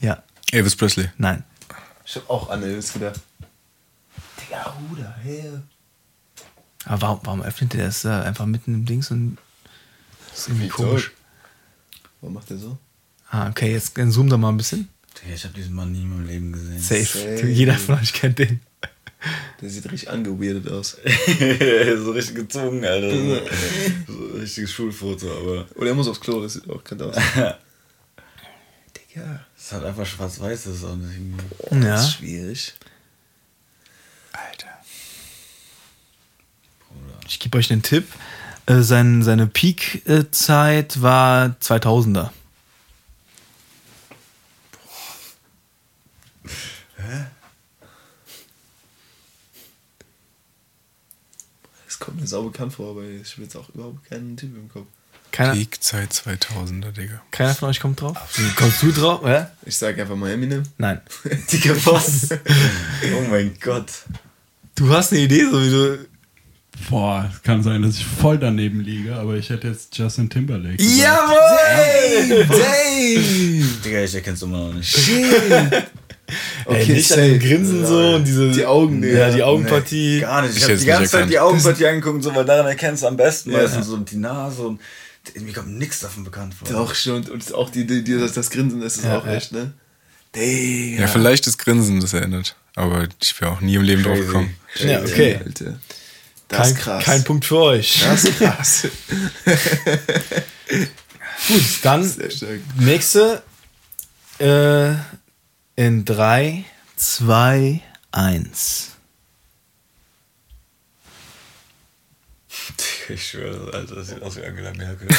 Ja, 0.00 0.22
Elvis 0.50 0.74
Presley. 0.76 1.10
nein. 1.16 1.44
Ich 2.04 2.16
hab 2.16 2.28
auch 2.28 2.50
an 2.50 2.62
Elvis 2.62 2.92
gedacht. 2.92 3.20
Digga, 4.40 4.76
Bruder, 4.88 5.16
her. 5.22 5.62
Aber 6.84 7.02
warum, 7.02 7.20
warum 7.22 7.42
öffnet 7.42 7.72
der 7.72 7.86
das 7.86 8.02
da 8.02 8.22
einfach 8.22 8.46
mitten 8.46 8.74
im 8.74 8.84
Dings 8.84 9.10
und 9.10 9.38
das 10.30 10.40
ist 10.40 10.48
irgendwie 10.48 10.66
Wie 10.66 10.70
komisch. 10.70 11.12
Warum 12.20 12.34
macht 12.34 12.50
der 12.50 12.58
so? 12.58 12.78
Ah, 13.30 13.48
okay, 13.48 13.72
jetzt 13.72 13.96
dann 13.96 14.10
zoom 14.10 14.28
da 14.28 14.36
mal 14.36 14.50
ein 14.50 14.56
bisschen. 14.56 14.88
Digga, 15.24 15.34
ich 15.34 15.44
habe 15.44 15.54
diesen 15.54 15.74
Mann 15.74 15.92
nie 15.92 16.02
in 16.02 16.10
meinem 16.10 16.26
Leben 16.26 16.52
gesehen. 16.52 16.78
Safe. 16.78 17.04
Safe. 17.04 17.46
Jeder 17.46 17.74
von 17.74 17.96
euch 17.96 18.12
kennt 18.12 18.38
den. 18.38 18.60
Der 19.60 19.70
sieht 19.70 19.90
richtig 19.90 20.10
angeweirdet 20.10 20.68
aus. 20.70 20.98
so 22.04 22.10
richtig 22.10 22.34
gezogen, 22.34 22.84
Alter. 22.84 23.10
So, 23.10 23.16
so 23.16 24.34
ein 24.34 24.40
richtiges 24.40 24.70
Schulfoto, 24.70 25.30
aber. 25.30 25.66
Oder 25.76 25.88
er 25.88 25.94
muss 25.94 26.08
aufs 26.08 26.20
Klo, 26.20 26.42
das 26.42 26.54
sieht 26.54 26.68
auch 26.68 26.84
gerade 26.84 27.06
aus. 27.06 27.16
Digga. 29.14 29.46
Es 29.56 29.64
ist 29.64 29.72
halt 29.72 29.84
einfach 29.84 30.04
schwarz-weiß, 30.04 30.64
das 30.64 30.74
ist 30.74 30.84
auch 30.84 30.96
nicht 30.96 31.14
irgendwie. 31.14 31.86
Ja. 31.86 31.94
Das 31.94 32.04
ist 32.04 32.12
schwierig. 32.12 32.74
Ich 37.26 37.38
gebe 37.38 37.58
euch 37.58 37.72
einen 37.72 37.82
Tipp. 37.82 38.06
Äh, 38.66 38.80
sein, 38.80 39.22
seine 39.22 39.46
Peak-Zeit 39.46 41.02
war 41.02 41.56
2000er. 41.60 42.30
Das 51.86 51.98
kommt 51.98 52.20
mir 52.20 52.26
sau 52.26 52.42
bekannt 52.42 52.72
vor, 52.74 52.90
aber 52.90 53.04
ich 53.04 53.32
habe 53.32 53.42
jetzt 53.42 53.56
auch 53.56 53.68
überhaupt 53.70 54.04
keinen 54.08 54.36
Typ 54.36 54.54
im 54.56 54.68
Kopf. 54.68 54.86
Keiner, 55.34 55.54
Peakzeit 55.54 56.12
2000er, 56.12 56.92
Digga. 56.92 57.20
keiner 57.32 57.54
von 57.56 57.68
euch 57.68 57.80
kommt 57.80 58.00
drauf? 58.00 58.16
Kommst 58.54 58.82
du 58.82 58.92
drauf? 58.92 59.20
Ja? 59.24 59.50
Ich 59.66 59.76
sag 59.76 59.98
einfach 59.98 60.14
mal 60.14 60.30
Eminem. 60.30 60.62
Nein. 60.78 61.00
Digga, 61.52 61.74
was? 61.86 62.28
oh 63.16 63.28
mein 63.28 63.56
Gott. 63.60 63.90
Du 64.76 64.90
hast 64.90 65.12
eine 65.12 65.22
Idee, 65.22 65.44
so 65.50 65.60
wie 65.60 65.70
du. 65.70 66.06
Boah, 66.88 67.30
es 67.32 67.42
kann 67.42 67.64
sein, 67.64 67.82
dass 67.82 67.96
ich 67.96 68.04
voll 68.04 68.38
daneben 68.38 68.80
liege, 68.80 69.16
aber 69.16 69.34
ich 69.34 69.50
hätte 69.50 69.68
jetzt 69.68 69.96
Justin 69.96 70.30
Timberlake. 70.30 70.80
Jawohl! 70.80 72.46
Digga, 73.84 74.04
ich 74.04 74.14
erkenn's 74.14 74.42
immer 74.42 74.68
noch 74.68 74.74
nicht. 74.74 74.96
Okay, 76.64 76.82
Okay, 76.82 76.92
nicht 76.94 77.08
safe. 77.08 77.38
Grinsen 77.38 77.86
so 77.86 78.14
und 78.16 78.24
diese. 78.26 78.50
Die 78.50 78.64
Augen, 78.64 79.02
Ja, 79.02 79.28
ja. 79.28 79.30
die 79.30 79.42
Augenpartie. 79.42 80.20
Gar 80.20 80.42
nicht. 80.42 80.52
Ich, 80.52 80.56
Ich 80.58 80.62
hab 80.64 80.70
hätt's 80.70 80.80
die 80.82 80.86
ganze 80.86 81.10
Zeit 81.10 81.30
die 81.30 81.38
Augenpartie 81.38 81.86
angeguckt, 81.86 82.22
so, 82.22 82.34
weil 82.34 82.44
daran 82.44 82.66
erkennst 82.66 83.02
du 83.02 83.08
am 83.08 83.16
besten 83.16 83.52
Ja. 83.52 83.58
meistens 83.58 83.86
so 83.86 83.96
die 83.98 84.16
Nase 84.16 84.62
und 84.62 84.80
mir 85.40 85.52
kommt 85.52 85.78
nichts 85.78 86.00
davon 86.00 86.24
bekannt 86.24 86.54
vor. 86.54 86.68
Doch 86.68 86.94
schon. 86.94 87.24
Und 87.28 87.54
auch 87.54 87.70
die, 87.70 87.86
die, 87.86 88.02
die, 88.04 88.18
das, 88.18 88.32
das 88.32 88.50
Grinsen 88.50 88.82
ist 88.82 88.98
es 88.98 89.04
Ja, 89.04 89.18
auch 89.18 89.26
ja. 89.26 89.34
echt, 89.34 89.52
ne? 89.52 89.72
Digga. 90.34 91.02
Ja, 91.02 91.06
vielleicht 91.08 91.46
das 91.46 91.58
Grinsen, 91.58 92.00
das 92.00 92.12
erinnert. 92.12 92.56
Aber 92.74 93.06
ich 93.22 93.40
wäre 93.40 93.52
auch 93.52 93.60
nie 93.60 93.76
im 93.76 93.82
Leben 93.82 94.02
drauf 94.02 94.14
Crazy. 94.16 94.26
gekommen. 94.26 94.56
Ja, 94.76 95.00
okay. 95.02 95.40
Alter. 95.44 95.78
Das 96.48 96.58
Kein, 96.58 96.72
ist 96.72 96.78
krass. 96.78 97.04
kein 97.04 97.24
Punkt 97.24 97.44
für 97.44 97.58
euch. 97.58 98.02
Das 98.04 98.24
ist 98.24 98.38
krass. 98.38 98.82
Gut, 101.48 101.62
dann 101.82 102.10
nächste. 102.78 103.42
Äh, 104.38 104.94
in 105.76 106.04
3, 106.04 106.64
2, 106.96 107.80
1. 108.12 108.90
Ich 113.10 113.26
schwöre, 113.28 113.70
Alter, 113.74 113.96
das 113.96 114.08
sieht 114.08 114.22
aus 114.22 114.36
wie 114.36 114.44
Angela 114.44 114.72
Merkel. 114.72 115.06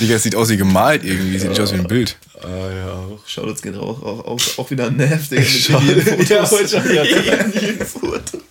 Digga, 0.00 0.14
es 0.14 0.22
sieht 0.22 0.36
aus 0.36 0.48
wie 0.48 0.56
gemalt 0.56 1.02
irgendwie. 1.04 1.38
Sieht 1.38 1.48
nicht 1.50 1.60
aus 1.60 1.72
wie 1.72 1.78
ein 1.78 1.86
Bild. 1.88 2.16
ah, 2.42 2.46
ja, 2.72 2.92
auch. 2.92 3.26
Shoutouts 3.26 3.62
geht 3.62 3.74
auch, 3.76 4.00
auch, 4.02 4.24
auch, 4.26 4.40
auch 4.58 4.70
wieder 4.70 4.86
an 4.86 4.96
Nerv, 4.96 5.28
Digga. 5.28 5.80
Mit 5.80 6.06
jeden 6.06 6.26
Ja, 6.26 6.44
Fotos. 6.46 6.52
wollte 6.52 6.68
schon 6.68 6.84
wieder 6.88 7.04
sagen. 7.04 7.52
jeden 7.60 7.84
Fotos. 7.86 8.42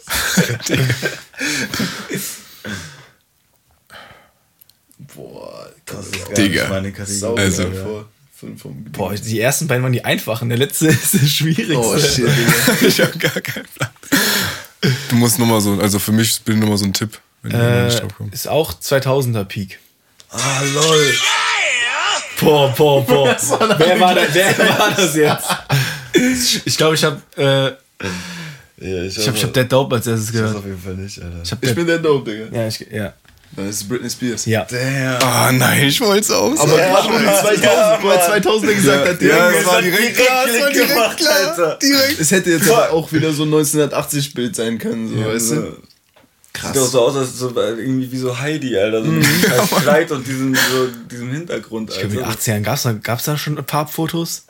Boah, 5.15 5.69
Das 5.85 6.05
ist 6.07 6.25
gar 6.25 6.33
Digga. 6.35 6.61
nicht 6.61 6.69
meine 6.69 6.91
Kategorie. 6.91 7.39
Also- 7.41 7.71
vor. 7.71 8.05
Boah, 8.91 9.13
die 9.13 9.39
ersten 9.39 9.67
beiden 9.67 9.83
waren 9.83 9.93
die 9.93 10.03
einfachen. 10.03 10.49
Der 10.49 10.57
letzte 10.57 10.87
ist 10.89 11.13
der 11.13 11.25
schwierigste. 11.25 11.77
Oh 11.77 11.97
shit, 11.97 12.27
Digga. 12.27 12.53
Ich 12.87 12.99
hab 12.99 13.17
gar 13.19 13.31
keinen 13.41 13.65
Plan. 13.73 13.89
Du 15.09 15.15
musst 15.15 15.39
nochmal 15.39 15.61
so, 15.61 15.79
also 15.79 15.97
für 15.97 16.11
mich 16.11 16.41
bin 16.41 16.59
nochmal 16.59 16.75
so 16.77 16.83
ein 16.83 16.91
Tipp, 16.91 17.17
wenn 17.41 17.51
du 17.53 17.57
äh, 17.57 17.85
nicht 17.85 18.01
drauf 18.01 18.11
kommst. 18.17 18.33
ist 18.33 18.47
auch 18.49 18.73
2000er 18.73 19.45
Peak. 19.45 19.79
Ah, 20.29 20.61
lol. 20.73 21.13
Boah, 22.41 22.73
boah, 22.75 23.05
boah. 23.05 23.37
wer, 23.77 23.99
war 24.01 24.13
das, 24.15 24.33
wer 24.33 24.57
war 24.77 24.91
das 24.91 25.15
jetzt? 25.15 26.65
Ich 26.65 26.75
glaube, 26.75 26.95
ich 26.95 27.03
habe 27.05 27.21
äh, 27.37 28.05
Ja, 28.85 29.03
ich 29.03 29.25
hab, 29.27 29.35
ich 29.35 29.43
hab 29.43 29.53
Dead 29.53 29.71
Dope 29.71 29.95
als 29.95 30.07
erstes 30.07 30.27
Ich 30.27 30.33
gehört. 30.33 30.55
auf 30.57 30.65
jeden 30.65 30.81
Fall 30.81 30.95
nicht, 30.95 31.21
Alter. 31.21 31.41
Ich, 31.43 31.51
Ich 31.53 31.59
Dead, 31.59 31.75
bin 31.75 31.87
der 31.87 31.99
Dope, 31.99 32.29
Digga. 32.29 32.57
ja, 32.61 32.67
ich, 32.67 32.79
ja. 32.91 33.13
Dann 33.55 33.69
ist 33.69 33.75
es 33.81 33.87
Britney 33.87 34.09
Spears. 34.09 34.45
Ja. 34.45 34.65
Damn. 34.65 35.21
Ah, 35.21 35.51
nein, 35.51 35.87
ich 35.87 36.01
wollte 36.01 36.21
es 36.21 36.31
aus. 36.31 36.59
Aber 36.59 36.75
gerade 36.75 37.07
wo 37.07 37.17
du 37.17 37.25
2000, 37.25 38.03
wo 38.03 38.09
er 38.09 38.25
2000 38.25 38.75
gesagt 38.75 39.09
hat, 39.09 39.21
ja, 39.21 39.51
es 39.51 39.65
war 39.65 39.81
direkt 39.81 40.15
klar, 40.17 40.45
war 40.45 40.71
direkt 40.71 40.89
gemacht, 40.89 41.17
klar. 41.17 41.35
Alter. 41.49 41.79
Direkt. 41.81 42.19
es 42.19 42.31
hätte 42.31 42.49
jetzt 42.51 42.69
aber 42.69 42.91
auch 42.91 43.11
wieder 43.11 43.31
so 43.31 43.43
ein 43.43 43.53
1980-Bild 43.53 44.55
sein 44.55 44.79
können, 44.79 45.07
so, 45.07 45.25
weißt 45.25 45.51
du? 45.51 45.77
Sieht 46.55 46.77
auch 46.77 46.87
so 46.87 47.01
aus, 47.01 47.15
als 47.15 47.37
so 47.37 47.49
irgendwie 47.55 48.11
wie 48.11 48.17
so 48.17 48.37
Heidi, 48.39 48.77
Alter. 48.77 49.03
So 49.03 49.11
mit 49.11 49.25
diesem 49.25 49.41
scheiß 49.49 49.69
Kleid 49.81 50.11
und 50.11 50.25
diesem, 50.25 50.55
so, 50.55 50.87
diesem 51.11 51.31
Hintergrund, 51.31 51.89
Ich 51.91 51.99
glaube, 51.99 52.13
in 52.13 52.19
den 52.21 52.27
Alter. 52.27 52.39
80ern 52.39 52.61
gab 52.61 52.75
es 52.75 52.83
da, 52.83 52.91
gab's 52.93 53.23
da 53.23 53.37
schon 53.37 53.63
Farbfotos? 53.67 54.45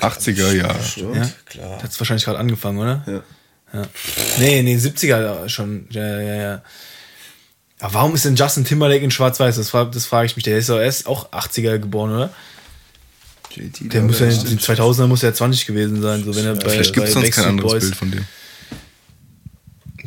80er, 0.00 0.52
ja. 0.52 0.74
Ja? 1.14 1.30
klar. 1.46 1.82
Hat 1.82 1.90
es 1.90 2.00
wahrscheinlich 2.00 2.24
gerade 2.24 2.38
angefangen, 2.38 2.78
oder? 2.78 3.04
Ja. 3.06 3.80
ja. 3.80 3.86
Nee, 4.38 4.62
nee, 4.62 4.76
70er 4.76 5.48
schon. 5.48 5.86
Ja, 5.90 6.20
ja, 6.20 6.34
ja. 6.34 6.62
Aber 7.82 7.94
warum 7.94 8.14
ist 8.14 8.24
denn 8.24 8.36
Justin 8.36 8.64
Timberlake 8.64 9.04
in 9.04 9.10
Schwarz-Weiß? 9.10 9.56
Das, 9.56 9.70
fra- 9.70 9.84
das 9.86 10.06
frage 10.06 10.26
ich 10.26 10.36
mich. 10.36 10.44
Der 10.44 10.56
ist 10.56 10.70
auch 11.06 11.32
80er 11.32 11.78
geboren, 11.78 12.12
oder? 12.12 12.30
JT, 13.54 13.92
Der 13.92 14.02
muss 14.02 14.20
ja 14.20 14.26
in 14.28 14.44
den 14.46 14.58
2000er 14.60 15.08
muss 15.08 15.22
er 15.22 15.34
20 15.34 15.66
gewesen 15.66 16.00
sein, 16.00 16.24
so 16.24 16.34
wenn 16.34 16.46
er 16.46 16.54
bei, 16.54 16.70
Vielleicht 16.70 16.94
gibt 16.94 17.08
es 17.08 17.12
sonst 17.12 17.32
kein 17.32 17.44
anderes 17.46 17.72
Boys- 17.72 17.82
Bild 17.82 17.96
von 17.96 18.10
dem. 18.12 18.24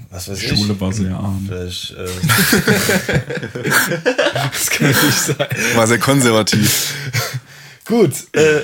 Was 0.10 0.30
weiß 0.30 0.40
Schule 0.42 0.74
ich? 0.74 0.80
war 0.80 0.94
sehr 0.94 1.16
arm. 1.16 1.46
Vielleicht, 1.48 1.92
äh, 1.92 2.08
Das 4.52 4.70
kann 4.70 4.88
nicht 4.88 5.20
sein. 5.20 5.36
War 5.76 5.88
sehr 5.88 6.00
konservativ. 6.00 6.94
Gut, 7.86 8.14
äh, 8.34 8.62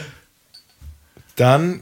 dann, 1.36 1.82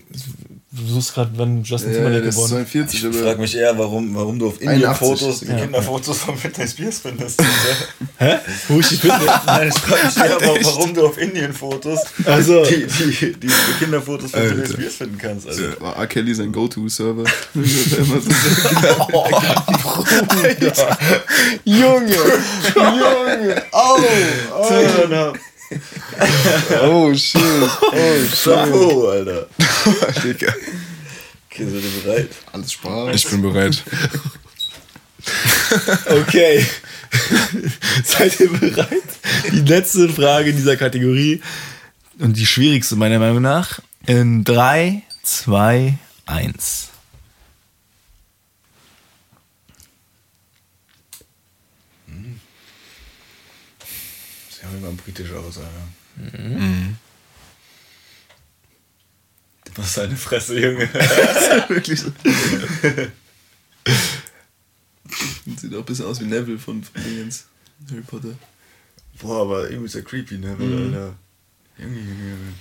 du 0.71 0.85
suchst 0.93 1.13
gerade, 1.13 1.31
wann 1.35 1.63
Justin 1.63 1.91
Ja, 1.91 1.95
Timberlake 1.97 2.27
ist 2.27 2.35
geboren 2.35 2.61
ist. 2.63 2.71
42, 2.71 3.03
ich 3.05 3.15
frage 3.17 3.41
mich 3.41 3.55
eher, 3.55 3.77
warum, 3.77 4.15
warum 4.15 4.37
du 4.39 4.47
auf 4.47 4.61
Indien-Fotos, 4.61 5.41
81, 5.41 5.47
die 5.49 5.55
Kinderfotos 5.61 6.17
von 6.19 6.35
Britney 6.37 6.67
Spears 6.67 6.99
findest. 6.99 7.41
Hä? 8.17 8.37
Wo 8.67 8.79
ich 8.79 8.87
die 8.89 8.95
finde? 8.97 9.17
Nein, 9.45 9.69
ich 9.69 9.81
frage 9.81 10.05
mich 10.05 10.17
eher, 10.17 10.37
warum, 10.41 10.63
warum 10.65 10.93
du 10.93 11.05
auf 11.07 11.17
Indien-Fotos 11.17 11.99
Also- 12.25 12.63
die, 12.65 12.85
die, 12.85 13.33
die 13.39 13.51
Kinderfotos 13.79 14.31
von 14.31 14.41
Britney. 14.41 14.67
Spears 14.67 14.95
finden 14.95 15.17
kannst. 15.17 15.47
Also, 15.47 15.63
War 15.79 15.95
R. 15.97 16.07
Kelly 16.07 16.33
sein 16.35 16.51
Go-To-Server? 16.51 17.23
Er 20.59 20.75
sagt. 20.75 21.01
Junge, 21.65 22.15
Junge, 22.75 23.63
au, 23.71 23.97
Turn 24.67 25.13
up. 25.13 25.37
Oh 26.81 27.13
shit. 27.13 27.41
Oh 27.41 28.25
shit. 28.25 28.43
Bravo, 28.43 29.09
Alter. 29.09 29.47
Digga. 30.23 30.53
Okay, 31.51 31.65
seid 31.65 31.83
ihr 31.83 32.01
bereit? 32.03 32.29
Alles 32.51 32.71
Spaß. 32.73 33.15
Ich 33.15 33.27
bin 33.29 33.41
bereit. 33.41 33.83
Okay. 36.09 36.65
Seid 38.03 38.39
ihr 38.39 38.49
bereit? 38.51 39.03
Die 39.51 39.61
letzte 39.61 40.09
Frage 40.09 40.51
in 40.51 40.55
dieser 40.55 40.77
Kategorie 40.77 41.41
und 42.19 42.37
die 42.37 42.45
schwierigste 42.45 42.95
meiner 42.95 43.19
Meinung 43.19 43.41
nach. 43.41 43.79
In 44.05 44.43
3, 44.43 45.03
2, 45.23 45.97
1. 46.25 46.88
Sieht 54.69 54.79
immer 54.79 54.91
britisch 54.91 55.31
aus, 55.31 55.57
Alter. 55.57 56.37
Mhm. 56.37 56.97
Was 59.75 59.87
ist 59.87 59.97
deine 59.97 60.15
Fresse, 60.17 60.59
Junge? 60.59 60.89
Wirklich 61.69 61.99
so. 62.01 62.11
Sieht 65.57 65.73
auch 65.73 65.79
ein 65.79 65.85
bisschen 65.85 66.05
aus 66.05 66.19
wie 66.19 66.25
Neville 66.25 66.59
von, 66.59 66.83
von 66.83 67.03
Dingens. 67.03 67.45
Harry 67.89 68.01
Potter. 68.01 68.35
Boah, 69.19 69.41
aber 69.41 69.69
irgendwie 69.69 69.85
ist 69.85 69.95
er 69.95 70.01
creepy, 70.01 70.37
ne? 70.37 70.55
Mhm. 70.55 70.93
Alter. 70.93 71.15
Junge, 71.77 71.99
Junge, 71.99 72.29
Junge. 72.29 72.53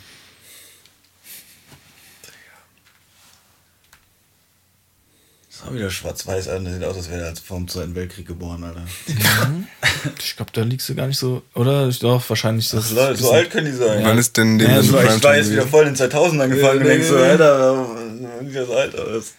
Das 5.58 5.64
ist 5.66 5.70
auch 5.72 5.74
wieder 5.74 5.90
schwarz-weiß 5.90 6.48
an. 6.50 6.64
Das 6.64 6.74
sieht 6.74 6.84
aus, 6.84 6.96
als 6.96 7.10
wäre 7.10 7.22
er 7.22 7.26
als 7.26 7.40
vom 7.40 7.66
Zweiten 7.66 7.92
Weltkrieg 7.96 8.28
geboren, 8.28 8.62
Alter. 8.62 8.84
Ich 10.20 10.36
glaube, 10.36 10.52
da 10.52 10.62
liegst 10.62 10.88
du 10.88 10.94
gar 10.94 11.08
nicht 11.08 11.18
so, 11.18 11.42
oder? 11.54 11.88
Ich 11.88 11.98
doch, 11.98 12.28
wahrscheinlich 12.28 12.68
das. 12.68 12.90
Ach, 12.90 12.94
Leute, 12.94 13.20
so 13.20 13.32
alt 13.32 13.50
können 13.50 13.66
die 13.66 13.72
sein. 13.72 14.04
Wann 14.04 14.18
ist 14.18 14.36
denn 14.36 14.56
dem 14.58 14.70
Ja, 14.70 14.80
so 14.80 14.96
Ich 15.00 15.24
war 15.24 15.36
jetzt 15.36 15.50
wieder 15.50 15.66
voll 15.66 15.82
in 15.82 15.88
den 15.90 15.96
2000 15.96 16.42
angefangen 16.42 16.74
Ja, 16.76 16.80
und 16.80 16.84
denk 16.86 17.04
so. 17.04 17.16
Alter, 17.16 17.96
die 18.40 18.52
das 18.52 18.70
alt 18.70 18.96
aus. 18.96 19.32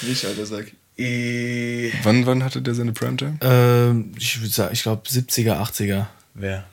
Nicht, 0.00 0.24
alter 0.24 0.46
Sack. 0.46 0.72
I 0.98 1.92
Wann, 2.04 2.24
wann 2.24 2.42
hatte 2.42 2.62
der 2.62 2.74
seine 2.74 2.92
Primetime? 2.94 3.36
Ähm, 3.42 4.12
ich 4.16 4.40
würde 4.40 4.54
sagen, 4.54 4.72
ich 4.72 4.82
glaube 4.82 5.06
70er, 5.06 5.60
80er. 5.60 6.06
Wer? 6.32 6.64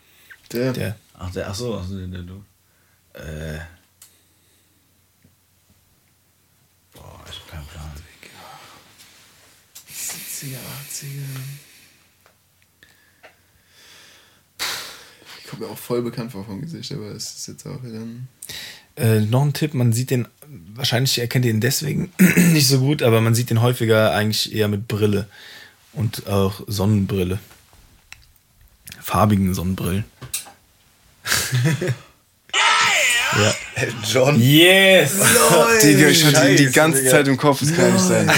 Der. 0.54 0.72
Der. 0.72 0.95
Ach, 1.20 1.30
der, 1.32 1.49
ach 1.49 1.56
so, 1.56 1.78
ach 1.78 1.86
so, 1.86 1.97
der, 1.97 2.08
der 2.08 2.22
du. 2.22 2.36
Äh. 3.16 3.60
Boah, 6.93 7.20
ich 7.30 7.38
hab 7.38 7.51
keinen 7.51 7.68
Plan. 7.68 7.91
70er, 10.44 10.58
80er. 10.89 11.24
Ich 15.39 15.50
komme 15.50 15.66
mir 15.66 15.72
auch 15.72 15.78
voll 15.78 16.02
bekannt 16.02 16.32
vor 16.32 16.46
vom 16.46 16.62
Gesicht, 16.62 16.91
aber 16.91 17.12
es 17.12 17.36
ist 17.36 17.48
jetzt 17.48 17.66
auch 17.66 17.84
wieder 17.84 18.00
ein. 18.00 18.28
Äh, 18.96 19.22
noch 19.22 19.41
ein 19.41 19.54
Tipp, 19.54 19.74
man 19.74 19.94
sieht 19.94 20.12
den, 20.12 20.28
wahrscheinlich 20.76 21.18
erkennt 21.18 21.46
ihr 21.46 21.52
ihn 21.52 21.62
deswegen 21.62 22.12
nicht 22.20 22.68
so 22.68 22.80
gut, 22.80 23.02
aber 23.02 23.22
man 23.22 23.34
sieht 23.34 23.50
den 23.50 23.62
häufiger 23.62 24.14
eigentlich 24.14 24.54
eher 24.54 24.68
mit 24.68 24.88
Brille 24.88 25.28
und 25.94 26.28
auch 26.28 26.64
Sonnenbrille. 26.68 27.39
Farbigen 29.00 29.54
Sonnenbrillen. 29.54 30.06
ja. 33.42 33.56
Elton 33.76 34.04
John. 34.08 34.40
Yes! 34.40 35.12
Digga, 35.82 36.08
ich 36.08 36.26
hatte 36.26 36.50
ihn 36.50 36.58
die 36.58 36.72
ganze 36.72 37.00
Digga. 37.00 37.12
Zeit 37.12 37.28
im 37.28 37.38
Kopf. 37.38 37.60
Das 37.60 37.76
kann 37.76 37.94
nicht 37.94 38.06
sein. 38.06 38.32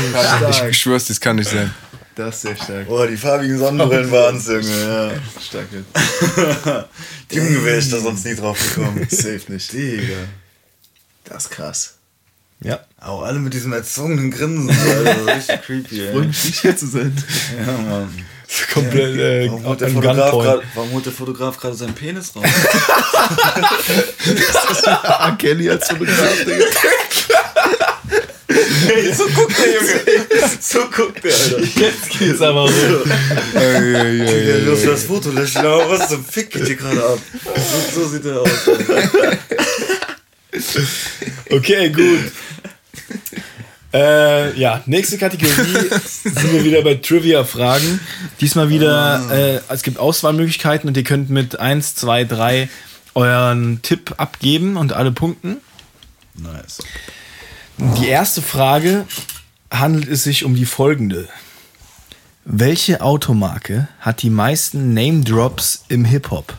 Ich 0.70 0.78
schwör's, 0.78 1.06
das 1.06 1.20
kann 1.20 1.36
nicht 1.36 1.50
sein. 1.50 1.74
Das 2.16 2.36
ist 2.36 2.42
sehr 2.44 2.56
stark. 2.56 2.88
Boah, 2.88 3.08
die 3.08 3.18
farbigen 3.18 3.60
Sonnenbrillen 3.60 4.10
waren's, 4.10 4.48
Junge, 4.48 4.62
ja. 4.64 5.12
Stark 5.42 5.68
jetzt. 5.74 6.86
Junge, 7.32 7.66
wäre 7.66 7.78
ich 7.80 7.90
da 7.92 8.00
sonst 8.00 8.26
nie 8.26 8.36
drauf 8.36 8.58
gekommen. 8.58 9.06
Safe 9.10 9.42
nicht. 9.50 9.74
Digga. 9.74 10.14
Das 11.26 11.44
ist 11.44 11.50
krass. 11.52 11.96
Ja. 12.62 12.80
Auch 13.02 13.24
alle 13.24 13.40
mit 13.40 13.54
diesem 13.54 13.74
erzwungenen 13.74 14.32
Grinsen, 14.32 14.70
Alter. 14.70 15.26
Richtig 15.36 15.62
creepy, 15.64 16.02
ey. 16.02 16.12
Freue 16.14 16.28
mich 16.28 16.46
nicht 16.46 16.62
hier 16.62 16.78
zu 16.78 16.88
sein. 16.88 17.14
Ja, 17.60 17.74
Mann. 17.74 18.26
Komplett 18.74 19.18
äh, 19.18 19.48
Warum 19.48 19.66
holt, 19.66 19.82
der 19.82 19.90
Fotograf 19.90 20.32
grad, 20.32 20.62
warum 20.76 20.92
holt 20.92 21.06
der 21.06 21.14
Fotograf 21.14 21.58
gerade 21.58 21.76
seinen 21.76 21.94
Penis 21.96 22.36
raus? 22.36 22.44
R. 24.86 25.36
Kelly 25.38 25.70
als 25.70 25.88
Fotograf, 25.88 26.44
Digga. 26.46 26.66
hey, 28.88 29.14
so 29.14 29.26
guckt 29.28 29.58
der 29.58 29.74
Junge. 29.74 30.02
So 30.62 30.80
guckt 30.90 31.24
der, 31.24 31.34
Alter. 31.34 31.60
Jetzt 31.60 32.10
geht's 32.10 32.42
aber 32.42 32.68
so. 32.68 33.04
Ey, 33.56 33.96
ey, 33.96 34.22
ey, 34.22 34.52
ey, 34.52 34.66
das 34.86 35.04
Foto 35.04 35.32
löschen, 35.32 35.66
aber 35.66 35.90
was 35.90 36.10
zum 36.10 36.24
Fick 36.24 36.52
geht 36.52 36.68
hier 36.68 36.76
gerade 36.76 37.04
ab? 37.04 37.20
So, 37.94 38.02
so 38.02 38.08
sieht 38.10 38.26
er 38.26 38.42
aus. 38.42 38.68
Alter. 38.68 39.38
Okay, 41.50 41.90
gut. 41.90 42.32
Äh, 43.96 44.60
ja, 44.60 44.84
nächste 44.88 45.18
Kategorie 45.18 45.54
sind 46.06 46.52
wir 46.52 46.66
wieder 46.66 46.82
bei 46.82 46.96
Trivia-Fragen. 46.96 48.02
Diesmal 48.42 48.70
wieder, 48.70 49.32
äh, 49.32 49.62
es 49.74 49.84
gibt 49.84 50.00
Auswahlmöglichkeiten 50.00 50.90
und 50.90 50.98
ihr 50.98 51.06
könnt 51.06 51.30
mit 51.30 51.58
1, 51.58 51.96
2, 51.96 52.26
3 52.26 52.70
euren 53.14 53.82
Tipp 53.84 54.16
abgeben 54.18 54.76
und 54.76 54.92
alle 54.92 55.14
punkten. 55.14 55.62
Nice. 56.34 56.80
Die 57.78 58.08
erste 58.08 58.42
Frage 58.42 59.06
handelt 59.72 60.10
es 60.10 60.26
sich 60.26 60.44
um 60.44 60.56
die 60.56 60.66
folgende. 60.66 61.30
Welche 62.44 63.00
Automarke 63.00 63.88
hat 64.02 64.24
die 64.24 64.30
meisten 64.30 64.94
Name-Drops 64.94 65.86
im 65.88 66.04
Hip-Hop? 66.04 66.54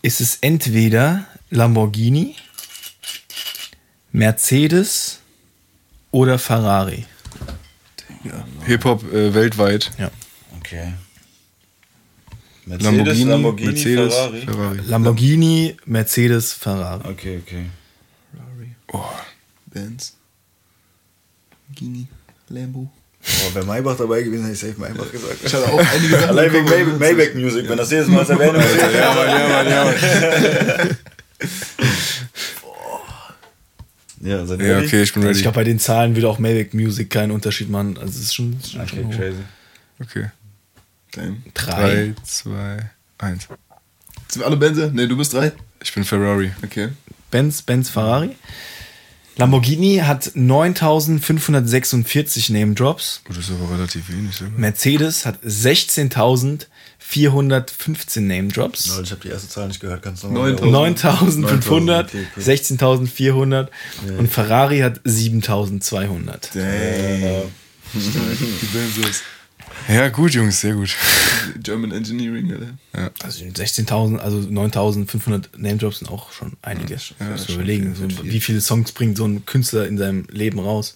Ist 0.00 0.22
es 0.22 0.38
entweder 0.40 1.26
Lamborghini, 1.50 2.34
Mercedes 4.12 5.20
oder 6.10 6.38
Ferrari? 6.38 7.06
Hip-Hop 8.66 9.12
äh, 9.12 9.34
weltweit. 9.34 9.90
Ja. 9.98 10.10
Okay. 10.58 10.94
Mercedes, 12.66 12.84
Lamborghini, 12.84 13.30
Lamborghini, 13.30 13.66
Mercedes, 13.70 14.14
Ferrari. 14.14 14.40
Ferrari. 14.42 14.78
Lamborghini, 14.86 15.76
Mercedes, 15.86 16.52
Ferrari. 16.52 17.08
Okay, 17.08 17.40
okay. 17.42 17.66
Benz. 19.66 20.14
Gini. 21.74 22.06
Lambo. 22.48 22.90
Boah, 23.20 23.54
wäre 23.54 23.66
Maybach 23.66 23.96
dabei 23.96 24.22
gewesen, 24.22 24.44
hätte 24.44 24.54
ich 24.54 24.60
safe 24.60 24.80
Maybach 24.80 25.10
gesagt. 25.10 25.36
Ich 25.44 25.52
hatte 25.52 25.70
auch 25.72 25.78
einige 25.78 26.14
Sachen 26.14 26.28
Allein 26.30 26.52
wegen 26.52 26.64
bekommen, 26.64 26.98
May 26.98 27.14
Maybach 27.14 27.34
Music, 27.34 27.68
wenn 27.68 27.76
das 27.76 27.90
jedes 27.90 28.08
Mal 28.08 28.28
erwähnt 28.28 28.54
wird. 28.54 28.94
Ja, 28.94 29.14
Mann, 29.14 29.28
ja, 29.28 29.48
Mann, 29.48 29.68
ja, 29.68 29.84
Mann. 29.84 30.96
Ja, 34.20 34.44
seid 34.46 34.60
ihr 34.60 34.66
Ja, 34.66 34.74
ready? 34.76 34.86
okay, 34.86 35.02
ich 35.02 35.12
bin 35.12 35.22
Also 35.22 35.28
ready. 35.28 35.38
ich 35.38 35.42
glaube, 35.42 35.54
bei 35.56 35.64
den 35.64 35.78
Zahlen 35.78 36.14
würde 36.16 36.28
auch 36.28 36.38
Mavic 36.38 36.72
Music 36.74 37.10
keinen 37.10 37.30
Unterschied 37.32 37.68
machen. 37.70 37.96
Also 37.98 38.10
es 38.18 38.24
ist 38.24 38.34
schon, 38.34 38.56
es 38.58 38.66
ist 38.66 38.72
schon, 38.72 38.80
Okay, 38.82 38.96
schon 38.96 39.06
hoch. 39.06 39.16
crazy. 39.16 39.42
Okay. 40.00 40.26
Damn. 41.12 41.42
Drei. 41.54 41.72
Drei, 41.72 42.14
zwei, 42.24 42.90
eins. 43.18 43.48
Sind 44.28 44.42
wir 44.42 44.46
alle 44.46 44.56
Benze? 44.56 44.90
Ne, 44.92 45.06
du 45.08 45.16
bist 45.16 45.32
drei? 45.32 45.52
Ich 45.82 45.92
bin 45.94 46.04
Ferrari. 46.04 46.50
Okay. 46.64 46.88
Benz, 47.30 47.62
Benz, 47.62 47.88
Ferrari. 47.90 48.36
Lamborghini 49.36 49.98
hat 50.04 50.32
9546 50.34 52.50
Name 52.50 52.74
Drops. 52.74 53.22
Oh, 53.28 53.32
das 53.32 53.48
ist 53.48 53.52
aber 53.52 53.70
relativ 53.74 54.08
wenig. 54.10 54.34
Sogar. 54.36 54.52
Mercedes 54.58 55.24
hat 55.26 55.38
16.464 55.44 56.66
9415 57.10 58.26
Name 58.26 58.48
Drops. 58.48 58.88
Leute, 58.88 59.02
ich 59.04 59.10
habe 59.12 59.20
die 59.22 59.28
erste 59.28 59.48
Zahl 59.48 59.68
nicht 59.68 59.80
gehört. 59.80 60.02
Kannst 60.02 60.22
du 60.24 60.28
nochmal 60.28 60.52
9500, 60.54 62.06
Okay, 62.08 62.26
okay. 62.36 62.52
16.400 62.52 63.68
und 64.18 64.28
Ferrari 64.28 64.80
hat 64.80 65.00
7200. 65.04 66.54
Dang. 66.54 66.62
Die 67.94 68.66
Benzos. 68.66 69.22
Ja, 69.88 70.08
gut, 70.08 70.32
Jungs, 70.34 70.60
sehr 70.60 70.74
gut. 70.74 70.90
German 71.62 71.92
Engineering, 71.92 72.52
Alter. 72.92 73.12
Also 73.22 73.44
16.000, 73.44 74.18
also 74.18 74.38
9.500 74.38 75.44
Name 75.56 75.76
Drops 75.78 76.00
sind 76.00 76.10
auch 76.10 76.32
schon 76.32 76.52
einige. 76.62 76.94
Ja, 76.94 77.00
man 77.20 77.38
überlegen, 77.48 77.94
viel, 77.94 78.10
so, 78.10 78.22
viel. 78.22 78.32
wie 78.32 78.40
viele 78.40 78.60
Songs 78.60 78.92
bringt 78.92 79.16
so 79.16 79.24
ein 79.24 79.46
Künstler 79.46 79.86
in 79.86 79.96
seinem 79.96 80.26
Leben 80.30 80.58
raus. 80.58 80.94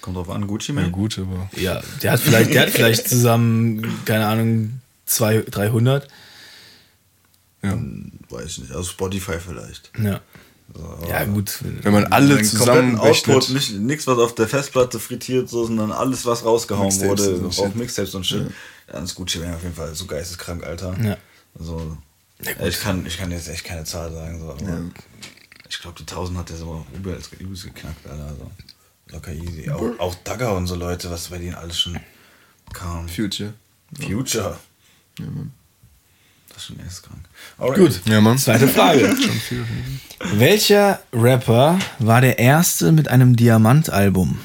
Kommt 0.00 0.16
drauf 0.16 0.30
an, 0.30 0.46
Gucci 0.46 0.68
Ja, 0.68 0.74
Mane? 0.74 0.90
gut, 0.90 1.18
aber. 1.18 1.50
Ja, 1.56 1.82
der 2.02 2.12
hat 2.12 2.20
vielleicht, 2.20 2.54
der 2.54 2.62
hat 2.62 2.70
vielleicht 2.70 3.08
zusammen, 3.08 3.82
keine 4.04 4.26
Ahnung, 4.26 4.80
200, 5.08 5.54
300. 5.54 6.08
Weiß 7.62 8.44
ich 8.46 8.58
nicht. 8.58 8.72
Also 8.72 8.84
Spotify 8.84 9.38
vielleicht. 9.40 9.90
Ja. 10.02 10.20
So, 10.74 11.06
Ja, 11.08 11.24
gut. 11.24 11.58
Wenn 11.82 11.92
man 11.92 12.04
alle 12.12 12.42
zusammen 12.42 12.98
Output, 12.98 13.50
nicht, 13.50 13.74
nichts, 13.74 14.06
was 14.06 14.18
auf 14.18 14.34
der 14.34 14.46
Festplatte 14.46 14.98
frittiert, 15.00 15.48
so, 15.48 15.64
sondern 15.64 15.92
alles, 15.92 16.26
was 16.26 16.44
rausgehauen 16.44 16.86
Mixtapes 16.86 17.26
wurde, 17.26 17.46
auf 17.46 17.54
shit. 17.54 17.74
Mixtapes 17.74 18.14
und 18.14 18.26
shit. 18.26 18.50
Dann 18.86 19.04
ist 19.04 19.14
Gucci 19.14 19.38
Mane 19.38 19.56
auf 19.56 19.62
jeden 19.62 19.74
Fall 19.74 19.94
so 19.94 20.06
geisteskrank, 20.06 20.64
Alter. 20.64 20.96
Ja. 21.02 21.16
Also, 21.58 21.96
ich, 22.40 22.80
kann, 22.80 23.04
ich 23.06 23.18
kann 23.18 23.30
jetzt 23.30 23.48
echt 23.48 23.64
keine 23.64 23.84
Zahl 23.84 24.12
sagen, 24.12 24.38
so, 24.40 24.50
aber 24.50 24.82
ich 25.68 25.78
glaube, 25.80 25.96
die 25.98 26.02
1000 26.02 26.38
hat 26.38 26.50
der 26.50 26.56
so 26.56 26.86
übelst 26.94 27.30
geknackt, 27.30 28.06
Alter. 28.06 28.24
Also, 28.24 28.50
locker 29.08 29.32
easy. 29.32 29.70
Auch, 29.70 29.98
auch 29.98 30.14
Dagger 30.24 30.54
und 30.54 30.66
so 30.66 30.74
Leute, 30.74 31.10
was 31.10 31.28
bei 31.28 31.38
denen 31.38 31.54
alles 31.54 31.80
schon 31.80 31.98
kam. 32.72 33.08
Future. 33.08 33.54
Future. 33.98 34.58
Ja, 35.18 35.26
Mann. 35.26 35.52
Das 36.48 36.58
ist 36.58 36.64
schon 36.66 36.80
erst 36.80 37.02
krank. 37.02 37.20
Alright. 37.58 37.78
Gut. 37.78 38.00
Ja, 38.06 38.20
Mann. 38.20 38.38
Zweite 38.38 38.68
Frage. 38.68 39.14
Welcher 40.34 41.00
Rapper 41.12 41.78
war 41.98 42.20
der 42.20 42.38
erste 42.38 42.92
mit 42.92 43.08
einem 43.08 43.36
Diamantalbum? 43.36 44.38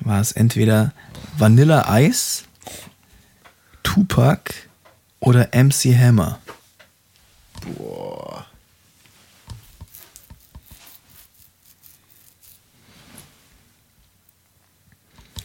War 0.00 0.20
es 0.20 0.32
entweder 0.32 0.92
Vanilla 1.38 1.98
Ice, 2.00 2.44
Tupac 3.82 4.52
oder 5.20 5.50
MC 5.52 5.96
Hammer? 5.96 6.40
Boah. 7.76 8.46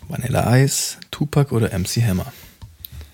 Vanilla 0.07 0.57
Ice, 0.57 0.97
Tupac 1.11 1.51
oder 1.51 1.77
MC 1.77 2.01
Hammer? 2.01 2.31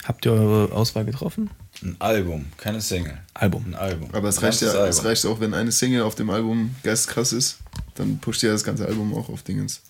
Habt 0.03 0.25
ihr 0.25 0.33
eure 0.33 0.73
Auswahl 0.73 1.05
getroffen? 1.05 1.49
Ein 1.81 1.95
Album, 1.99 2.47
keine 2.57 2.81
Single. 2.81 3.17
Album. 3.33 3.63
Ein 3.67 3.75
Album. 3.75 4.09
Aber 4.13 4.27
es 4.27 4.37
Ein 4.39 4.45
reicht 4.45 4.61
ja, 4.61 4.67
ganzes 4.67 4.89
es 4.89 4.97
Album. 4.97 5.09
reicht 5.09 5.25
auch, 5.25 5.39
wenn 5.39 5.53
eine 5.53 5.71
Single 5.71 6.01
auf 6.03 6.15
dem 6.15 6.29
Album 6.29 6.75
geistkrass 6.83 7.31
ist, 7.31 7.59
dann 7.95 8.19
pusht 8.19 8.43
ja 8.43 8.51
das 8.51 8.65
ganze 8.65 8.85
Album 8.85 9.13
auch 9.13 9.29
auf 9.29 9.43
Dingens. 9.43 9.81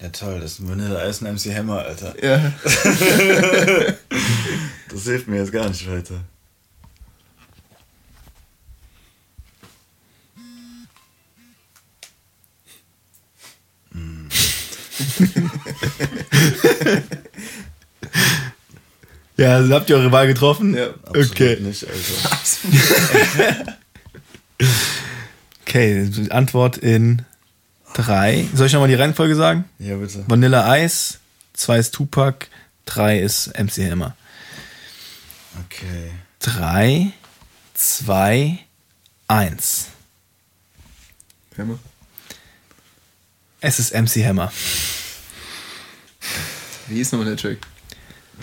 Ja 0.00 0.10
toll, 0.10 0.40
das 0.40 0.58
ist 0.58 0.68
Vanilla 0.68 1.08
Ice 1.08 1.24
und 1.24 1.32
MC 1.32 1.54
Hammer, 1.56 1.78
Alter. 1.78 2.14
Ja. 2.22 2.52
Das 4.90 5.02
hilft 5.02 5.26
mir 5.26 5.38
jetzt 5.38 5.50
gar 5.50 5.68
nicht 5.68 5.90
weiter. 5.90 6.20
Ja, 19.36 19.56
also 19.56 19.74
habt 19.74 19.90
ihr 19.90 19.96
eure 19.96 20.12
Wahl 20.12 20.26
getroffen? 20.28 20.74
Ja, 20.74 20.90
Absolut 21.04 21.30
Okay. 21.32 21.56
nicht, 21.60 21.84
Alter. 21.86 23.76
Okay, 25.66 26.08
die 26.08 26.30
Antwort 26.30 26.76
in 26.76 27.22
drei. 27.94 28.46
Soll 28.54 28.66
ich 28.68 28.72
nochmal 28.72 28.88
die 28.88 28.94
Reihenfolge 28.94 29.34
sagen? 29.34 29.64
Ja, 29.80 29.96
bitte. 29.96 30.24
Vanilla 30.28 30.76
Ice, 30.78 31.18
zwei 31.52 31.78
ist 31.78 31.92
Tupac, 31.94 32.46
drei 32.84 33.18
ist 33.18 33.48
MC 33.58 33.90
Hammer. 33.90 34.16
Okay. 35.66 36.12
Drei, 36.38 37.12
zwei, 37.74 38.58
eins. 39.26 39.86
Hammer. 41.58 41.78
Es 43.60 43.78
ist 43.80 43.92
MC 43.94 44.24
Hammer. 44.24 44.52
Wie 46.88 46.96
hieß 46.96 47.12
nochmal 47.12 47.28
der 47.28 47.36
Track? 47.36 47.58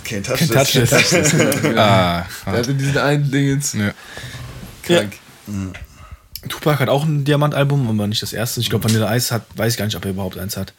Can't 0.05 0.23
touch 0.23 0.39
Can't 0.41 0.71
this. 0.71 0.89
touch 0.89 1.09
this. 1.09 1.33
Ah, 1.77 2.25
Der 2.45 2.53
hatte 2.53 2.73
diesen 2.73 2.97
einen 2.97 3.29
Dingens. 3.31 3.73
ja. 3.73 3.91
Krank. 4.83 5.13
Tupac 6.49 6.79
hat 6.79 6.89
auch 6.89 7.03
ein 7.03 7.23
Diamantalbum, 7.23 7.87
aber 7.89 8.07
nicht 8.07 8.21
das 8.23 8.33
erste. 8.33 8.61
Ich 8.61 8.69
glaube, 8.69 8.85
Vanilla 8.85 9.15
Ice 9.15 9.33
hat, 9.33 9.43
weiß 9.55 9.73
ich 9.73 9.77
gar 9.77 9.85
nicht, 9.85 9.95
ob 9.95 10.05
er 10.05 10.11
überhaupt 10.11 10.37
eins 10.37 10.57
hat. 10.57 10.73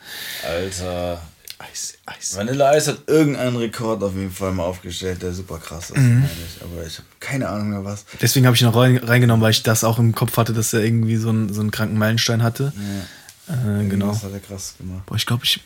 Alter. 0.47 1.23
Eis, 1.59 1.95
Eis. 2.07 2.37
Vanilla 2.37 2.77
Ice 2.77 2.91
hat 2.91 2.99
irgendeinen 3.07 3.55
Rekord 3.57 4.03
auf 4.03 4.17
jeden 4.17 4.33
Fall 4.33 4.51
mal 4.51 4.65
aufgestellt, 4.65 5.23
der 5.23 5.33
super 5.33 5.59
krass 5.59 5.91
ist, 5.91 5.99
Mhm. 5.99 6.15
meine 6.21 6.25
ich. 6.25 6.61
Aber 6.63 6.85
ich 6.85 6.97
habe 6.99 7.07
keine 7.21 7.49
Ahnung 7.49 7.71
mehr 7.71 7.85
was. 7.85 8.05
Deswegen 8.21 8.47
habe 8.47 8.57
ich 8.57 8.63
ihn 8.63 8.67
noch 8.67 8.75
rein, 8.77 8.97
reingenommen, 8.97 9.41
weil 9.41 9.53
ich 9.53 9.63
das 9.63 9.85
auch 9.85 10.01
im 10.01 10.13
Kopf 10.13 10.37
hatte, 10.37 10.53
dass 10.53 10.73
er 10.73 10.81
irgendwie 10.81 11.15
so 11.17 11.29
einen, 11.29 11.53
so 11.55 11.61
einen 11.61 11.71
kranken 11.71 11.97
Meilenstein 11.97 12.43
hatte. 12.43 12.73
Äh, 13.49 13.89
genau. 13.89 14.09
Das 14.09 14.23
hat 14.23 14.33
er 14.33 14.41
krass 14.41 14.75
gemacht. 14.79 15.07
Boah, 15.07 15.17
ich 15.17 15.27
glaube, 15.27 15.45
ich. 15.45 15.61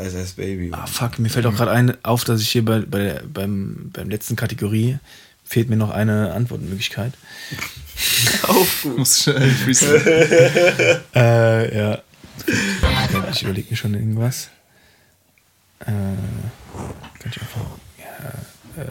Ice 0.00 0.20
Ice 0.20 0.34
Baby. 0.36 0.70
Ah, 0.72 0.86
fuck, 0.86 1.18
mir 1.18 1.28
fällt 1.28 1.46
auch 1.46 1.54
gerade 1.54 1.70
ein, 1.70 2.04
auf, 2.04 2.24
dass 2.24 2.40
ich 2.40 2.50
hier 2.50 2.64
bei, 2.64 2.80
bei 2.80 2.98
der, 2.98 3.22
beim, 3.22 3.90
beim 3.92 4.10
letzten 4.10 4.36
Kategorie 4.36 4.98
fehlt 5.44 5.68
mir 5.68 5.76
noch 5.76 5.90
eine 5.90 6.32
Antwortmöglichkeit. 6.32 7.12
Muss 8.96 9.22
schnell. 9.22 11.02
Äh, 11.14 11.76
ja. 11.76 12.02
Ich 13.32 13.42
überlege 13.42 13.70
mir 13.70 13.76
schon 13.76 13.94
irgendwas. 13.94 14.48
Äh, 15.80 15.86
kann 15.86 17.30
ich 17.30 17.40
einfach. 17.40 17.60
Ja, 17.98 18.82
äh, 18.82 18.86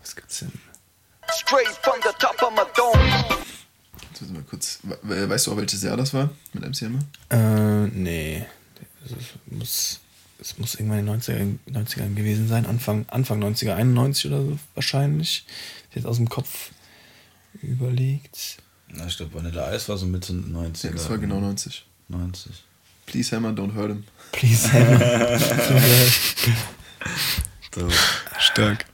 was 0.00 0.16
gibt's 0.16 0.38
denn? 0.40 0.52
Jetzt 1.28 1.46
müssen 4.22 4.34
wir 4.36 4.42
kurz. 4.42 4.78
we- 5.02 5.28
Weißt 5.28 5.46
du 5.46 5.52
auch, 5.52 5.56
welches 5.58 5.82
Jahr 5.82 5.96
das 5.96 6.14
war 6.14 6.30
mit 6.54 6.64
MC 6.64 6.82
Hammer? 6.86 7.00
Äh, 7.30 7.88
nee. 7.88 8.44
Das 9.02 9.12
ist- 9.12 9.18
muss, 9.46 10.00
es 10.40 10.58
muss 10.58 10.74
irgendwann 10.76 11.00
in 11.00 11.06
den 11.06 11.20
90er, 11.20 11.58
90ern 11.70 12.14
gewesen 12.14 12.48
sein. 12.48 12.66
Anfang, 12.66 13.04
Anfang 13.08 13.38
90er, 13.42 13.74
91 13.76 14.26
oder 14.26 14.42
so 14.42 14.58
wahrscheinlich. 14.74 15.44
Ich 15.90 15.96
jetzt 15.96 16.06
aus 16.06 16.16
dem 16.16 16.28
Kopf 16.28 16.70
überlegt. 17.62 18.56
Na, 18.88 19.06
ich 19.06 19.16
glaube, 19.16 19.34
Vanilla 19.34 19.74
Ice 19.74 19.88
war 19.88 19.96
so 19.98 20.06
Mitte 20.06 20.32
90er. 20.32 20.86
Ja, 20.86 20.92
das 20.92 21.08
war 21.10 21.18
genau 21.18 21.40
90. 21.40 21.84
90. 22.08 22.52
Please 23.06 23.34
Hammer, 23.34 23.50
don't 23.50 23.74
hurt 23.74 23.90
him. 23.90 24.04
Please, 24.32 24.72
Hammer. 24.72 25.38
So. 27.74 27.88
Stark. 28.38 28.84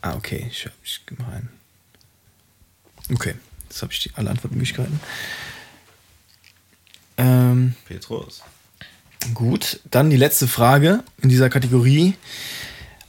ah, 0.00 0.14
okay. 0.14 0.46
Ich, 0.50 0.66
ich 0.82 1.00
mal 1.18 1.30
rein. 1.30 1.48
Okay. 3.12 3.34
Jetzt 3.68 3.82
habe 3.82 3.92
ich 3.92 4.00
die, 4.00 4.10
alle 4.14 4.30
Antwortmöglichkeiten. 4.30 5.00
Ähm, 7.16 7.74
Petrus. 7.86 8.42
Gut, 9.34 9.80
dann 9.90 10.10
die 10.10 10.16
letzte 10.16 10.46
Frage 10.46 11.02
in 11.20 11.28
dieser 11.28 11.50
Kategorie. 11.50 12.14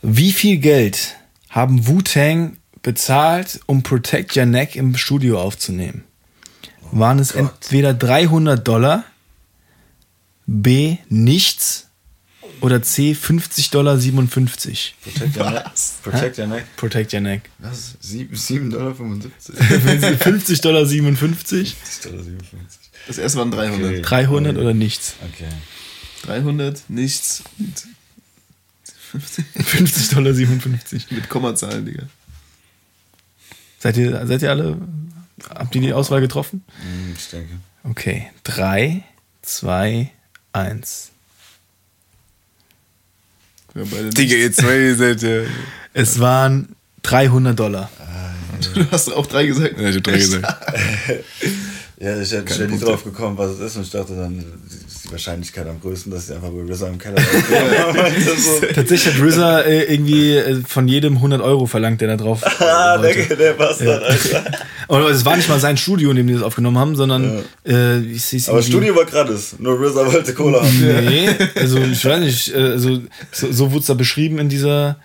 Wie 0.02 0.32
viel 0.32 0.58
Geld 0.58 1.16
haben 1.50 1.88
Wu-Tang 1.88 2.58
bezahlt, 2.82 3.60
um 3.68 3.84
Protect 3.84 4.36
Your 4.36 4.46
Neck 4.46 4.76
im 4.76 4.96
Studio 4.98 5.42
aufzunehmen? 5.42 6.04
Waren 6.92 7.20
es 7.20 7.32
entweder 7.32 7.94
300 7.94 8.68
Dollar, 8.68 9.04
B 10.48 10.98
nichts 11.10 11.89
oder 12.62 12.82
C 12.82 13.14
50 13.16 13.70
Dollar 13.72 13.98
57? 14.00 14.94
Protect 15.04 15.38
your 15.38 15.50
neck. 15.52 15.72
Protect 16.04 16.38
your 16.38 16.48
neck. 16.48 16.66
Protect 16.78 17.14
Your 17.14 17.22
Neck. 17.22 17.50
Was? 17.60 17.96
7,75 18.04 18.70
Dollar? 18.72 18.96
50 18.96 20.62
Dollar 20.62 20.86
57, 20.86 21.76
50 21.76 22.02
Dollar 22.12 22.24
57. 22.24 22.92
Das 23.08 23.18
erste 23.18 23.40
waren 23.40 23.52
300. 23.52 23.90
Okay. 23.92 24.02
300 24.02 24.58
oder 24.58 24.74
nichts? 24.74 25.16
Okay. 25.34 25.48
300, 26.24 26.84
nichts. 26.90 27.44
Und 27.58 27.88
50 29.12 30.10
Dollar 30.10 30.34
57. 30.34 31.12
mit 31.12 31.30
Kommazahlen, 31.30 31.86
Digga. 31.86 32.04
Seid 33.80 33.98
ihr, 33.98 34.28
seid 34.28 34.42
ihr 34.42 34.50
alle, 34.52 34.78
habt 35.50 35.74
ihr 35.76 35.82
die 35.82 35.94
Auswahl 35.94 36.22
getroffen? 36.22 36.64
Hm, 36.82 37.16
Ich 37.18 37.30
denke. 37.30 37.54
Okay, 37.84 38.30
3, 38.44 39.04
2, 39.42 40.12
1. 40.52 41.12
Digga, 43.76 44.36
jetzt 44.36 44.60
zwei 44.60 44.78
ihr 44.80 44.96
seid 44.96 45.22
ja. 45.22 45.42
Es 45.94 46.20
waren 46.20 46.76
300 47.04 47.58
Dollar. 47.58 47.90
Du 48.74 48.86
hast 48.92 49.12
auch 49.14 49.26
drei 49.26 49.46
gesagt. 49.46 49.80
Ja, 49.80 49.90
ich 49.90 49.96
hab 49.96 50.04
drei 50.04 50.18
gesagt. 50.18 50.74
Ja, 52.02 52.18
ich 52.18 52.32
hätte 52.32 52.62
nie 52.62 52.68
Punkte. 52.70 52.86
drauf 52.86 53.04
gekommen, 53.04 53.38
was 53.38 53.52
es 53.52 53.60
ist. 53.60 53.76
Und 53.76 53.82
ich 53.84 53.92
dachte 53.92 54.16
dann, 54.16 54.38
ist 54.88 55.04
die 55.04 55.12
Wahrscheinlichkeit 55.12 55.68
am 55.68 55.82
größten, 55.82 56.10
dass 56.14 56.28
sie 56.28 56.34
einfach 56.36 56.48
bei 56.50 56.62
RZA 56.74 56.88
im 56.88 56.98
Keller 56.98 57.18
so. 58.38 58.66
Tatsächlich 58.74 59.14
hat 59.16 59.22
RZA 59.22 59.60
äh, 59.64 59.84
irgendwie 59.94 60.34
äh, 60.36 60.62
von 60.66 60.88
jedem 60.88 61.16
100 61.16 61.42
Euro 61.42 61.66
verlangt, 61.66 62.00
der 62.00 62.08
da 62.08 62.16
drauf 62.16 62.42
äh, 62.60 62.64
Ah, 62.64 63.02
wollte. 63.02 63.26
der, 63.28 63.36
der 63.36 63.54
Bastard, 63.54 64.02
Alter. 64.04 64.44
Und 64.88 65.02
es 65.10 65.26
war 65.26 65.36
nicht 65.36 65.50
mal 65.50 65.60
sein 65.60 65.76
Studio, 65.76 66.12
in 66.12 66.16
dem 66.16 66.28
die 66.28 66.34
das 66.36 66.44
aufgenommen 66.44 66.78
haben, 66.78 66.96
sondern 66.96 67.44
äh, 67.68 68.00
ich 68.00 68.24
sehe 68.24 68.42
Aber 68.48 68.62
Studio 68.64 68.96
war 68.96 69.04
gratis. 69.04 69.56
Nur 69.60 69.78
RZA 69.78 70.06
wollte 70.14 70.34
Cola 70.34 70.62
haben. 70.64 71.06
Nee, 71.06 71.28
also 71.56 71.80
ich 71.80 72.06
weiß 72.06 72.22
nicht, 72.22 72.54
äh, 72.54 72.58
also 72.60 73.02
so, 73.34 73.52
so 73.52 73.72
wurde 73.72 73.82
es 73.82 73.88
da 73.88 73.94
beschrieben 73.94 74.40
in 74.40 74.48
dieser 74.48 74.96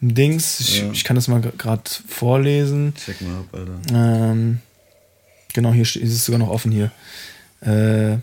Dings. 0.00 0.60
Ich, 0.60 0.78
Ja. 0.82 0.84
ich 0.92 1.02
kann 1.02 1.16
das 1.16 1.26
mal 1.26 1.40
gerade 1.58 1.82
vorlesen. 2.06 2.92
Check 3.04 3.20
mal 3.22 3.38
ab, 3.40 3.46
Alter. 3.52 4.30
Ähm, 4.30 4.58
genau, 5.54 5.72
hier 5.72 5.82
ist 5.82 5.96
es 5.96 6.26
sogar 6.26 6.38
noch 6.38 6.50
offen 6.50 6.70
hier. 6.70 6.90
Äh, 7.62 8.18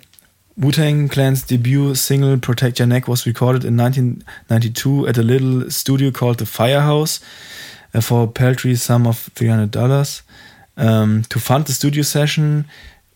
Wu-Tang 0.57 1.07
Clan's 1.07 1.45
debut 1.45 1.95
single 1.95 2.37
Protect 2.37 2.79
Your 2.79 2.87
Neck 2.87 3.07
was 3.07 3.25
recorded 3.25 3.63
in 3.63 3.79
1992 3.79 5.07
at 5.07 5.17
a 5.17 5.23
little 5.23 5.71
studio 5.71 6.11
called 6.11 6.37
the 6.37 6.45
Firehouse 6.45 7.21
uh, 7.95 8.01
for 8.01 8.23
a 8.23 8.27
paltry 8.27 8.75
sum 8.75 9.07
of 9.07 9.31
$300. 9.35 10.21
Um, 10.77 11.23
to 11.29 11.39
fund 11.39 11.65
the 11.65 11.73
studio 11.73 12.03
session, 12.03 12.65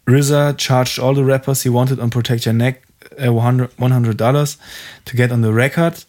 RZA 0.07 0.57
charged 0.57 0.97
all 0.97 1.13
the 1.13 1.23
rappers 1.23 1.63
he 1.63 1.69
wanted 1.69 1.99
on 1.99 2.09
Protect 2.09 2.45
Your 2.45 2.53
Neck 2.53 2.81
$100 3.17 3.69
$100 3.75 4.57
to 5.05 5.15
get 5.15 5.31
on 5.31 5.41
the 5.41 5.53
record. 5.53 6.03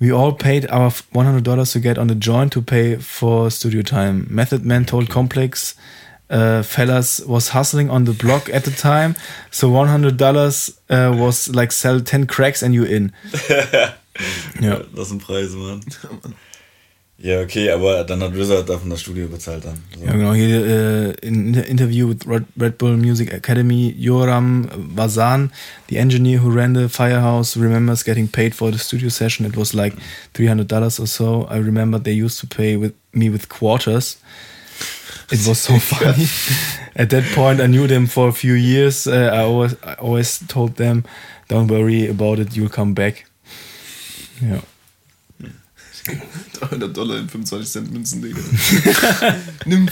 We 0.00 0.10
all 0.10 0.32
paid 0.32 0.68
our 0.70 0.90
$100 0.90 1.72
to 1.72 1.80
get 1.80 1.98
on 1.98 2.06
the 2.06 2.14
joint 2.14 2.52
to 2.52 2.62
pay 2.62 2.96
for 2.96 3.50
studio 3.50 3.82
time. 3.82 4.26
Method 4.30 4.64
Man 4.64 4.84
told 4.84 5.10
Complex 5.10 5.74
uh, 6.30 6.62
fellas 6.62 7.20
was 7.26 7.48
hustling 7.48 7.90
on 7.90 8.04
the 8.04 8.12
block 8.12 8.48
at 8.50 8.64
the 8.64 8.70
time, 8.70 9.14
so 9.50 9.70
$100 9.70 10.70
uh, 10.88 11.16
was 11.16 11.48
like 11.54 11.72
sell 11.72 12.00
10 12.00 12.26
cracks 12.26 12.62
and 12.62 12.74
you 12.74 12.84
in. 12.84 13.12
Ja. 14.60 14.80
Das 14.94 15.08
sind 15.08 15.22
Preise, 15.22 15.56
Mann. 15.56 15.80
Ja, 17.22 17.42
okay, 17.42 17.70
aber 17.70 18.04
dann 18.04 18.22
hat 18.22 18.34
RZA 18.34 18.62
davon 18.62 18.88
das 18.88 19.02
Studio 19.02 19.28
bezahlt 19.28 19.64
dann. 19.66 19.76
So. 19.94 20.06
Ja, 20.06 20.12
genau. 20.12 20.32
Hier 20.32 20.66
äh, 20.66 21.10
in 21.26 21.52
in 21.52 21.64
Interview 21.64 22.08
with 22.08 22.26
Red, 22.26 22.44
Red 22.58 22.78
Bull 22.78 22.96
Music 22.96 23.32
Academy, 23.34 23.94
Yoram 23.98 24.68
Vazan, 24.94 25.50
the 25.90 25.98
engineer 25.98 26.42
who 26.42 26.50
ran 26.50 26.74
the 26.74 26.88
firehouse, 26.88 27.58
remembers 27.58 28.04
getting 28.04 28.26
paid 28.26 28.54
for 28.54 28.72
the 28.72 28.78
studio 28.78 29.10
session. 29.10 29.44
It 29.44 29.54
was 29.54 29.74
like 29.74 29.94
$300 30.34 30.98
or 30.98 31.06
so. 31.06 31.46
I 31.50 31.58
remember 31.58 31.98
they 31.98 32.14
used 32.14 32.40
to 32.40 32.46
pay 32.46 32.76
with 32.76 32.94
me 33.12 33.28
with 33.28 33.50
quarters. 33.50 34.16
It 35.30 35.46
was 35.46 35.60
so 35.60 35.78
funny. 35.78 36.26
At 36.96 37.10
that 37.10 37.24
point, 37.34 37.60
I 37.60 37.66
knew 37.66 37.86
them 37.86 38.06
for 38.06 38.28
a 38.28 38.32
few 38.32 38.54
years. 38.54 39.06
Uh, 39.06 39.30
I, 39.32 39.42
always, 39.42 39.76
I 39.84 39.94
always 39.94 40.38
told 40.48 40.76
them, 40.76 41.04
don't 41.48 41.68
worry 41.68 42.08
about 42.08 42.38
it, 42.38 42.56
you'll 42.56 42.68
come 42.68 42.94
back. 42.94 43.26
Ja. 44.42 44.60
300 46.60 46.96
Dollar 46.96 47.18
in 47.18 47.28
25 47.28 47.68
Cent 47.68 47.92
Münzen, 47.92 48.22
Digga. 48.22 48.40
Nimm. 49.66 49.88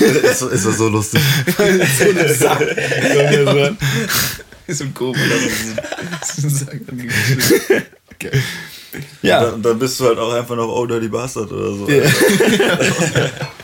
ist, 0.00 0.42
ist 0.42 0.66
das 0.66 0.78
so 0.78 0.88
lustig? 0.88 1.20
so 1.56 1.62
eine 1.62 2.34
Sack. 2.34 2.60
so 4.68 4.84
ein 4.84 4.94
Kobra. 4.94 5.20
Das 6.20 6.38
ist 6.38 6.44
ein 6.44 6.50
Sack. 6.50 6.80
Okay. 8.14 8.30
Ja. 9.22 9.38
Und 9.38 9.52
dann, 9.52 9.62
dann 9.62 9.78
bist 9.78 9.98
du 9.98 10.04
halt 10.04 10.18
auch 10.18 10.32
einfach 10.32 10.56
noch 10.56 10.68
Oh 10.68 10.86
Dirty 10.86 11.08
Bastard 11.08 11.50
oder 11.52 11.74
so. 11.74 11.88
Ja. 11.88 12.02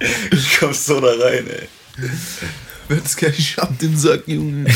du 0.30 0.36
kommst 0.58 0.86
so 0.86 1.00
da 1.00 1.08
rein, 1.24 1.46
ey. 1.46 1.68
Wird's 2.88 3.16
gleich, 3.16 3.38
ich 3.38 3.56
hab 3.56 3.78
den 3.78 3.96
Sack, 3.96 4.26
Junge. 4.26 4.66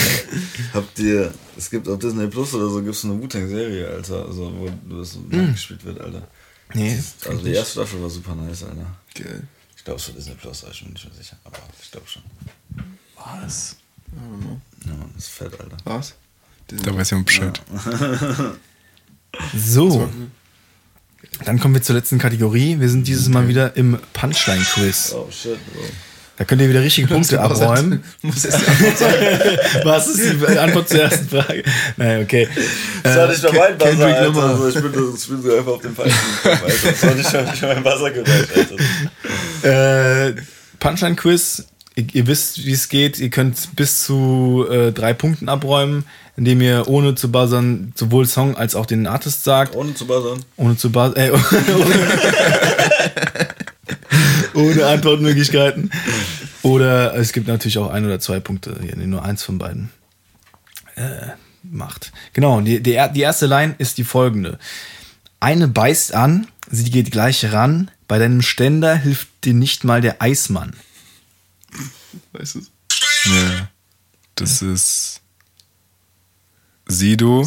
Habt 0.72 0.98
ihr, 1.00 1.32
es 1.56 1.68
gibt 1.70 1.88
auf 1.88 1.98
Disney 1.98 2.26
Plus 2.28 2.54
oder 2.54 2.68
so, 2.68 2.80
gibt 2.82 2.94
es 2.94 3.04
eine 3.04 3.20
Wu-Tang-Serie, 3.20 3.88
Alter, 3.88 4.26
also, 4.26 4.52
wo 4.56 4.96
das 5.00 5.12
so 5.12 5.18
Mm. 5.20 5.46
nachgespielt 5.48 5.84
wird, 5.84 6.00
Alter. 6.00 6.28
Nee, 6.74 6.96
Das- 6.96 7.28
Also 7.28 7.44
die 7.44 7.52
erste 7.52 7.72
Staffel 7.72 8.00
war 8.02 8.10
super 8.10 8.34
nice, 8.36 8.62
Alter. 8.62 8.86
Geil. 9.14 9.42
Ich 9.76 9.84
glaube, 9.84 9.98
es 10.00 10.08
war 10.08 10.14
Disney 10.14 10.34
Plus, 10.34 10.64
ich 10.70 10.82
bin 10.84 10.92
nicht 10.92 11.04
mehr 11.04 11.14
sicher, 11.14 11.36
aber 11.44 11.58
ich 11.82 11.90
glaube 11.90 12.06
schon. 12.08 12.22
Was? 13.16 13.76
Ja, 14.14 14.20
Mann, 14.96 15.10
das 15.16 15.24
ist 15.24 15.30
fett, 15.32 15.58
Alter. 15.60 15.76
Was? 15.84 16.14
Da 16.68 16.94
weiß 16.94 17.10
jemand 17.10 17.26
Bescheid. 17.26 17.60
So. 19.56 20.08
Dann 21.44 21.58
kommen 21.58 21.74
wir 21.74 21.82
zur 21.82 21.94
letzten 21.94 22.18
Kategorie. 22.18 22.80
Wir 22.80 22.88
sind 22.88 23.06
dieses 23.06 23.28
Mal 23.28 23.48
wieder 23.48 23.76
im 23.76 23.98
Punchline-Quiz. 24.12 25.14
Oh 25.14 25.28
shit, 25.30 25.58
Bro. 25.72 25.82
Da 26.36 26.44
könnt 26.44 26.60
ihr 26.60 26.68
wieder 26.68 26.82
richtige 26.82 27.06
Punkte 27.06 27.40
abräumen. 27.40 28.02
Muss 28.22 28.44
erst. 28.44 28.60
Was 29.84 30.08
ist 30.08 30.34
die 30.40 30.58
Antwort 30.58 30.88
zur 30.88 31.02
ersten 31.02 31.28
Frage? 31.28 31.62
Nein, 31.96 32.22
okay. 32.22 32.48
Das 33.04 33.16
war 33.16 33.28
nicht 33.28 33.42
mal 33.44 33.52
mein 33.52 33.78
Buzzer, 33.78 33.90
Kendrick 33.90 34.16
Alter. 34.16 34.42
Also 34.42 34.68
ich, 34.68 34.74
bin, 34.74 35.14
ich 35.16 35.28
bin 35.28 35.42
so 35.42 35.56
einfach 35.56 35.72
auf 35.72 35.82
dem 35.82 35.94
falschen 35.94 36.18
Kopf, 36.42 36.62
Alter. 36.64 37.06
Mal 37.06 37.14
nicht 37.14 37.62
mal 37.62 37.74
mein 37.74 37.82
Buzzer 37.84 38.10
gereicht, 38.10 38.48
Alter. 39.62 40.28
Äh, 40.28 40.34
Punchline-Quiz. 40.80 41.66
Ihr, 41.96 42.06
ihr 42.12 42.26
wisst, 42.26 42.64
wie 42.64 42.72
es 42.72 42.88
geht. 42.88 43.18
Ihr 43.18 43.30
könnt 43.30 43.76
bis 43.76 44.04
zu 44.04 44.66
äh, 44.70 44.92
drei 44.92 45.12
Punkten 45.14 45.48
abräumen, 45.48 46.04
indem 46.36 46.60
ihr 46.60 46.88
ohne 46.88 47.14
zu 47.14 47.30
buzzern 47.30 47.92
sowohl 47.94 48.26
Song 48.26 48.56
als 48.56 48.74
auch 48.74 48.86
den 48.86 49.06
Artist 49.06 49.44
sagt. 49.44 49.76
Ohne 49.76 49.94
zu 49.94 50.06
buzzern. 50.06 50.44
Ohne 50.56 50.76
zu 50.76 50.90
buzzern. 50.90 51.16
Äh, 51.16 51.32
ohne 54.54 54.86
Antwortmöglichkeiten. 54.86 55.90
Oder 56.62 57.14
es 57.14 57.32
gibt 57.32 57.46
natürlich 57.46 57.78
auch 57.78 57.90
ein 57.90 58.06
oder 58.06 58.18
zwei 58.20 58.40
Punkte, 58.40 58.76
hier, 58.80 58.96
nee, 58.96 59.06
nur 59.06 59.22
eins 59.22 59.42
von 59.42 59.58
beiden 59.58 59.90
äh, 60.96 61.32
macht. 61.62 62.12
Genau, 62.32 62.60
die, 62.60 62.82
die, 62.82 62.98
die 63.14 63.20
erste 63.20 63.46
Line 63.46 63.74
ist 63.78 63.98
die 63.98 64.04
folgende. 64.04 64.58
Eine 65.40 65.68
beißt 65.68 66.14
an, 66.14 66.46
sie 66.70 66.90
geht 66.90 67.10
gleich 67.10 67.52
ran, 67.52 67.90
bei 68.08 68.18
deinem 68.18 68.40
Ständer 68.40 68.96
hilft 68.96 69.28
dir 69.44 69.52
nicht 69.52 69.84
mal 69.84 70.00
der 70.00 70.22
Eismann. 70.22 70.72
Weißt 72.32 72.56
du? 72.56 72.60
Ja. 72.60 73.68
Das 74.34 74.62
ist 74.62 75.20
Sido, 76.86 77.46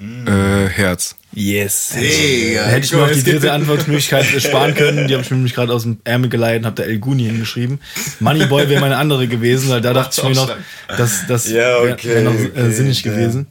äh, 0.00 0.66
Herz. 0.66 1.16
Yes. 1.32 1.90
Da 1.92 1.98
hätte 2.00 2.86
ich 2.86 2.92
mir 2.92 3.04
auch 3.04 3.10
die 3.10 3.22
dritte 3.22 3.52
Antwortmöglichkeit 3.52 4.24
sparen 4.42 4.74
können. 4.74 5.06
Die 5.06 5.14
habe 5.14 5.22
ich 5.22 5.30
mir 5.30 5.36
nämlich 5.36 5.54
gerade 5.54 5.72
aus 5.72 5.82
dem 5.82 6.00
Ärmel 6.04 6.28
geleitet 6.28 6.62
und 6.62 6.66
habe 6.66 6.82
da 6.82 6.82
El 6.82 6.98
Guni 6.98 7.24
hingeschrieben. 7.24 7.80
Moneyboy 8.18 8.68
wäre 8.68 8.80
meine 8.80 8.96
andere 8.96 9.28
gewesen, 9.28 9.68
weil 9.68 9.80
da 9.80 9.92
dachte 9.92 10.20
ich 10.20 10.28
mir 10.28 10.34
noch, 10.34 10.56
das, 10.88 11.26
das 11.28 11.48
Ja, 11.48 11.82
wäre 11.82 11.92
okay, 11.92 12.08
wär 12.08 12.22
noch 12.22 12.34
äh, 12.34 12.48
okay, 12.48 12.72
sinnig 12.72 13.02
ja. 13.04 13.12
gewesen. 13.12 13.46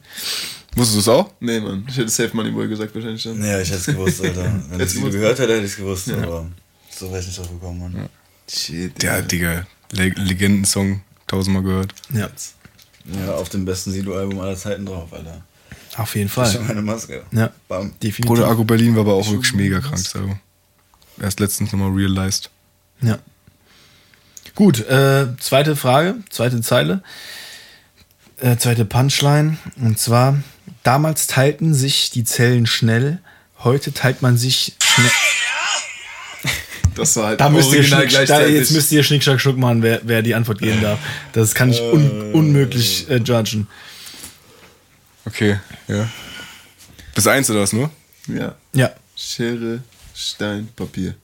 Wusstest 0.74 0.96
du 0.96 1.00
es 1.00 1.08
auch? 1.08 1.32
Nee, 1.40 1.60
Mann. 1.60 1.84
Ich 1.88 1.96
hätte 1.96 2.08
Safe 2.10 2.30
Money 2.32 2.50
Boy 2.50 2.68
gesagt, 2.68 2.94
wahrscheinlich 2.94 3.22
dann. 3.22 3.42
Ja, 3.44 3.60
ich 3.60 3.68
hätte 3.70 3.80
es 3.80 3.86
gewusst, 3.86 4.22
Alter. 4.22 4.62
Wenn 4.70 4.80
ich 4.80 4.94
es 4.94 4.94
gehört 4.94 5.38
hätte, 5.38 5.52
hätte 5.52 5.64
ich 5.64 5.72
es 5.72 5.76
gewusst, 5.76 6.10
aber 6.12 6.46
so 6.96 7.10
wäre 7.10 7.20
ich 7.20 7.26
nicht 7.26 7.38
drauf 7.38 7.50
gekommen, 7.50 7.80
Mann. 7.80 8.08
Shit. 8.48 9.02
Ja, 9.02 9.20
Digga. 9.22 9.66
Le 9.92 10.08
Legendensong, 10.10 11.00
tausendmal 11.26 11.62
gehört. 11.62 11.94
Ja, 12.12 12.28
Ja, 13.04 13.34
auf 13.34 13.48
dem 13.48 13.64
besten 13.64 13.92
Sido-Album 13.92 14.38
aller 14.40 14.56
Zeiten 14.56 14.86
drauf, 14.86 15.12
Alter. 15.12 15.42
auf 15.96 16.14
jeden 16.14 16.30
Das 16.34 16.48
ist 16.48 16.54
schon 16.54 16.64
Fall. 16.66 16.74
meine 16.76 16.86
Maske. 16.86 17.22
Ja, 17.32 17.50
Bam. 17.68 17.92
definitiv. 18.02 18.26
Bruder 18.26 18.48
Akku 18.48 18.64
Berlin 18.64 18.94
war 18.94 19.02
aber 19.02 19.14
auch 19.14 19.28
wirklich 19.30 19.54
mega 19.54 19.80
krank, 19.80 19.98
so. 19.98 20.36
Erst 21.20 21.40
letztens 21.40 21.72
nochmal 21.72 21.90
realized. 21.90 22.50
Ja. 23.02 23.18
Gut, 24.54 24.80
äh, 24.80 25.28
zweite 25.38 25.76
Frage, 25.76 26.16
zweite 26.30 26.60
Zeile. 26.60 27.02
Äh, 28.38 28.56
zweite 28.56 28.84
Punchline. 28.84 29.58
Und 29.80 29.98
zwar, 29.98 30.42
damals 30.82 31.26
teilten 31.26 31.74
sich 31.74 32.10
die 32.10 32.24
Zellen 32.24 32.66
schnell, 32.66 33.18
heute 33.58 33.92
teilt 33.92 34.22
man 34.22 34.36
sich 34.38 34.74
schnell. 34.82 35.10
Das 36.94 37.16
war 37.16 37.28
halt 37.28 37.40
Da 37.40 37.48
müsst, 37.48 37.72
ihr 37.72 37.82
Schnick, 37.82 38.10
da, 38.26 38.46
jetzt 38.46 38.72
müsst 38.72 38.90
ihr 38.92 39.02
Schnick, 39.02 39.22
Schnack, 39.22 39.40
Schnuck 39.40 39.56
machen, 39.56 39.82
wer, 39.82 40.00
wer 40.04 40.22
die 40.22 40.34
Antwort 40.34 40.58
geben 40.60 40.80
darf. 40.80 40.98
Das 41.32 41.54
kann 41.54 41.70
ich 41.70 41.80
un, 41.80 42.32
unmöglich 42.32 43.08
äh, 43.08 43.16
judgen. 43.16 43.66
Okay, 45.24 45.58
ja. 45.88 46.08
Bis 47.14 47.26
eins 47.26 47.50
oder 47.50 47.60
was 47.60 47.72
nur? 47.72 47.90
ja. 48.26 48.54
Ja. 48.72 48.90
Schere, 49.16 49.82
Stein, 50.14 50.68
Papier. 50.74 51.14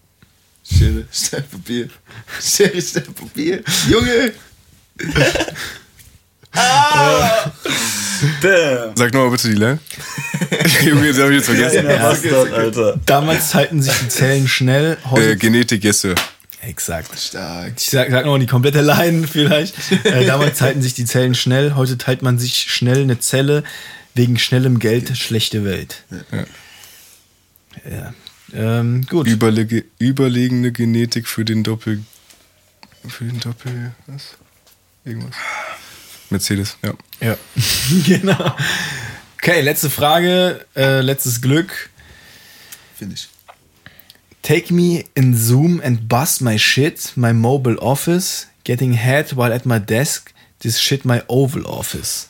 Schere, 0.63 1.07
Stein, 1.11 1.45
Papier. 1.51 1.89
Schere, 2.41 2.83
Stein, 2.83 3.15
Papier. 3.15 3.63
Junge! 3.89 4.33
Damn. 8.41 8.97
Sag 8.97 9.13
nochmal 9.13 9.31
bitte 9.31 9.49
die 9.49 9.55
Line. 9.55 9.79
Junge, 10.85 11.09
das 11.09 11.19
hab 11.19 11.29
ich 11.31 11.37
jetzt 11.37 11.47
vergessen. 11.47 11.87
Ja, 11.87 11.97
Bastard, 11.99 12.53
Alter. 12.53 13.01
Damals 13.05 13.51
teilten 13.51 13.83
sich 13.83 13.93
die 13.99 14.09
Zellen 14.09 14.49
schnell, 14.49 14.97
heute. 15.11 15.33
Äh, 15.33 15.37
Genetik, 15.37 15.85
yes, 15.85 16.01
sir. 16.01 16.15
Exakt. 16.63 17.19
Stark. 17.19 17.75
Ich 17.77 17.91
sag, 17.91 18.11
sag 18.11 18.25
nochmal 18.25 18.41
die 18.41 18.47
komplette 18.47 18.81
Line 18.81 19.27
vielleicht. 19.27 19.75
Äh, 20.05 20.25
damals 20.27 20.59
teilten 20.59 20.83
sich 20.83 20.95
die 20.95 21.05
Zellen 21.05 21.35
schnell, 21.35 21.75
heute 21.75 21.99
teilt 21.99 22.23
man 22.23 22.39
sich 22.39 22.71
schnell 22.71 23.03
eine 23.03 23.19
Zelle 23.21 23.63
wegen 24.15 24.39
schnellem 24.39 24.79
Geld, 24.79 25.17
schlechte 25.17 25.65
Welt. 25.65 26.05
Ja. 27.91 28.15
Ähm, 28.55 29.05
gut. 29.09 29.27
Überlege, 29.27 29.85
überlegene 29.99 30.73
Genetik 30.73 31.29
für 31.29 31.45
den 31.45 31.63
Doppel. 31.63 32.03
Für 33.07 33.25
den 33.25 33.39
Doppel. 33.41 33.93
Was? 34.07 34.37
irgendwas. 35.07 35.37
Mercedes, 36.31 36.77
ja. 36.83 36.93
Ja, 37.21 37.37
genau. 38.07 38.57
Okay, 39.37 39.61
letzte 39.61 39.91
Frage, 39.91 40.67
äh, 40.75 41.01
letztes 41.01 41.41
Glück. 41.41 41.91
Finde 42.97 43.15
ich. 43.15 43.29
Take 44.43 44.73
me 44.73 45.05
in 45.15 45.37
Zoom 45.37 45.81
and 45.85 46.09
bust 46.09 46.41
my 46.41 46.59
shit, 46.59 47.13
my 47.17 47.33
mobile 47.33 47.79
office, 47.81 48.47
getting 48.65 48.93
head 48.93 49.37
while 49.37 49.53
at 49.53 49.67
my 49.67 49.79
desk, 49.79 50.33
this 50.61 50.81
shit 50.81 51.05
my 51.05 51.23
oval 51.29 51.67
office. 51.67 52.29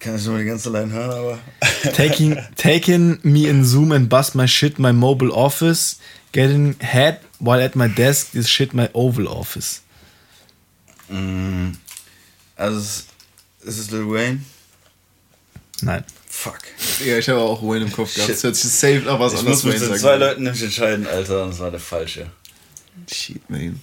Kann 0.00 0.14
ich 0.14 0.26
nur 0.26 0.38
die 0.38 0.44
ganze 0.44 0.70
Line 0.70 0.92
hören, 0.92 1.10
aber. 1.10 1.38
Taking, 1.94 2.38
taking 2.56 3.18
me 3.22 3.48
in 3.48 3.64
Zoom 3.64 3.90
and 3.90 4.08
bust 4.08 4.34
my 4.34 4.46
shit, 4.46 4.78
my 4.78 4.92
mobile 4.92 5.32
office, 5.32 5.98
getting 6.32 6.76
head 6.80 7.20
while 7.40 7.60
at 7.60 7.74
my 7.74 7.88
desk, 7.88 8.30
this 8.30 8.48
shit 8.48 8.72
my 8.72 8.88
oval 8.94 9.26
office. 9.26 9.82
Mm, 11.08 11.72
also, 12.56 12.78
es- 12.78 13.06
ist 13.64 13.78
es 13.78 13.90
Lil 13.90 14.08
Wayne? 14.10 14.40
Nein. 15.82 16.04
Fuck. 16.28 16.58
Ja, 17.04 17.18
ich 17.18 17.28
habe 17.28 17.40
auch 17.40 17.62
Wayne 17.62 17.84
im 17.86 17.92
Kopf 17.92 18.14
gehabt. 18.14 18.26
Shit. 18.28 18.36
Das 18.36 18.44
hört 18.44 18.56
sich 18.56 18.70
safe 18.70 18.98
nach 19.06 19.18
was 19.18 19.32
ich 19.32 19.38
anderes 19.40 19.64
muss 19.64 19.72
mich 19.72 19.82
sagen. 19.82 19.98
zwei 19.98 20.16
Leuten 20.16 20.42
nämlich 20.44 20.62
entscheiden, 20.62 21.06
Alter, 21.06 21.44
und 21.44 21.50
das 21.50 21.58
war 21.60 21.70
der 21.70 21.80
falsche. 21.80 22.30
Shit, 23.10 23.40
Wayne. 23.48 23.76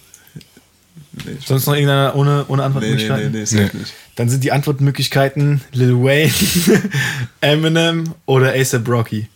Nee, 1.26 1.38
Sonst 1.45 1.65
noch 1.65 1.73
irgendeiner 1.73 2.15
ohne, 2.15 2.45
ohne 2.47 2.47
nee, 2.47 2.56
nee, 2.57 2.64
Antwortmöglichkeiten? 2.65 3.31
nee, 3.31 3.45
safe 3.45 3.77
nicht. 3.77 3.93
Dann 4.15 4.30
sind 4.30 4.43
die 4.43 4.52
Antwortmöglichkeiten 4.52 5.61
Lil 5.72 5.93
Wayne, 5.95 6.34
Eminem 7.41 8.14
oder 8.26 8.53
ASAP 8.53 8.88
Rocky. 8.88 9.27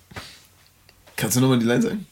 Kannst 1.16 1.36
du 1.38 1.41
nochmal 1.41 1.60
die 1.60 1.66
Line 1.66 1.82
sagen? 1.82 2.06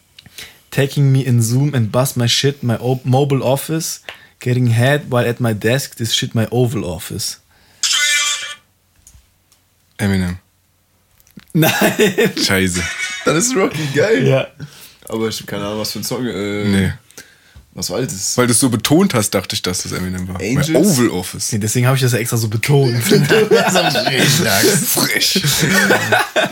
Taking 0.71 1.11
me 1.11 1.23
in 1.23 1.41
Zoom 1.41 1.73
and 1.73 1.91
bust 1.91 2.17
my 2.17 2.27
shit, 2.29 2.63
my 2.63 2.77
mobile 3.03 3.41
office, 3.41 4.01
getting 4.39 4.67
head 4.67 5.11
while 5.11 5.27
at 5.27 5.39
my 5.39 5.53
desk, 5.53 5.97
this 5.97 6.13
shit 6.13 6.35
my 6.35 6.47
oval 6.51 6.85
office. 6.85 7.39
Eminem. 9.97 10.37
Nein. 11.53 11.71
Scheiße. 12.37 12.83
Dann 13.25 13.35
ist 13.35 13.55
Rocky 13.55 13.87
geil. 13.93 14.27
Ja. 14.27 14.47
Aber 15.09 15.27
ich 15.27 15.37
habe 15.37 15.47
keine 15.47 15.65
Ahnung, 15.65 15.79
was 15.79 15.91
für 15.91 15.99
ein 15.99 16.03
Song. 16.03 16.25
Äh, 16.25 16.63
Nee. 16.65 16.91
Was 17.77 17.89
war 17.91 18.01
das? 18.01 18.35
Weil 18.35 18.47
du 18.47 18.53
es 18.53 18.59
so 18.59 18.69
betont 18.69 19.13
hast, 19.13 19.29
dachte 19.29 19.55
ich, 19.55 19.61
dass 19.61 19.83
das 19.83 19.91
Eminem 19.91 20.27
war. 20.27 20.37
Angels? 20.37 20.73
Bei 20.73 20.79
Oval 20.79 21.11
Office. 21.11 21.51
Nee, 21.51 21.59
deswegen 21.59 21.85
habe 21.85 21.95
ich 21.95 22.01
das 22.01 22.11
ja 22.11 22.17
extra 22.17 22.35
so 22.35 22.47
betont. 22.47 22.97
Frisch. 23.03 24.41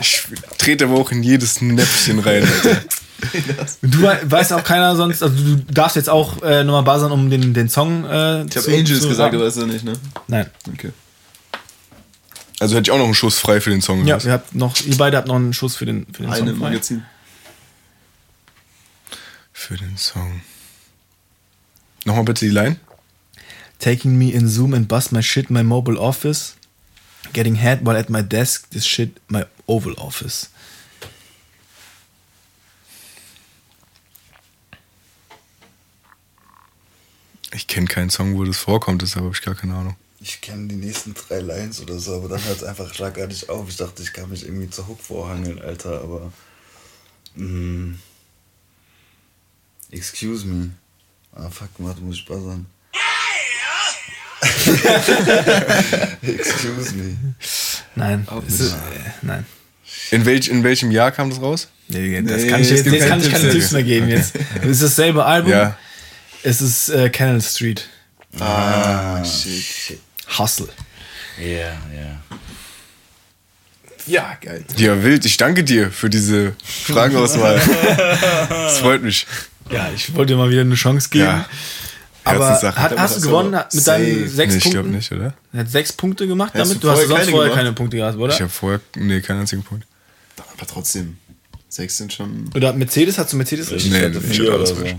Ich 0.00 0.22
trete 0.56 0.84
aber 0.84 0.94
auch 0.94 1.10
in 1.10 1.24
jedes 1.24 1.60
Näpfchen 1.60 2.20
rein, 2.20 2.44
Alter. 2.44 2.80
Du 3.82 4.02
wei- 4.02 4.20
weißt 4.24 4.52
auch 4.52 4.64
keiner 4.64 4.94
sonst, 4.96 5.22
also 5.22 5.34
du 5.34 5.56
darfst 5.72 5.96
jetzt 5.96 6.08
auch 6.10 6.42
äh, 6.42 6.64
nochmal 6.64 6.82
buzzern, 6.82 7.12
um 7.12 7.30
den, 7.30 7.54
den 7.54 7.68
Song 7.68 8.04
äh, 8.04 8.44
Ich 8.44 8.56
habe 8.56 8.66
Angels 8.74 9.08
gesagt, 9.08 9.34
aber 9.34 9.46
ist 9.46 9.56
er 9.56 9.66
nicht, 9.66 9.84
ne? 9.84 9.94
Nein. 10.28 10.50
Okay. 10.72 10.92
Also 12.60 12.74
hätte 12.76 12.88
ich 12.88 12.90
auch 12.90 12.98
noch 12.98 13.04
einen 13.06 13.14
Schuss 13.14 13.38
frei 13.38 13.60
für 13.60 13.70
den 13.70 13.82
Song. 13.82 14.06
Ja, 14.06 14.18
ihr, 14.22 14.32
habt 14.32 14.54
noch, 14.54 14.78
ihr 14.82 14.96
beide 14.96 15.16
habt 15.16 15.28
noch 15.28 15.36
einen 15.36 15.52
Schuss 15.52 15.76
für 15.76 15.86
den, 15.86 16.06
für 16.12 16.22
den 16.22 16.26
Eine 16.30 16.38
Song. 16.38 16.48
im 16.48 16.56
frei. 16.56 16.68
Magazin. 16.70 17.02
Für 19.52 19.76
den 19.76 19.96
Song. 19.96 20.40
Nochmal 22.04 22.24
bitte 22.24 22.44
die 22.46 22.50
Line. 22.52 22.76
Taking 23.78 24.16
me 24.16 24.30
in 24.30 24.48
Zoom 24.48 24.74
and 24.74 24.88
bust 24.88 25.12
my 25.12 25.22
shit, 25.22 25.50
my 25.50 25.62
mobile 25.62 25.98
office. 25.98 26.56
Getting 27.32 27.56
head 27.56 27.80
while 27.84 27.98
at 27.98 28.08
my 28.08 28.22
desk, 28.22 28.70
this 28.70 28.86
shit 28.86 29.20
my 29.28 29.44
oval 29.66 29.94
office. 29.98 30.50
Ich 37.52 37.66
kenne 37.66 37.86
keinen 37.86 38.10
Song, 38.10 38.36
wo 38.36 38.44
das 38.44 38.58
vorkommt, 38.58 39.02
deshalb 39.02 39.24
habe 39.24 39.34
ich 39.34 39.42
gar 39.42 39.54
keine 39.54 39.74
Ahnung. 39.74 39.96
Ich 40.20 40.40
kenne 40.40 40.66
die 40.68 40.76
nächsten 40.76 41.14
drei 41.14 41.40
Lines 41.40 41.80
oder 41.80 41.98
so, 41.98 42.16
aber 42.16 42.28
dann 42.28 42.42
hört 42.44 42.56
es 42.56 42.64
einfach 42.64 42.92
schlagartig 42.92 43.48
auf. 43.48 43.68
Ich 43.68 43.76
dachte, 43.76 44.02
ich 44.02 44.12
kann 44.12 44.28
mich 44.30 44.44
irgendwie 44.44 44.68
zur 44.70 44.88
Hook 44.88 45.00
vorhangeln, 45.00 45.60
Alter, 45.60 46.00
aber. 46.00 46.32
Mm, 47.34 47.94
excuse 49.90 50.46
me. 50.46 50.70
Ah, 51.32 51.50
fuck, 51.50 51.68
warte, 51.78 52.00
muss 52.00 52.16
ich 52.16 52.24
buzzern. 52.24 52.66
excuse 56.22 56.94
me. 56.94 57.16
Nein. 57.94 58.26
Ist, 58.48 58.72
äh, 58.72 58.74
nein. 59.22 59.46
In, 60.10 60.24
welch, 60.24 60.48
in 60.48 60.62
welchem 60.64 60.90
Jahr 60.90 61.12
kam 61.12 61.30
das 61.30 61.40
raus? 61.40 61.68
Nee, 61.88 62.20
das 62.22 62.46
kann 62.46 62.60
ich 62.60 62.70
jetzt, 62.70 62.86
jetzt 62.86 63.06
kann 63.06 63.20
ich 63.20 63.30
keine 63.30 63.50
Tipps 63.50 63.70
mehr 63.72 63.82
geben 63.82 64.08
jetzt. 64.08 64.34
Es 64.62 64.68
ist 64.68 64.82
dasselbe 64.82 65.24
Album. 65.24 65.52
Ja. 65.52 65.78
Es 66.46 66.62
ist 66.62 66.90
äh, 66.90 67.10
Canal 67.10 67.42
Street. 67.42 67.88
Ah, 68.38 69.24
shit. 69.24 69.98
Hustle. 70.38 70.68
Ja, 71.40 71.72
ja. 71.92 72.20
Ja, 74.06 74.38
geil. 74.40 74.64
Ja, 74.76 75.02
wild. 75.02 75.24
Ich 75.24 75.38
danke 75.38 75.64
dir 75.64 75.90
für 75.90 76.08
diese 76.08 76.54
Fragenauswahl. 76.84 77.60
Das 78.48 78.78
freut 78.78 79.02
mich. 79.02 79.26
Ja, 79.72 79.90
ich 79.92 80.14
wollte 80.14 80.34
dir 80.34 80.36
mal 80.38 80.48
wieder 80.48 80.60
eine 80.60 80.76
Chance 80.76 81.08
geben. 81.10 81.24
Ja. 81.24 81.48
Aber 82.22 82.48
hat, 82.62 82.96
hast 82.96 83.16
du 83.16 83.22
gewonnen 83.22 83.60
mit 83.72 83.86
deinen 83.88 84.28
sechs 84.28 84.52
nee, 84.52 84.58
ich 84.58 84.62
Punkten? 84.62 84.70
glaube 84.70 84.88
nicht, 84.90 85.10
oder? 85.10 85.34
Er 85.52 85.60
hat 85.60 85.68
sechs 85.70 85.92
Punkte 85.92 86.28
gemacht 86.28 86.54
Hast 86.54 86.60
damit. 86.60 86.76
du 86.76 86.86
Du 86.86 86.90
hast 86.90 86.98
vorher 87.00 87.08
sonst 87.08 87.18
keine 87.22 87.30
vorher 87.32 87.48
gemacht? 87.48 87.58
keine 87.58 87.72
Punkte 87.72 87.96
gehabt, 87.96 88.18
oder? 88.18 88.32
Ich 88.32 88.40
habe 88.40 88.50
vorher, 88.50 88.80
nee, 88.94 89.20
keinen 89.20 89.40
einzigen 89.40 89.64
Punkt. 89.64 89.84
Aber 90.36 90.66
trotzdem. 90.68 91.16
Sechs 91.68 91.96
sind 91.96 92.12
schon. 92.12 92.48
Oder 92.54 92.72
Mercedes, 92.72 93.18
hast 93.18 93.32
du 93.32 93.36
Mercedes 93.36 93.68
richtig? 93.72 93.90
Nee, 93.90 94.02
hatte 94.02 94.20
ich 94.30 94.40
oder 94.40 94.52
alles 94.54 94.68
so. 94.68 94.76
falsch. 94.76 94.94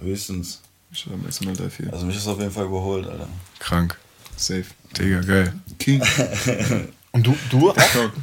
Höchstens. 0.00 0.60
Ich 0.94 1.06
habe 1.06 1.16
maximal 1.16 1.54
drei, 1.56 1.68
vier. 1.68 1.92
Also 1.92 2.06
mich 2.06 2.16
ist 2.16 2.26
auf 2.28 2.38
jeden 2.38 2.52
Fall 2.52 2.66
überholt, 2.66 3.06
Alter. 3.06 3.28
Krank. 3.58 3.98
Safe. 4.36 4.64
Digga, 4.96 5.20
geil. 5.20 5.52
King. 5.78 6.00
Und 7.12 7.26
du, 7.26 7.36
du, 7.50 7.70
auch, 7.70 7.76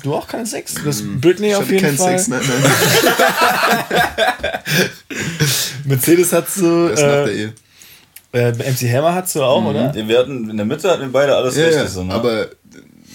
du 0.04 0.14
auch 0.16 0.28
keine 0.28 0.46
Sechs? 0.46 0.74
Du 0.74 0.86
hast 0.86 1.04
Britney 1.22 1.50
Ich 1.50 1.56
auf 1.56 1.70
jeden 1.70 1.82
keinen 1.84 1.98
Fall. 1.98 2.18
Sex, 2.20 2.28
nein, 2.28 2.42
nein. 2.46 2.72
Mercedes 5.86 6.34
hast 6.34 6.58
du. 6.58 6.90
Das 6.90 7.00
ist 7.00 7.06
nach 7.06 7.26
der 7.26 7.28
Äh, 7.28 7.38
Ehe. 7.38 7.54
äh, 8.34 8.72
MC 8.72 8.94
Hammer 8.94 9.16
hast 9.16 9.36
du 9.36 9.44
auch, 9.44 9.64
oder? 9.64 9.94
Wir 9.94 10.20
hatten, 10.20 10.50
in 10.50 10.58
der 10.58 10.66
Mitte 10.66 10.90
hatten 10.90 11.02
wir 11.04 11.12
beide 11.12 11.36
alles 11.36 11.56
Ja, 11.56 11.64
richtig 11.66 11.84
ja, 11.84 11.88
so, 11.90 12.04
ne? 12.04 12.14
aber 12.14 12.48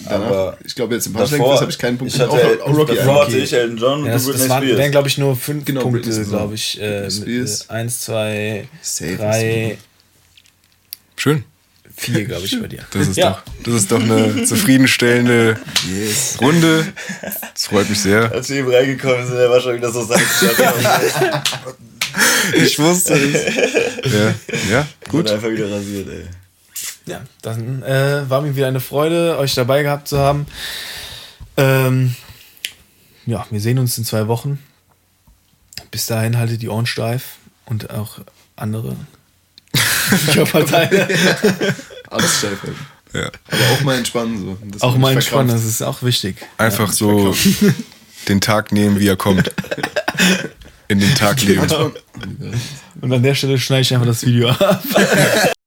danach, 0.05 0.27
Aber 0.27 0.57
ich 0.65 0.75
glaube 0.75 0.95
jetzt 0.95 1.07
im 1.07 1.13
davor- 1.13 1.27
Punchline 1.37 1.59
habe 1.61 1.71
ich 1.71 1.77
keinen 1.77 1.97
Punkt. 1.97 2.13
ich 2.13 2.19
hatte 2.19 2.31
auch, 2.31 2.67
auch 2.67 2.77
Rocky. 2.77 2.95
davor 2.95 3.25
hatte 3.25 3.37
ich 3.37 3.53
Elton 3.53 3.77
John 3.77 3.99
Ja, 3.99 4.05
und 4.05 4.11
das, 4.11 4.25
du 4.25 4.31
das 4.33 4.49
waren, 4.49 4.67
wären, 4.67 4.91
glaube 4.91 5.07
ich, 5.07 5.17
nur 5.17 5.35
fünf 5.35 5.65
Genau, 5.65 5.81
Punkte, 5.81 6.09
glaube 6.25 6.55
ich. 6.55 6.79
Äh, 6.81 7.01
mit, 7.03 7.27
äh, 7.27 7.45
eins, 7.69 8.01
zwei, 8.01 8.67
Safe 8.81 9.15
drei, 9.17 9.77
Schön. 11.15 11.43
vier, 11.95 12.25
glaube 12.25 12.45
ich, 12.45 12.59
bei 12.61 12.67
dir. 12.67 12.83
Das 12.91 13.07
ist, 13.07 13.17
Ja. 13.17 13.31
doch, 13.31 13.53
das 13.65 13.73
ist 13.81 13.91
doch 13.91 14.01
eine 14.01 14.43
zufriedenstellende 14.45 15.57
Yes. 15.89 16.37
Runde. 16.39 16.87
Das 17.53 17.65
freut 17.67 17.89
mich 17.89 17.99
sehr. 17.99 18.31
Als 18.31 18.49
wir 18.49 18.57
eben 18.57 18.71
reingekommen 18.71 19.25
sind, 19.25 19.35
war 19.37 19.59
schon 19.61 19.75
wieder 19.75 19.91
so 19.91 20.03
sein. 20.05 20.21
Ich 22.55 22.79
wusste 22.79 23.13
es. 23.13 23.55
Ja, 24.13 24.33
ja 24.71 24.87
Gut. 25.09 25.25
gut. 25.25 25.31
einfach 25.31 25.49
wieder 25.49 25.69
rasiert, 25.69 26.07
ey. 26.09 26.23
Ja, 27.07 27.21
dann 27.41 27.83
äh, 27.83 28.29
war 28.29 28.41
mir 28.41 28.55
wieder 28.55 28.67
eine 28.67 28.81
Freude, 28.81 29.37
euch 29.37 29.55
dabei 29.55 29.81
gehabt 29.81 30.09
zu 30.09 30.19
haben. 30.19 30.45
Ähm, 31.55 32.15
ja, 33.25 33.45
wir 33.49 33.61
sehen 33.61 33.79
uns 33.79 33.97
in 33.97 34.03
zwei 34.03 34.27
Wochen. 34.27 34.59
Bis 35.89 36.05
dahin 36.05 36.37
haltet 36.37 36.61
die 36.61 36.69
Ohren 36.69 36.85
steif 36.85 37.37
und 37.65 37.89
auch 37.91 38.19
andere 38.57 38.97
Körperteile. 40.33 41.07
Alles 42.09 42.37
steif 42.39 42.61
halten. 42.61 42.85
Ja. 43.13 43.31
Aber 43.47 43.63
auch 43.73 43.81
mal 43.81 43.97
entspannen. 43.97 44.39
So. 44.39 44.57
Das 44.65 44.81
auch 44.81 44.97
mal 44.97 45.13
entspannen, 45.13 45.47
das 45.47 45.63
ist 45.63 45.81
auch 45.81 46.03
wichtig. 46.03 46.35
Einfach 46.57 46.91
so 46.91 47.33
den 48.27 48.41
Tag 48.41 48.73
nehmen, 48.73 48.99
wie 48.99 49.07
er 49.07 49.15
kommt. 49.15 49.49
In 50.89 50.99
den 50.99 51.15
Tag 51.15 51.41
leben. 51.41 51.67
Und 52.99 53.13
an 53.13 53.23
der 53.23 53.35
Stelle 53.35 53.57
schneide 53.57 53.81
ich 53.81 53.93
einfach 53.93 54.07
das 54.07 54.25
Video 54.25 54.49
ab. 54.49 54.83